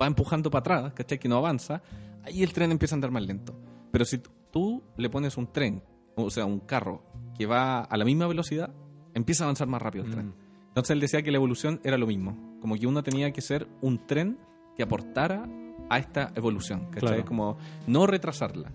va 0.00 0.06
empujando 0.06 0.50
para 0.50 0.60
atrás, 0.60 0.92
¿cachai? 0.92 1.18
Que 1.18 1.28
no 1.30 1.36
avanza, 1.38 1.80
ahí 2.22 2.42
el 2.42 2.52
tren 2.52 2.70
empieza 2.70 2.94
a 2.94 2.96
andar 2.96 3.10
más 3.10 3.22
lento. 3.24 3.54
Pero 3.90 4.04
si 4.04 4.18
tú- 4.18 4.30
tú 4.52 4.82
le 4.98 5.08
pones 5.08 5.36
un 5.38 5.50
tren, 5.50 5.82
o 6.14 6.28
sea, 6.30 6.44
un 6.44 6.60
carro 6.60 7.02
que 7.36 7.46
va 7.46 7.80
a 7.80 7.96
la 7.96 8.04
misma 8.04 8.26
velocidad, 8.26 8.70
empieza 9.14 9.44
a 9.44 9.46
avanzar 9.46 9.66
más 9.66 9.80
rápido 9.80 10.04
el 10.04 10.10
tren. 10.10 10.26
Mm. 10.26 10.34
Entonces 10.68 10.90
él 10.90 11.00
decía 11.00 11.22
que 11.22 11.30
la 11.30 11.38
evolución 11.38 11.80
era 11.84 11.96
lo 11.96 12.06
mismo. 12.06 12.36
Como 12.60 12.76
que 12.76 12.86
uno 12.86 13.02
tenía 13.02 13.32
que 13.32 13.40
ser 13.40 13.66
un 13.80 14.06
tren 14.06 14.38
que 14.76 14.82
aportara 14.82 15.48
a 15.90 15.98
esta 15.98 16.32
evolución, 16.36 16.86
¿cachai? 16.90 17.00
Claro. 17.08 17.24
Como 17.24 17.58
no 17.86 18.06
retrasarla. 18.06 18.70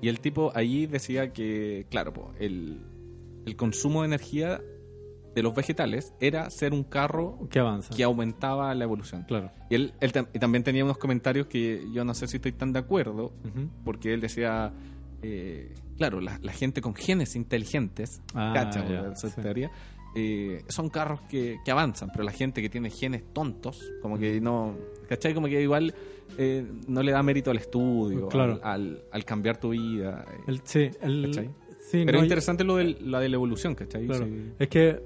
Y 0.00 0.08
el 0.08 0.20
tipo 0.20 0.52
allí 0.54 0.86
decía 0.86 1.32
que, 1.32 1.86
claro, 1.90 2.12
po, 2.12 2.32
el, 2.38 2.80
el 3.46 3.56
consumo 3.56 4.02
de 4.02 4.06
energía 4.08 4.60
de 5.34 5.42
los 5.42 5.54
vegetales 5.54 6.14
era 6.20 6.50
ser 6.50 6.72
un 6.72 6.82
carro 6.82 7.46
Que 7.50 7.60
avanza. 7.60 7.94
que 7.94 8.02
aumentaba 8.02 8.74
la 8.74 8.84
evolución. 8.84 9.24
Claro. 9.28 9.50
Y 9.70 9.76
él, 9.76 9.92
él 10.00 10.12
tam- 10.12 10.28
y 10.34 10.38
también 10.40 10.64
tenía 10.64 10.84
unos 10.84 10.98
comentarios 10.98 11.46
que 11.46 11.84
yo 11.92 12.04
no 12.04 12.14
sé 12.14 12.26
si 12.26 12.36
estoy 12.38 12.52
tan 12.52 12.72
de 12.72 12.80
acuerdo, 12.80 13.32
porque 13.84 14.12
él 14.14 14.20
decía, 14.20 14.72
eh, 15.22 15.74
claro, 15.96 16.20
la, 16.20 16.38
la 16.42 16.52
gente 16.52 16.80
con 16.80 16.94
genes 16.94 17.36
inteligentes, 17.36 18.20
Ah, 18.34 18.52
cacha, 18.54 18.84
ya, 18.88 19.02
por 19.02 19.12
esa 19.12 19.28
sí. 19.28 19.40
teoría, 19.40 19.70
eh, 20.16 20.64
son 20.68 20.88
carros 20.88 21.20
que, 21.28 21.58
que 21.64 21.70
avanzan, 21.70 22.08
pero 22.10 22.24
la 22.24 22.32
gente 22.32 22.60
que 22.62 22.70
tiene 22.70 22.90
genes 22.90 23.22
tontos, 23.32 23.80
como 24.02 24.18
que 24.18 24.40
no, 24.40 24.74
¿cachai? 25.08 25.34
Como 25.34 25.46
que 25.46 25.60
igual 25.62 25.94
eh, 26.36 26.66
no 26.86 27.02
le 27.02 27.12
da 27.12 27.22
mérito 27.22 27.50
al 27.50 27.56
estudio, 27.56 28.28
Claro. 28.28 28.60
al, 28.62 28.82
al- 28.88 29.02
al 29.10 29.24
cambiar 29.24 29.58
tu 29.58 29.70
vida. 29.70 30.24
eh. 30.30 30.40
El, 30.48 30.60
sí, 30.64 30.90
sí, 31.80 32.02
Pero 32.04 32.12
no, 32.12 32.18
es 32.18 32.24
interesante 32.24 32.64
lo 32.64 32.76
de 32.76 32.96
la 33.00 33.20
de 33.20 33.28
la 33.28 33.34
evolución, 33.36 33.74
¿cachai? 33.74 34.06
Claro. 34.06 34.26
Sí. 34.26 34.52
Es 34.58 34.68
que, 34.68 35.00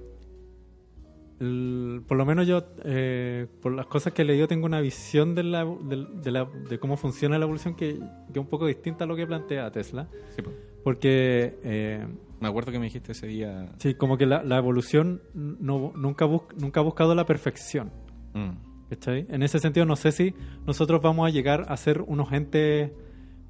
el- 1.40 2.02
por 2.06 2.16
lo 2.16 2.24
menos 2.24 2.46
yo, 2.46 2.62
eh, 2.84 3.46
por 3.60 3.72
las 3.72 3.86
cosas 3.86 4.12
que 4.12 4.22
he 4.22 4.24
leído, 4.24 4.46
tengo 4.46 4.66
una 4.66 4.80
visión 4.80 5.34
de, 5.34 5.42
la, 5.42 5.64
de, 5.64 6.06
de 6.22 6.30
la- 6.30 6.44
de 6.68 6.78
cómo 6.78 6.96
funciona 6.96 7.38
la 7.38 7.44
evolución 7.44 7.74
que, 7.74 7.94
que 7.98 8.32
es 8.32 8.36
un 8.38 8.46
poco 8.46 8.66
distinta 8.66 9.04
a 9.04 9.06
lo 9.06 9.16
que 9.16 9.26
plantea 9.26 9.70
Tesla. 9.70 10.08
Sí, 10.36 10.42
po. 10.42 10.50
Porque, 10.84 11.58
eh, 11.62 12.06
Me 12.40 12.48
acuerdo 12.48 12.72
que 12.72 12.78
me 12.78 12.86
dijiste 12.86 13.12
ese 13.12 13.26
día. 13.26 13.72
sí, 13.78 13.94
como 13.94 14.16
que 14.18 14.26
la, 14.26 14.42
la 14.42 14.58
evolución 14.58 15.22
no, 15.34 15.92
nunca, 15.96 16.24
bus- 16.26 16.42
nunca 16.58 16.80
ha 16.80 16.82
buscado 16.82 17.14
la 17.14 17.24
perfección. 17.26 17.90
Mm, 18.34 18.50
¿cachai? 18.94 19.26
En 19.30 19.42
ese 19.42 19.58
sentido, 19.58 19.86
no 19.86 19.96
sé 19.96 20.12
si 20.12 20.34
nosotros 20.66 21.00
vamos 21.00 21.26
a 21.26 21.30
llegar 21.30 21.64
a 21.68 21.76
ser 21.76 22.02
unos 22.02 22.30
entes 22.32 22.90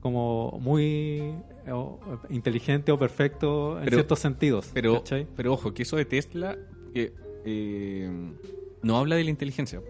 como 0.00 0.58
muy 0.60 1.34
eh, 1.66 1.72
o- 1.72 1.98
inteligentes 2.30 2.92
o 2.94 2.98
perfectos 2.98 3.78
en 3.78 3.84
Pero- 3.84 3.96
ciertos 3.96 4.18
sentidos. 4.20 4.70
Pero, 4.72 4.94
¿cachai? 4.94 5.26
pero 5.36 5.52
ojo, 5.52 5.72
que 5.74 5.82
eso 5.82 5.96
de 5.96 6.04
Tesla 6.04 6.56
eh, 6.94 8.10
no 8.82 8.98
habla 8.98 9.16
de 9.16 9.24
la 9.24 9.30
inteligencia, 9.30 9.80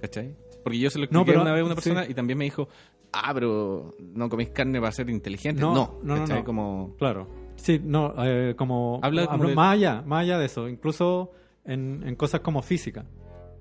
¿cachai? 0.00 0.34
Porque 0.62 0.78
yo 0.78 0.90
se 0.90 0.98
lo 0.98 1.04
expliqué 1.04 1.18
No, 1.20 1.24
pero- 1.26 1.42
una 1.42 1.52
vez 1.52 1.62
a 1.62 1.64
una 1.66 1.74
sí. 1.74 1.80
persona 1.90 2.06
y 2.08 2.14
también 2.14 2.38
me 2.38 2.44
dijo, 2.44 2.68
ah, 3.12 3.30
pero 3.34 3.94
no 4.00 4.28
coméis 4.28 4.50
carne 4.50 4.80
para 4.80 4.92
ser 4.92 5.08
inteligente. 5.10 5.60
No, 5.60 5.74
No, 5.74 5.98
no, 6.02 6.14
no, 6.14 6.20
¿cachai? 6.22 6.38
no. 6.40 6.44
Como, 6.44 6.94
Claro. 6.98 7.28
Sí, 7.56 7.80
no, 7.82 8.14
eh, 8.24 8.54
como, 8.56 9.00
Habla 9.02 9.22
como 9.24 9.34
hablo 9.34 9.48
de- 9.48 9.54
más 9.54 9.74
allá, 9.74 10.02
más 10.06 10.22
allá 10.22 10.38
de 10.38 10.46
eso, 10.46 10.68
incluso 10.68 11.32
en, 11.64 12.02
en 12.06 12.14
cosas 12.16 12.40
como 12.40 12.62
física. 12.62 13.04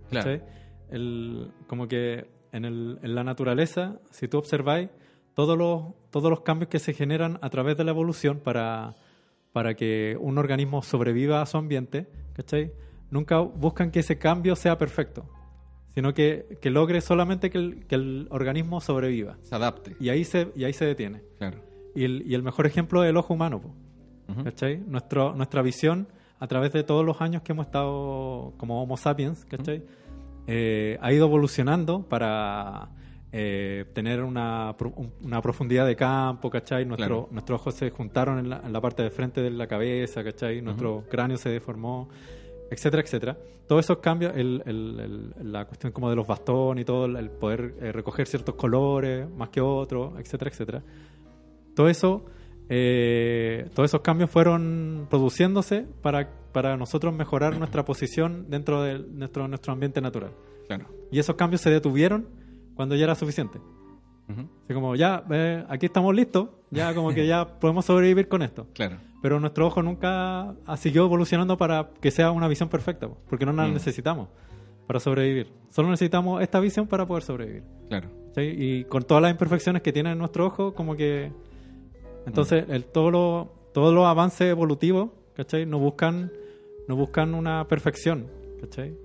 claro, 0.09 0.31
¿cachai? 0.31 0.57
El, 0.89 1.51
como 1.67 1.87
que 1.87 2.27
en, 2.51 2.65
el, 2.65 2.99
en 3.01 3.15
la 3.15 3.23
naturaleza, 3.23 3.99
si 4.09 4.27
tú 4.27 4.37
observáis, 4.37 4.89
todos 5.33 5.57
los, 5.57 5.93
todos 6.09 6.29
los 6.29 6.41
cambios 6.41 6.69
que 6.69 6.79
se 6.79 6.93
generan 6.93 7.37
a 7.41 7.49
través 7.49 7.77
de 7.77 7.83
la 7.83 7.91
evolución 7.91 8.39
para, 8.39 8.95
para 9.51 9.75
que 9.75 10.17
un 10.19 10.37
organismo 10.37 10.81
sobreviva 10.81 11.41
a 11.41 11.45
su 11.45 11.57
ambiente, 11.57 12.07
¿cachai? 12.33 12.71
Nunca 13.11 13.39
buscan 13.39 13.91
que 13.91 13.99
ese 13.99 14.17
cambio 14.17 14.55
sea 14.55 14.77
perfecto, 14.77 15.29
sino 15.93 16.13
que, 16.13 16.57
que 16.61 16.69
logre 16.69 17.01
solamente 17.01 17.49
que 17.49 17.57
el, 17.57 17.85
que 17.85 17.95
el 17.95 18.27
organismo 18.31 18.81
sobreviva. 18.81 19.37
se 19.43 19.55
adapte. 19.55 19.95
Y 19.99 20.09
ahí 20.09 20.23
se, 20.23 20.51
y 20.55 20.63
ahí 20.63 20.73
se 20.73 20.85
detiene. 20.85 21.21
Claro. 21.37 21.59
Y 21.95 22.03
el, 22.03 22.23
y 22.25 22.33
el 22.33 22.43
mejor 22.43 22.65
ejemplo 22.65 23.03
es 23.03 23.09
el 23.09 23.17
ojo 23.17 23.33
humano, 23.33 23.61
po. 23.61 23.73
¿cachai? 24.43 24.77
Nuestro, 24.77 25.33
nuestra 25.35 25.61
visión, 25.61 26.07
a 26.39 26.47
través 26.47 26.73
de 26.73 26.83
todos 26.83 27.05
los 27.05 27.21
años 27.21 27.41
que 27.43 27.53
hemos 27.53 27.65
estado 27.67 28.53
como 28.57 28.81
Homo 28.81 28.97
sapiens, 28.97 29.45
¿cachai? 29.45 29.83
Eh, 30.47 30.97
ha 31.01 31.11
ido 31.11 31.25
evolucionando 31.27 32.03
para 32.03 32.89
eh, 33.33 33.85
tener 33.93 34.23
una, 34.23 34.75
una 35.21 35.41
profundidad 35.41 35.85
de 35.85 35.95
campo, 35.95 36.49
¿cachai? 36.49 36.85
Nuestro, 36.85 37.07
Claro. 37.07 37.27
Nuestros 37.31 37.59
ojos 37.61 37.75
se 37.75 37.89
juntaron 37.89 38.39
en 38.39 38.49
la, 38.49 38.61
en 38.65 38.71
la 38.71 38.79
parte 38.81 39.03
de 39.03 39.09
frente 39.11 39.41
de 39.41 39.49
la 39.51 39.67
cabeza, 39.67 40.23
¿cachai? 40.23 40.61
Nuestro 40.61 41.03
cráneo 41.09 41.37
se 41.37 41.49
deformó, 41.49 42.07
etcétera, 42.71 43.01
etcétera. 43.03 43.37
Todos 43.67 43.83
esos 43.85 43.97
cambios, 43.97 44.31
el- 44.37 44.63
el- 44.65 45.33
el- 45.37 45.51
la 45.51 45.65
cuestión 45.65 45.91
como 45.91 46.09
de 46.09 46.15
los 46.15 46.25
bastones 46.25 46.83
y 46.83 46.85
todo, 46.85 47.05
el- 47.05 47.17
el 47.17 47.29
poder 47.29 47.75
eh, 47.81 47.91
recoger 47.91 48.25
ciertos 48.27 48.55
colores 48.55 49.29
más 49.29 49.49
que 49.49 49.59
otros, 49.59 50.17
etcétera, 50.17 50.49
etcétera. 50.51 50.81
Todo 51.75 51.89
eso, 51.89 52.23
eh, 52.69 53.69
todos 53.73 53.89
esos 53.89 54.01
cambios 54.01 54.29
fueron 54.29 55.07
produciéndose 55.09 55.85
para, 56.01 56.29
para 56.51 56.77
nosotros 56.77 57.13
mejorar 57.13 57.57
nuestra 57.59 57.85
posición 57.85 58.45
dentro 58.49 58.81
de 58.83 58.99
nuestro, 58.99 59.47
nuestro 59.47 59.73
ambiente 59.73 60.01
natural. 60.01 60.31
Claro. 60.67 60.85
Y 61.11 61.19
esos 61.19 61.35
cambios 61.35 61.61
se 61.61 61.69
detuvieron 61.69 62.27
cuando 62.75 62.95
ya 62.95 63.05
era 63.05 63.15
suficiente. 63.15 63.59
Ujú. 64.29 64.41
Así 64.65 64.73
como, 64.73 64.95
ya, 64.95 65.23
eh, 65.31 65.63
aquí 65.69 65.85
estamos 65.85 66.13
listos, 66.13 66.49
ya 66.69 66.93
como 66.93 67.13
que 67.13 67.25
ya 67.25 67.45
podemos 67.59 67.85
sobrevivir 67.85 68.27
con 68.27 68.41
esto. 68.41 68.67
Claro. 68.73 68.97
Pero 69.21 69.39
nuestro 69.39 69.65
ojo 69.65 69.81
nunca 69.81 70.53
siguió 70.75 71.05
evolucionando 71.05 71.57
para 71.57 71.89
que 72.01 72.11
sea 72.11 72.31
una 72.31 72.47
visión 72.47 72.69
perfecta, 72.69 73.07
po, 73.07 73.17
porque 73.29 73.45
no 73.45 73.53
la 73.53 73.67
Mm. 73.67 73.73
necesitamos 73.73 74.27
para 74.85 74.99
sobrevivir. 74.99 75.51
Solo 75.69 75.89
necesitamos 75.89 76.41
esta 76.41 76.59
visión 76.59 76.87
para 76.87 77.05
poder 77.07 77.23
sobrevivir. 77.23 77.63
Claro. 77.89 78.09
¿sí? 78.35 78.41
Y 78.41 78.83
con 78.85 79.03
todas 79.03 79.21
las 79.23 79.31
imperfecciones 79.31 79.81
que 79.81 79.91
tiene 79.91 80.13
nuestro 80.15 80.45
ojo, 80.45 80.73
como 80.73 80.95
que... 80.95 81.31
Entonces, 82.27 82.65
el, 82.69 82.85
todo 82.85 83.09
lo, 83.11 83.51
todos 83.73 83.93
los 83.93 84.05
avances 84.05 84.49
evolutivos, 84.49 85.09
¿cachai? 85.35 85.65
No 85.65 85.79
buscan, 85.79 86.31
no 86.87 86.95
buscan 86.95 87.33
una 87.33 87.67
perfección, 87.67 88.27
¿cachai? 88.61 88.95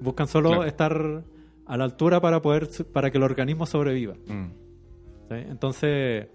Buscan 0.00 0.26
solo 0.28 0.50
Claro. 0.50 0.64
estar 0.64 1.24
a 1.66 1.76
la 1.76 1.84
altura 1.84 2.20
para 2.20 2.42
poder 2.42 2.68
para 2.92 3.10
que 3.10 3.18
el 3.18 3.24
organismo 3.24 3.64
sobreviva. 3.66 4.14
Mm. 4.26 4.46
¿sí? 5.28 5.34
Entonces, 5.48 6.26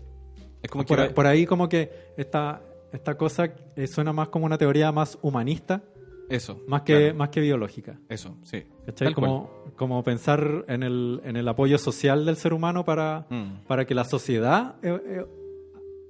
Es 0.61 0.71
como 0.71 0.85
que 0.85 0.95
por, 1.13 1.27
ahí 1.27 1.45
como 1.45 1.67
que 1.69 1.91
esta, 2.17 2.61
esta 2.91 3.15
cosa 3.15 3.53
eh, 3.75 3.85
suena 3.87 4.11
más 4.13 4.29
como 4.29 4.45
una 4.45 4.57
teoría 4.57 4.91
más 4.91 5.17
humanista, 5.21 5.83
eso. 6.29 6.59
más 6.67 6.81
que, 6.83 6.95
claro. 6.97 7.15
más 7.15 7.29
que 7.29 7.41
biológica. 7.41 7.99
Eso, 8.07 8.37
sí. 8.43 8.63
¿Cachai? 8.85 9.07
Tal 9.07 9.15
cual. 9.15 9.25
Como, 9.29 9.49
como 9.75 10.03
pensar 10.03 10.65
en 10.67 10.83
el, 10.83 11.21
en 11.23 11.35
el 11.37 11.47
apoyo 11.47 11.77
social 11.77 12.25
del 12.25 12.35
ser 12.37 12.53
humano 12.53 12.83
para, 12.85 13.25
Mm. 13.29 13.65
para 13.67 13.85
que 13.85 13.93
la 13.95 14.05
sociedad 14.05 14.75
eh, 14.83 14.99
eh, 15.05 15.25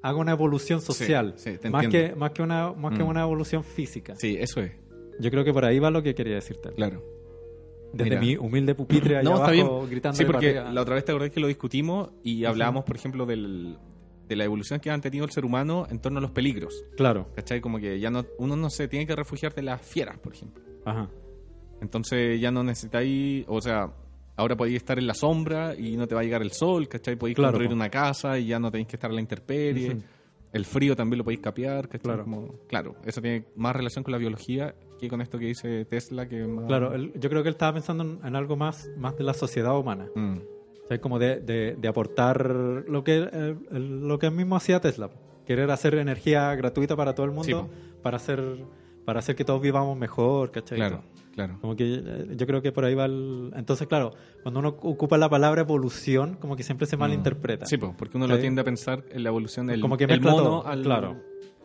haga 0.02 0.18
una 0.18 0.32
evolución 0.32 0.82
social, 0.82 1.34
sí, 1.38 1.58
te 1.58 1.70
más, 1.70 1.88
que, 1.88 2.16
más 2.16 2.32
que 2.32 2.42
una 2.42 2.72
más 2.74 2.98
que 2.98 3.04
Mm. 3.04 3.08
una 3.08 3.22
evolución 3.22 3.64
física. 3.64 4.16
Sí, 4.18 4.38
eso 4.40 4.62
es. 4.62 4.72
Yo 5.20 5.30
creo 5.32 5.44
que 5.44 5.52
por 5.54 5.66
ahí 5.66 5.80
va 5.80 5.92
lo 5.92 6.02
que 6.02 6.16
quería 6.16 6.36
decirte. 6.36 6.70
Claro. 6.72 7.04
Desde 7.92 8.12
Mira. 8.12 8.22
mi 8.22 8.38
humilde 8.38 8.76
pupitre 8.76 9.18
allá 9.18 9.24
No, 9.30 9.36
está 9.36 9.52
abajo 9.52 9.80
bien. 9.80 9.90
gritando 9.90 10.16
Sí, 10.18 10.24
porque 10.26 10.54
la 10.54 10.82
otra 10.82 10.96
vez 10.96 11.04
te 11.06 11.12
acordás 11.12 11.32
que 11.32 11.40
lo 11.40 11.48
discutimos 11.48 12.12
y 12.24 12.46
hablábamos, 12.46 12.84
por 12.86 12.96
ejemplo, 12.96 13.26
del, 13.26 13.78
de 14.28 14.36
la 14.36 14.44
evolución 14.46 14.80
que 14.80 14.92
han 14.92 15.02
tenido 15.02 15.26
el 15.26 15.32
ser 15.32 15.44
humano 15.44 15.88
en 15.90 16.00
torno 16.00 16.20
a 16.20 16.22
los 16.22 16.32
peligros. 16.32 16.86
Claro. 16.96 17.28
¿Cachai? 17.36 17.60
Como 17.62 17.80
que 17.80 18.00
ya 18.00 18.12
no, 18.12 18.26
uno 18.38 18.56
no 18.56 18.70
se 18.70 18.88
tiene 18.88 19.08
que 19.08 19.16
refugiar 19.16 19.54
de 19.56 19.64
las 19.64 19.82
fieras, 19.82 20.20
por 20.20 20.34
ejemplo. 20.34 20.64
Ajá. 20.86 21.10
Entonces 21.82 22.40
ya 22.40 22.52
no 22.52 22.64
necesitáis, 22.64 23.44
o 23.48 23.60
sea, 23.60 23.92
ahora 24.40 24.56
podéis 24.56 24.78
estar 24.78 24.98
en 24.98 25.06
la 25.08 25.14
sombra 25.14 25.76
y 25.76 25.96
no 25.98 26.08
te 26.08 26.16
va 26.16 26.22
a 26.22 26.24
llegar 26.24 26.42
el 26.42 26.52
sol, 26.52 26.88
¿cachai? 26.88 27.16
Podéis 27.16 27.36
Claro, 27.36 27.52
construir 27.52 27.74
una 27.74 27.90
casa 27.90 28.40
y 28.40 28.48
ya 28.48 28.60
no 28.60 28.72
tenéis 28.72 28.88
que 28.88 28.96
estar 28.96 29.10
en 29.12 29.16
la 29.16 29.22
intemperie. 29.22 29.98
El 30.52 30.66
frío 30.66 30.96
también 30.96 31.20
lo 31.20 31.24
podéis 31.24 31.42
capear, 31.42 31.88
¿cachai? 31.88 32.02
Claro. 32.02 32.24
Como- 32.24 32.56
claro, 32.68 32.96
eso 33.06 33.22
tiene 33.22 33.46
más 33.56 33.76
relación 33.76 34.04
con 34.04 34.12
la 34.14 34.18
biología 34.18 34.74
que 35.00 35.08
con 35.08 35.22
esto 35.22 35.38
que 35.38 35.46
dice 35.46 35.86
Tesla, 35.86 36.28
que 36.28 36.44
más... 36.48 36.66
Claro, 36.66 36.94
él- 36.94 37.12
yo 37.16 37.30
creo 37.30 37.44
que 37.44 37.50
él 37.50 37.54
estaba 37.56 37.74
pensando 37.74 38.04
en, 38.04 38.20
en 38.26 38.36
algo 38.36 38.56
más, 38.56 38.90
más 38.98 39.16
de 39.18 39.24
la 39.24 39.34
sociedad 39.34 39.78
humana. 39.78 40.08
Mm, 40.16 40.38
O 40.84 40.88
sea, 40.88 41.00
como 41.00 41.20
de, 41.20 41.40
de- 41.40 41.76
de 41.80 41.88
aportar 41.88 42.46
lo 42.88 43.04
que, 43.04 43.30
eh, 43.32 43.56
lo 43.72 44.18
que 44.18 44.32
mismo 44.32 44.56
hacía 44.56 44.80
Tesla. 44.82 45.12
Querer 45.46 45.70
hacer 45.72 45.94
energía 45.96 46.54
gratuita 46.56 46.96
para 46.96 47.14
todo 47.14 47.26
el 47.28 47.32
mundo, 47.32 47.70
Sí, 47.72 47.80
para 48.02 48.18
hacer 48.18 48.42
para 49.06 49.20
hacer 49.20 49.36
que 49.36 49.44
todos 49.46 49.60
vivamos 49.62 49.98
mejor, 49.98 50.52
¿cachai? 50.52 50.78
claro, 50.78 51.02
claro. 51.46 51.58
Como 51.62 51.76
que 51.76 51.86
eh, 52.06 52.28
yo 52.36 52.46
creo 52.48 52.62
que 52.62 52.72
por 52.74 52.84
ahí 52.84 52.96
va 52.96 53.06
el... 53.06 53.52
Entonces, 53.56 53.88
claro, 53.88 54.12
cuando 54.44 54.60
uno 54.60 54.70
ocupa 54.70 55.18
la 55.18 55.30
palabra 55.30 55.62
evolución, 55.62 56.36
como 56.36 56.56
que 56.58 56.64
siempre 56.64 56.86
se 56.86 56.98
malinterpreta. 56.98 57.66
Mm. 57.66 57.68
Sí, 57.68 57.78
pues, 57.78 57.94
porque 57.98 58.18
uno 58.18 58.28
lo 58.28 58.36
Sí. 58.36 58.42
tiende 58.42 58.62
a 58.62 58.64
pensar 58.66 59.04
en 59.12 59.24
la 59.24 59.30
evolución 59.30 59.68
del 59.68 59.80
Como 59.80 59.96
que 59.98 60.04
el 60.04 60.20
mono 60.22 60.36
todo, 60.38 60.68
al, 60.68 60.82
claro. 60.84 61.16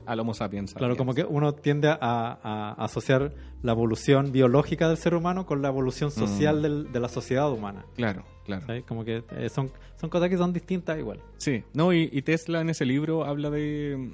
al 0.07 0.21
Homo 0.21 0.33
sapiens. 0.35 0.75
Claro, 0.75 0.95
sapiens. 0.95 0.99
como 0.99 1.15
que 1.15 1.25
uno 1.25 1.53
tiende 1.55 1.89
a, 1.89 1.99
a 2.01 2.73
asociar 2.85 3.33
la 3.63 3.73
evolución 3.73 4.31
biológica 4.31 4.87
del 4.89 4.97
ser 4.97 5.15
humano 5.15 5.45
con 5.47 5.61
la 5.63 5.69
evolución 5.69 6.11
Mm. 6.11 6.13
social 6.13 6.63
del- 6.63 6.93
de 6.93 7.01
la 7.01 7.09
sociedad 7.09 7.51
humana. 7.51 7.85
Claro, 7.97 8.25
claro. 8.45 8.65
¿sabes? 8.67 8.85
Como 8.85 9.05
que 9.05 9.25
eh, 9.33 9.49
son, 9.49 9.73
son 10.01 10.09
cosas 10.11 10.29
que 10.29 10.37
son 10.37 10.53
distintas 10.53 10.99
igual. 10.99 11.19
Sí, 11.39 11.65
no, 11.73 11.93
y, 11.93 12.09
y 12.13 12.23
Tesla 12.23 12.61
en 12.61 12.71
ese 12.71 12.85
libro 12.85 13.25
habla 13.25 13.51
de. 13.51 14.13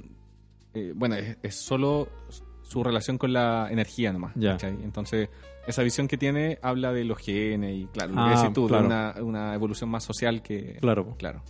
eh, 0.75 0.93
bueno, 0.97 1.17
es, 1.17 1.37
es 1.43 1.55
solo 1.57 2.09
su 2.71 2.85
relación 2.85 3.19
con 3.19 3.33
la 3.33 3.69
energía 3.71 4.13
nomás. 4.13 4.33
Entonces, 4.37 5.29
esa 5.67 5.83
visión 5.83 6.07
que 6.09 6.17
tiene 6.17 6.59
habla 6.63 6.93
de 6.93 7.05
los 7.05 7.19
genes 7.19 7.77
y, 7.77 7.87
claro, 7.87 8.13
lo 8.13 8.21
Ah, 8.21 8.31
que 8.33 8.37
decís 8.41 8.53
tú, 8.55 8.67
claro. 8.69 8.83
de 8.83 8.87
una, 8.89 9.15
una 9.23 9.55
evolución 9.55 9.91
más 9.91 10.05
social 10.05 10.41
que. 10.41 10.77
Claro. 10.81 11.15
Claro. 11.19 11.43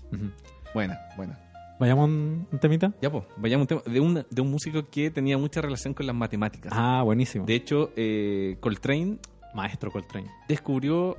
Buena, 0.74 0.98
buena. 1.16 1.38
¿Vayamos 1.78 2.08
un, 2.08 2.46
un 2.50 2.58
temita? 2.58 2.92
Ya, 3.00 3.10
pues, 3.10 3.24
vayamos 3.36 3.62
un 3.64 3.66
tema 3.68 3.82
de 3.86 4.00
un, 4.00 4.14
de 4.28 4.42
un 4.42 4.50
músico 4.50 4.88
que 4.90 5.10
tenía 5.10 5.38
mucha 5.38 5.60
relación 5.60 5.94
con 5.94 6.06
las 6.06 6.14
matemáticas. 6.16 6.72
Ah, 6.74 7.02
buenísimo. 7.04 7.44
De 7.46 7.54
hecho, 7.54 7.90
eh, 7.96 8.56
Coltrane 8.60 9.18
Maestro 9.54 9.90
Coltrane. 9.90 10.28
descubrió 10.48 11.16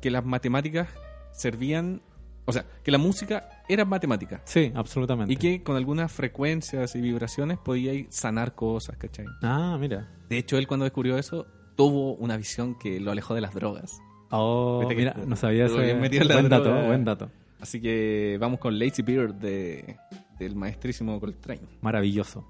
que 0.00 0.10
las 0.10 0.24
matemáticas 0.24 0.88
servían. 1.32 2.00
O 2.46 2.52
sea, 2.52 2.64
que 2.82 2.90
la 2.90 2.98
música 2.98 3.48
era 3.68 3.84
matemática. 3.84 4.42
Sí, 4.44 4.70
absolutamente. 4.74 5.32
Y 5.32 5.36
que 5.36 5.62
con 5.62 5.76
algunas 5.76 6.12
frecuencias 6.12 6.94
y 6.94 7.00
vibraciones 7.00 7.58
podía 7.58 7.92
sanar 8.10 8.54
cosas, 8.54 8.96
¿cachai? 8.96 9.26
Ah, 9.42 9.76
mira. 9.80 10.08
De 10.28 10.38
hecho, 10.38 10.58
él 10.58 10.66
cuando 10.66 10.84
descubrió 10.84 11.16
eso, 11.16 11.46
tuvo 11.76 12.14
una 12.16 12.36
visión 12.36 12.78
que 12.78 13.00
lo 13.00 13.10
alejó 13.10 13.34
de 13.34 13.40
las 13.40 13.54
drogas. 13.54 13.98
Oh, 14.30 14.80
Viste 14.80 14.94
que 14.94 15.00
mira, 15.00 15.16
no 15.26 15.36
sabía 15.36 15.68
la 15.68 16.34
Buen 16.34 16.48
dato, 16.48 16.86
buen 16.86 17.04
dato. 17.04 17.30
Así 17.60 17.80
que 17.80 18.36
vamos 18.38 18.58
con 18.60 18.78
Lazy 18.78 19.02
Beard 19.02 19.34
de 19.34 19.96
del 20.38 20.56
maestrísimo 20.56 21.18
Coltrane. 21.20 21.62
Maravilloso. 21.80 22.44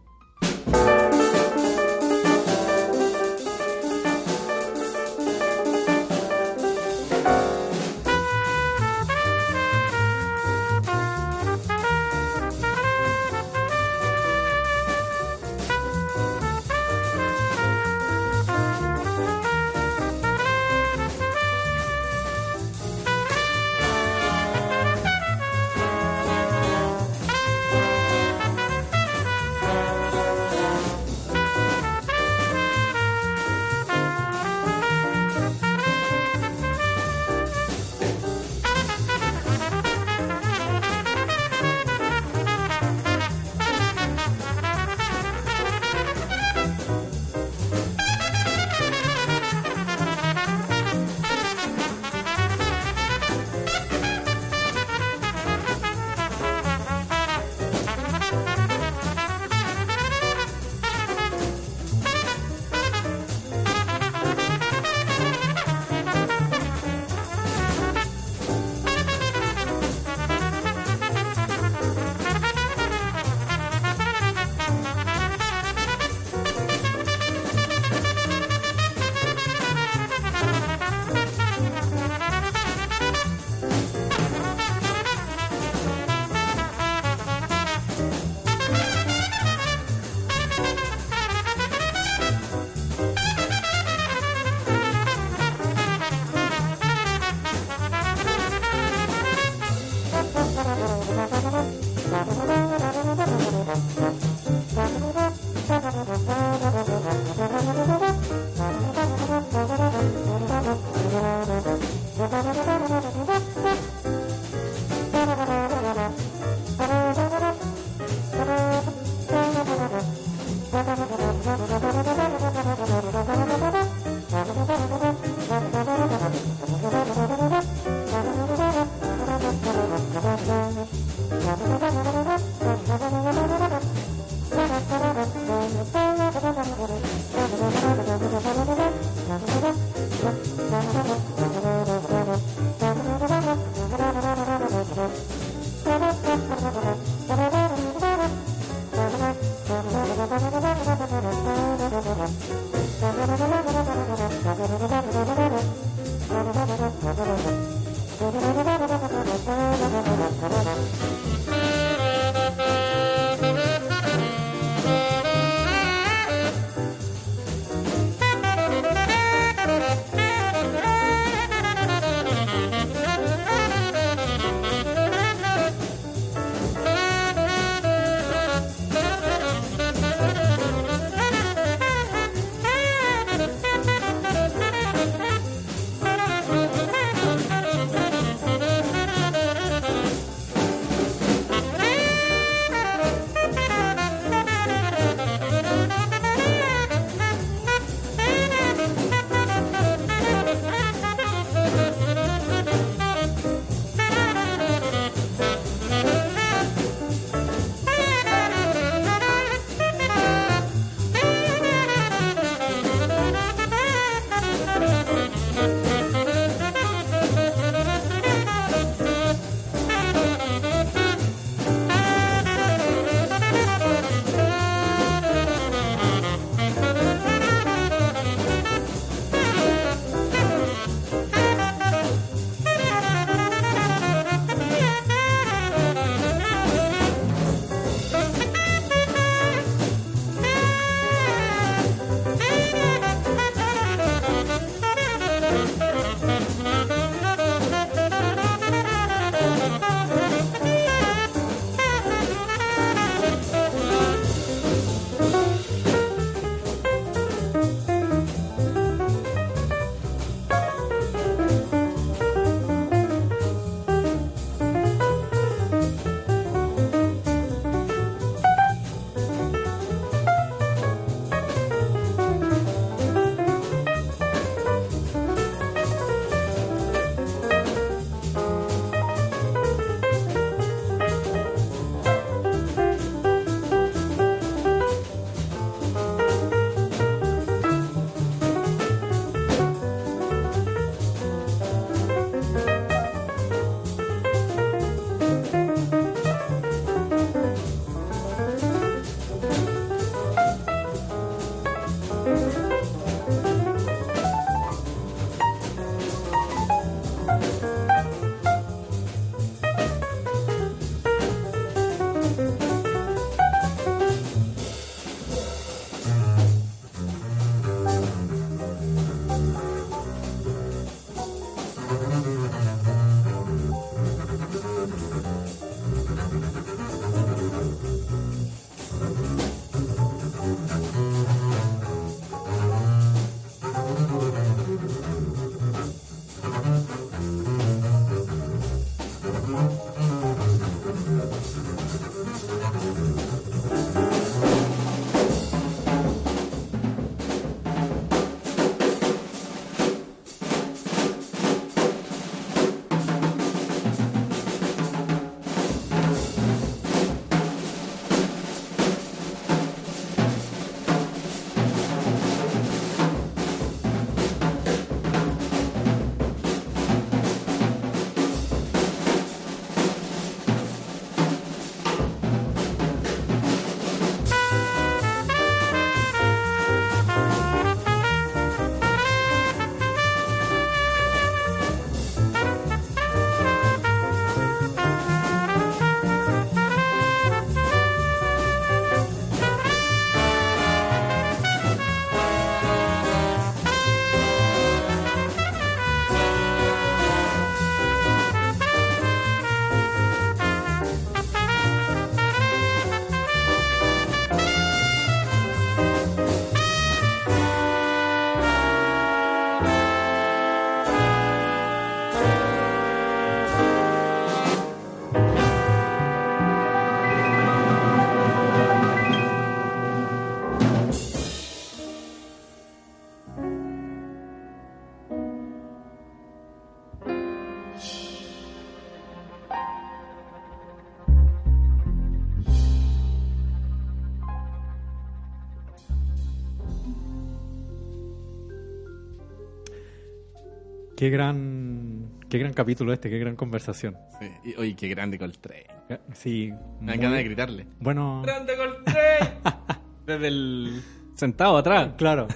Qué 441.05 441.11
gran, 441.11 442.09
qué 442.31 442.39
gran 442.39 442.55
capítulo 442.55 442.91
este, 442.95 443.11
qué 443.11 443.19
gran 443.19 443.37
conversación. 443.37 443.95
Sí. 444.19 444.31
Y, 444.43 444.55
oye, 444.57 444.75
qué 444.75 444.89
grande 444.89 445.19
Coltrane. 445.19 445.67
Eh, 445.91 445.99
Sí, 446.15 446.51
Me 446.81 446.93
dan 446.93 446.97
muy- 446.97 446.97
ganas 446.97 447.19
de 447.19 447.25
gritarle. 447.25 447.67
Bueno, 447.79 448.23
¡Grande 448.25 448.55
Coltrane! 448.57 449.33
Desde 450.07 450.29
el... 450.29 450.83
Sentado 451.15 451.59
atrás. 451.59 451.91
claro, 451.99 452.27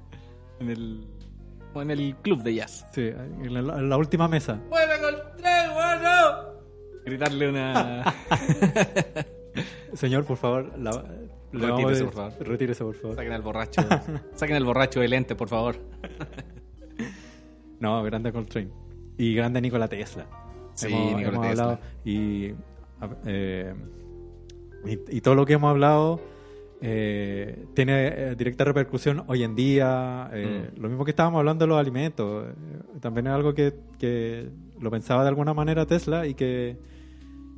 En 0.60 0.70
el... 0.70 1.06
O 1.74 1.82
en 1.82 1.90
el 1.90 2.16
club 2.22 2.42
de 2.42 2.54
jazz. 2.54 2.86
sí, 2.92 3.02
en 3.08 3.52
la, 3.52 3.60
en 3.78 3.90
la 3.90 3.98
última 3.98 4.26
mesa. 4.26 4.58
¡Buena 4.70 4.94
Coltrane, 5.02 5.74
bueno! 5.74 6.62
Gritarle 7.04 7.48
una... 7.50 8.14
Señor, 9.92 10.24
por 10.24 10.38
favor, 10.38 10.78
la, 10.78 10.92
Retírese, 11.52 12.04
por 12.04 12.14
favor. 12.14 12.32
Retírese, 12.40 12.84
por 12.84 12.94
favor. 12.94 13.16
Saquen 13.16 13.32
al 13.34 13.42
borracho. 13.42 13.82
Saquen 14.34 14.56
al 14.56 14.64
borracho 14.64 15.00
de 15.00 15.08
lente, 15.08 15.34
por 15.34 15.50
favor. 15.50 15.76
No, 17.80 18.02
grande 18.02 18.32
Coltrane. 18.32 18.68
Y 19.16 19.34
grande 19.34 19.60
Nikola 19.60 19.88
Tesla. 19.88 20.26
Sí, 20.74 20.86
hemos, 20.88 21.16
Nikola 21.16 21.28
hemos 21.28 21.46
Tesla. 21.48 21.62
hablado 21.64 21.80
y, 22.04 22.52
eh, 23.26 23.74
y, 24.86 25.16
y 25.16 25.20
todo 25.20 25.34
lo 25.34 25.44
que 25.46 25.54
hemos 25.54 25.70
hablado 25.70 26.20
eh, 26.80 27.64
tiene 27.74 28.06
eh, 28.08 28.34
directa 28.36 28.64
repercusión 28.64 29.24
hoy 29.26 29.42
en 29.42 29.54
día. 29.56 30.30
eh, 30.32 30.70
Mm. 30.76 30.80
Lo 30.80 30.88
mismo 30.88 31.04
que 31.04 31.10
estábamos 31.10 31.38
hablando 31.40 31.64
de 31.64 31.68
los 31.68 31.78
alimentos. 31.78 32.46
eh, 32.46 32.98
también 33.00 33.26
es 33.26 33.32
algo 33.32 33.54
que, 33.54 33.74
que 33.98 34.48
lo 34.80 34.90
pensaba 34.90 35.22
de 35.22 35.28
alguna 35.28 35.54
manera 35.54 35.86
Tesla 35.86 36.26
y 36.26 36.34
que 36.34 36.76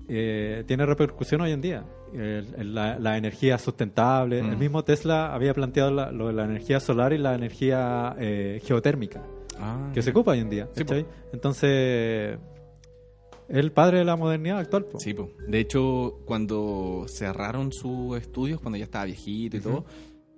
eh, 0.09 0.65
tiene 0.67 0.87
repercusión 0.87 1.41
hoy 1.43 1.53
en 1.53 1.61
día. 1.61 1.85
El- 2.15 2.47
el- 2.59 2.75
la, 2.75 2.99
la 2.99 3.17
energía 3.19 3.59
sustentable. 3.59 4.43
Mm. 4.43 4.51
El 4.51 4.57
mismo 4.57 4.83
Tesla 4.85 5.33
había 5.35 5.53
planteado 5.55 5.91
la- 5.91 6.11
lo 6.11 6.29
de 6.29 6.33
la 6.33 6.45
energía 6.45 6.81
solar 6.81 7.13
y 7.13 7.19
la 7.19 7.35
energía 7.35 8.17
eh, 8.19 8.61
geotérmica 8.65 9.23
Ah, 9.61 9.91
que 9.95 10.03
se 10.03 10.11
ocupa 10.11 10.33
hoy 10.33 10.41
en 10.41 10.51
día. 10.51 10.69
Sí. 10.75 10.85
Entonces, 11.33 12.39
es 13.49 13.57
el 13.57 13.73
padre 13.73 13.99
de 13.99 14.05
la 14.05 14.17
modernidad 14.17 14.59
actual. 14.59 14.85
po. 14.87 14.99
Sí, 15.01 15.15
po. 15.15 15.31
de 15.47 15.59
hecho, 15.61 16.19
cuando 16.25 17.05
cerraron 17.09 17.73
sus 17.73 18.17
estudios, 18.19 18.61
cuando 18.61 18.79
ya 18.79 18.85
estaba 18.85 19.05
viejito 19.05 19.57
y 19.57 19.61
todo, 19.61 19.85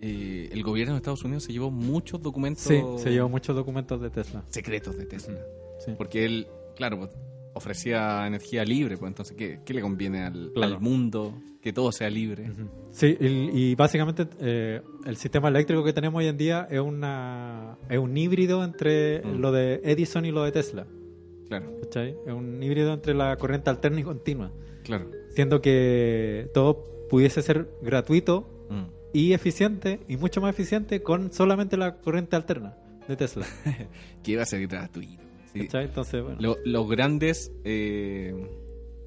eh, 0.01 0.49
el 0.53 0.63
gobierno 0.63 0.95
de 0.95 0.99
Estados 0.99 1.23
Unidos 1.25 1.45
se 1.45 1.53
llevó 1.53 1.71
muchos 1.71 2.21
documentos 2.21 2.65
Sí, 2.65 2.81
se 2.97 3.11
llevó 3.11 3.29
muchos 3.29 3.55
documentos 3.55 4.01
de 4.01 4.11
Tesla. 4.11 4.43
secretos 4.49 4.97
de 4.97 5.07
Tesla. 5.07 5.39
Sí. 5.79 5.93
Porque 5.97 6.25
él, 6.25 6.49
claro, 6.77 6.99
pues, 6.99 7.11
ofrecía 7.55 8.27
energía 8.27 8.65
libre, 8.65 8.97
pues 8.97 9.11
entonces, 9.11 9.37
¿qué, 9.37 9.61
qué 9.65 9.75
le 9.75 9.81
conviene 9.81 10.23
al, 10.25 10.53
Claro. 10.55 10.75
al 10.77 10.81
mundo? 10.81 11.35
Que 11.61 11.73
todo 11.73 11.93
sea 11.93 12.11
libre. 12.11 12.51
Ujú. 12.51 12.69
Sí, 12.91 13.17
y, 13.21 13.27
y 13.71 13.75
básicamente 13.77 14.27
eh, 14.41 14.83
el 15.07 15.17
sistema 15.17 15.49
eléctrico 15.49 15.85
que 15.85 15.93
tenemos 15.93 16.19
hoy 16.19 16.27
en 16.27 16.37
día 16.37 16.67
es, 16.71 16.81
una, 16.81 17.79
es 17.89 17.99
un 17.99 18.17
híbrido 18.17 18.65
entre 18.65 19.21
Mm. 19.25 19.39
lo 19.41 19.53
de 19.53 19.81
Edison 19.85 20.25
y 20.25 20.33
lo 20.33 20.43
de 20.43 20.51
Tesla. 20.53 20.87
Claro, 21.49 21.71
¿cachai? 21.83 22.17
Es 22.27 22.33
un 22.33 22.61
híbrido 22.63 22.93
entre 22.95 23.15
la 23.15 23.37
corriente 23.37 23.71
alterna 23.71 24.01
y 24.01 24.03
continua. 24.03 24.51
claro. 24.85 25.11
Siendo 25.35 25.61
que 25.63 26.51
todo 26.53 26.85
pudiese 27.09 27.41
ser 27.43 27.69
gratuito 27.81 28.49
Mm. 28.69 28.85
y 29.13 29.33
eficiente, 29.35 30.01
y 30.09 30.17
mucho 30.17 30.41
más 30.41 30.51
eficiente 30.55 31.03
con 31.03 31.33
solamente 31.33 31.77
la 31.77 31.97
corriente 32.01 32.35
alterna 32.37 32.75
de 33.07 33.17
Tesla. 33.17 33.47
Que 34.23 34.33
iba 34.33 34.43
a 34.43 34.47
ser 34.47 34.67
gratuito. 34.67 35.22
Entonces, 35.55 36.23
bueno. 36.23 36.39
Lo- 36.41 36.57
los 36.65 36.89
grandes 36.89 37.53
eh, 37.65 38.35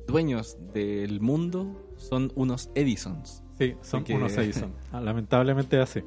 dueños 0.08 0.58
del 0.74 1.20
mundo 1.22 1.82
son 1.98 2.32
unos 2.36 2.70
Edisons. 2.76 3.44
Sí, 3.58 3.76
son 3.82 4.04
que- 4.04 4.14
unos 4.14 4.36
Edison. 4.38 4.74
Ah, 4.92 5.02
Lamentablemente 5.02 5.80
así. 5.80 6.02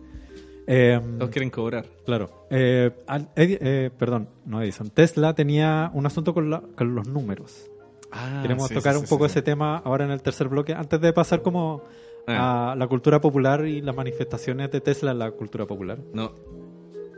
Eh, 0.67 1.01
Todos 1.19 1.31
quieren 1.31 1.51
cobrar. 1.51 1.87
claro. 2.05 2.47
Eh, 2.51 2.91
eh, 3.37 3.91
perdón, 3.99 4.29
no 4.45 4.61
Edison. 4.63 4.91
Tesla 4.91 5.35
tenía 5.35 5.91
un 5.95 6.05
asunto 6.07 6.35
con, 6.35 6.51
la- 6.51 6.61
con 6.77 6.95
los 6.95 7.09
números. 7.09 7.71
Ah, 8.13 8.41
Queremos 8.43 8.69
sí, 8.69 8.75
tocar 8.75 8.95
sí, 8.95 9.01
un 9.01 9.07
sí, 9.07 9.11
poco 9.11 9.27
ese 9.27 9.43
tema 9.43 9.79
ahora 9.79 10.05
en 10.05 10.11
el 10.11 10.23
tercer 10.23 10.49
bloque, 10.49 10.73
antes 10.75 11.01
de 11.01 11.13
pasar 11.13 11.43
como 11.43 11.83
Ah. 12.31 12.73
a 12.73 12.77
la 12.77 12.87
cultura 12.87 13.21
popular 13.23 13.67
y 13.67 13.81
las 13.81 13.97
manifestaciones 13.97 14.71
de 14.71 14.83
Tesla 14.83 15.13
en 15.13 15.19
la 15.19 15.31
cultura 15.31 15.65
popular. 15.67 15.99
No, 16.13 16.33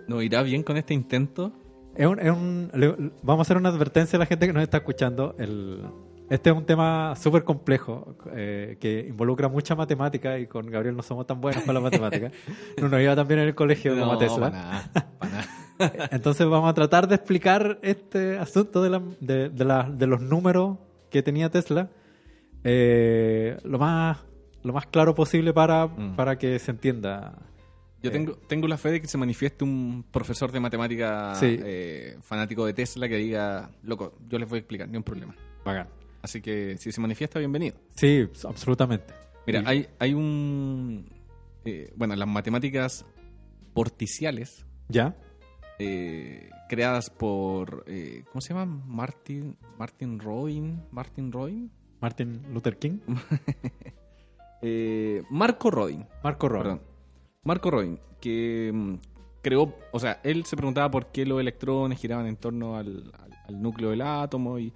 ¿No 0.06 0.22
irá 0.22 0.42
bien 0.44 0.62
con 0.62 0.76
este 0.76 0.94
intento? 0.94 1.52
Es 1.96 2.06
un, 2.06 2.18
es 2.20 2.30
un- 2.30 2.70
le- 2.74 3.10
vamos 3.22 3.40
a 3.40 3.42
hacer 3.42 3.56
una 3.56 3.68
advertencia 3.68 4.16
a 4.16 4.20
la 4.20 4.26
gente 4.26 4.46
que 4.46 4.52
nos 4.52 4.62
está 4.62 4.78
escuchando. 4.78 5.34
El, 5.38 5.82
este 6.30 6.50
es 6.50 6.56
un 6.56 6.64
tema 6.64 7.14
súper 7.16 7.42
complejo 7.44 8.14
eh, 8.32 8.76
que 8.80 9.06
involucra 9.08 9.48
mucha 9.48 9.74
matemática 9.74 10.38
y 10.38 10.46
con 10.46 10.66
Gabriel 10.70 10.96
no 10.96 11.02
somos 11.02 11.26
tan 11.26 11.40
buenos 11.40 11.64
con 11.64 11.74
la 11.74 11.80
matemática. 11.80 12.30
No 12.80 12.88
nos 12.88 13.00
iba 13.00 13.14
tan 13.16 13.26
bien 13.28 13.40
en 13.40 13.48
el 13.48 13.54
colegio 13.54 13.98
como 13.98 14.12
a 14.12 14.18
Tesla. 14.18 14.50
para 14.50 14.62
nada, 14.62 14.90
para 15.18 15.32
nada. 15.32 15.46
Entonces 16.12 16.46
vamos 16.46 16.70
a 16.70 16.74
tratar 16.74 17.08
de 17.08 17.14
explicar 17.16 17.78
este 17.82 18.38
asunto 18.38 18.82
de, 18.82 18.90
la- 18.90 19.02
de, 19.20 19.48
de 19.48 19.64
la- 19.64 19.90
de 19.90 20.06
los 20.06 20.20
números 20.20 20.78
que 21.10 21.22
tenía 21.22 21.50
Tesla 21.50 21.88
eh, 22.64 23.58
lo 23.64 23.78
más 23.78 24.18
lo 24.62 24.74
más 24.74 24.84
claro 24.86 25.14
posible 25.14 25.54
para, 25.54 25.86
Mm. 25.86 26.16
para 26.16 26.36
que 26.36 26.58
se 26.58 26.70
entienda 26.70 27.32
Yo 28.02 28.08
Eh, 28.08 28.12
tengo, 28.12 28.34
tengo 28.36 28.66
la 28.68 28.78
fe 28.78 28.90
de 28.92 29.00
que 29.00 29.06
se 29.06 29.18
manifieste 29.18 29.62
un 29.64 30.04
profesor 30.10 30.50
de 30.52 30.60
matemática 30.60 31.34
Sí. 31.34 31.58
eh, 31.62 32.16
fanático 32.22 32.64
de 32.64 32.72
Tesla 32.72 33.08
que 33.08 33.16
diga, 33.16 33.70
loco, 33.82 34.14
yo 34.28 34.38
les 34.38 34.48
voy 34.48 34.56
a 34.56 34.60
explicar, 34.60 34.88
ni 34.88 34.96
un 34.96 35.02
problema. 35.02 35.34
Bacán. 35.64 35.88
Así 36.22 36.40
que 36.40 36.76
si 36.78 36.92
se 36.92 37.00
manifiesta, 37.00 37.38
bienvenido. 37.38 37.76
Sí, 37.96 38.26
absolutamente. 38.44 39.12
Mira, 39.46 39.62
hay, 39.66 39.86
hay 39.98 40.14
un... 40.14 41.06
eh, 41.64 41.92
bueno, 41.96 42.14
las 42.16 42.28
matemáticas 42.28 43.04
porticiales 43.74 44.66
¿Ya? 44.88 45.14
eh, 45.78 46.50
creadas 46.68 47.10
por... 47.10 47.84
eh, 47.86 48.24
¿Cómo 48.30 48.40
se 48.40 48.54
llama? 48.54 48.66
Martin, 48.86 49.56
Martin 49.78 50.18
Roin. 50.20 50.82
Martin 50.90 51.32
Roin. 51.32 51.70
Martin 52.00 52.42
Luther 52.52 52.78
King. 52.78 52.98
Marco 55.30 55.70
Rodin. 55.70 56.06
Marco 56.22 56.48
Roll. 56.48 56.62
Perdón. 56.62 56.82
Marco 57.42 57.70
Rodin, 57.70 57.98
que 58.20 58.70
mm, 58.72 58.94
creó, 59.42 59.74
o 59.92 59.98
sea, 60.00 60.20
él 60.24 60.44
se 60.44 60.56
preguntaba 60.56 60.90
por 60.90 61.06
qué 61.06 61.24
los 61.24 61.40
electrones 61.40 61.98
giraban 61.98 62.26
en 62.26 62.36
torno 62.36 62.76
al, 62.76 63.12
al- 63.18 63.30
al 63.48 63.62
núcleo 63.62 63.90
del 63.90 64.02
átomo 64.02 64.58
y, 64.58 64.72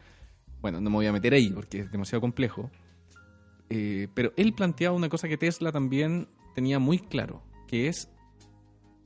bueno, 0.61 0.81
no 0.81 0.91
me 0.91 0.97
voy 0.97 1.07
a 1.07 1.13
meter 1.13 1.35
ahí 1.35 1.51
porque 1.51 1.81
es 1.81 1.91
demasiado 1.93 2.21
complejo. 2.21 2.71
Eh, 3.71 4.09
pero 4.15 4.33
él 4.37 4.53
planteaba 4.55 4.97
una 4.97 5.09
cosa 5.09 5.29
que 5.29 5.37
Tesla 5.37 5.73
también 5.73 6.29
tenía 6.55 6.79
muy 6.79 6.99
claro, 6.99 7.43
que 7.69 7.89
es 7.89 8.11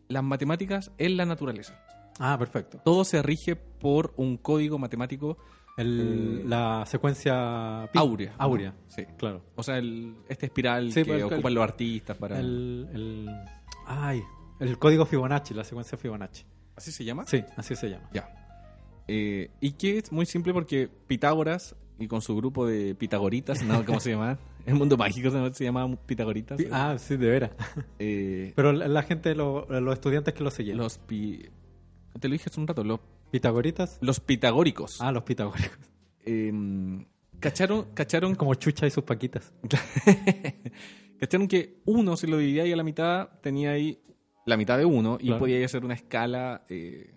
las 0.09 0.23
matemáticas 0.23 0.91
en 0.99 1.17
la 1.17 1.27
naturaleza. 1.27 1.79
Ah, 2.19 2.37
perfecto. 2.39 2.81
Todo 2.85 3.05
se 3.05 3.23
rige 3.23 3.57
por 3.57 4.13
un 4.17 4.37
código 4.37 4.79
matemático 4.79 5.37
El- 5.79 6.41
Eh, 6.41 6.49
la 6.49 6.85
secuencia 6.87 7.85
áurea. 7.85 8.31
¿no? 8.31 8.37
Áurea, 8.45 8.75
Sí. 8.89 9.05
claro. 9.17 9.43
O 9.55 9.63
sea, 9.63 9.79
el, 9.79 10.17
este 10.29 10.47
espiral 10.47 10.93
Sí, 10.93 11.03
que 11.03 11.07
pues, 11.13 11.19
el- 11.23 11.33
ocupan 11.33 11.55
los 11.55 11.65
artistas 11.65 12.17
para... 12.19 12.39
El, 12.39 13.31
ay, 13.87 14.23
el 14.61 14.79
código 14.79 15.07
Fibonacci, 15.07 15.55
la 15.55 15.65
secuencia 15.65 15.97
Fibonacci. 15.97 16.45
¿Así 16.77 16.93
se 16.93 17.05
llama? 17.05 17.25
Sí, 17.27 17.43
así 17.57 17.75
se 17.77 17.91
llama. 17.91 18.09
Ya. 18.13 18.29
Eh, 19.07 19.51
y 19.61 19.73
que 19.73 19.99
es 19.99 20.13
muy 20.13 20.27
simple 20.27 20.53
porque 20.53 20.89
Pitágoras 21.07 21.75
y 21.99 22.07
con 22.07 22.21
su 22.23 22.37
grupo 22.37 22.67
de 22.67 22.95
pitagoritas, 22.95 23.63
¿no? 23.63 23.85
¿Cómo 23.85 24.01
se 24.01 24.11
llama? 24.11 24.39
El 24.67 24.75
mundo 24.75 24.97
mágico 24.99 25.31
se, 25.31 25.55
se 25.55 25.65
llama 25.65 25.89
pitagoritas. 26.07 26.59
Pi- 26.59 26.69
Ah, 26.71 26.97
sí, 26.99 27.17
de 27.17 27.29
veras. 27.31 27.51
Eh, 27.99 28.53
Pero 28.55 28.73
la 28.73 28.87
la 28.87 29.03
gente, 29.03 29.35
lo- 29.35 29.67
los 29.81 29.95
estudiantes 29.95 30.35
que 30.35 30.45
lo 30.45 30.51
seguían. 30.51 30.77
los 30.77 30.99
pi... 30.99 31.49
Te 32.21 32.29
lo 32.29 32.33
dije 32.33 32.51
hace 32.51 32.61
un 32.61 32.67
rato, 32.67 32.85
los, 32.85 33.01
pitagoritas. 33.31 33.99
los 34.01 34.21
pitagóricos. 34.21 35.01
Ah, 35.01 35.13
los 35.13 35.23
pitagóricos. 35.25 35.79
Eh, 36.25 36.53
cacharon, 37.41 37.87
cacharon, 37.95 38.35
Como 38.35 38.55
Chucha 38.55 38.87
y 38.87 38.91
sus 38.91 39.05
paquitas. 39.05 39.53
cacharon 41.21 41.49
que 41.49 41.81
uno, 41.87 42.17
si 42.17 42.27
lo 42.27 42.39
dividía 42.39 42.63
ahí 42.65 42.73
a 42.73 42.77
la 42.77 42.85
mitad, 42.85 43.29
tenía 43.41 43.71
ahí 43.73 44.01
la 44.47 44.57
mitad 44.57 44.79
de 44.79 44.85
uno 44.85 45.19
y 45.21 45.27
Claro. 45.27 45.41
podía 45.41 45.65
hacer 45.65 45.85
una 45.85 45.95
escala, 45.95 46.65
eh, 46.69 47.15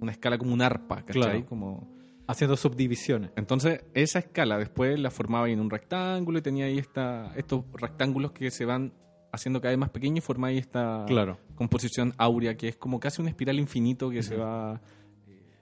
una 0.00 0.12
escala 0.12 0.38
como 0.38 0.52
un 0.52 0.62
arpa, 0.62 0.96
¿cachai? 1.04 1.12
Claro. 1.22 1.46
Como... 1.46 1.94
Haciendo 2.26 2.56
subdivisiones. 2.56 3.32
Entonces, 3.36 3.84
esa 3.92 4.18
escala 4.18 4.56
después 4.58 4.98
la 4.98 5.10
formaba 5.10 5.44
ahí 5.46 5.52
en 5.52 5.60
un 5.60 5.68
rectángulo 5.68 6.38
y 6.38 6.42
tenía 6.42 6.64
ahí 6.64 6.78
esta, 6.78 7.32
estos 7.36 7.64
rectángulos 7.74 8.32
que 8.32 8.50
se 8.50 8.64
van 8.64 8.94
haciendo 9.30 9.60
cada 9.60 9.72
vez 9.72 9.78
más 9.78 9.90
pequeños 9.90 10.18
y 10.18 10.26
forma 10.26 10.46
ahí 10.46 10.56
esta 10.56 11.04
Claro. 11.06 11.38
composición 11.54 12.14
áurea 12.16 12.56
que 12.56 12.68
es 12.68 12.76
como 12.76 12.98
casi 12.98 13.20
una 13.20 13.28
espiral 13.30 13.58
infinito 13.58 14.08
que 14.10 14.22
se 14.22 14.36
va... 14.36 14.80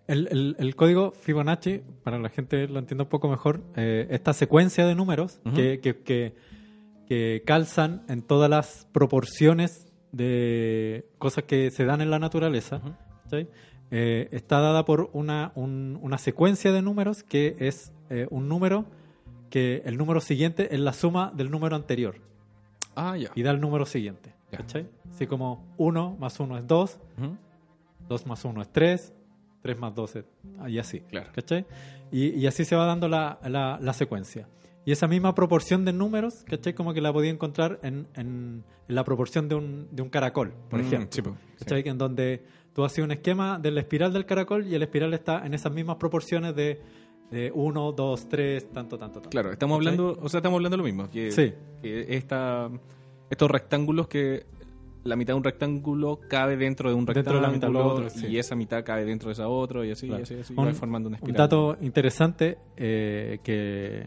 El, 0.08 0.28
el- 0.30 0.56
el 0.58 0.74
código 0.76 1.12
Fibonacci, 1.12 1.82
para 2.02 2.18
la 2.18 2.28
gente 2.28 2.66
lo 2.68 2.78
entienda 2.78 3.04
un 3.04 3.10
poco 3.10 3.28
mejor, 3.28 3.62
eh, 3.76 4.08
esta 4.10 4.32
secuencia 4.32 4.86
de 4.86 4.94
números 4.94 5.40
que, 5.54 5.80
que- 5.80 5.96
que- 6.02 6.34
que 7.06 7.42
calzan 7.46 8.02
en 8.08 8.22
todas 8.22 8.48
las 8.50 8.86
proporciones 8.92 9.86
de 10.12 11.06
cosas 11.18 11.44
que 11.44 11.70
se 11.70 11.84
dan 11.84 12.00
en 12.00 12.10
la 12.10 12.18
naturaleza. 12.18 12.80
Eh, 13.94 14.28
está 14.32 14.60
dada 14.60 14.84
por 14.84 15.10
una, 15.12 15.52
un- 15.54 15.98
una 16.02 16.18
secuencia 16.18 16.72
de 16.72 16.80
números 16.82 17.22
que 17.22 17.56
es 17.58 17.92
eh, 18.10 18.26
un 18.30 18.48
número 18.48 18.86
que 19.50 19.82
el 19.84 19.96
número 19.98 20.20
siguiente 20.20 20.74
es 20.74 20.80
la 20.80 20.92
suma 20.94 21.30
del 21.34 21.50
número 21.50 21.76
anterior 21.76 22.16
Ah, 22.94 23.16
ya. 23.18 23.30
y 23.34 23.42
da 23.42 23.50
el 23.50 23.60
número 23.60 23.84
siguiente. 23.86 24.34
¿cachai? 24.50 24.86
Así 25.10 25.26
como 25.26 25.74
1 25.78 26.16
más 26.20 26.38
1 26.40 26.58
es 26.58 26.66
2, 26.66 26.98
Ujú. 27.18 27.36
2 28.08 28.26
más 28.26 28.44
1 28.44 28.60
es 28.62 28.68
3, 28.70 29.12
3 29.62 29.78
más 29.78 29.94
2 29.94 30.16
es... 30.16 30.24
Y 30.68 30.78
así. 30.78 31.00
Claro. 31.00 31.30
¿Cachai? 31.34 31.64
Y, 32.10 32.30
y 32.38 32.46
así 32.46 32.64
se 32.64 32.76
va 32.76 32.84
dando 32.86 33.08
la, 33.08 33.38
la- 33.48 33.78
la 33.80 33.92
secuencia. 33.92 34.48
Y 34.84 34.90
esa 34.92 35.06
misma 35.06 35.34
proporción 35.34 35.84
de 35.84 35.92
números, 35.92 36.42
¿cachai? 36.44 36.74
Como 36.74 36.92
que 36.92 37.00
la 37.00 37.12
podía 37.12 37.30
encontrar 37.30 37.78
en, 37.82 38.08
en- 38.16 38.64
en 38.88 38.94
la 38.94 39.04
proporción 39.04 39.48
de 39.48 39.54
un, 39.54 39.88
de 39.92 40.02
un 40.02 40.08
caracol, 40.10 40.52
por 40.68 40.80
Mm, 40.80 40.86
ejemplo. 40.86 41.08
sí, 41.12 41.22
po, 41.22 41.30
sí. 41.56 41.64
¿Cachai? 41.64 41.88
En 41.88 41.98
donde 41.98 42.42
tú 42.74 42.84
haces 42.84 43.04
un 43.04 43.12
esquema 43.12 43.58
de 43.60 43.70
la 43.70 43.80
espiral 43.80 44.12
del 44.12 44.26
caracol 44.26 44.66
y 44.66 44.74
el 44.74 44.82
espiral 44.82 45.14
está 45.14 45.46
en 45.46 45.54
esas 45.54 45.72
mismas 45.72 45.96
proporciones 45.96 46.54
de 46.56 46.80
1, 47.54 47.92
2, 47.92 48.28
3, 48.28 48.70
tanto, 48.72 48.98
tanto, 48.98 49.14
tanto. 49.20 49.30
Claro, 49.30 49.52
estamos 49.52 49.78
¿Cachai? 49.78 49.94
hablando, 49.98 50.20
o 50.20 50.28
sea, 50.28 50.38
estamos 50.38 50.56
hablando 50.58 50.74
de 50.76 50.78
lo 50.78 50.84
mismo, 50.84 51.08
que, 51.10 51.30
Sí. 51.32 51.54
que 51.80 52.14
esta, 52.16 52.68
estos 53.30 53.50
rectángulos 53.50 54.08
que 54.08 54.44
la 55.04 55.16
mitad 55.16 55.34
de 55.34 55.38
un 55.38 55.44
rectángulo 55.44 56.20
cabe 56.28 56.56
dentro 56.56 56.88
de 56.88 56.94
un 56.94 57.04
Dentro 57.04 57.14
rectángulo 57.22 57.40
de 57.40 57.46
la 57.48 57.52
mitad 57.52 57.66
de 57.68 57.72
lo 57.74 57.86
otro, 57.86 58.10
sí. 58.10 58.26
y 58.28 58.38
esa 58.38 58.54
mitad 58.54 58.84
cabe 58.84 59.04
dentro 59.04 59.28
de 59.28 59.32
esa 59.34 59.48
otra 59.48 59.84
y 59.84 59.90
así, 59.90 60.06
Claro. 60.06 60.20
y 60.20 60.22
así, 60.22 60.34
y 60.34 60.40
así, 60.40 60.54
Un- 60.56 60.68
va 60.68 60.72
formando 60.74 61.08
una 61.08 61.16
Un 61.18 61.22
espiral. 61.24 61.36
dato 61.48 61.76
interesante 61.80 62.58
eh, 62.76 63.38
que 63.42 64.06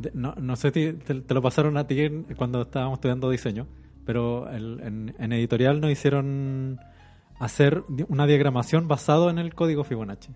de- 0.00 0.10
no, 0.14 0.34
no 0.40 0.56
sé 0.56 0.70
si 0.70 0.92
te, 0.92 1.20
te 1.20 1.34
lo 1.34 1.42
pasaron 1.42 1.76
a 1.76 1.86
ti 1.86 1.98
cuando 2.36 2.62
estábamos 2.62 2.98
estudiando 2.98 3.30
diseño, 3.30 3.66
pero 4.04 4.48
el- 4.50 4.80
en, 4.80 5.14
en 5.18 5.32
editorial 5.32 5.80
nos 5.80 5.90
hicieron 5.90 6.78
hacer 7.38 7.84
una 8.08 8.26
diagramación 8.26 8.88
basado 8.88 9.30
en 9.30 9.38
el 9.38 9.54
código 9.54 9.84
Fibonacci. 9.84 10.32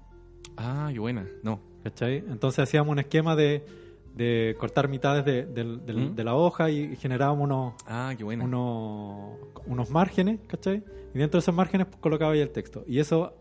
Ah, 0.56 0.90
qué 0.92 0.98
buena. 1.00 1.26
No. 1.42 1.60
¿cachai? 1.82 2.18
Entonces 2.28 2.60
hacíamos 2.60 2.92
un 2.92 3.00
esquema 3.00 3.34
de, 3.34 3.64
de 4.14 4.54
cortar 4.58 4.88
mitades 4.88 5.24
de, 5.24 5.46
del- 5.46 5.84
del- 5.86 6.10
¿Mm? 6.10 6.14
de 6.14 6.24
la 6.24 6.34
hoja 6.34 6.70
y 6.70 6.96
generábamos 6.96 7.44
unos, 7.44 7.74
Ah, 7.86 8.12
qué 8.16 8.24
buena. 8.24 8.44
unos, 8.44 9.38
unos 9.66 9.90
márgenes, 9.90 10.40
¿cachai? 10.46 10.82
Y 11.14 11.18
dentro 11.18 11.38
de 11.38 11.42
esos 11.42 11.54
márgenes 11.54 11.86
pues, 11.86 11.98
colocaba 12.00 12.32
ahí 12.32 12.40
el 12.40 12.50
texto. 12.50 12.84
Y 12.86 12.98
eso, 12.98 13.34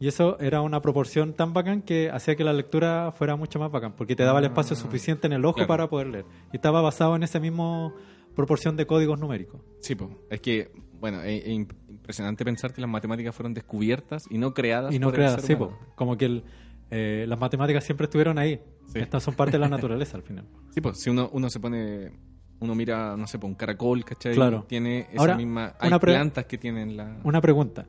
y 0.00 0.08
eso 0.08 0.38
era 0.40 0.60
una 0.60 0.80
proporción 0.82 1.34
tan 1.34 1.52
bacán 1.52 1.82
que 1.82 2.10
hacía 2.10 2.34
que 2.36 2.44
la 2.44 2.52
lectura 2.52 3.12
fuera 3.16 3.36
mucho 3.36 3.58
más 3.58 3.70
bacán, 3.70 3.94
porque 3.94 4.16
te 4.16 4.24
daba 4.24 4.38
el 4.40 4.46
espacio 4.46 4.76
Ah, 4.76 4.80
suficiente 4.80 5.26
en 5.28 5.32
el 5.34 5.44
ojo 5.44 5.54
claro. 5.56 5.68
para 5.68 5.88
poder 5.88 6.08
leer. 6.08 6.24
Y 6.52 6.56
estaba 6.56 6.80
basado 6.80 7.14
en 7.16 7.22
ese 7.22 7.38
mismo 7.40 7.94
proporción 8.34 8.76
de 8.76 8.86
códigos 8.86 9.18
numéricos. 9.18 9.60
Sí, 9.80 9.94
po. 9.94 10.10
es 10.30 10.40
que, 10.40 10.70
bueno, 11.00 11.20
es, 11.22 11.42
es 11.44 11.48
imp- 11.50 11.74
impresionante 11.88 12.44
pensar 12.44 12.72
que 12.72 12.80
las 12.80 12.90
matemáticas 12.90 13.34
fueron 13.34 13.52
descubiertas 13.54 14.24
y 14.30 14.38
no 14.38 14.54
creadas 14.54 14.94
Y 14.94 14.98
no 14.98 15.08
por 15.08 15.14
el 15.14 15.18
creadas, 15.18 15.40
ser 15.42 15.56
sí, 15.56 15.56
po. 15.56 15.76
como 15.96 16.16
que 16.16 16.24
el, 16.26 16.44
eh, 16.90 17.24
las 17.28 17.38
matemáticas 17.38 17.84
siempre 17.84 18.04
estuvieron 18.04 18.38
ahí. 18.38 18.60
Sí. 18.88 18.98
Estas 19.00 19.22
son 19.22 19.34
parte 19.34 19.52
de 19.52 19.58
la 19.58 19.68
naturaleza 19.68 20.16
al 20.16 20.22
final. 20.22 20.44
Sí, 20.70 20.80
pues 20.80 20.98
si 20.98 21.10
uno, 21.10 21.28
uno 21.32 21.48
se 21.50 21.60
pone, 21.60 22.12
uno 22.60 22.74
mira, 22.74 23.16
no 23.16 23.26
sé, 23.26 23.38
por 23.38 23.48
un 23.50 23.54
caracol, 23.56 24.04
¿cachai? 24.04 24.34
Claro. 24.34 24.64
Tiene 24.68 25.08
esa 25.12 25.20
Ahora, 25.20 25.36
misma, 25.36 25.74
hay 25.80 25.88
una 25.88 25.98
plantas 25.98 26.44
que 26.46 26.58
tienen 26.58 26.96
la... 26.96 27.20
Una 27.24 27.40
pregunta. 27.40 27.86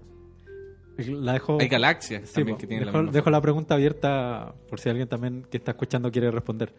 La 0.98 1.32
dejo, 1.34 1.58
Hay 1.62 1.70
galaxias 1.70 2.28
Sí, 2.28 2.36
también 2.36 2.56
po, 2.58 2.62
que 2.62 2.68
tienen 2.68 2.86
dejo, 2.86 2.98
la 2.98 3.04
misma 3.04 3.14
dejo 3.14 3.24
forma. 3.24 3.38
la 3.38 3.42
pregunta 3.42 3.74
abierta 3.76 4.54
por 4.68 4.80
si 4.82 4.90
alguien 4.90 5.08
también 5.08 5.46
que 5.50 5.56
está 5.58 5.72
escuchando 5.72 6.12
quiere 6.12 6.30
responder. 6.32 6.74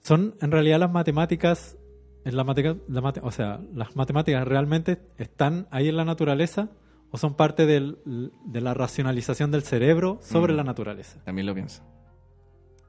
¿Son 0.00 0.34
en 0.40 0.50
realidad 0.50 0.78
las 0.78 0.90
matemáticas, 0.90 1.76
en 2.24 2.36
la 2.36 2.44
matemática, 2.44 2.82
la 2.88 3.00
mate- 3.02 3.20
o 3.22 3.30
sea, 3.30 3.60
las 3.74 3.94
matemáticas 3.96 4.46
realmente 4.46 5.00
están 5.18 5.66
ahí 5.70 5.88
en 5.88 5.96
la 5.96 6.04
naturaleza 6.04 6.70
o 7.10 7.18
son 7.18 7.34
parte 7.34 7.66
del- 7.66 7.98
de 8.46 8.60
la 8.60 8.74
racionalización 8.74 9.50
del 9.50 9.62
cerebro 9.62 10.18
sobre 10.22 10.52
Mm. 10.52 10.56
la 10.56 10.64
naturaleza? 10.64 11.22
También 11.24 11.46
lo 11.46 11.54
pienso, 11.54 11.82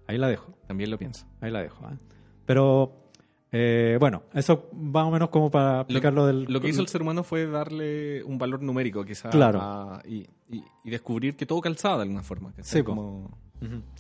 Ahí 0.08 0.18
la 0.18 0.28
dejo, 0.28 0.54
también 0.68 0.90
lo 0.92 0.98
pienso. 0.98 1.26
ahí 1.42 1.52
la 1.52 1.62
dejo. 1.62 1.86
¿eh? 1.90 1.98
Pero 2.46 3.10
eh, 3.52 3.98
bueno, 4.00 4.24
eso 4.34 4.70
más 4.74 5.06
o 5.06 5.12
menos 5.12 5.30
como 5.30 5.50
para 5.50 5.82
explicar 5.82 6.14
lo, 6.14 6.26
del... 6.28 6.44
Lo 6.44 6.60
que 6.62 6.70
hizo 6.70 6.82
el 6.82 6.88
ser 6.88 7.02
humano 7.02 7.24
fue 7.24 7.48
darle 7.48 8.24
un 8.24 8.38
valor 8.38 8.62
numérico, 8.62 9.04
quizás, 9.06 9.32
Claro. 9.32 9.60
a- 9.62 10.02
y, 10.06 10.28
y- 10.50 10.64
y 10.84 10.90
descubrir 10.90 11.36
que 11.36 11.46
todo 11.46 11.62
calzaba 11.62 11.98
de 11.98 12.02
alguna 12.04 12.22
forma. 12.24 12.50
¿cachai? 12.52 12.80
Sí, 12.80 12.84
como, 12.84 13.38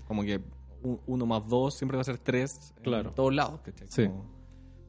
como 0.07 0.23
que 0.23 0.41
uno 1.07 1.25
más 1.25 1.47
dos 1.47 1.75
siempre 1.77 1.97
va 1.97 2.01
a 2.01 2.05
ser 2.05 2.19
tres 2.19 2.73
Claro. 2.83 3.09
en 3.09 3.15
todos 3.15 3.33
lados. 3.33 3.61
¿cachai? 3.61 3.87
Sí. 3.89 4.05
Como 4.07 4.35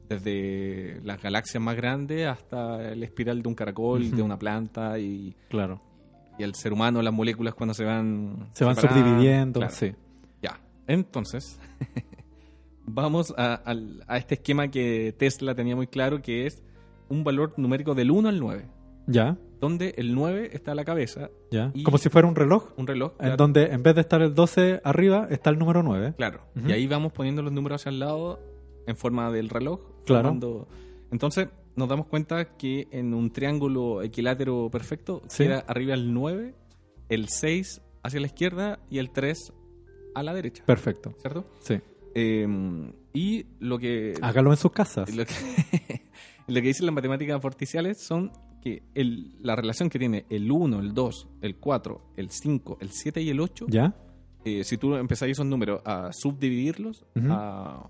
desde 0.09 1.01
las 1.03 1.21
galaxias 1.21 1.61
más 1.61 1.75
grandes 1.75 2.27
hasta 2.27 2.91
el 2.91 3.03
espiral 3.03 3.41
de 3.41 3.47
un 3.49 3.55
caracol, 3.55 4.09
de 4.09 4.21
una 4.21 4.37
planta 4.39 4.97
y, 4.99 5.35
Claro. 5.49 5.81
y 6.39 6.43
el 6.43 6.55
ser 6.55 6.71
humano, 6.73 7.01
las 7.01 7.13
moléculas 7.13 7.53
cuando 7.55 7.73
se 7.73 7.83
van... 7.83 8.49
Se 8.53 8.63
van 8.63 8.75
subdividiendo, 8.75 9.59
Claro. 9.59 9.73
sí. 9.75 9.93
Entonces 10.87 11.59
vamos 12.85 13.33
a, 13.37 13.61
este 14.17 14.35
esquema 14.35 14.69
que 14.69 15.13
Tesla 15.17 15.55
tenía 15.55 15.75
muy 15.75 15.87
claro, 15.87 16.21
que 16.21 16.45
es 16.45 16.63
un 17.09 17.23
valor 17.23 17.53
numérico 17.57 17.93
del 17.95 18.11
1 18.11 18.29
al 18.29 18.39
9, 18.39 18.65
Ya, 19.07 19.37
donde 19.59 19.93
el 19.97 20.13
9 20.13 20.49
está 20.53 20.73
a 20.73 20.75
la 20.75 20.85
cabeza, 20.85 21.29
ya. 21.51 21.71
Y- 21.73 21.83
Como 21.83 21.97
si 21.97 22.09
fuera 22.09 22.27
un 22.27 22.35
reloj. 22.35 22.73
un 22.77 22.85
reloj. 22.87 23.11
En 23.13 23.17
claro, 23.17 23.37
donde 23.37 23.65
en 23.67 23.81
vez 23.83 23.95
de 23.95 24.01
estar 24.01 24.21
el 24.21 24.33
12 24.35 24.81
arriba, 24.83 25.27
está 25.29 25.49
el 25.49 25.57
número 25.59 25.83
9. 25.83 26.13
claro. 26.17 26.41
Y 26.67 26.71
ahí 26.71 26.87
vamos 26.87 27.11
poniendo 27.13 27.41
los 27.41 27.51
números 27.51 27.81
hacia 27.81 27.89
el 27.89 27.99
lado 27.99 28.39
en 28.85 28.95
forma 28.95 29.31
del 29.31 29.49
reloj. 29.49 29.79
Claro. 30.05 30.29
formando- 30.29 30.67
Entonces, 31.11 31.47
nos 31.75 31.87
damos 31.89 32.07
cuenta 32.07 32.55
que 32.57 32.87
en 32.91 33.13
un 33.13 33.31
triángulo 33.31 34.01
equilátero 34.01 34.69
perfecto 34.71 35.21
Sí. 35.27 35.43
queda 35.43 35.59
arriba 35.67 35.93
el 35.93 36.13
9, 36.13 36.53
el 37.09 37.27
6 37.29 37.81
hacia 38.03 38.19
la 38.19 38.27
izquierda 38.27 38.79
y 38.89 38.97
el 38.99 39.11
3 39.11 39.53
a 40.15 40.23
la 40.23 40.33
derecha, 40.33 40.63
Perfecto. 40.65 41.13
¿cierto? 41.21 41.45
Sí. 41.59 41.79
Eh, 42.15 42.47
y 43.13 43.45
lo 43.59 43.77
que, 43.77 44.13
Hágalo 44.21 44.51
en 44.51 44.57
sus 44.57 44.71
casas. 44.71 45.13
lo 45.15 45.25
que, 45.25 45.33
lo 46.47 46.55
que 46.55 46.61
dicen 46.67 46.85
las 46.85 46.95
matemáticas 46.95 47.41
forticiales 47.41 47.99
son 47.99 48.31
que 48.61 48.81
el- 48.95 49.35
la 49.41 49.55
relación 49.55 49.89
que 49.89 49.99
tiene 49.99 50.25
el 50.29 50.51
1, 50.51 50.79
el 50.79 50.93
2, 50.93 51.27
el 51.41 51.57
4, 51.57 52.01
el 52.17 52.29
5, 52.31 52.77
el 52.81 52.89
7 52.91 53.21
y 53.21 53.29
el 53.29 53.39
8, 53.39 53.65
¿Ya? 53.69 53.95
eh, 54.45 54.63
si 54.63 54.77
tú 54.77 54.95
empezáis 54.95 55.33
esos 55.33 55.45
números 55.45 55.81
a 55.85 56.11
subdividirlos, 56.11 57.05
Ujú. 57.15 57.27
a, 57.31 57.89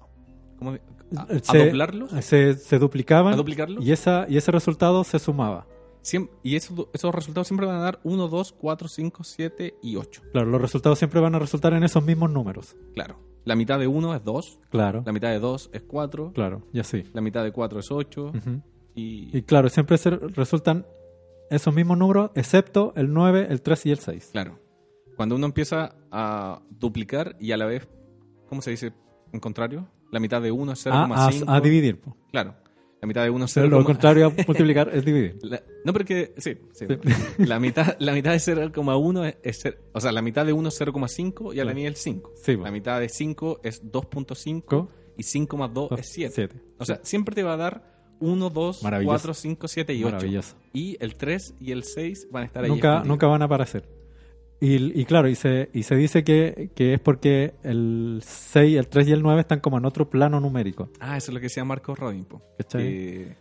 ¿cómo 0.59 0.73
se- 0.73 0.81
a- 1.15 1.21
a 1.21 1.39
Se- 1.39 1.65
doblarlos, 1.67 2.11
Se, 2.25 2.53
se 2.55 2.79
duplicaban. 2.79 3.33
a 3.33 3.37
duplicarlos, 3.37 3.85
Y, 3.85 3.91
esa, 3.93 4.25
y 4.27 4.35
ese 4.37 4.51
resultado 4.51 5.03
se 5.05 5.19
sumaba. 5.19 5.65
Siem- 6.07 6.29
y 6.43 6.55
esos, 6.55 6.87
esos 6.93 7.13
resultados 7.13 7.47
siempre 7.47 7.65
van 7.67 7.75
a 7.75 7.81
dar 7.81 7.99
1, 8.03 8.27
2, 8.29 8.53
4, 8.53 8.87
5, 8.87 9.23
7 9.23 9.75
y 9.81 9.95
8. 9.97 10.21
Claro, 10.31 10.47
los 10.47 10.61
resultados 10.61 10.97
siempre 10.99 11.19
van 11.19 11.35
a 11.35 11.39
resultar 11.39 11.73
en 11.73 11.83
esos 11.83 12.03
mismos 12.05 12.31
números. 12.31 12.75
Claro. 12.93 13.19
La 13.43 13.55
mitad 13.55 13.77
de 13.79 13.87
1 13.87 14.15
es 14.15 14.23
2, 14.23 14.59
Claro, 14.69 15.03
la 15.05 15.11
mitad 15.11 15.29
de 15.29 15.39
2 15.39 15.69
es 15.73 15.81
4, 15.83 16.31
claro, 16.33 16.63
y 16.73 16.79
así. 16.79 17.03
la 17.13 17.21
mitad 17.21 17.43
de 17.43 17.51
4 17.51 17.79
es 17.79 17.91
8 17.91 18.27
Ujú. 18.35 18.61
y, 18.95 19.37
Y 19.37 19.41
claro, 19.43 19.69
siempre 19.69 19.97
se 19.97 20.09
resultan 20.11 20.85
esos 21.49 21.73
mismos 21.73 21.97
números, 21.97 22.31
excepto 22.35 22.91
el 22.97 23.13
9, 23.13 23.47
el 23.49 23.61
3 23.61 23.85
y 23.85 23.91
el 23.91 23.99
6. 23.99 24.29
Claro. 24.33 24.59
Cuando 25.15 25.35
uno 25.35 25.45
empieza 25.45 25.95
a 26.11 26.61
duplicar 26.69 27.35
y 27.39 27.51
a 27.53 27.57
la 27.57 27.65
vez, 27.65 27.87
¿cómo 28.49 28.61
se 28.61 28.71
dice 28.71 28.93
en 29.31 29.39
contrario? 29.39 29.87
La 30.11 30.19
mitad 30.19 30.41
de 30.41 30.51
1 30.51 30.71
es 30.73 30.87
A, 30.87 31.03
a, 31.05 31.07
0,5. 31.31 31.45
a 31.47 31.59
dividir. 31.61 31.99
po. 32.01 32.15
Claro. 32.31 32.55
La 33.01 33.07
mitad 33.07 33.23
de 33.23 33.29
1 33.29 33.45
es 33.45 33.53
Pero 33.53 33.67
0, 33.67 33.79
lo 33.79 33.85
contrario 33.85 34.25
a 34.27 34.29
multiplicar 34.47 34.89
es 34.93 35.05
dividir. 35.05 35.37
La- 35.43 35.61
no, 35.85 35.93
porque 35.93 36.33
sí, 36.37 36.57
sí. 36.73 36.85
La 37.37 37.59
mitad, 37.59 37.95
la 37.99 38.11
mitad 38.13 38.31
de 38.31 38.37
0,1 38.39 39.35
es, 39.43 39.65
es 39.65 39.75
o 39.93 40.01
sea, 40.01 40.11
la 40.11 40.21
mitad 40.23 40.45
de 40.45 40.53
1 40.53 40.69
es 40.69 40.81
0,5 40.81 41.53
y 41.53 41.59
a 41.59 41.63
la 41.63 41.71
Claro. 41.71 41.75
mía 41.75 41.87
el 41.89 41.95
5. 41.95 42.31
Sí, 42.35 42.55
pues. 42.55 42.59
La 42.65 42.71
mitad 42.71 42.99
de 42.99 43.09
5 43.09 43.59
es 43.63 43.83
2.5 43.83 44.63
Co- 44.65 44.89
y 45.15 45.23
5 45.23 45.57
más 45.57 45.73
2 45.73 45.91
es 45.99 46.09
7. 46.09 46.33
Siete. 46.33 46.55
O 46.79 46.85
sea, 46.85 46.99
siempre 47.03 47.35
te 47.35 47.43
va 47.43 47.53
a 47.53 47.57
dar 47.57 47.97
1, 48.19 48.49
2, 48.49 48.81
Maravilloso. 48.83 49.11
4, 49.11 49.33
5, 49.35 49.67
7 49.67 49.93
y 49.93 50.03
8. 50.03 50.13
Maravilloso. 50.15 50.55
Y 50.73 50.97
el 50.99 51.15
3 51.15 51.53
y 51.59 51.71
el 51.73 51.83
6 51.83 52.29
van 52.31 52.43
a 52.43 52.45
estar 52.47 52.63
ahí. 52.63 52.69
Nunca, 52.71 53.03
nunca 53.03 53.27
van 53.27 53.43
a 53.43 53.45
aparecer. 53.45 53.87
Y, 54.59 54.99
y 54.99 55.05
claro, 55.05 55.27
y 55.27 55.35
se, 55.35 55.69
y 55.73 55.83
se 55.83 55.95
dice 55.95 56.23
que, 56.23 56.71
que 56.73 56.95
es 56.95 56.99
porque 56.99 57.53
el 57.63 58.21
6, 58.23 58.77
el 58.77 58.87
3 58.87 59.07
y 59.07 59.11
el 59.11 59.21
9 59.21 59.41
están 59.41 59.59
como 59.59 59.77
en 59.77 59.85
otro 59.85 60.09
plano 60.09 60.39
numérico. 60.39 60.89
Ah, 60.99 61.15
eso 61.17 61.29
es 61.31 61.33
lo 61.35 61.39
que 61.39 61.45
decía 61.45 61.63
Marco 61.63 61.93
Robin, 61.93 62.25
po, 62.25 62.41
¿Cachai? 62.57 62.83
que 62.83 63.35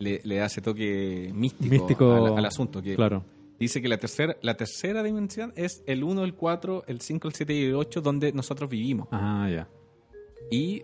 le, 0.00 0.20
le 0.24 0.40
hace 0.40 0.60
toque 0.60 1.30
místico, 1.32 1.70
Místico, 1.70 2.12
al, 2.12 2.38
al 2.38 2.44
asunto. 2.44 2.82
Que 2.82 2.96
Claro. 2.96 3.24
Dice 3.60 3.80
que 3.80 3.88
la 3.88 3.96
tercera, 3.98 4.36
la 4.42 4.56
tercera 4.56 5.02
dimensión 5.02 5.52
es 5.56 5.82
el 5.86 6.02
1, 6.04 6.24
el 6.24 6.34
4, 6.34 6.84
el 6.88 7.00
5, 7.00 7.28
el 7.28 7.34
7 7.34 7.54
y 7.54 7.64
el 7.66 7.74
8 7.74 8.00
donde 8.02 8.32
nosotros 8.32 8.68
vivimos. 8.68 9.08
Ah, 9.12 9.48
ya. 9.50 9.68
Y 10.50 10.82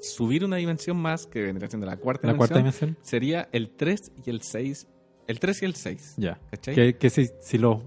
subir 0.00 0.44
una 0.44 0.56
dimensión 0.56 0.96
más, 0.96 1.26
que 1.26 1.42
vendría 1.42 1.68
siendo 1.68 1.86
la 1.86 1.96
cuarta 1.96 2.26
La 2.28 2.32
dimensión, 2.32 2.38
cuarta 2.38 2.58
dimensión. 2.58 2.96
sería 3.02 3.48
el 3.52 3.70
3 3.70 4.12
y 4.24 4.30
el 4.30 4.40
6. 4.40 4.86
El 5.26 5.40
3 5.40 5.62
y 5.62 5.64
el 5.64 5.74
6. 5.74 6.14
Ya. 6.16 6.40
¿Cachai? 6.50 6.74
Que, 6.74 6.94
que 6.96 7.10
si, 7.10 7.26
si 7.40 7.58
lo 7.58 7.82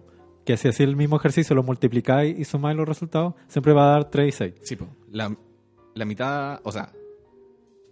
que 0.49 0.57
si 0.57 0.67
así 0.67 0.81
el 0.81 0.95
mismo 0.95 1.15
ejercicio 1.17 1.55
lo 1.55 1.61
multiplicáis 1.61 2.39
y 2.39 2.43
sumáis 2.43 2.75
los 2.75 2.87
resultados, 2.87 3.35
siempre 3.47 3.71
va 3.71 3.83
a 3.83 3.91
dar 3.91 4.09
3 4.09 4.27
y 4.27 4.31
6. 4.31 4.53
Sí, 4.63 4.75
po. 4.77 4.87
La, 5.11 5.37
la 5.93 6.05
mitad, 6.05 6.59
o 6.63 6.71
sea, 6.71 6.91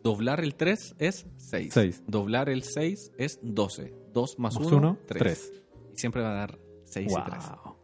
doblar 0.03 0.39
el 0.39 0.55
3 0.55 0.95
es 0.97 1.27
6. 1.37 1.71
Seis. 1.71 2.03
Doblar 2.07 2.49
el 2.49 2.63
6 2.63 3.11
es 3.19 3.39
12. 3.43 3.93
2 4.11 4.39
más 4.39 4.55
Más 4.55 4.65
1, 4.65 4.75
uno, 4.75 4.97
3. 5.05 5.19
tres. 5.21 5.53
Y 5.93 5.99
siempre 5.99 6.23
va 6.23 6.31
a 6.31 6.33
dar 6.33 6.59
6 6.85 7.11
y 7.11 7.29
3. 7.29 7.43
Wow. 7.63 7.75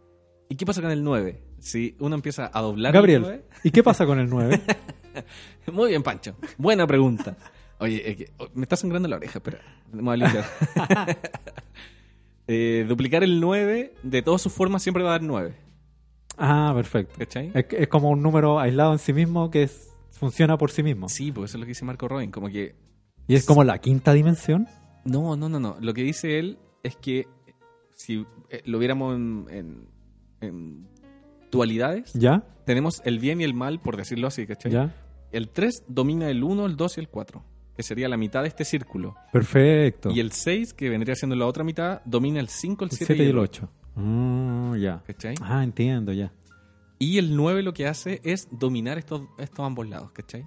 ¿Y 0.49 0.55
qué 0.55 0.65
pasa 0.65 0.81
con 0.81 0.89
el 0.89 1.03
9? 1.03 1.43
Si 1.59 1.95
uno 1.99 2.15
empieza 2.15 2.49
a 2.51 2.59
doblar 2.61 2.93
Gabriel, 2.93 3.25
el 3.25 3.43
¿y 3.63 3.69
qué 3.69 3.83
pasa 3.83 4.07
con 4.07 4.17
el 4.17 4.27
9? 4.27 4.59
9... 5.13 5.25
Muy 5.71 5.89
bien, 5.89 6.01
Pancho. 6.01 6.35
Buena 6.57 6.87
pregunta. 6.87 7.37
Oye, 7.77 8.31
oh, 8.39 8.47
me 8.55 8.63
está 8.63 8.75
sangrando 8.75 9.07
la 9.07 9.17
oreja, 9.17 9.37
espera. 9.37 9.59
Me 9.91 10.01
voy 10.01 10.13
a 10.13 10.17
limpiar. 10.17 10.45
Eh, 12.47 12.85
duplicar 12.87 13.23
el 13.23 13.39
9 13.39 13.93
de 14.03 14.21
todas 14.21 14.41
sus 14.41 14.51
formas 14.53 14.83
siempre 14.83 15.03
va 15.03 15.09
a 15.09 15.11
dar 15.13 15.23
9. 15.23 15.55
ah, 16.37 16.71
perfecto. 16.75 17.15
¿Cachai? 17.17 17.51
Es, 17.53 17.65
es 17.71 17.87
como 17.87 18.09
un 18.09 18.21
número 18.21 18.59
aislado 18.59 18.91
en 18.93 18.99
sí 18.99 19.13
mismo 19.13 19.49
que 19.49 19.63
es- 19.63 19.89
funciona 20.11 20.57
por 20.57 20.71
sí 20.71 20.83
mismo. 20.83 21.09
Sí, 21.09 21.31
pues 21.31 21.51
eso 21.51 21.57
es 21.57 21.59
lo 21.61 21.65
que 21.65 21.69
dice 21.69 21.85
Marco 21.85 22.07
Robin. 22.07 22.31
Como 22.31 22.47
que 22.49 22.75
Y 23.27 23.35
es 23.35 23.45
como 23.45 23.63
la 23.63 23.77
quinta 23.79 24.13
dimensión. 24.13 24.67
No, 25.05 25.35
no, 25.35 25.49
no, 25.49 25.59
no. 25.59 25.77
Lo 25.81 25.93
que 25.93 26.03
dice 26.03 26.39
él 26.39 26.57
es 26.83 26.95
que 26.97 27.27
si 27.93 28.25
eh, 28.49 28.61
lo 28.65 28.79
viéramos 28.79 29.15
en, 29.15 29.45
en- 29.49 29.87
en 30.41 30.87
dualidades, 31.51 32.11
¿Ya? 32.13 32.43
tenemos 32.65 33.01
el 33.05 33.19
bien 33.19 33.39
y 33.41 33.43
el 33.43 33.53
mal, 33.53 33.79
por 33.79 33.95
decirlo 33.97 34.27
así, 34.27 34.45
¿cachai? 34.47 34.71
¿Ya? 34.71 34.93
El 35.31 35.49
3 35.49 35.83
domina 35.87 36.29
el 36.29 36.43
1, 36.43 36.65
el 36.65 36.75
2 36.75 36.97
y 36.97 37.01
el 37.01 37.09
4, 37.09 37.43
que 37.75 37.83
sería 37.83 38.07
la 38.07 38.17
mitad 38.17 38.41
de 38.43 38.47
este 38.49 38.65
círculo. 38.65 39.15
Perfecto. 39.31 40.11
Y 40.11 40.19
el 40.19 40.31
6, 40.31 40.73
que 40.73 40.89
vendría 40.89 41.15
siendo 41.15 41.35
la 41.35 41.45
otra 41.47 41.63
mitad, 41.63 42.01
domina 42.05 42.39
el 42.39 42.47
5, 42.49 42.85
el 42.85 42.91
El 42.91 42.97
7 42.97 43.13
7 43.15 43.23
y 43.23 43.29
el 43.29 43.37
8. 43.37 43.69
ya. 44.79 45.03
¿Cachai? 45.05 45.35
Ah, 45.41 45.63
entiendo, 45.63 46.11
ya. 46.13 46.31
Y 46.99 47.17
el 47.17 47.35
9 47.35 47.63
lo 47.63 47.73
que 47.73 47.87
hace 47.87 48.21
es 48.23 48.47
dominar 48.51 48.97
estos, 48.97 49.23
estos 49.37 49.65
ambos 49.65 49.87
lados, 49.89 50.11
¿cachai? 50.11 50.45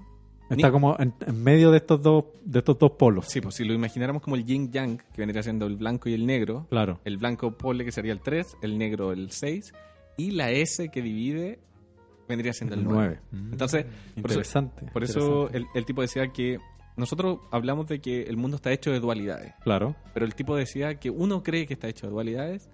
Está 0.48 0.68
Ni- 0.68 0.72
como 0.72 0.96
en, 1.00 1.12
en 1.26 1.42
medio 1.42 1.72
de 1.72 1.78
estos 1.78 2.00
dos 2.00 2.24
de 2.44 2.60
estos 2.60 2.78
dos 2.78 2.92
polos. 2.92 3.26
Sí, 3.28 3.40
pues 3.40 3.56
si 3.56 3.64
lo 3.64 3.74
imagináramos 3.74 4.22
como 4.22 4.36
el 4.36 4.44
yin 4.44 4.70
yang, 4.70 4.96
que 4.96 5.20
vendría 5.20 5.42
siendo 5.42 5.66
el 5.66 5.74
blanco 5.76 6.08
y 6.08 6.14
el 6.14 6.24
negro, 6.24 6.66
Claro. 6.70 7.00
El 7.04 7.18
blanco 7.18 7.50
pole 7.58 7.84
que 7.84 7.90
sería 7.90 8.12
el 8.12 8.20
3, 8.20 8.58
el 8.62 8.78
negro 8.78 9.10
el 9.10 9.32
6 9.32 9.72
y 10.16 10.30
la 10.30 10.52
S 10.52 10.88
que 10.90 11.02
divide 11.02 11.58
vendría 12.28 12.52
siendo 12.52 12.74
el 12.76 12.82
El 12.82 12.86
9. 12.86 13.20
9. 13.32 13.48
Entonces, 13.52 13.84
por 13.84 13.90
eso, 14.30 14.38
interesante. 14.38 14.86
por 14.92 15.02
eso 15.04 15.50
el, 15.50 15.66
el 15.74 15.84
tipo 15.84 16.02
decía 16.02 16.28
que 16.28 16.58
nosotros 16.96 17.38
hablamos 17.50 17.86
de 17.86 18.00
que 18.00 18.22
el 18.22 18.36
mundo 18.36 18.56
está 18.56 18.72
hecho 18.72 18.90
de 18.90 19.00
dualidades, 19.00 19.54
Claro. 19.62 19.94
pero 20.14 20.24
el 20.26 20.34
tipo 20.34 20.56
decía 20.56 20.98
que 20.98 21.10
uno 21.10 21.42
cree 21.42 21.66
que 21.66 21.74
está 21.74 21.88
hecho 21.88 22.06
de 22.06 22.12
dualidades, 22.12 22.68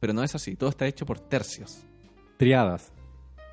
pero 0.00 0.12
no 0.12 0.22
es 0.22 0.34
así, 0.34 0.56
todo 0.56 0.70
está 0.70 0.86
hecho 0.86 1.04
por 1.06 1.20
tercios, 1.20 1.84
Triadas. 2.38 2.92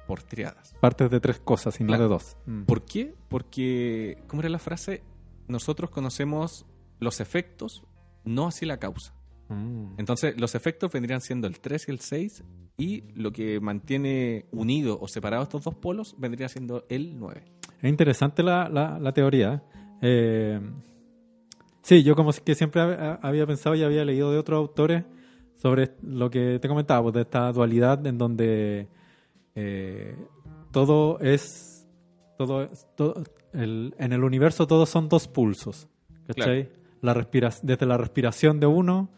por 0.08 0.24
triadas. 0.24 0.74
Partes 0.80 1.10
de 1.12 1.20
tres 1.20 1.40
cosas 1.40 1.80
y 1.82 1.84
no 1.84 1.88
Claro. 1.90 2.04
de 2.04 2.10
dos. 2.10 2.38
Mm. 2.46 2.64
¿Por 2.64 2.86
qué? 2.86 3.14
Porque, 3.28 4.18
¿cómo 4.28 4.42
era 4.42 4.50
la 4.50 4.60
frase? 4.60 5.04
Nosotros 5.50 5.90
conocemos 5.90 6.66
los 7.00 7.20
efectos, 7.20 7.84
no 8.24 8.48
así 8.48 8.66
la 8.66 8.78
causa. 8.78 9.14
Mm. 9.50 9.96
Entonces, 9.98 10.40
los 10.40 10.56
efectos 10.56 10.92
vendrían 10.94 11.20
siendo 11.20 11.48
el 11.48 11.60
3 11.60 11.90
y 11.90 11.92
el 11.92 12.00
6, 12.00 12.44
y 12.78 13.02
lo 13.16 13.32
que 13.34 13.60
mantiene 13.60 14.46
unido 14.52 14.98
o 15.02 15.08
separado 15.10 15.44
estos 15.44 15.64
dos 15.66 15.76
polos 15.76 16.16
vendría 16.18 16.48
siendo 16.48 16.86
el 16.90 17.18
9. 17.20 17.44
Es 17.82 17.90
interesante 17.90 18.44
la, 18.44 18.70
la, 18.70 18.98
la 19.00 19.12
teoría. 19.12 19.62
Eh, 19.74 19.80
sí, 21.82 22.03
yo 22.03 22.15
como 22.15 22.32
que 22.32 22.56
siempre 22.56 22.82
hab- 22.82 23.19
había 23.22 23.45
pensado 23.45 23.76
y 23.76 23.84
había 23.84 24.03
leído 24.06 24.32
de 24.32 24.38
otros 24.38 24.57
autores 24.57 25.03
sobre 25.56 25.91
lo 26.03 26.30
que 26.30 26.60
te 26.60 26.68
comentaba, 26.68 27.02
pues, 27.03 27.15
de 27.15 27.22
esta 27.22 27.52
dualidad 27.52 28.06
en 28.06 28.18
donde 28.18 28.88
eh, 29.56 30.15
todo 30.72 31.19
es, 31.19 31.88
todo, 32.38 32.69
todo- 32.95 33.24
el- 33.53 33.95
en 33.98 34.14
el 34.14 34.24
universo 34.24 34.68
todos 34.68 34.90
son 34.90 35.10
dos 35.10 35.28
pulsos, 35.28 35.88
¿cachai? 36.28 36.69
La 37.02 37.14
respira- 37.14 37.53
desde 37.64 37.86
la 37.86 37.98
respiración 37.98 38.60
de 38.60 38.68
uno, 38.68 39.10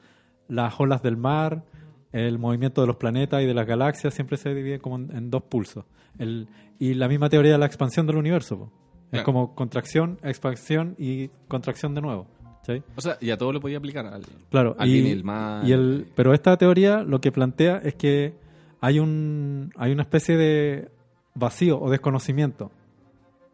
las 0.47 0.79
olas 0.79 1.01
del 1.01 1.17
mar, 1.17 1.63
el 2.11 2.39
movimiento 2.39 2.81
de 2.81 2.87
los 2.87 2.95
planetas 2.95 3.41
y 3.43 3.45
de 3.45 3.53
las 3.53 3.67
galaxias 3.67 4.13
siempre 4.13 4.37
se 4.37 4.53
divide 4.53 4.79
como 4.79 4.95
en, 4.97 5.15
en 5.15 5.29
dos 5.29 5.43
pulsos. 5.43 5.85
El, 6.17 6.47
y 6.79 6.93
la 6.93 7.07
misma 7.07 7.29
teoría 7.29 7.51
de 7.53 7.57
la 7.57 7.65
expansión 7.65 8.07
del 8.07 8.17
universo. 8.17 8.57
po. 8.57 8.71
Es 9.11 9.23
como 9.23 9.55
contracción, 9.55 10.19
expansión 10.23 10.95
y 10.97 11.29
contracción 11.47 11.95
de 11.95 12.01
nuevo. 12.01 12.27
¿cachai? 12.59 12.83
O 12.95 13.01
sea, 13.01 13.17
ya 13.21 13.37
todo 13.37 13.51
lo 13.53 13.59
podía 13.59 13.77
aplicar 13.77 14.05
al, 14.05 14.21
Claro, 14.51 14.75
al 14.77 14.87
y, 14.89 14.99
y 14.99 15.11
el 15.11 15.23
mal. 15.23 15.67
y 15.67 15.71
el, 15.71 16.07
pero 16.15 16.33
esta 16.33 16.57
teoría 16.57 17.03
lo 17.03 17.19
que 17.21 17.31
plantea 17.31 17.77
es 17.83 17.95
que 17.95 18.33
hay 18.81 18.99
un 18.99 19.71
hay 19.77 19.91
una 19.91 20.03
especie 20.03 20.37
de 20.37 20.89
vacío 21.35 21.79
o 21.81 21.89
desconocimiento. 21.89 22.71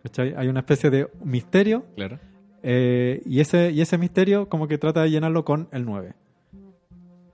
¿cachai? 0.03 0.33
Hay 0.35 0.47
una 0.47 0.59
especie 0.59 0.89
de 0.89 1.07
misterio 1.23 1.85
Claro. 1.95 2.19
eh, 2.63 3.21
y, 3.25 3.39
ese, 3.39 3.71
y 3.71 3.81
ese 3.81 3.97
misterio 3.97 4.49
como 4.49 4.67
que 4.67 4.77
trata 4.77 5.01
de 5.03 5.09
llenarlo 5.11 5.45
con 5.45 5.67
el 5.71 5.85
9. 5.85 6.13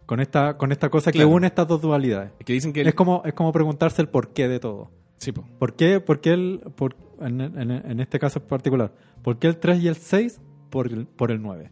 Con 0.06 0.20
esta, 0.20 0.58
con 0.58 0.72
esta 0.72 0.90
cosa 0.90 1.12
Claro. 1.12 1.30
que 1.30 1.34
une 1.36 1.48
estas 1.48 1.68
dos 1.68 1.82
dualidades. 1.82 2.32
Es 2.40 2.46
que 2.46 2.54
dicen 2.54 2.74
que... 2.74 2.82
el- 2.82 2.88
Es 2.88 2.94
como, 2.96 3.22
es 3.26 3.34
como 3.34 3.52
preguntarse 3.54 4.02
el 4.02 4.10
porqué 4.10 4.48
de 4.50 4.60
todo. 4.60 4.90
Sí, 5.18 5.32
po. 5.32 5.46
¿Por 5.60 5.76
qué, 5.76 6.00
por 6.00 6.20
qué 6.20 6.32
el, 6.32 6.62
por, 6.76 6.96
en, 7.26 7.42
en- 7.42 7.72
en 7.72 8.00
este 8.00 8.20
caso 8.20 8.40
en 8.40 8.46
particular, 8.48 8.94
por 9.24 9.40
qué 9.40 9.48
el 9.48 9.58
3 9.58 9.82
y 9.84 9.88
el 9.88 9.96
6 9.96 10.42
por 10.70 10.88
el, 10.88 11.06
por 11.08 11.32
el 11.32 11.42
9? 11.42 11.70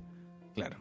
claro. 0.55 0.77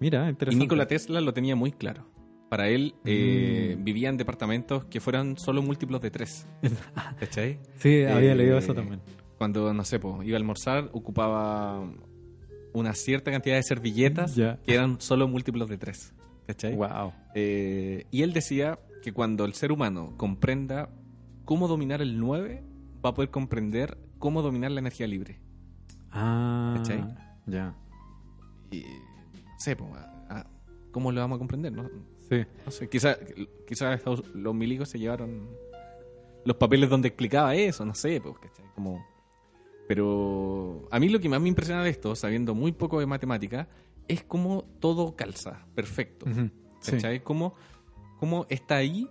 Mira, 0.00 0.26
Y 0.26 0.30
interesante. 0.30 0.64
Nikola 0.64 0.86
Tesla 0.88 1.20
lo 1.20 1.32
tenía 1.32 1.54
muy 1.54 1.70
claro. 1.72 2.06
Para 2.50 2.68
él, 2.68 2.94
eh, 3.04 3.76
Mm. 3.78 3.84
vivía 3.84 4.08
en 4.08 4.16
departamentos 4.16 4.84
que 4.86 5.00
fueran 5.00 5.38
solo 5.38 5.62
múltiplos 5.62 6.00
de 6.02 6.10
3. 6.10 6.48
¿Cachai? 7.20 7.60
Sí, 7.78 8.02
había 8.04 8.32
Eh, 8.32 8.34
leído 8.34 8.58
eso 8.58 8.74
también. 8.74 9.00
Cuando, 9.38 9.72
no 9.72 9.84
sé, 9.84 9.98
po, 10.00 10.22
iba 10.22 10.36
a 10.36 10.38
almorzar, 10.40 10.90
ocupaba 10.92 11.82
una 12.74 12.94
cierta 12.94 13.30
cantidad 13.30 13.56
de 13.56 13.62
servilletas 13.62 14.34
Ya. 14.34 14.58
que 14.62 14.74
eran 14.74 15.00
solo 15.00 15.28
múltiplos 15.28 15.68
de 15.68 15.78
3. 15.78 16.14
¿Cachai? 16.46 16.74
Wow. 16.74 17.12
Eh, 17.34 18.04
y 18.10 18.22
él 18.22 18.32
decía 18.32 18.80
que 19.02 19.12
cuando 19.12 19.44
el 19.44 19.54
ser 19.54 19.70
humano 19.72 20.14
comprenda 20.16 20.90
cómo 21.44 21.68
dominar 21.68 22.02
el 22.02 22.18
9, 22.18 22.62
va 23.04 23.10
a 23.10 23.14
poder 23.14 23.30
comprender 23.30 23.98
cómo 24.18 24.42
dominar 24.42 24.70
la 24.70 24.80
energía 24.80 25.06
libre. 25.06 25.40
Ah, 26.10 26.74
¿Cachai? 26.76 27.04
ya. 27.46 27.74
Y 28.70 28.80
no 29.34 29.58
sé, 29.58 29.76
po, 29.76 29.86
a- 29.94 30.26
a- 30.40 30.46
¿cómo 30.92 31.10
lo 31.12 31.20
vamos 31.20 31.36
a 31.36 31.38
comprender? 31.38 31.72
No, 31.72 31.88
Sí. 32.28 32.44
no 32.64 32.70
sé, 32.72 32.88
quizás 32.88 33.18
quizá 33.66 33.98
los 34.34 34.54
milicos 34.54 34.88
se 34.88 34.98
llevaron 34.98 35.48
los 36.44 36.56
papeles 36.56 36.88
donde 36.90 37.08
explicaba 37.08 37.54
eso, 37.54 37.84
no 37.84 37.94
sé, 37.94 38.20
pues, 38.20 38.38
¿cachai? 38.38 38.64
Como... 38.74 39.04
Pero 39.88 40.88
a 40.90 40.98
mí 40.98 41.08
lo 41.08 41.20
que 41.20 41.28
más 41.28 41.40
me 41.40 41.48
impresiona 41.48 41.82
de 41.84 41.90
esto, 41.90 42.14
sabiendo 42.16 42.54
muy 42.54 42.72
poco 42.72 43.00
de 43.00 43.06
matemática, 43.06 43.68
es 44.08 44.22
cómo 44.24 44.64
todo 44.80 45.14
calza, 45.16 45.66
perfecto. 45.74 46.26
¿Cachai? 46.84 47.22
¿Cómo, 47.22 47.54
cómo 48.18 48.46
está 48.48 48.76
ahí? 48.76 49.08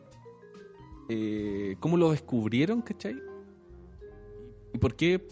eh, 1.09 1.75
¿Cómo 1.79 1.97
lo 1.97 2.11
descubrieron? 2.11 2.81
¿Cachai? 2.81 3.15
¿Y 4.73 4.77
por 4.77 4.95
qué 4.95 5.25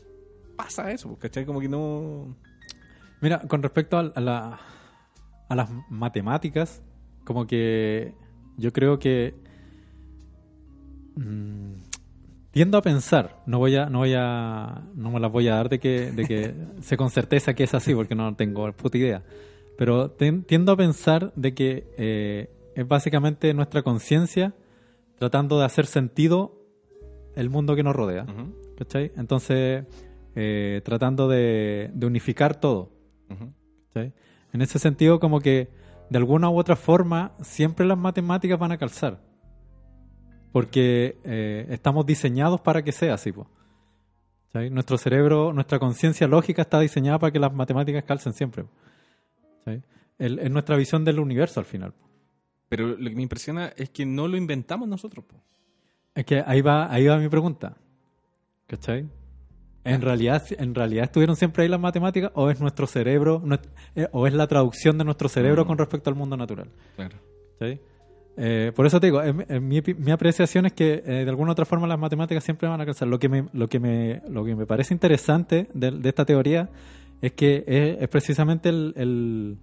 pasa 0.55 0.91
eso? 0.91 1.17
¿Cachai? 1.17 1.45
Como 1.45 1.59
que 1.59 1.69
no... 1.69 2.35
Mira, 3.21 3.39
con 3.41 3.61
respecto 3.63 3.97
a, 3.97 4.03
la- 4.19 4.59
a 5.49 5.55
las 5.55 5.69
matemáticas, 5.89 6.81
como 7.25 7.45
que 7.47 8.13
yo 8.57 8.71
creo 8.73 8.99
que 8.99 9.33
mm, 11.15 11.73
tiendo 12.51 12.77
a 12.77 12.81
pensar, 12.81 13.41
no 13.45 13.59
voy 13.59 13.75
a, 13.75 13.87
no 13.89 13.99
voy 13.99 14.13
a, 14.17 14.83
no 14.95 15.11
me 15.11 15.19
las 15.19 15.31
voy 15.31 15.47
a 15.47 15.55
dar 15.55 15.69
de 15.69 15.79
que, 15.79 16.11
de 16.11 16.25
que 16.25 16.53
sé 16.81 16.97
con 16.97 17.09
certeza 17.09 17.53
que 17.53 17.63
es 17.63 17.73
así, 17.73 17.93
porque 17.93 18.15
no 18.15 18.35
tengo 18.35 18.71
puta 18.73 18.97
idea. 18.97 19.23
Pero 19.77 20.11
ten- 20.11 20.43
tiendo 20.43 20.71
a 20.73 20.77
pensar 20.77 21.31
de 21.35 21.53
que 21.53 21.87
eh, 21.97 22.49
es 22.75 22.87
básicamente 22.87 23.53
nuestra 23.53 23.81
conciencia 23.81 24.53
tratando 25.17 25.59
de 25.59 25.65
hacer 25.65 25.85
sentido 25.85 26.55
el 27.35 27.49
mundo 27.49 27.75
que 27.75 27.83
nos 27.83 27.95
rodea. 27.95 28.25
¿Cachai? 28.79 29.11
Entonces, 29.17 29.85
eh, 30.35 30.81
tratando 30.85 31.27
de, 31.27 31.91
de 31.93 32.07
unificar 32.07 32.59
todo. 32.61 32.93
En 34.51 34.61
ese 34.61 34.79
sentido, 34.79 35.19
como 35.19 35.41
que 35.41 35.69
de 36.09 36.17
alguna 36.17 36.49
u 36.49 36.57
otra 36.57 36.77
forma, 36.77 37.33
siempre 37.41 37.85
las 37.85 37.97
matemáticas 37.97 38.57
van 38.57 38.71
a 38.71 38.77
calzar. 38.77 39.21
Porque 40.53 41.19
eh, 41.25 41.67
estamos 41.69 42.05
diseñados 42.05 42.61
para 42.61 42.81
que 42.81 42.93
sea 42.93 43.15
así. 43.15 43.33
po. 43.33 43.47
¿Cachai? 44.45 44.69
Nuestro 44.69 44.97
cerebro, 44.97 45.51
nuestra 45.51 45.77
conciencia 45.77 46.25
lógica 46.27 46.61
está 46.61 46.79
diseñada 46.79 47.19
para 47.19 47.33
que 47.33 47.39
las 47.39 47.53
matemáticas 47.53 48.05
calcen 48.05 48.31
siempre. 48.31 48.63
es 50.17 50.51
nuestra 50.51 50.77
visión 50.77 51.03
del 51.03 51.19
universo 51.19 51.59
al 51.59 51.65
final. 51.65 51.93
Pero 52.69 52.87
lo 52.87 53.09
que 53.09 53.15
me 53.15 53.23
impresiona 53.23 53.73
es 53.75 53.89
que 53.89 54.05
no 54.05 54.27
lo 54.29 54.37
inventamos 54.37 54.87
nosotros. 54.87 55.25
po. 55.25 55.35
Es 56.15 56.23
que 56.25 56.41
ahí 56.45 56.61
va, 56.61 56.91
ahí 56.91 57.05
va 57.07 57.17
mi 57.17 57.27
pregunta. 57.27 57.75
¿Cachai? 58.69 59.05
En 59.83 60.01
realidad, 60.01 60.43
en 60.57 60.75
realidad 60.75 61.05
estuvieron 61.05 61.35
siempre 61.35 61.63
ahí 61.63 61.69
las 61.69 61.79
matemáticas 61.79 62.31
o 62.35 62.49
es 62.51 62.61
nuestro 62.61 62.85
cerebro, 62.85 63.41
eh, 63.95 64.07
o 64.11 64.27
es 64.27 64.33
la 64.33 64.45
traducción 64.47 64.97
de 64.97 65.03
nuestro 65.05 65.27
cerebro 65.29 65.63
Mm. 65.63 65.67
con 65.67 65.77
respecto 65.77 66.09
al 66.09 66.15
mundo 66.15 66.37
natural. 66.37 66.67
Claro. 66.95 67.15
¿cachai? 67.57 67.79
Eh, 68.37 68.71
por 68.75 68.85
eso 68.85 68.99
te 68.99 69.07
digo, 69.07 69.21
en- 69.23 69.45
en 69.49 69.67
mi, 69.67 69.81
mi 69.97 70.11
apreciación 70.11 70.65
es 70.65 70.73
que 70.73 71.01
eh, 71.05 71.23
de 71.25 71.29
alguna 71.29 71.49
u 71.49 71.53
otra 71.53 71.65
forma 71.65 71.87
las 71.87 71.97
matemáticas 71.99 72.43
siempre 72.43 72.69
van 72.69 72.79
a 72.79 72.83
alcanzar. 72.83 73.07
Lo 73.07 73.19
que 73.19 73.27
me, 73.27 73.45
lo 73.53 73.67
que 73.67 73.79
me, 73.79 74.21
lo 74.29 74.45
que 74.45 74.55
me 74.55 74.65
parece 74.65 74.93
interesante 74.93 75.67
de, 75.73 75.91
de 75.91 76.07
esta 76.09 76.23
teoría 76.25 76.69
es 77.21 77.33
que 77.33 77.63
es, 77.67 78.01
es 78.01 78.07
precisamente 78.09 78.69
el, 78.69 78.93
el, 78.95 79.57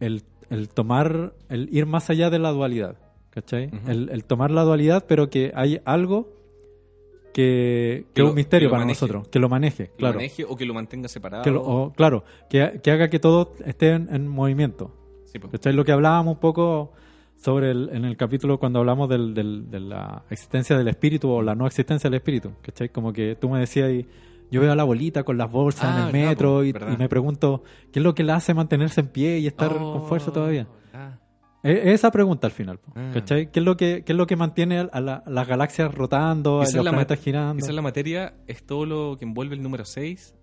el- 0.00 0.22
el 0.50 0.68
tomar, 0.68 1.32
el 1.48 1.68
ir 1.74 1.86
más 1.86 2.08
allá 2.10 2.30
de 2.30 2.38
la 2.38 2.50
dualidad. 2.52 2.96
¿Cachai? 3.30 3.70
El 3.86 4.24
tomar 4.24 4.50
la 4.50 4.62
dualidad, 4.62 5.04
pero 5.06 5.28
que 5.30 5.52
hay 5.54 5.80
algo 5.84 6.28
que, 7.42 8.04
que 8.08 8.12
Que 8.14 8.22
es 8.22 8.28
un 8.28 8.34
misterio 8.34 8.68
para 8.68 8.80
maneje. 8.82 9.00
nosotros, 9.00 9.28
que 9.28 9.38
lo 9.38 9.48
maneje, 9.48 9.86
Que 9.90 9.96
claro. 9.96 10.14
lo 10.14 10.18
maneje 10.18 10.44
o 10.44 10.56
que 10.56 10.64
lo 10.66 10.74
mantenga 10.74 11.06
separado. 11.08 11.44
Que 11.44 11.50
lo- 11.52 11.62
o, 11.62 11.92
claro, 11.92 12.24
que, 12.50 12.80
que 12.82 12.90
haga 12.90 13.08
que 13.08 13.18
todo 13.20 13.52
esté 13.64 13.90
en, 13.90 14.08
en 14.12 14.26
movimiento. 14.26 14.94
Sí, 15.26 15.38
po. 15.38 15.48
¿Cachai? 15.48 15.72
Lo 15.72 15.84
que 15.84 15.92
hablábamos 15.92 16.34
un 16.34 16.40
poco 16.40 16.92
sobre 17.36 17.70
el, 17.70 17.90
en 17.92 18.04
el 18.04 18.16
capítulo 18.16 18.58
cuando 18.58 18.80
hablamos 18.80 19.08
del, 19.08 19.34
del- 19.34 19.70
de 19.70 19.78
la 19.80 20.24
existencia 20.30 20.76
del 20.76 20.88
espíritu 20.88 21.30
o 21.30 21.40
la 21.42 21.54
no 21.54 21.66
existencia 21.66 22.10
del 22.10 22.16
espíritu. 22.16 22.50
¿Cachai? 22.62 22.88
Como 22.88 23.12
que 23.12 23.36
tú 23.40 23.48
me 23.48 23.60
decías, 23.60 23.88
y 23.90 24.06
yo 24.50 24.60
veo 24.60 24.72
a 24.72 24.74
la 24.74 24.82
abuelita 24.82 25.22
con 25.22 25.38
las 25.38 25.48
bolsas 25.50 25.84
Ah, 25.84 26.00
en 26.00 26.06
el 26.06 26.12
verdad, 26.12 26.28
metro 26.30 26.64
y, 26.64 26.72
me 26.98 27.08
pregunto, 27.08 27.62
¿qué 27.92 28.00
es 28.00 28.02
lo 28.04 28.14
que 28.16 28.24
la 28.24 28.34
hace 28.36 28.52
mantenerse 28.54 29.00
en 29.00 29.08
pie 29.08 29.38
y 29.38 29.46
estar 29.46 29.72
Oh, 29.74 29.92
con 29.92 30.08
fuerza 30.08 30.32
todavía? 30.32 30.66
ah. 30.92 31.18
Es 31.62 31.86
esa 31.86 32.10
pregunta 32.10 32.46
al 32.46 32.52
final, 32.52 32.78
Ah. 32.94 33.10
¿cachai? 33.14 33.50
¿Qué 33.50 33.58
es 33.60 33.64
lo 33.64 33.76
que, 33.76 34.04
qué 34.04 34.12
es 34.12 34.16
lo 34.16 34.26
que 34.26 34.36
mantiene 34.36 34.78
a, 34.78 35.00
la- 35.00 35.22
a 35.26 35.30
las 35.30 35.48
galaxias 35.48 35.92
rotando, 35.92 36.60
a 36.60 36.64
los 36.64 36.74
la, 36.74 36.82
planetas 36.90 37.18
girando? 37.18 37.56
quizás 37.60 37.74
la 37.74 37.82
materia 37.82 38.34
es 38.46 38.64
todo 38.64 38.86
lo 38.86 39.16
que 39.18 39.24
envuelve 39.24 39.56
el 39.56 39.62
número 39.62 39.84
6, 39.84 40.34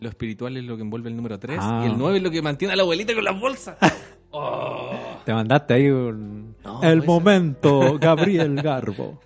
lo 0.00 0.08
espiritual 0.08 0.56
es 0.56 0.64
lo 0.64 0.76
que 0.76 0.82
envuelve 0.82 1.10
el 1.10 1.16
número 1.16 1.38
3 1.38 1.58
Ah. 1.60 1.82
y 1.84 1.90
el 1.90 1.98
9 1.98 2.16
es 2.18 2.22
lo 2.22 2.30
que 2.30 2.40
mantiene 2.40 2.72
a 2.72 2.76
la 2.76 2.82
abuelita 2.82 3.14
con 3.14 3.24
las 3.24 3.38
bolsas. 3.40 3.76
Oh. 4.30 4.90
Te 5.24 5.32
mandaste 5.32 5.72
ahí 5.72 5.88
un... 5.88 6.54
No, 6.62 6.82
el 6.82 6.98
ser. 7.00 7.06
momento, 7.08 7.98
Gabriel 8.00 8.56
Garbo. 8.60 9.18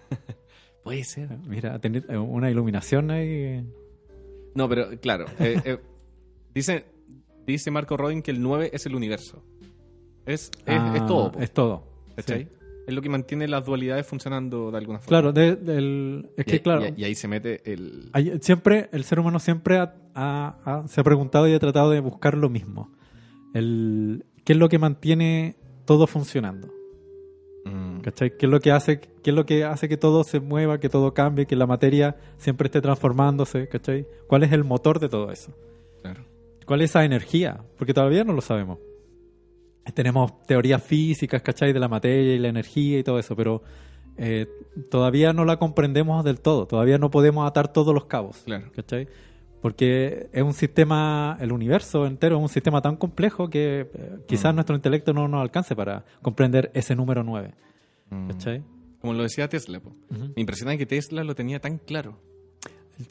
Puede 0.85 1.03
ser. 1.03 1.29
Mira, 1.45 1.77
tener 1.81 2.05
eh, 2.09 2.17
una 2.17 2.49
iluminación 2.53 3.11
ahí. 3.11 3.67
No, 4.55 4.69
pero 4.69 4.91
claro, 5.01 5.25
eh, 5.41 5.61
eh, 5.65 5.79
dice, 6.55 6.85
dice 7.45 7.73
Marco 7.73 7.97
Rodin 7.97 8.23
que 8.23 8.31
el 8.31 8.41
9 8.41 8.71
es 8.73 8.87
el 8.87 8.95
universo. 8.95 9.43
Es, 10.27 10.51
es, 10.51 10.51
Ah, 10.67 10.93
es 10.97 11.07
todo. 11.07 11.33
po, 11.33 11.41
Es 11.41 11.53
todo. 11.53 11.83
¿cachai? 12.17 12.45
sí. 12.45 12.49
Es 12.87 12.95
lo 12.95 13.01
que 13.01 13.09
mantiene 13.09 13.47
las 13.47 13.65
dualidades 13.65 14.05
funcionando 14.07 14.71
de 14.73 14.79
alguna 14.79 14.99
forma. 14.99 15.09
Claro, 15.09 15.33
de- 15.33 15.55
del- 15.57 16.31
es 16.37 16.47
Y, 16.47 16.51
que 16.51 16.63
claro, 16.63 16.85
y- 16.97 17.01
y 17.01 17.05
ahí 17.05 17.15
se 17.15 17.29
mete 17.29 17.61
el... 17.73 18.11
hay- 18.13 18.39
siempre 18.41 18.89
el 18.93 19.05
ser 19.05 19.21
humano 19.21 19.39
siempre 19.39 19.79
ha- 19.79 19.95
ha- 20.15 20.57
ha- 20.65 20.89
se 20.89 21.01
ha 21.01 21.05
preguntado 21.05 21.47
y 21.49 21.55
ha 21.55 21.61
tratado 21.61 21.91
de 21.91 22.01
buscar 22.01 22.37
lo 22.37 22.49
mismo. 22.51 22.91
El, 23.55 24.25
¿Qué 24.45 24.55
es 24.55 24.59
lo 24.59 24.69
que 24.69 24.79
mantiene 24.79 25.57
todo 25.85 26.07
funcionando? 26.09 26.69
Mm, 27.65 28.01
¿Cachai? 28.01 28.37
¿Qué 28.37 28.47
es 28.47 28.51
lo 28.51 28.59
que 28.59 28.73
hace, 28.73 28.99
qué 29.01 29.31
es 29.31 29.37
lo 29.37 29.47
que 29.47 29.63
hace 29.65 29.89
que 29.89 29.97
todo 29.97 30.25
se 30.25 30.41
mueva, 30.41 30.81
que 30.81 30.89
todo 30.89 31.15
cambie, 31.15 31.47
que 31.47 31.55
la 31.55 31.67
materia 31.69 32.17
siempre 32.39 32.67
esté 32.67 32.81
transformándose? 32.81 33.69
¿Cachai? 33.69 34.07
¿Cuál 34.27 34.43
es 34.43 34.51
el 34.53 34.65
motor 34.65 34.99
de 34.99 35.09
todo 35.09 35.31
eso? 35.31 35.53
claro. 36.03 36.25
¿Cuál 36.67 36.81
es 36.83 36.91
esa 36.91 37.05
energía? 37.05 37.65
Porque 37.77 37.93
todavía 37.95 38.25
no 38.25 38.33
lo 38.33 38.41
sabemos. 38.41 38.79
Tenemos 39.95 40.43
teorías 40.47 40.83
físicas, 40.83 41.43
¿cachai? 41.43 41.73
De 41.73 41.81
la 41.81 41.89
materia 41.89 42.35
y 42.35 42.39
la 42.39 42.49
energía 42.49 42.99
y 43.01 43.03
todo 43.03 43.19
eso, 43.19 43.35
pero 43.35 43.63
eh, 44.17 44.47
todavía 44.91 45.33
no 45.33 45.45
la 45.45 45.57
comprendemos 45.59 46.25
del 46.25 46.41
todo. 46.41 46.67
Todavía 46.67 46.99
no 46.99 47.11
podemos 47.11 47.49
atar 47.49 47.73
todos 47.73 47.93
los 47.93 48.05
cabos, 48.05 48.43
Claro. 48.45 48.71
¿cachai? 48.77 49.09
Porque 49.61 50.29
es 50.33 50.43
un 50.43 50.55
sistema, 50.55 51.37
el 51.41 51.53
universo 51.53 52.07
entero 52.07 52.37
es 52.37 52.43
un 52.43 52.49
sistema 52.49 52.81
tan 52.83 52.97
complejo 52.97 53.49
que 53.51 53.89
eh, 53.93 54.11
quizás 54.27 54.53
Mm. 54.53 54.57
nuestro 54.57 54.77
intelecto 54.77 55.13
no 55.13 55.29
nos 55.29 55.41
alcance 55.43 55.75
para 55.77 56.05
comprender 56.21 56.71
ese 56.75 56.95
número 56.97 57.23
9, 57.25 57.53
Mm. 58.11 58.29
¿cachai? 58.29 58.63
Como 59.01 59.15
lo 59.15 59.23
decía 59.25 59.49
Tesla. 59.49 59.81
po. 59.81 59.93
Me 60.11 60.41
impresiona 60.43 60.77
que 60.77 60.87
Tesla 60.87 61.25
lo 61.25 61.35
tenía 61.35 61.59
tan 61.61 61.79
claro. 61.79 62.19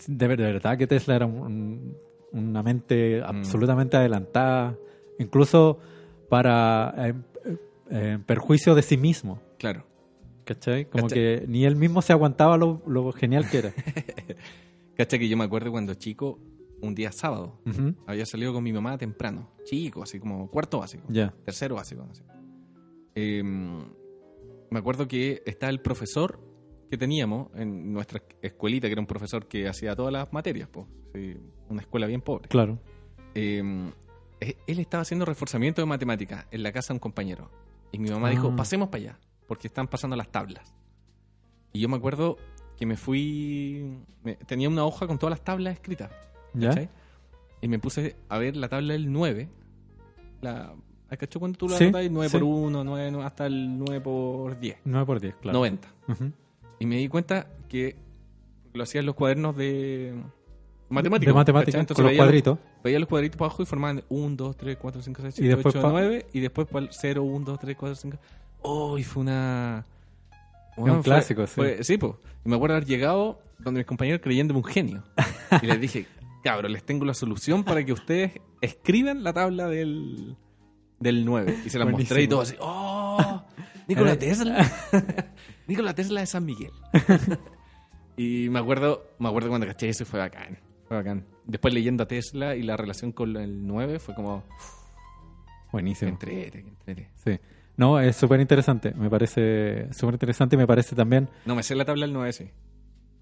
De, 0.07 0.27
ver- 0.27 0.38
de 0.39 0.53
verdad 0.53 0.77
que 0.77 0.88
Tesla 0.88 1.15
era 1.18 1.26
un- 1.26 1.41
un- 1.41 1.98
una 2.31 2.64
mente 2.64 3.22
absolutamente 3.22 3.98
adelantada, 3.98 4.77
incluso 5.19 5.80
para 6.32 6.94
eh, 6.98 7.14
en 7.90 8.24
perjuicio 8.24 8.74
de 8.74 8.82
sí 8.84 8.95
mismo, 8.95 9.41
Claro. 9.60 9.86
¿cachai? 10.45 10.86
Como 10.86 11.08
¿Cachai? 11.10 11.40
que 11.41 11.45
ni 11.48 11.66
él 11.66 11.76
mismo 11.76 12.02
se 12.02 12.14
aguantaba 12.14 12.56
lo, 12.58 12.82
lo 12.88 13.12
genial 13.12 13.49
que 13.49 13.58
era. 13.58 13.74
Cacha 14.95 15.20
que 15.20 15.28
yo 15.28 15.36
me 15.36 15.44
acuerdo 15.44 15.72
cuando 15.72 15.94
chico, 15.95 16.40
un 16.82 16.95
día 16.95 17.12
sábado, 17.12 17.60
había 18.08 18.26
salido 18.26 18.53
con 18.53 18.64
mi 18.64 18.72
mamá 18.72 18.98
temprano. 18.98 19.49
Chico, 19.66 20.03
así 20.03 20.20
como 20.20 20.49
cuarto 20.49 20.80
básico. 20.80 21.03
Ya. 21.10 21.34
Tercero 21.44 21.76
básico. 21.76 22.08
así. 22.10 22.24
Eh, 23.16 23.44
me 23.44 24.80
acuerdo 24.80 25.08
que 25.10 25.44
está 25.45 25.68
el 25.70 25.82
profesor 25.82 26.40
que 26.90 26.98
teníamos 26.98 27.49
en 27.56 27.91
nuestra 27.91 28.22
escuelita, 28.41 28.88
que 28.88 28.94
era 28.94 29.02
un 29.02 29.08
profesor 29.08 29.48
que 29.48 29.68
hacía 29.68 29.95
todas 29.98 30.14
las 30.14 30.32
materias, 30.32 30.70
pues, 30.72 30.88
sí, 31.14 31.36
una 31.70 31.82
escuela 31.82 32.08
bien 32.08 32.22
pobre. 32.22 32.48
Claro. 32.48 32.80
Eh, 33.36 33.91
él 34.41 34.80
estaba 34.80 35.01
haciendo 35.03 35.26
reforzamiento 35.26 35.81
de 35.81 35.85
matemáticas 35.85 36.45
en 36.51 36.63
la 36.63 36.72
casa 36.72 36.93
de 36.93 36.95
un 36.95 36.99
compañero. 36.99 37.49
Y 37.91 37.99
mi 37.99 38.09
mamá 38.09 38.30
dijo, 38.30 38.49
Ah. 38.51 38.55
pasemos 38.55 38.89
para 38.89 39.03
allá, 39.03 39.19
porque 39.47 39.68
están 39.68 39.88
pasando 39.88 40.15
las 40.15 40.30
tablas. 40.30 40.73
Y 41.73 41.80
yo 41.80 41.88
me 41.89 41.97
acuerdo 41.97 42.38
que 42.77 42.85
me 42.85 42.97
fui... 42.97 43.97
me- 44.23 44.35
tenía 44.35 44.68
una 44.69 44.84
hoja 44.85 45.05
con 45.07 45.18
todas 45.19 45.31
las 45.31 45.43
tablas 45.43 45.73
escritas. 45.76 46.11
¿Ya? 46.53 46.89
Y 47.61 47.68
me 47.68 47.77
puse 47.80 48.15
a 48.30 48.38
ver 48.39 48.55
la 48.57 48.68
tabla 48.68 48.93
del 48.93 49.11
9. 49.11 49.47
La, 50.41 50.73
¿Cachó 51.18 51.39
cuando 51.39 51.57
tú 51.57 51.68
la 51.69 51.77
Sí, 51.77 51.84
anotas? 51.85 52.09
9 52.09 52.30
sí. 52.30 52.38
por 52.38 52.43
1, 52.43 52.84
9, 52.84 53.23
hasta 53.23 53.45
el 53.45 53.77
9 53.77 54.01
por 54.01 54.57
10. 54.59 54.77
9 54.85 55.05
por 55.05 55.19
10, 55.19 55.35
claro. 55.35 55.57
90. 55.59 55.88
Ujú. 56.07 56.31
Y 56.80 56.85
me 56.85 56.95
di 56.97 57.07
cuenta 57.09 57.47
que 57.69 57.95
lo 58.73 58.84
hacía 58.84 58.99
en 59.01 59.05
los 59.05 59.15
cuadernos 59.15 59.55
de 59.55 60.13
matemáticas. 60.89 61.27
De 61.27 61.34
matemáticas, 61.34 61.85
con 61.95 62.05
los 62.05 62.15
cuadritos. 62.15 62.57
Veía 62.84 62.99
los 62.99 63.08
cuadritos 63.08 63.38
para 63.38 63.48
abajo 63.48 63.64
y 63.64 63.66
formaban 63.66 64.03
1, 64.10 64.36
2, 64.36 64.58
3, 64.58 64.78
4, 64.82 65.02
5, 65.02 65.22
6, 65.22 65.34
Y 65.34 65.38
7, 65.41 65.56
después 65.56 65.76
8, 65.76 65.82
pa- 65.84 65.90
9. 65.91 66.26
Y 66.34 66.40
después 66.40 66.68
para 66.68 66.86
el 66.86 66.90
0, 66.91 67.24
1, 67.24 67.45
2, 67.45 67.60
3, 67.60 67.78
4, 67.78 67.95
5. 67.95 68.18
Oh, 68.64 68.98
y 68.98 69.03
fue 69.03 69.22
una. 69.22 69.86
un 70.78 71.02
clásico, 71.03 71.45
sí. 71.48 71.53
fue- 71.53 71.84
sí, 71.84 71.98
pues. 71.98 72.14
Y 72.45 72.49
me 72.49 72.56
acuerdo 72.56 72.76
haber 72.76 72.88
llegado 72.88 73.40
donde 73.60 73.80
mis 73.82 73.88
compañeros 73.88 74.22
creyéndome 74.24 74.60
un 74.60 74.64
genio. 74.66 75.03
Y 75.62 75.66
les 75.68 75.80
dije, 75.80 76.08
cabrón, 76.44 76.74
les 76.74 76.84
tengo 76.84 77.06
la 77.06 77.14
solución 77.14 77.64
para 77.64 77.86
que 77.86 77.94
ustedes 77.94 78.32
escriban 78.62 79.24
la 79.24 79.34
tabla 79.34 79.68
del, 79.68 80.36
del 80.99 81.24
9. 81.26 81.60
Y 81.66 81.70
se 81.70 81.78
la 81.78 81.86
mostré 81.86 82.24
y 82.24 82.28
Buenísimo. 82.28 82.30
todo 82.30 82.41
así, 82.41 82.56
¡oh! 82.60 83.44
Nikola 83.88 84.12
Era- 84.12 84.20
Tesla. 84.20 84.72
Nikola 85.68 85.94
Tesla 85.94 86.22
de 86.22 86.26
San 86.26 86.45
Miguel. 86.45 86.72
y 88.18 88.48
me 88.49 88.60
acuerdo, 88.60 89.06
me 89.20 89.28
acuerdo 89.30 89.49
cuando 89.49 89.68
caché 89.68 89.90
eso 89.90 90.03
y 90.03 90.06
fue 90.06 90.20
bacán. 90.20 90.58
Bacán. 90.97 91.26
Después 91.45 91.73
leyendo 91.73 92.03
a 92.03 92.07
Tesla 92.07 92.55
y 92.55 92.63
la 92.63 92.77
relación 92.77 93.11
con 93.11 93.35
el 93.38 93.65
9 93.65 93.99
fue 93.99 94.13
como, 94.15 94.43
Buenísimo. 95.72 96.09
entrete, 96.09 96.63
que 96.63 96.69
entrete. 96.69 97.09
Sí. 97.23 97.39
No, 97.77 97.99
es 97.99 98.15
súper 98.15 98.39
interesante. 98.41 98.93
Me 98.93 99.09
parece 99.09 99.91
súper 99.93 100.15
interesante 100.15 100.55
y 100.55 100.59
me 100.59 100.68
parece 100.68 100.95
también. 100.95 101.30
No 101.45 101.55
me 101.55 101.63
sé 101.63 101.73
la 101.76 101.85
tabla 101.85 102.05
del 102.05 102.13
9, 102.13 102.34
sí. 102.34 102.49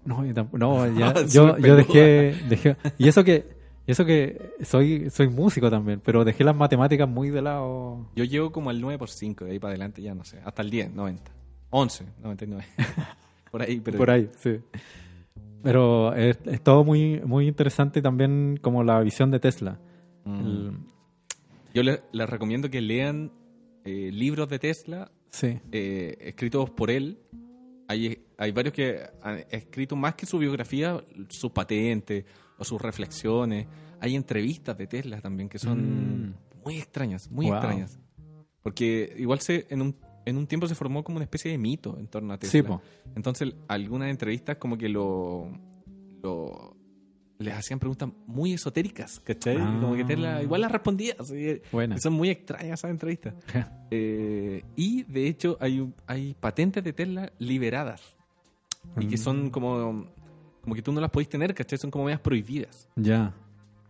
No, 0.04 0.24
yo 0.24 0.34
tampoco- 0.34 0.58
no, 0.58 0.86
ya- 0.98 1.14
yo, 1.26 1.56
yo 1.58 1.76
dejé, 1.76 2.34
dejé. 2.48 2.76
Y 2.98 3.08
eso 3.08 3.22
que, 3.22 3.46
y 3.86 3.92
eso 3.92 4.04
que 4.04 4.54
soy, 4.62 5.08
soy 5.10 5.28
músico 5.28 5.70
también, 5.70 6.00
pero 6.04 6.24
dejé 6.24 6.42
las 6.44 6.56
matemáticas 6.56 7.08
muy 7.08 7.30
de 7.30 7.42
lado. 7.42 8.08
Yo 8.16 8.24
llego 8.24 8.50
como 8.50 8.70
al 8.70 8.80
9 8.80 8.98
por 8.98 9.08
5, 9.10 9.44
de 9.44 9.52
ahí 9.52 9.58
para 9.58 9.70
adelante 9.72 10.02
ya 10.02 10.14
no 10.14 10.24
sé. 10.24 10.40
Hasta 10.44 10.62
el 10.62 10.70
10, 10.70 10.92
90. 10.92 11.30
11, 11.70 12.04
99. 12.22 12.64
por 13.52 13.62
ahí, 13.62 13.80
pero. 13.80 13.98
Por 13.98 14.10
ahí, 14.10 14.28
sí. 14.38 14.58
Pero 15.62 16.14
es, 16.14 16.38
es 16.46 16.62
todo 16.62 16.84
muy, 16.84 17.20
muy 17.20 17.46
interesante 17.48 18.00
también 18.02 18.58
como 18.62 18.82
la 18.82 19.00
visión 19.00 19.30
de 19.30 19.40
Tesla. 19.40 19.78
Mm. 20.24 20.40
El- 20.40 20.72
Yo 21.74 21.82
les, 21.82 22.02
les 22.12 22.28
recomiendo 22.28 22.70
que 22.70 22.80
lean 22.80 23.30
eh, 23.84 24.10
libros 24.12 24.48
de 24.48 24.58
Tesla 24.58 25.10
sí, 25.30 25.58
eh, 25.72 26.16
escritos 26.20 26.70
por 26.70 26.90
él. 26.90 27.18
Hay, 27.88 28.24
hay 28.38 28.52
varios 28.52 28.72
que 28.74 29.00
han 29.22 29.44
escrito 29.50 29.96
más 29.96 30.14
que 30.14 30.24
su 30.26 30.38
biografía, 30.38 31.02
sus 31.28 31.50
patentes 31.52 32.24
o 32.58 32.64
sus 32.64 32.80
reflexiones. 32.80 33.66
Hay 34.00 34.14
entrevistas 34.16 34.76
de 34.78 34.86
Tesla 34.86 35.20
también 35.20 35.48
que 35.48 35.58
son 35.58 36.28
Mm. 36.28 36.34
muy 36.64 36.78
extrañas, 36.78 37.30
muy 37.30 37.46
Wow. 37.46 37.54
extrañas. 37.56 37.98
Porque 38.62 39.14
igual 39.18 39.40
se 39.40 39.66
en 39.70 39.82
un, 39.82 39.96
en 40.24 40.36
un 40.36 40.46
tiempo 40.46 40.66
se 40.66 40.74
formó 40.74 41.02
como 41.04 41.16
una 41.16 41.24
especie 41.24 41.50
de 41.50 41.58
mito 41.58 41.96
en 41.98 42.06
torno 42.06 42.32
a 42.34 42.38
Tesla. 42.38 42.52
sí, 42.52 42.62
po. 42.62 42.80
Entonces, 43.16 43.54
algunas 43.68 44.10
entrevistas 44.10 44.56
como 44.58 44.76
que 44.78 44.88
lo, 44.88 45.50
lo- 46.22 46.76
les 47.38 47.54
hacían 47.54 47.78
preguntas 47.78 48.10
muy 48.26 48.52
esotéricas, 48.52 49.18
¿cachai? 49.20 49.56
Ah. 49.58 49.78
Como 49.80 49.94
que 49.96 50.04
Tesla 50.04 50.42
igual 50.42 50.60
las 50.60 50.70
respondía. 50.70 51.14
así, 51.18 51.62
Buena. 51.72 51.96
Son 51.98 52.12
muy 52.12 52.28
extrañas 52.28 52.78
esas 52.80 52.90
entrevistas. 52.90 53.34
Eh, 53.92 54.62
y 54.76 55.02
de 55.02 55.26
hecho 55.26 55.56
hay, 55.58 55.92
hay 56.06 56.34
patentes 56.38 56.84
de 56.84 56.92
Tesla 56.92 57.32
liberadas. 57.40 58.00
Y 59.00 59.06
que 59.08 59.16
Mm. 59.16 59.18
son 59.18 59.50
como, 59.50 60.06
como 60.62 60.74
que 60.76 60.80
tú 60.82 60.92
no 60.92 61.00
las 61.00 61.10
podéis 61.10 61.28
tener, 61.28 61.52
¿cachai? 61.54 61.76
Son 61.76 61.90
como 61.90 62.04
medias 62.04 62.20
prohibidas. 62.20 62.88
Ya, 62.94 63.34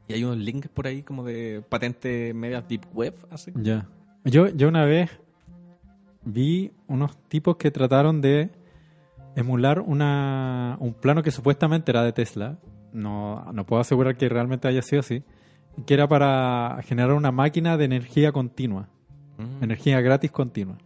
Y 0.09 0.15
hay 0.15 0.24
unos 0.24 0.39
links 0.39 0.69
por 0.70 0.86
ahí 0.86 1.02
como 1.02 1.23
de 1.24 1.62
patentes 1.69 2.35
medias 2.35 2.66
deep 2.66 2.86
web, 2.94 3.15
así. 3.31 3.52
ya. 3.57 3.86
Yo, 4.24 4.48
yo 4.48 4.69
una 4.69 4.85
vez 4.86 5.11
vi 6.23 6.73
unos 6.87 7.17
tipos 7.29 7.57
que 7.57 7.71
trataron 7.71 8.21
de 8.21 8.51
emular 9.37 9.81
una, 9.81 10.77
un 10.81 10.95
plano 10.95 11.23
que 11.23 11.31
supuestamente 11.31 11.91
era 11.91 12.03
de 12.03 12.13
Tesla. 12.13 12.59
No, 12.93 13.53
no 13.53 13.67
puedo 13.67 13.81
asegurar 13.81 14.17
que 14.17 14.29
realmente 14.29 14.69
haya 14.69 14.83
sido 14.83 15.01
así. 15.01 15.23
Que 15.87 15.95
era 15.95 16.09
para 16.09 16.81
generar 16.85 17.13
una 17.13 17.33
máquina 17.33 17.77
de 17.77 17.85
energía 17.85 18.33
continua. 18.33 18.89
Mm. 19.41 19.65
energía 19.65 20.01
gratis 20.01 20.31
continua. 20.31 20.77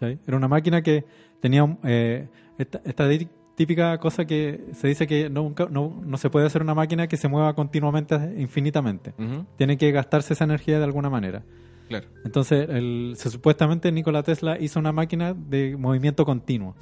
Era 0.00 0.36
una 0.36 0.48
máquina 0.48 0.82
que 0.82 1.04
tenía 1.40 1.78
eh, 1.84 2.28
esta, 2.58 2.80
esta 2.84 3.08
típica 3.54 3.96
cosa 3.98 4.26
que 4.26 4.66
se 4.72 4.88
dice 4.88 5.06
que 5.06 5.30
nunca, 5.30 5.68
no, 5.70 6.02
no 6.04 6.16
se 6.18 6.28
puede 6.28 6.46
hacer 6.46 6.62
una 6.62 6.74
máquina 6.74 7.06
que 7.06 7.16
se 7.16 7.28
mueva 7.28 7.54
continuamente, 7.54 8.14
infinitamente. 8.36 9.14
Tiene 9.56 9.78
que 9.78 9.90
gastarse 9.92 10.34
esa 10.34 10.44
energía 10.44 10.78
de 10.78 10.84
alguna 10.84 11.08
manera. 11.08 11.44
Claro. 11.88 12.06
Entonces, 12.24 12.68
el, 12.68 13.14
se, 13.16 13.30
supuestamente 13.30 13.92
Nikola 13.92 14.22
Tesla 14.22 14.58
hizo 14.60 14.80
una 14.80 14.92
máquina 14.92 15.34
de 15.34 15.76
movimiento 15.76 16.24
continuo 16.24 16.74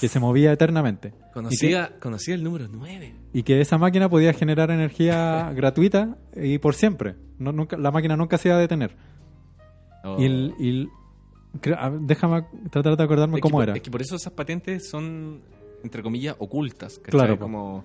que 0.00 0.06
se 0.08 0.20
movía 0.20 0.52
eternamente. 0.52 1.12
Conocía, 1.34 1.98
conocía 2.00 2.34
el 2.36 2.44
número 2.44 2.68
9. 2.70 3.14
Y 3.32 3.42
que 3.42 3.60
esa 3.60 3.78
máquina 3.78 4.08
podía 4.08 4.32
generar 4.32 4.70
energía 4.70 5.50
gratuita 5.56 6.16
y 6.36 6.58
por 6.58 6.74
siempre. 6.74 7.16
No, 7.38 7.50
nunca, 7.52 7.76
la 7.76 7.90
máquina 7.90 8.16
nunca 8.16 8.38
se 8.38 8.48
iba 8.48 8.56
a 8.56 8.60
detener. 8.60 8.94
Y, 10.18 10.24
el, 10.24 10.54
y 10.58 10.68
el- 10.68 10.88
creo- 11.60 11.78
a 11.78 11.88
ver, 11.88 12.00
déjame 12.02 12.44
tratar 12.70 12.96
de 12.96 13.02
acordarme 13.04 13.36
Es 13.36 13.42
cómo 13.42 13.56
por- 13.58 13.64
era. 13.64 13.74
Es 13.74 13.82
que 13.82 13.90
por 13.90 14.02
eso 14.02 14.16
esas 14.16 14.32
patentes 14.32 14.88
son, 14.88 15.42
entre 15.82 16.02
comillas, 16.02 16.36
ocultas. 16.38 16.98
¿cachai? 16.98 17.10
Claro. 17.10 17.38
Como, 17.38 17.84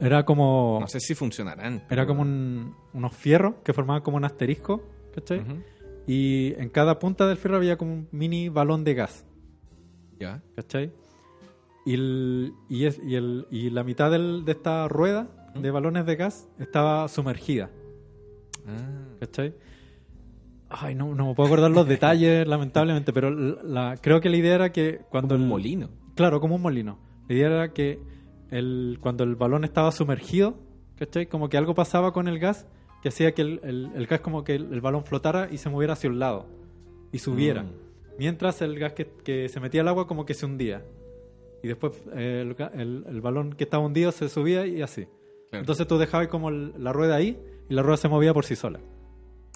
Era 0.00 0.24
como, 0.24 0.78
no 0.80 0.86
sé 0.88 1.00
si 1.00 1.14
funcionarán. 1.16 1.82
era 1.90 2.06
como 2.06 2.22
un- 2.22 2.74
unos 2.94 3.14
fierros 3.14 3.54
que 3.64 3.72
formaban 3.72 4.02
como 4.02 4.16
un 4.16 4.24
asterisco, 4.24 4.82
¿cachai? 5.16 5.42
Y 6.06 6.54
en 6.58 6.68
cada 6.68 7.00
punta 7.00 7.26
del 7.26 7.36
fierro 7.36 7.56
había 7.56 7.76
como 7.76 7.92
un 7.92 8.08
mini 8.12 8.48
balón 8.48 8.84
de 8.84 8.94
gas, 8.94 9.26
Ya. 10.20 10.40
¿cachai? 10.54 10.92
Y, 11.84 11.94
el- 11.94 12.52
y, 12.68 12.84
es- 12.84 13.00
y, 13.04 13.16
el, 13.16 13.46
y 13.50 13.70
la 13.70 13.82
mitad 13.82 14.10
del- 14.12 14.44
de 14.44 14.52
esta 14.52 14.86
rueda 14.88 15.28
de 15.54 15.70
balones 15.72 16.06
de 16.06 16.14
gas 16.16 16.48
estaba 16.60 17.08
sumergida, 17.08 17.70
Ah, 18.68 19.16
¿cachai? 19.20 19.54
Ay, 20.68 20.94
no, 20.96 21.14
no 21.14 21.28
me 21.28 21.34
puedo 21.34 21.46
acordar 21.48 21.70
los 21.70 21.86
detalles, 21.88 22.46
lamentablemente, 22.46 23.12
pero 23.12 23.30
la, 23.30 23.62
la- 23.62 23.96
creo 23.96 24.20
que 24.20 24.28
la 24.28 24.36
idea 24.36 24.54
era 24.56 24.72
que 24.72 25.00
cuando 25.10 25.34
como 25.34 25.38
un 25.38 25.42
el- 25.44 25.48
molino. 25.48 25.90
Claro, 26.14 26.40
como 26.40 26.56
un 26.56 26.62
molino. 26.62 26.98
La 27.28 27.34
idea 27.34 27.46
era 27.46 27.72
que 27.72 28.00
el, 28.50 28.98
cuando 29.00 29.24
el 29.24 29.34
balón 29.36 29.64
estaba 29.64 29.90
sumergido, 29.92 30.56
¿cachai? 30.98 31.26
Como 31.26 31.48
que 31.48 31.56
algo 31.56 31.74
pasaba 31.74 32.12
con 32.12 32.26
el 32.28 32.38
gas 32.38 32.66
que 33.06 33.10
hacía 33.10 33.32
que 33.34 33.42
el, 33.42 33.60
el- 33.62 33.90
el 33.94 34.06
gas 34.08 34.18
como 34.20 34.42
que 34.42 34.56
el, 34.56 34.72
el 34.72 34.80
balón 34.80 35.04
flotara 35.04 35.48
y 35.52 35.58
se 35.58 35.70
moviera 35.70 35.92
hacia 35.92 36.10
un 36.10 36.18
lado 36.18 36.46
y 37.12 37.18
subiera. 37.20 37.62
Mm. 37.62 37.70
Mientras 38.18 38.60
el 38.62 38.76
gas 38.80 38.94
que, 38.94 39.06
que 39.22 39.48
se 39.48 39.60
metía 39.60 39.82
al 39.82 39.88
agua 39.88 40.08
como 40.08 40.26
que 40.26 40.34
se 40.34 40.44
hundía. 40.44 40.82
Y 41.62 41.68
después 41.68 41.92
eh, 42.16 42.44
el, 42.74 43.20
balón 43.20 43.52
que 43.52 43.62
estaba 43.62 43.84
hundido 43.84 44.10
se 44.10 44.28
subía 44.28 44.66
y 44.66 44.82
así. 44.82 45.04
Claro. 45.50 45.60
Entonces 45.62 45.86
tú 45.86 45.98
dejabas 45.98 46.26
como 46.26 46.50
la 46.50 46.92
rueda 46.92 47.14
ahí 47.14 47.38
y 47.68 47.74
la 47.74 47.82
rueda 47.82 47.96
se 47.96 48.08
movía 48.08 48.34
por 48.34 48.44
sí 48.44 48.56
sola. 48.56 48.80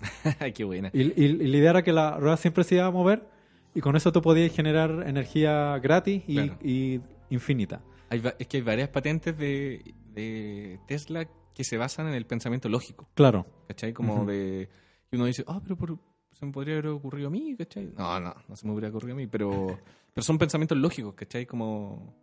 Qué 0.54 0.62
buena. 0.64 0.90
Y, 0.92 1.02
y- 1.02 1.24
y 1.24 1.46
la 1.48 1.56
idea 1.56 1.70
era 1.70 1.82
que 1.82 1.92
la 1.92 2.18
rueda 2.18 2.36
siempre 2.36 2.62
se 2.62 2.76
iba 2.76 2.86
a 2.86 2.90
mover 2.92 3.24
y 3.74 3.80
con 3.80 3.96
eso 3.96 4.12
tú 4.12 4.22
podías 4.22 4.52
generar 4.54 5.04
energía 5.08 5.76
gratis 5.82 6.22
y, 6.28 6.34
Claro. 6.34 6.56
y 6.62 7.00
infinita. 7.30 7.80
Hay 8.10 8.22
es 8.38 8.46
que 8.46 8.58
hay 8.58 8.62
varias 8.62 8.88
patentes 8.90 9.36
de, 9.36 9.82
de 10.14 10.78
Tesla 10.86 11.26
que 11.60 11.64
se 11.64 11.76
basan 11.76 12.08
en 12.08 12.14
el 12.14 12.24
pensamiento 12.24 12.68
lógico. 12.70 13.08
Claro. 13.14 13.44
¿Cachai? 13.68 13.92
Como 13.92 14.24
de. 14.24 14.68
Y 15.12 15.16
uno 15.16 15.26
dice, 15.26 15.44
ah, 15.46 15.60
pero 15.62 15.76
por- 15.76 15.98
se 16.32 16.46
me 16.46 16.52
podría 16.52 16.74
haber 16.74 16.86
ocurrido 16.86 17.28
a 17.28 17.30
mí, 17.30 17.54
¿cachai? 17.56 17.92
No, 17.98 18.18
no, 18.18 18.34
no 18.48 18.56
se 18.56 18.66
me 18.66 18.72
hubiera 18.72 18.88
ocurrido 18.88 19.14
a 19.14 19.16
mí, 19.18 19.26
pero, 19.26 19.50
pero 20.14 20.22
son 20.24 20.38
pensamientos 20.38 20.78
lógicos, 20.78 21.14
¿cachai? 21.14 21.44
Como, 21.44 22.14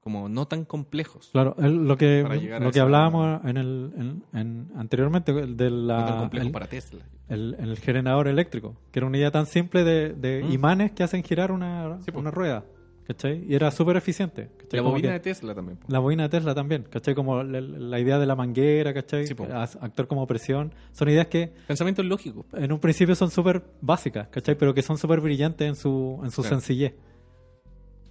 como 0.00 0.28
no 0.28 0.46
tan 0.46 0.64
complejos. 0.66 1.30
Claro, 1.32 1.54
el- 1.58 1.86
lo 1.88 1.96
que, 1.96 2.22
lo 2.60 2.70
que 2.70 2.80
hablábamos 2.80 3.42
en 3.44 3.56
el, 3.56 3.92
en, 3.96 4.24
en- 4.38 4.72
anteriormente 4.76 5.30
el 5.32 5.56
de 5.56 5.70
la, 5.70 6.00
no 6.00 6.04
tan 6.06 6.18
complejos 6.18 6.46
el, 6.46 6.52
para 6.52 6.66
Tesla. 6.66 7.04
el- 7.28 7.56
el 7.58 7.78
generador 7.78 8.28
eléctrico, 8.28 8.76
que 8.92 8.98
era 8.98 9.06
una 9.06 9.16
idea 9.18 9.30
tan 9.30 9.46
simple 9.46 9.84
de, 9.84 10.12
de 10.14 10.42
Mm. 10.44 10.52
imanes 10.52 10.92
que 10.92 11.02
hacen 11.02 11.22
girar 11.22 11.50
una, 11.52 11.98
Sí, 12.02 12.10
una 12.14 12.30
rueda, 12.30 12.64
¿cachai? 13.12 13.44
Y 13.48 13.54
era 13.56 13.70
súper 13.72 13.96
eficiente. 13.96 14.50
¿cachai? 14.56 14.78
La 14.78 14.82
Como 14.82 14.90
bobina 14.92 15.08
que- 15.08 15.12
de 15.14 15.20
Tesla 15.20 15.54
también. 15.54 15.78
po. 15.78 15.86
la 15.88 15.98
bobina 15.98 16.22
de 16.24 16.28
Tesla 16.28 16.54
también, 16.54 16.84
¿cachai? 16.84 17.14
Como 17.14 17.42
la, 17.42 17.60
la 17.60 17.98
idea 17.98 18.18
de 18.20 18.26
la 18.26 18.36
manguera, 18.36 18.94
¿cachai? 18.94 19.26
Sí, 19.26 19.34
Actor 19.80 20.06
como 20.06 20.26
presión. 20.28 20.72
Son 20.92 21.08
ideas 21.08 21.26
que 21.26 21.52
Pensamientos 21.66 22.04
lógicos. 22.04 22.46
en 22.52 22.72
un 22.72 22.78
principio 22.78 23.14
son 23.16 23.30
súper 23.30 23.62
básicas, 23.80 24.28
¿cachai? 24.28 24.54
Pero 24.56 24.72
que 24.74 24.82
son 24.82 24.96
súper 24.96 25.20
brillantes 25.20 25.66
en 25.68 25.74
su, 25.74 26.20
en 26.22 26.30
su 26.30 26.42
Claro. 26.42 26.56
sencillez. 26.56 26.94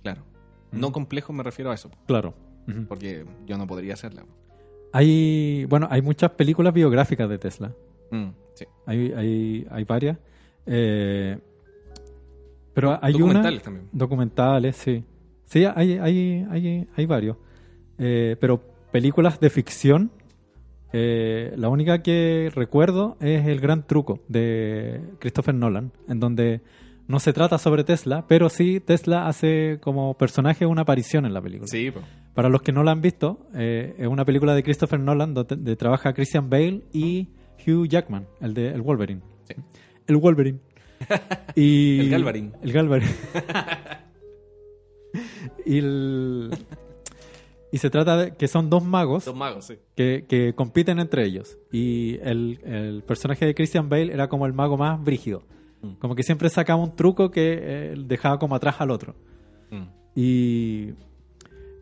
Claro. 0.03 0.21
Mm. 0.71 0.79
No 0.79 0.91
complejos 0.91 1.35
me 1.35 1.43
refiero 1.43 1.71
a 1.71 1.75
eso, 1.75 1.89
po, 1.89 1.97
Claro. 2.05 2.33
Porque 2.87 3.25
yo 3.47 3.57
no 3.57 3.65
podría 3.65 3.93
hacerla. 3.93 4.21
po. 4.23 4.27
Hay, 4.91 5.65
bueno, 5.65 5.87
hay 5.89 6.01
muchas 6.01 6.31
películas 6.31 6.73
biográficas 6.73 7.27
de 7.29 7.37
Tesla. 7.37 7.71
Mm, 8.11 8.29
sí. 8.53 8.65
Hay, 8.85 9.11
hay, 9.13 9.67
hay 9.71 9.83
varias. 9.85 10.17
Eh, 10.65 11.37
pero 12.73 12.97
hay 13.01 13.13
Documentales 13.13 13.59
una... 13.59 13.63
también. 13.63 13.89
Documentales, 13.91 14.75
sí. 14.75 15.03
Sí, 15.45 15.65
hay, 15.65 15.97
hay, 15.97 16.45
hay, 16.49 16.87
hay 16.95 17.05
varios. 17.05 17.37
Eh, 17.97 18.35
pero 18.39 18.61
películas 18.91 19.39
de 19.39 19.49
ficción, 19.49 20.11
eh, 20.93 21.53
la 21.55 21.69
única 21.69 22.01
que 22.01 22.51
recuerdo 22.53 23.17
es 23.19 23.47
El 23.47 23.59
Gran 23.59 23.85
Truco 23.85 24.19
de 24.27 25.01
Christopher 25.19 25.55
Nolan, 25.55 25.91
en 26.07 26.19
donde 26.19 26.61
no 27.07 27.19
se 27.19 27.33
trata 27.33 27.57
sobre 27.57 27.83
Tesla, 27.83 28.25
pero 28.27 28.49
sí 28.49 28.79
Tesla 28.79 29.27
hace 29.27 29.79
como 29.81 30.15
personaje 30.15 30.65
una 30.65 30.83
aparición 30.83 31.25
en 31.25 31.33
la 31.33 31.41
película. 31.41 31.67
Sí, 31.67 31.89
po. 31.89 32.01
Para 32.35 32.49
los 32.49 32.61
que 32.61 32.71
no 32.71 32.83
la 32.83 32.91
han 32.91 33.01
visto, 33.01 33.47
eh, 33.55 33.95
es 33.97 34.07
una 34.07 34.25
película 34.25 34.53
de 34.53 34.61
Christopher 34.63 34.99
Nolan 34.99 35.33
donde, 35.33 35.55
donde 35.55 35.75
trabaja 35.75 36.13
Christian 36.13 36.49
Bale 36.49 36.83
y 36.93 37.29
Hugh 37.65 37.87
Jackman, 37.87 38.27
el 38.39 38.53
de 38.53 38.69
el 38.69 38.81
Wolverine. 38.81 39.21
Sí. 39.43 39.55
El 40.07 40.17
Wolverine. 40.17 40.59
Y, 41.55 41.99
El 42.01 42.09
Galvarin. 42.09 42.51
El 42.61 42.73
Galvarin. 42.73 43.09
y, 45.65 45.77
el- 45.77 46.49
y 47.71 47.77
se 47.77 47.89
trata 47.89 48.17
de 48.17 48.35
que 48.35 48.47
son 48.47 48.69
dos 48.69 48.83
magos 48.83 49.25
Dos 49.25 49.35
magos, 49.35 49.65
sí. 49.65 49.75
que, 49.95 50.25
que 50.27 50.53
compiten 50.55 50.99
entre 50.99 51.25
ellos. 51.25 51.57
Y 51.71 52.19
el, 52.23 52.59
el 52.63 53.03
personaje 53.03 53.45
de 53.45 53.55
Christian 53.55 53.89
Bale 53.89 54.13
era 54.13 54.27
como 54.27 54.45
el 54.45 54.53
mago 54.53 54.77
más 54.77 55.03
brígido. 55.03 55.43
Mm. 55.81 55.93
Como 55.99 56.15
que 56.15 56.23
siempre 56.23 56.49
sacaba 56.49 56.81
un 56.81 56.95
truco 56.95 57.31
que 57.31 57.59
eh, 57.61 57.95
dejaba 57.97 58.39
como 58.39 58.55
atrás 58.55 58.75
al 58.79 58.91
otro. 58.91 59.15
Mm. 59.69 59.83
Y 60.15 60.89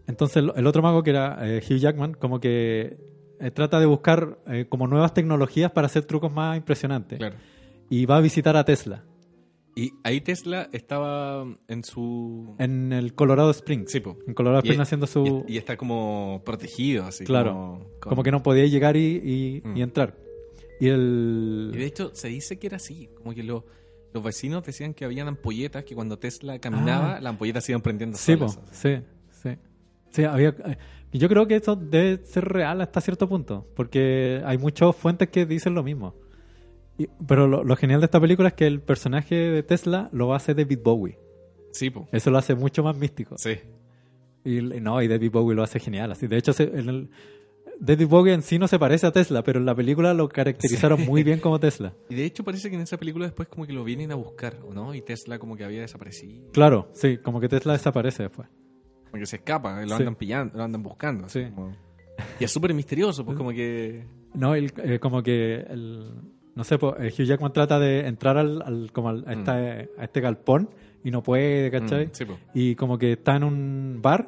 entonces 0.07 0.37
el, 0.37 0.51
el 0.55 0.67
otro 0.67 0.81
mago 0.81 1.03
que 1.03 1.09
era 1.11 1.37
eh, 1.41 1.61
Hugh 1.67 1.77
Jackman, 1.77 2.13
como 2.13 2.39
que 2.39 2.97
eh, 3.39 3.51
trata 3.51 3.79
de 3.79 3.85
buscar 3.85 4.39
como 4.69 4.87
nuevas 4.87 5.13
tecnologías 5.13 5.71
para 5.71 5.87
hacer 5.87 6.05
trucos 6.05 6.31
más 6.31 6.57
impresionantes. 6.57 7.17
Claro. 7.17 7.35
Y 7.89 8.05
va 8.05 8.17
a 8.17 8.21
visitar 8.21 8.55
a 8.57 8.65
Tesla 8.65 9.03
Y 9.75 9.93
ahí 10.03 10.21
Tesla 10.21 10.69
estaba 10.73 11.45
en 11.67 11.83
su... 11.83 12.55
en 12.59 12.91
el 12.93 13.13
Colorado 13.13 13.51
Springs. 13.51 13.91
Sí, 13.91 13.99
po. 13.99 14.17
En 14.27 14.33
Colorado 14.33 14.61
Y- 14.63 14.67
Springs 14.67 14.81
haciendo 14.81 15.07
su... 15.07 15.45
Y, 15.47 15.53
y 15.53 15.57
está 15.57 15.77
como 15.77 16.41
protegido, 16.45 17.05
así. 17.05 17.23
claro. 17.25 17.51
Como, 17.53 17.79
con- 17.99 18.09
Como 18.09 18.23
que 18.23 18.31
no 18.31 18.43
podía 18.43 18.65
llegar 18.65 18.97
y, 18.97 19.21
y- 19.23 19.61
Mm. 19.67 19.77
y 19.77 19.81
entrar. 19.81 20.17
Y 20.79 20.87
el... 20.89 21.71
Y 21.73 21.77
de 21.77 21.85
hecho, 21.85 22.11
se 22.13 22.27
dice 22.27 22.57
que 22.59 22.67
era 22.67 22.77
así. 22.77 23.09
Como 23.15 23.33
que 23.35 23.43
lo- 23.43 23.65
los 24.13 24.23
vecinos 24.23 24.63
decían 24.63 24.93
que 24.93 25.05
habían 25.05 25.27
ampolletas 25.27 25.83
que 25.83 25.93
cuando 25.95 26.17
Tesla 26.17 26.57
caminaba, 26.59 27.15
Ah. 27.17 27.21
las 27.21 27.29
ampolletas 27.31 27.63
se 27.63 27.71
iban 27.73 27.81
prendiendo 27.81 28.17
Sí, 28.17 28.33
solas. 28.33 28.59
sí, 28.71 28.97
sí. 29.31 29.49
Sí, 30.09 30.23
había... 30.23 30.55
y 31.11 31.17
Yo 31.19 31.29
creo 31.29 31.47
que 31.47 31.55
eso 31.57 31.75
debe 31.75 32.25
ser 32.25 32.45
real 32.45 32.81
hasta 32.81 32.99
cierto 33.01 33.27
punto, 33.29 33.67
porque 33.75 34.41
hay 34.45 34.57
muchas 34.57 34.95
fuentes 34.95 35.29
que 35.29 35.45
dicen 35.45 35.73
lo 35.75 35.83
mismo. 35.83 36.15
Y- 36.97 37.07
pero 37.27 37.47
lo, 37.47 37.63
lo 37.63 37.75
genial 37.75 38.01
de 38.01 38.05
esta 38.05 38.19
película 38.19 38.49
es 38.49 38.53
que 38.55 38.67
el 38.67 38.81
personaje 38.81 39.35
de 39.35 39.63
Tesla 39.63 40.09
lo 40.11 40.33
hace 40.33 40.53
David 40.53 40.79
Bowie. 40.83 41.19
Sí, 41.71 41.89
po. 41.89 42.07
Eso 42.11 42.31
lo 42.31 42.37
hace 42.37 42.55
mucho 42.55 42.83
más 42.83 42.97
místico. 42.97 43.35
Sí. 43.37 43.55
Y, 44.43 44.61
no, 44.61 45.01
y 45.01 45.07
David 45.07 45.31
Bowie 45.31 45.55
lo 45.55 45.63
hace 45.63 45.79
genial. 45.79 46.11
Así, 46.11 46.27
de 46.27 46.37
hecho, 46.37 46.53
se- 46.53 46.63
en 46.63 46.89
el- 46.89 47.09
David 47.79 48.07
Bowie 48.07 48.33
en 48.33 48.41
sí 48.41 48.57
no 48.57 48.67
se 48.67 48.79
parece 48.79 49.05
a 49.05 49.11
Tesla, 49.11 49.43
pero 49.43 49.59
en 49.59 49.65
la 49.67 49.75
película 49.75 50.11
lo 50.15 50.27
caracterizaron 50.29 51.05
muy 51.05 51.21
bien 51.21 51.39
como 51.39 51.59
Tesla. 51.59 51.93
Y 52.09 52.15
de 52.15 52.25
hecho 52.25 52.43
parece 52.43 52.69
que 52.69 52.75
en 52.75 52.81
esa 52.81 52.97
película 52.97 53.25
después 53.25 53.47
como 53.49 53.67
que 53.67 53.73
lo 53.73 53.83
vienen 53.83 54.11
a 54.11 54.15
buscar, 54.15 54.57
¿o 54.67 54.73
no? 54.73 54.95
Y 54.95 55.01
Tesla 55.01 55.37
como 55.37 55.55
que 55.55 55.63
había 55.63 55.81
desaparecido. 55.81 56.49
Claro, 56.53 56.89
sí, 56.93 57.17
como 57.17 57.39
que 57.39 57.47
Tesla 57.49 57.73
desaparece 57.73 58.23
después. 58.23 58.47
Como 59.11 59.19
que 59.19 59.27
se 59.27 59.35
escapa, 59.35 59.79
lo 59.83 59.89
Sí. 59.89 59.93
andan 59.93 60.15
pillando, 60.15 60.57
lo 60.57 60.63
andan 60.63 60.81
buscando. 60.81 61.29
Sí. 61.29 61.43
como- 61.53 61.75
Y 62.39 62.45
es 62.45 62.51
súper 62.51 62.73
misterioso, 62.73 63.23
pues 63.23 63.37
como 63.37 63.51
que... 63.51 64.07
No, 64.33 64.55
el- 64.55 64.73
eh, 64.83 64.97
como 64.99 65.21
que 65.21 65.57
el, 65.57 66.09
no 66.57 66.63
sé, 66.65 66.77
pues, 66.77 66.95
eh, 66.99 67.13
Hugh 67.21 67.25
Jackman 67.25 67.53
trata 67.53 67.79
de 67.79 68.07
entrar 68.07 68.37
al, 68.37 68.61
al- 68.63 68.91
como 68.91 69.09
al- 69.09 69.23
a, 69.27 69.33
esta- 69.33 69.55
a 69.97 70.03
este 70.03 70.19
galpón 70.21 70.69
y 71.03 71.11
no 71.11 71.23
puede, 71.23 71.71
¿cachai? 71.71 72.07
Mm, 72.07 72.09
sí. 72.11 72.25
Y 72.53 72.75
como 72.75 72.97
que 72.97 73.13
está 73.13 73.35
en 73.37 73.43
un 73.45 73.99
bar 74.01 74.27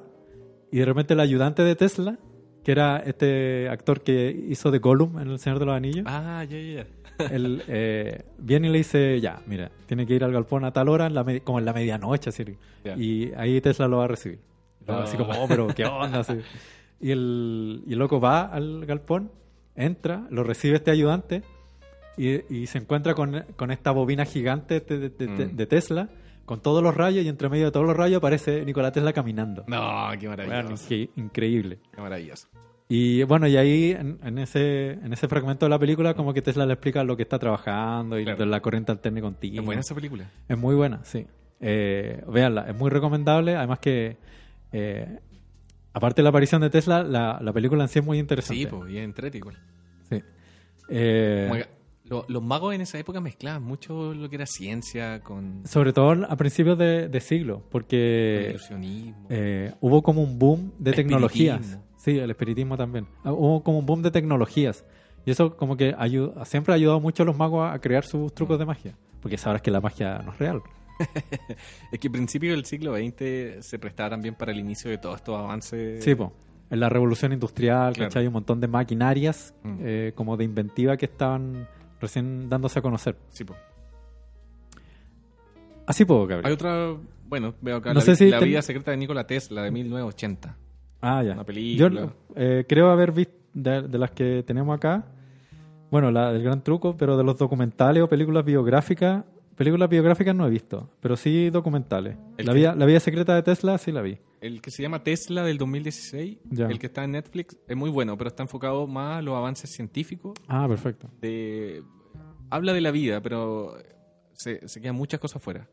y 0.72 0.78
de 0.78 0.86
repente 0.86 1.14
el 1.16 1.20
ayudante 1.20 1.64
de 1.64 1.76
Tesla, 1.76 2.18
que 2.64 2.72
era 2.72 2.98
este 2.98 3.68
actor 3.70 4.02
que 4.02 4.30
hizo 4.50 4.70
de 4.72 4.80
Gollum 4.80 5.20
en 5.20 5.30
El 5.30 5.40
Señor 5.40 5.60
de 5.60 5.66
los 5.66 5.76
Anillos, 5.76 6.06
Ah, 6.08 6.46
ya, 6.48 6.58
ya, 6.60 6.86
ya. 7.20 7.26
él 7.36 7.64
eh, 7.68 8.24
viene 8.38 8.68
y 8.68 8.72
le 8.72 8.78
dice, 8.78 9.20
ya, 9.20 9.42
mira, 9.48 9.72
tiene 9.88 10.06
que 10.06 10.14
ir 10.14 10.24
al 10.24 10.32
galpón 10.32 10.64
a 10.66 10.72
tal 10.72 10.88
hora, 10.90 11.08
en 11.08 11.16
la 11.16 11.26
como 11.44 11.60
en 11.60 11.66
la 11.66 11.74
medianoche, 11.74 12.30
así. 12.30 12.46
Ya. 12.86 12.96
Y 12.96 13.32
ahí 13.36 13.60
Tesla 13.62 13.88
lo 13.88 13.98
va 13.98 14.06
a 14.06 14.08
recibir. 14.08 14.40
Así 14.88 15.18
como, 15.18 15.32
oh, 15.34 15.48
pero 15.48 15.68
qué 15.76 15.86
onda. 15.86 16.20
así. 16.20 16.34
Y, 17.02 17.12
el, 17.12 17.84
y 17.88 17.94
el 17.94 18.00
loco 18.00 18.20
va 18.20 18.42
al 18.46 18.86
galpón, 18.86 19.32
entra, 19.76 20.28
lo 20.30 20.44
recibe 20.44 20.76
este 20.76 20.92
ayudante 20.92 21.44
y, 22.20 22.44
y 22.62 22.68
se 22.68 22.78
encuentra 22.80 23.14
con, 23.16 23.46
con 23.56 23.72
esta 23.72 23.92
bobina 23.92 24.26
gigante 24.26 24.80
de, 24.82 25.10
de- 25.10 25.10
de- 25.28 25.46
Mm. 25.48 25.56
de 25.56 25.66
Tesla, 25.68 26.10
con 26.46 26.62
todos 26.62 26.82
los 26.84 26.96
rayos, 26.96 27.24
y 27.24 27.28
entre 27.30 27.48
medio 27.50 27.66
de 27.66 27.72
todos 27.72 27.86
los 27.86 27.96
rayos 27.96 28.18
aparece 28.18 28.66
Nikola 28.66 28.92
Tesla 28.92 29.14
caminando. 29.14 29.64
No, 29.68 30.10
qué 30.20 30.28
Bueno, 30.28 30.44
maravilloso. 30.48 30.86
inque- 30.94 31.10
increíble. 31.16 31.80
Qué 31.96 32.02
maravilloso. 32.02 32.48
Y 32.92 33.22
bueno, 33.24 33.46
y 33.48 33.56
ahí 33.56 33.92
en, 33.92 34.18
en 34.24 34.40
ese 34.40 34.94
en 34.94 35.14
ese 35.14 35.28
fragmento 35.28 35.68
de 35.68 35.70
la 35.70 35.78
película 35.78 36.16
como 36.16 36.34
que 36.34 36.42
Tesla 36.42 36.66
le 36.66 36.74
explica 36.74 37.04
lo 37.04 37.16
que 37.16 37.22
está 37.22 37.38
trabajando 37.38 38.20
y 38.20 38.24
Claro. 38.26 38.46
la 38.48 38.60
corriente 38.62 38.92
alterna 38.92 39.22
continua. 39.22 39.60
Es 39.62 39.66
buena 39.66 39.82
esa 39.82 39.94
película. 39.94 40.28
Es 40.48 40.58
muy 40.58 40.74
buena, 40.74 41.04
sí. 41.04 41.28
Eh, 41.62 42.24
véanla, 42.28 42.66
es 42.68 42.76
muy 42.76 42.90
recomendable. 42.90 43.56
Además 43.56 43.78
que, 43.78 44.18
eh, 44.72 45.20
aparte 45.94 46.22
de 46.22 46.24
la 46.24 46.30
aparición 46.30 46.62
de 46.62 46.72
Tesla, 46.72 47.04
la, 47.04 47.38
la 47.42 47.54
película 47.54 47.84
en 47.84 47.90
sí 47.90 48.00
es 48.00 48.06
muy 48.06 48.18
interesante. 48.18 48.64
Sí, 48.64 48.66
pues, 48.68 48.90
y 48.92 48.98
es 48.98 49.04
entrete 49.04 49.38
igual. 49.38 49.58
Sí. 50.10 50.24
Eh, 50.90 51.66
lo- 52.10 52.26
los 52.28 52.44
magos 52.44 52.74
en 52.74 52.82
esa 52.82 52.98
época 53.00 53.22
mezclaban 53.22 53.64
mucho 53.64 54.14
lo 54.14 54.30
que 54.30 54.36
era 54.38 54.46
ciencia 54.46 55.22
con 55.22 55.62
sobre 55.66 55.94
todo 55.94 56.12
a 56.28 56.36
principios 56.36 56.78
de, 56.78 57.08
de 57.08 57.20
siglo, 57.20 57.64
porque 57.70 58.56
eh, 59.30 59.74
hubo 59.82 60.02
como 60.02 60.24
un 60.24 60.38
boom 60.40 60.74
de 60.80 60.94
tecnologías. 60.94 61.80
Sí, 61.98 62.18
el 62.18 62.30
espiritismo 62.32 62.78
también. 62.78 63.06
Ah, 63.24 63.34
Hubo 63.34 63.62
como 63.64 63.80
un 63.80 63.86
boom 63.86 64.02
de 64.02 64.10
tecnologías. 64.12 64.86
Y 65.26 65.32
eso 65.32 65.56
como 65.58 65.76
que 65.76 65.94
ayu- 65.98 66.34
siempre 66.46 66.74
ha 66.74 66.76
ayudado 66.76 67.00
mucho 67.02 67.24
a 67.24 67.26
los 67.26 67.38
magos 67.38 67.70
a 67.70 67.78
crear 67.80 68.06
sus 68.06 68.34
trucos 68.34 68.58
de 68.58 68.66
magia. 68.66 68.96
Porque 69.22 69.38
sabrás 69.38 69.62
que 69.62 69.70
la 69.70 69.82
magia 69.82 70.20
no 70.26 70.32
es 70.32 70.40
real. 70.40 70.62
Es 71.92 72.00
que 72.00 72.08
a 72.08 72.12
principios 72.12 72.56
del 72.56 72.66
siglo 72.66 72.96
XX 72.96 73.66
se 73.66 73.80
prestaba 73.80 74.12
también 74.12 74.36
para 74.36 74.52
el 74.52 74.60
inicio 74.60 74.90
de 74.90 74.98
todos 74.98 75.18
estos 75.18 75.38
avances. 75.38 76.04
Sí, 76.04 76.16
po. 76.16 76.32
En 76.70 76.80
la 76.80 76.88
revolución 76.90 77.34
industrial, 77.34 77.94
Claro. 77.94 78.10
¿cachai? 78.10 78.22
Hay 78.22 78.28
un 78.28 78.34
montón 78.34 78.60
de 78.62 78.68
maquinarias 78.68 79.54
Mm. 79.64 79.78
eh, 79.82 80.12
como 80.16 80.38
de 80.38 80.46
inventiva 80.46 80.96
que 80.98 81.06
estaban 81.06 81.68
recién 82.00 82.50
dándose 82.50 82.80
a 82.80 82.82
conocer. 82.82 83.16
Sí, 83.30 83.44
po. 83.44 83.56
Así 85.86 86.06
puedo, 86.06 86.22
Hay 86.24 86.28
Gabriel. 86.28 86.54
otra, 86.54 86.96
bueno, 87.28 87.54
veo 87.62 87.78
acá 87.78 87.90
No 87.94 88.00
la, 88.00 88.02
sé 88.06 88.16
si 88.16 88.30
la 88.30 88.40
ten- 88.40 88.48
vida 88.50 88.62
secreta 88.62 88.92
de 88.92 88.98
Nikola 88.98 89.26
Tesla 89.26 89.64
de 89.64 89.72
1980. 89.72 90.56
Ah, 91.02 91.24
ya. 91.24 91.34
una 91.34 91.44
película. 91.44 91.90
Yo 91.90 92.12
eh, 92.36 92.66
creo 92.68 92.90
haber 92.92 93.12
visto 93.12 93.34
de, 93.54 93.82
de 93.88 93.98
las 93.98 94.12
que 94.12 94.44
tenemos 94.46 94.76
acá, 94.76 95.06
bueno, 95.90 96.12
la 96.12 96.32
del 96.32 96.44
gran 96.44 96.64
truco, 96.64 96.96
pero 96.96 97.18
de 97.18 97.24
los 97.24 97.38
documentales 97.38 98.04
o 98.04 98.08
películas 98.08 98.46
biográficas, 98.46 99.24
películas 99.60 99.90
biográficas 99.90 100.34
no 100.36 100.48
he 100.48 100.50
visto, 100.50 100.90
pero 101.02 101.16
sí 101.16 101.50
documentales. 101.52 102.18
¿El 102.38 102.46
La 102.48 102.54
vida, 102.54 102.74
la 102.76 102.86
vida 102.88 103.00
secreta 103.00 103.36
de 103.36 103.44
Tesla 103.44 103.78
sí 103.78 103.92
la 103.92 104.02
vi. 104.02 104.18
El 104.42 104.62
que 104.62 104.72
se 104.72 104.82
llama 104.82 105.04
Tesla 105.04 105.44
del 105.44 105.58
2016, 105.58 106.40
Ya. 106.50 106.68
el 106.68 106.80
que 106.80 106.88
está 106.88 107.04
en 107.04 107.12
Netflix, 107.12 107.58
es 107.68 107.76
muy 107.78 107.90
bueno, 107.90 108.18
pero 108.18 108.30
está 108.30 108.42
enfocado 108.44 108.88
más 108.88 109.20
a 109.20 109.22
los 109.22 109.36
avances 109.36 109.70
científicos. 109.70 110.34
Ah, 110.48 110.66
perfecto. 110.68 111.10
De, 111.22 111.84
habla 112.50 112.72
de 112.74 112.82
la 112.82 112.92
vida, 112.92 113.22
pero 113.22 113.76
se, 114.32 114.66
se 114.68 114.80
quedan 114.82 114.96
muchas 114.96 115.20
cosas 115.20 115.44
fuera. 115.44 115.70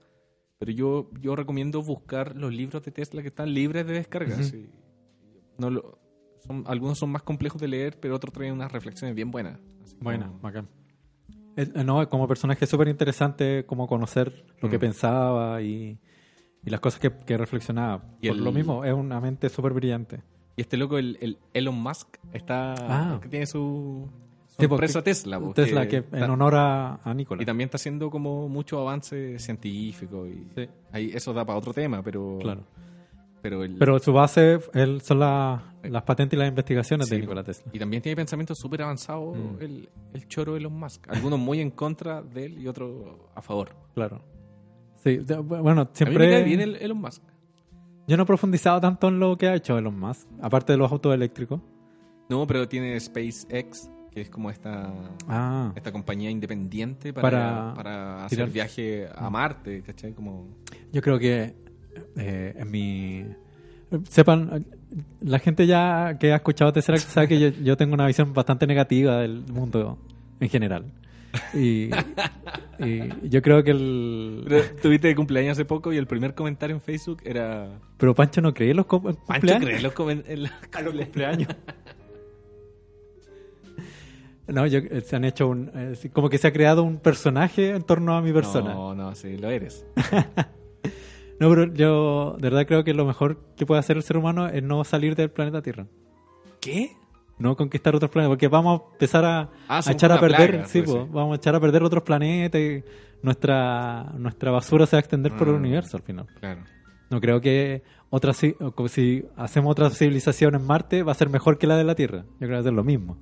Pero 0.58 0.72
yo, 0.72 1.10
yo 1.20 1.36
recomiendo 1.36 1.80
buscar 1.82 2.34
los 2.36 2.52
libros 2.52 2.84
de 2.84 2.90
Tesla 2.90 3.22
que 3.22 3.28
están 3.28 3.54
libres 3.54 3.86
de 3.86 3.92
descarga. 3.94 4.34
Ujú. 4.34 4.42
sí. 4.44 4.68
No 5.58 5.70
lo- 5.70 5.98
son, 6.46 6.64
algunos 6.66 6.98
son 6.98 7.10
más 7.10 7.22
complejos 7.22 7.60
de 7.60 7.68
leer, 7.68 7.98
pero 8.00 8.14
otros 8.16 8.32
traen 8.32 8.52
unas 8.54 8.70
reflexiones 8.72 9.14
bien 9.14 9.30
buenas. 9.30 9.58
Así 9.82 9.96
Buena, 10.00 10.26
como- 10.26 10.40
bacán. 10.40 10.68
Eh, 11.56 11.84
no, 11.84 12.08
como 12.08 12.28
personaje 12.28 12.66
súper 12.66 12.88
interesante 12.88 13.64
como 13.66 13.86
conocer 13.86 14.44
lo 14.60 14.68
que 14.68 14.76
Mm. 14.76 14.80
pensaba 14.80 15.62
y, 15.62 15.98
y 16.64 16.70
las 16.70 16.80
cosas 16.80 17.00
que, 17.00 17.10
que 17.10 17.36
reflexionaba. 17.38 18.04
Y 18.20 18.28
Por 18.28 18.36
el- 18.36 18.44
lo 18.44 18.52
mismo, 18.52 18.84
es 18.84 18.92
una 18.92 19.20
mente 19.20 19.48
súper 19.48 19.72
brillante. 19.72 20.20
Y 20.56 20.62
este 20.62 20.76
loco, 20.76 20.98
el, 20.98 21.18
el 21.20 21.38
Elon 21.54 21.74
Musk, 21.74 22.16
está 22.32 22.74
Ah. 22.78 23.18
que 23.22 23.28
tiene 23.28 23.46
su, 23.46 24.08
su 24.46 24.62
Sí, 24.62 24.68
porque- 24.68 24.74
empresa 24.86 25.02
Tesla. 25.02 25.38
pues, 25.40 25.54
Tesla, 25.54 25.86
que, 25.88 25.98
está- 25.98 26.24
en 26.24 26.30
honor 26.30 26.54
a, 26.56 26.94
a 27.04 27.14
Nikola. 27.14 27.42
Y 27.42 27.46
también 27.46 27.66
está 27.68 27.76
haciendo 27.76 28.10
como 28.10 28.48
mucho 28.48 28.80
avance 28.80 29.38
científico. 29.38 30.26
Y 30.26 30.46
Sí, 30.54 30.68
ahí, 30.92 31.10
eso 31.14 31.32
da 31.34 31.44
para 31.44 31.58
otro 31.58 31.72
tema, 31.74 32.02
pero... 32.02 32.38
claro. 32.40 32.62
Pero, 33.48 33.62
el, 33.62 33.76
Pero 33.76 33.98
su 34.00 34.12
base 34.12 34.58
él, 34.74 35.00
son 35.02 35.20
la- 35.20 35.62
las 35.84 36.02
patentes 36.02 36.36
y 36.36 36.40
las 36.40 36.48
investigaciones 36.48 37.08
de 37.08 37.18
Nikola 37.20 37.44
Tesla. 37.44 37.70
Y 37.72 37.78
también 37.78 38.02
tiene 38.02 38.16
pensamientos 38.16 38.58
súper 38.58 38.82
avanzados 38.82 39.36
Mm. 39.36 39.62
el, 39.62 39.88
el 40.14 40.26
choro 40.28 40.52
de 40.54 40.58
Elon 40.58 40.72
Musk. 40.78 41.08
Algunos 41.10 41.38
muy 41.38 41.60
en 41.60 41.70
contra 41.70 42.22
de 42.22 42.46
él 42.46 42.58
y 42.58 42.66
otros 42.66 42.90
a 43.34 43.40
favor. 43.42 43.70
Claro. 43.94 44.20
Sí, 45.04 45.18
bueno, 45.44 45.82
A 45.82 45.84
mí 45.84 45.90
me 45.90 45.96
siempre. 45.96 46.30
cae 46.30 46.42
bien 46.42 46.60
el 46.60 46.76
Elon 46.76 46.98
Musk. 46.98 47.22
Yo 48.08 48.16
no 48.16 48.24
he 48.24 48.26
profundizado 48.26 48.80
tanto 48.80 49.08
en 49.08 49.18
lo 49.20 49.36
que 49.36 49.46
ha 49.48 49.54
hecho 49.54 49.78
Elon 49.78 49.98
Musk, 49.98 50.26
aparte 50.42 50.72
de 50.72 50.78
los 50.78 50.90
autos 50.90 51.14
eléctricos. 51.14 51.60
No, 52.28 52.44
pero 52.46 52.66
tiene 52.68 52.98
SpaceX, 52.98 53.88
que 54.10 54.22
es 54.22 54.30
como 54.30 54.50
esta, 54.50 54.92
Ah, 55.28 55.72
esta 55.76 55.92
compañía 55.92 56.30
independiente 56.30 57.12
para, 57.12 57.30
Para 57.30 57.74
para 57.74 58.24
hacer 58.24 58.38
tirar- 58.38 58.52
viaje 58.52 59.08
a 59.14 59.30
Marte, 59.30 59.82
¿cachai? 59.82 60.12
Como... 60.14 60.48
yo 60.92 61.00
creo 61.02 61.18
que 61.20 61.54
eh, 62.16 62.54
en 62.58 62.70
mi. 62.70 63.24
Sepan, 64.08 64.66
la 65.20 65.38
gente 65.38 65.66
ya 65.66 66.16
que 66.18 66.32
ha 66.32 66.36
escuchado 66.36 66.72
Tesseract 66.72 67.04
sabe 67.04 67.28
que 67.28 67.38
yo, 67.38 67.48
yo 67.48 67.76
tengo 67.76 67.94
una 67.94 68.06
visión 68.06 68.32
bastante 68.34 68.66
negativa 68.66 69.18
del 69.20 69.42
mundo 69.52 69.98
en 70.40 70.48
general. 70.48 70.84
Y 71.54 71.90
Y 72.78 73.28
yo 73.28 73.42
creo 73.42 73.62
que 73.62 73.70
el... 73.70 74.44
Pero 74.48 74.64
tuviste 74.82 75.08
de 75.08 75.14
cumpleaños 75.14 75.52
hace 75.52 75.64
poco 75.64 75.92
y 75.92 75.96
el 75.98 76.06
primer 76.06 76.34
comentario 76.34 76.74
en 76.76 76.80
Facebook 76.82 77.18
era... 77.24 77.78
Pero 77.96 78.14
Pancho 78.14 78.40
no 78.40 78.52
cree 78.54 78.70
en 78.70 78.76
los 78.76 78.86
cum- 78.86 79.08
en 79.08 79.14
Pancho 79.16 79.24
cumpleaños. 79.26 79.64
cree 79.64 79.76
en 79.76 79.82
los, 79.82 80.26
en 80.28 80.42
los 80.42 80.94
cumpleaños. 81.04 81.48
No, 84.48 84.66
yo, 84.66 84.78
eh, 84.78 85.00
se 85.00 85.16
han 85.16 85.24
hecho 85.24 85.48
un... 85.48 85.70
eh, 85.74 85.94
como 86.12 86.28
que 86.28 86.38
se 86.38 86.46
ha 86.48 86.52
creado 86.52 86.82
un 86.84 86.98
personaje 86.98 87.70
en 87.70 87.82
torno 87.82 88.16
a 88.16 88.22
mi 88.22 88.32
persona. 88.32 88.72
No, 88.74 88.94
no, 88.94 89.14
sí, 89.14 89.36
lo 89.36 89.50
eres. 89.50 89.84
No, 91.38 91.50
pero 91.50 91.72
yo 91.74 92.36
de 92.38 92.48
verdad 92.50 92.66
creo 92.66 92.82
que 92.84 92.94
lo 92.94 93.04
mejor 93.04 93.38
que 93.56 93.66
puede 93.66 93.78
hacer 93.80 93.96
el 93.96 94.02
ser 94.02 94.16
humano 94.16 94.48
es 94.48 94.62
no 94.62 94.82
salir 94.84 95.14
del 95.16 95.30
planeta 95.30 95.60
Tierra. 95.62 95.86
¿Qué? 96.60 96.92
No 97.38 97.54
conquistar 97.56 97.94
otros 97.94 98.10
planetas, 98.10 98.30
porque 98.30 98.48
vamos 98.48 98.80
a 98.80 98.92
empezar 98.92 99.24
a, 99.24 99.50
Ah, 99.68 99.80
a 99.84 99.92
echar 99.92 100.10
a 100.12 100.18
perder, 100.18 100.50
plaga, 100.52 100.66
sí, 100.66 100.80
pues, 100.80 100.96
po, 100.96 101.04
sí. 101.04 101.10
vamos 101.12 101.32
a 101.34 101.36
echar 101.36 101.54
a 101.54 101.60
perder 101.60 101.82
otros 101.82 102.02
planetas 102.02 102.58
y 102.60 102.82
nuestra, 103.22 104.04
nuestra 104.16 104.50
basura 104.50 104.86
se 104.86 104.96
va 104.96 104.98
a 104.98 105.00
extender 105.00 105.36
por 105.36 105.48
el 105.48 105.54
Ah. 105.54 105.58
universo 105.58 105.96
al 105.98 106.02
final. 106.02 106.26
Claro. 106.40 106.62
No 107.10 107.20
creo 107.20 107.40
que 107.40 107.82
otra 108.08 108.32
como 108.74 108.88
si 108.88 109.24
hacemos 109.36 109.70
otra 109.72 109.90
civilización 109.90 110.54
en 110.54 110.66
Marte 110.66 111.02
va 111.02 111.12
a 111.12 111.14
ser 111.14 111.28
mejor 111.28 111.58
que 111.58 111.66
la 111.66 111.76
de 111.76 111.84
la 111.84 111.94
Tierra. 111.94 112.22
Yo 112.24 112.36
creo 112.38 112.48
que 112.48 112.54
va 112.54 112.60
a 112.60 112.64
ser 112.64 112.72
lo 112.72 112.82
mismo. 112.84 113.18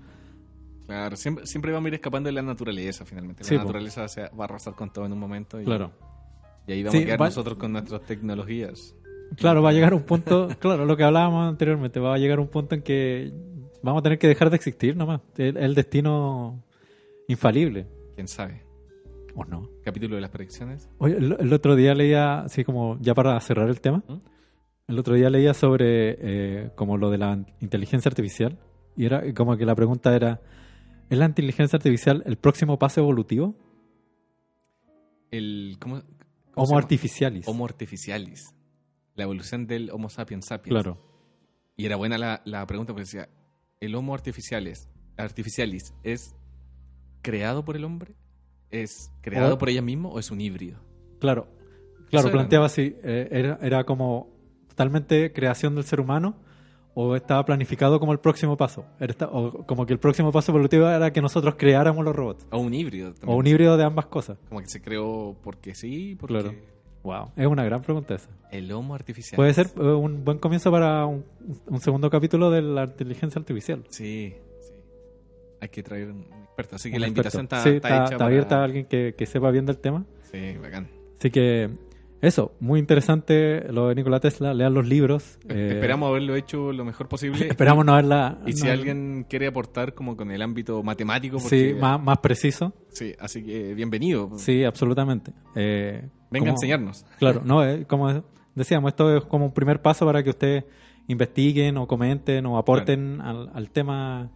Claro, 0.87 1.17
siempre, 1.17 1.47
siempre 1.47 1.73
vamos 1.73 1.87
a 1.87 1.89
ir 1.89 1.95
escapando 1.95 2.29
de 2.29 2.33
la 2.33 2.43
naturaleza 2.43 3.05
finalmente. 3.05 3.43
La 3.43 3.49
Sí, 3.49 3.57
po. 3.57 3.63
naturaleza 3.65 4.07
se 4.09 4.23
va 4.29 4.29
a 4.41 4.45
arrasar 4.45 4.75
con 4.75 4.93
todo 4.93 5.05
en 5.07 5.13
un 5.13 5.19
momento 5.19 5.61
y, 5.61 5.65
Claro. 5.65 5.91
Y 6.67 6.73
ahí 6.73 6.83
vamos 6.83 6.97
Sí, 6.97 7.03
a 7.03 7.07
quedar 7.07 7.21
va- 7.23 7.27
nosotros 7.27 7.59
con 7.59 7.73
nuestras 7.73 8.03
tecnologías. 8.03 8.95
Claro, 9.37 9.63
va 9.63 9.71
a 9.71 9.73
llegar 9.73 9.95
un 9.95 10.03
punto, 10.03 10.49
claro, 10.61 10.85
lo 10.85 10.97
que 10.97 11.05
hablábamos 11.05 11.49
anteriormente, 11.49 11.99
va 12.01 12.15
a 12.15 12.19
llegar 12.19 12.41
un 12.41 12.49
punto 12.49 12.75
en 12.75 12.83
que 12.83 13.33
vamos 13.83 14.01
a 14.01 14.03
tener 14.03 14.19
que 14.19 14.29
dejar 14.29 14.51
de 14.51 14.57
existir 14.57 14.97
nomás. 14.97 15.21
El, 15.37 15.57
el 15.57 15.75
destino 15.75 16.63
infalible, 17.29 17.87
¿Quién 18.15 18.29
sabe? 18.29 18.63
¿o 19.35 19.45
no? 19.45 19.69
Capítulo 19.83 20.15
de 20.15 20.21
las 20.21 20.31
predicciones. 20.31 20.89
Oye, 20.99 21.17
el, 21.17 21.37
el 21.41 21.53
otro 21.53 21.75
día 21.75 21.93
leía, 21.95 22.41
así 22.43 22.63
como 22.65 22.97
ya 23.01 23.15
para 23.15 23.39
cerrar 23.41 23.69
el 23.69 23.81
tema, 23.81 24.05
¿Mm? 24.07 24.15
el 24.87 24.99
otro 24.99 25.15
día 25.15 25.29
leía 25.31 25.55
sobre 25.55 26.17
eh, 26.21 26.71
como 26.77 26.97
lo 26.99 27.11
de 27.11 27.19
la 27.19 27.45
inteligencia 27.61 28.09
artificial 28.09 28.59
y 28.97 29.07
era 29.07 29.25
como 29.35 29.57
que 29.57 29.67
la 29.67 29.75
pregunta 29.75 30.15
era, 30.15 30.41
¿es 31.11 31.19
la 31.19 31.25
inteligencia 31.27 31.77
artificial 31.79 32.23
el 32.27 32.37
próximo 32.37 32.79
paso 32.79 33.01
evolutivo? 33.01 33.57
El, 35.33 35.77
¿cómo, 35.81 36.03
Homo 36.57 36.79
artificialis. 36.79 37.47
Homo 37.49 37.65
artificialis. 37.65 38.55
La 39.15 39.25
evolución 39.25 39.67
del 39.67 39.91
Homo 39.91 40.09
sapiens 40.09 40.47
sapiens. 40.47 40.73
Claro. 40.75 40.99
Y 41.77 41.87
era 41.87 41.97
buena 41.97 42.19
la, 42.19 42.43
la 42.45 42.67
pregunta 42.67 42.93
porque 42.93 43.05
decía, 43.05 43.29
¿el 43.81 43.95
Homo 43.95 44.15
artificialis, 44.15 44.89
artificialis 45.17 45.93
es 46.03 46.35
creado 47.23 47.65
por 47.65 47.77
el 47.77 47.85
hombre? 47.85 48.15
¿Es 48.71 49.11
creado 49.21 49.55
O- 49.55 49.59
por 49.59 49.69
ella 49.69 49.83
mismo 49.83 50.11
o 50.11 50.19
es 50.19 50.31
un 50.31 50.41
híbrido? 50.41 50.81
Claro, 51.21 51.49
claro, 52.11 52.29
era, 52.29 52.33
planteaba 52.33 52.67
así, 52.67 52.97
eh, 53.03 53.29
era, 53.31 53.59
era 53.63 53.85
como 53.85 54.33
totalmente 54.69 55.33
creación 55.33 55.75
del 55.75 55.85
ser 55.85 56.01
humano 56.01 56.37
o 56.95 57.17
estaba 57.17 57.45
planificado 57.45 57.99
como 57.99 58.13
el 58.13 58.21
próximo 58.21 58.57
paso, 58.57 58.85
o 59.33 59.65
como 59.67 59.85
que 59.87 59.93
el 59.93 59.99
próximo 59.99 60.31
paso 60.33 60.53
evolutivo 60.53 60.89
era 60.89 61.13
que 61.13 61.21
nosotros 61.21 61.55
creáramos 61.59 62.05
los 62.05 62.15
robots, 62.15 62.47
O 62.51 62.59
un 62.59 62.73
híbrido 62.73 63.13
también. 63.15 63.31
o 63.35 63.37
un 63.37 63.47
híbrido 63.47 63.77
de 63.77 63.85
ambas 63.85 64.07
cosas. 64.07 64.39
Como 64.49 64.61
que 64.61 64.69
se 64.69 64.81
creó 64.81 65.37
porque 65.43 65.75
sí, 65.75 66.17
porque... 66.19 66.35
Claro. 66.39 66.55
Wow, 67.03 67.33
es 67.37 67.47
una 67.47 67.65
gran 67.65 67.83
pregunta 67.83 68.15
esa. 68.15 68.31
El 68.51 68.73
Homo 68.73 68.95
artificial. 68.95 69.37
Puede 69.37 69.53
ser 69.53 69.67
eh, 69.77 69.81
un 69.83 70.25
buen 70.25 70.39
comienzo 70.39 70.71
para 70.71 71.05
un, 71.05 71.23
un 71.67 71.81
segundo 71.81 72.09
capítulo 72.09 72.51
de 72.51 72.63
la 72.63 72.85
inteligencia 72.85 73.39
artificial. 73.39 73.85
Sí, 73.91 74.33
sí. 74.61 74.73
Hay 75.61 75.69
que 75.69 75.83
traer 75.83 76.11
un 76.13 76.23
experto. 76.45 76.77
Así 76.77 76.89
que 76.91 76.97
Un 76.97 77.03
la 77.03 77.09
experto. 77.09 77.39
invitación 77.39 77.45
está, 77.45 77.63
Sí, 77.63 77.69
está 77.77 78.07
hecha. 78.07 78.17
para- 78.17 78.25
abierta 78.27 78.61
a 78.61 78.65
alguien 78.65 78.87
que, 78.87 79.15
que 79.19 79.27
sepa 79.27 79.51
bien 79.51 79.67
del 79.67 79.79
tema. 79.81 80.07
Sí, 80.33 80.57
bacán. 80.63 80.89
Así 81.19 81.31
que 81.31 81.69
eso, 82.27 82.53
muy 82.61 82.81
interesante 82.81 83.71
lo 83.73 83.89
de 83.89 83.95
Nikola 83.95 84.21
Tesla, 84.21 84.55
lean 84.55 84.75
los 84.75 84.87
libros. 84.87 85.39
eh, 85.49 85.71
Esperamos 85.75 86.09
haberlo 86.11 86.35
hecho 86.37 86.73
lo 86.73 86.85
mejor 86.85 87.09
posible. 87.09 87.47
Esperamos 87.49 87.85
no 87.85 87.93
haberla. 87.93 88.39
Y 88.47 88.53
si 88.53 88.69
alguien 88.69 89.27
quiere 89.29 89.47
aportar 89.47 89.95
como 89.95 90.17
con 90.17 90.31
el 90.31 90.43
ámbito 90.43 90.83
matemático, 90.83 91.39
porque, 91.39 91.73
Sí, 91.73 91.81
más, 91.81 92.01
más 92.03 92.19
preciso. 92.19 92.73
sí, 92.89 93.15
así 93.19 93.43
que 93.45 93.75
bienvenido. 93.75 94.31
Sí, 94.39 94.65
absolutamente. 94.65 95.33
Eh, 95.55 96.09
Venga 96.31 96.49
a 96.49 96.53
enseñarnos. 96.53 97.05
Claro, 97.19 97.41
no, 97.45 97.65
eh, 97.65 97.85
como 97.87 98.25
decíamos, 98.55 98.89
esto 98.91 99.17
es 99.17 99.25
como 99.25 99.47
un 99.47 99.53
primer 99.55 99.81
paso 99.83 100.05
para 100.07 100.23
que 100.23 100.31
ustedes 100.31 100.65
investiguen 101.09 101.77
o 101.77 101.87
comenten 101.87 102.47
o 102.47 102.57
aporten 102.59 103.21
al, 103.21 103.51
al 103.55 103.71
tema 103.71 104.31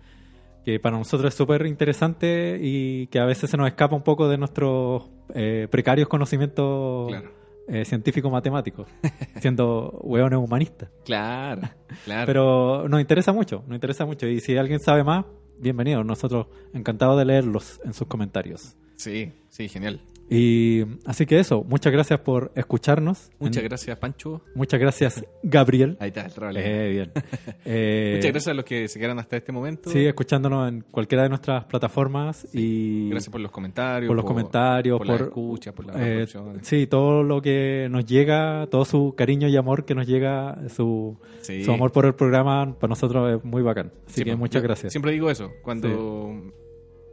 que 0.64 0.78
para 0.78 0.98
nosotros 0.98 1.32
es 1.32 1.34
súper 1.38 1.64
interesante 1.64 2.58
y 2.60 3.06
que 3.06 3.18
a 3.20 3.24
veces 3.24 3.48
se 3.48 3.56
nos 3.56 3.66
escapa 3.68 3.96
un 3.96 4.02
poco 4.02 4.28
de 4.28 4.36
nuestros 4.36 5.04
eh, 5.34 5.66
precarios 5.70 6.08
conocimientos 6.08 7.08
Claro. 7.08 7.30
Eh, 7.68 7.84
científico-matemáticos, 7.84 8.88
siendo 9.40 9.90
hueones 10.02 10.38
humanistas. 10.38 10.90
Claro, 11.04 11.62
claro. 12.04 12.26
Pero 12.26 12.88
nos 12.88 13.00
interesa 13.00 13.32
mucho, 13.32 13.62
nos 13.66 13.76
interesa 13.76 14.06
mucho. 14.06 14.26
Y 14.26 14.40
si 14.40 14.56
alguien 14.56 14.80
sabe 14.80 15.04
más, 15.04 15.24
bienvenido. 15.58 16.02
Nosotros 16.02 16.46
encantados 16.72 17.18
de 17.18 17.24
leerlos 17.24 17.80
en 17.84 17.92
sus 17.92 18.06
comentarios. 18.08 18.76
Sí, 18.96 19.32
sí, 19.48 19.68
genial. 19.68 20.00
Y 20.30 20.84
así 21.06 21.24
que 21.24 21.38
eso, 21.38 21.64
muchas 21.64 21.90
gracias 21.92 22.20
por 22.20 22.52
escucharnos. 22.54 23.30
Muchas 23.38 23.62
En- 23.62 23.68
gracias, 23.70 23.98
Pancho. 23.98 24.42
Muchas 24.54 24.78
gracias, 24.78 25.24
Gabriel. 25.42 25.96
Ahí 26.00 26.08
está 26.08 26.26
el 26.26 26.32
trable. 26.32 26.60
Eh, 26.64 26.90
bien. 26.90 27.12
Eh, 27.70 28.14
Muchas 28.16 28.30
gracias 28.32 28.48
a 28.48 28.54
los 28.54 28.64
que 28.64 28.88
se 28.88 28.98
quedaron 28.98 29.18
hasta 29.18 29.36
este 29.36 29.52
momento. 29.52 29.90
Sí, 29.90 30.04
escuchándonos 30.06 30.68
en 30.68 30.80
cualquiera 30.82 31.22
de 31.24 31.28
nuestras 31.30 31.64
plataformas 31.66 32.46
y 32.54 33.08
Gracias 33.10 33.30
por 33.30 33.40
los 33.40 33.50
comentarios. 33.50 34.08
por 34.08 34.16
los 34.16 34.24
comentarios, 34.24 34.98
por, 34.98 35.06
por, 35.06 35.20
la 35.20 35.26
escucha, 35.26 35.72
por 35.72 35.86
las 35.86 35.96
eh, 35.98 36.26
sí, 36.62 36.86
todo 36.86 37.22
lo 37.22 37.42
que 37.42 37.88
nos 37.90 38.06
llega, 38.06 38.66
todo 38.70 38.84
su 38.84 39.14
cariño 39.16 39.48
y 39.48 39.56
amor 39.56 39.84
que 39.84 39.94
nos 39.94 40.06
llega, 40.06 40.58
su, 40.68 41.16
Sí. 41.40 41.64
su 41.64 41.72
amor 41.72 41.92
por 41.92 42.06
el 42.06 42.14
programa, 42.14 42.74
para 42.78 42.88
nosotros 42.90 43.38
es 43.38 43.44
muy 43.44 43.62
bacán. 43.62 43.92
Así 44.06 44.22
que 44.24 44.30
pues, 44.30 44.38
muchas 44.38 44.62
gracias. 44.62 44.92
Siempre 44.92 45.12
digo 45.12 45.30
eso. 45.30 45.50
Cuando, 45.62 46.52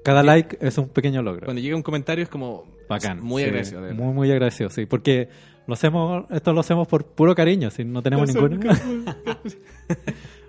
Cada 0.03 0.23
like 0.23 0.57
es 0.61 0.77
un 0.77 0.87
pequeño 0.89 1.21
logro. 1.21 1.45
cuando 1.45 1.61
llega 1.61 1.75
un 1.75 1.83
comentario 1.83 2.23
es 2.23 2.29
como 2.29 2.65
Bacán. 2.89 3.21
muy 3.21 3.41
sí, 3.43 3.47
agradecido. 3.49 3.81
de. 3.81 3.93
Muy, 3.93 4.13
muy 4.13 4.31
agradecido, 4.31 4.69
sí. 4.69 4.85
Porque 4.85 5.29
lo 5.67 5.73
hacemos, 5.73 6.25
esto 6.31 6.53
lo 6.53 6.59
hacemos 6.59 6.87
por 6.87 7.05
puro 7.05 7.33
cariño, 7.35 7.69
si 7.71 7.83
no 7.85 8.01
tenemos 8.01 8.33
ninguna. 8.33 8.57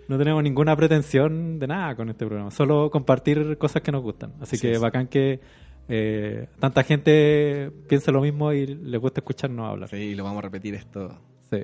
no 0.08 0.18
tenemos 0.18 0.42
ninguna 0.42 0.76
pretensión 0.76 1.58
de 1.58 1.66
nada 1.66 1.96
con 1.96 2.08
este 2.10 2.26
programa. 2.26 2.50
Solo 2.50 2.90
compartir 2.90 3.56
cosas 3.58 3.82
que 3.82 3.92
nos 3.92 4.02
gustan. 4.02 4.34
Así 4.40 4.56
Sí, 4.56 4.66
que 4.68 4.74
sí. 4.74 4.80
bacán 4.80 5.08
que 5.08 5.40
eh, 5.88 6.48
tanta 6.60 6.82
gente 6.82 7.70
piense 7.88 8.10
lo 8.12 8.20
mismo 8.20 8.52
y 8.52 8.66
le 8.66 8.98
gusta 8.98 9.20
escucharnos 9.20 9.68
hablar. 9.70 9.88
Sí, 9.88 10.14
lo 10.14 10.24
vamos 10.24 10.38
a 10.40 10.42
repetir 10.42 10.74
esto 10.74 11.18
Sí. 11.50 11.58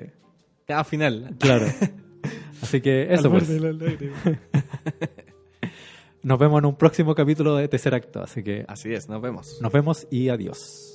cada 0.65 0.83
final. 0.83 1.35
Claro. 1.39 1.65
Así 2.61 2.79
que 2.81 3.13
eso, 3.13 3.29
pues. 3.29 3.49
Nos 6.23 6.39
vemos 6.39 6.59
en 6.59 6.65
un 6.65 6.75
próximo 6.75 7.13
capítulo 7.13 7.57
de 7.57 7.67
Tercer 7.67 7.93
Acto. 7.93 8.21
Así 8.23 8.43
que 8.43 8.63
Así 8.67 8.93
es, 8.93 9.09
nos 9.09 9.21
vemos. 9.21 9.59
nos 9.61 9.71
vemos 9.71 10.07
y 10.09 10.29
adiós. 10.29 10.92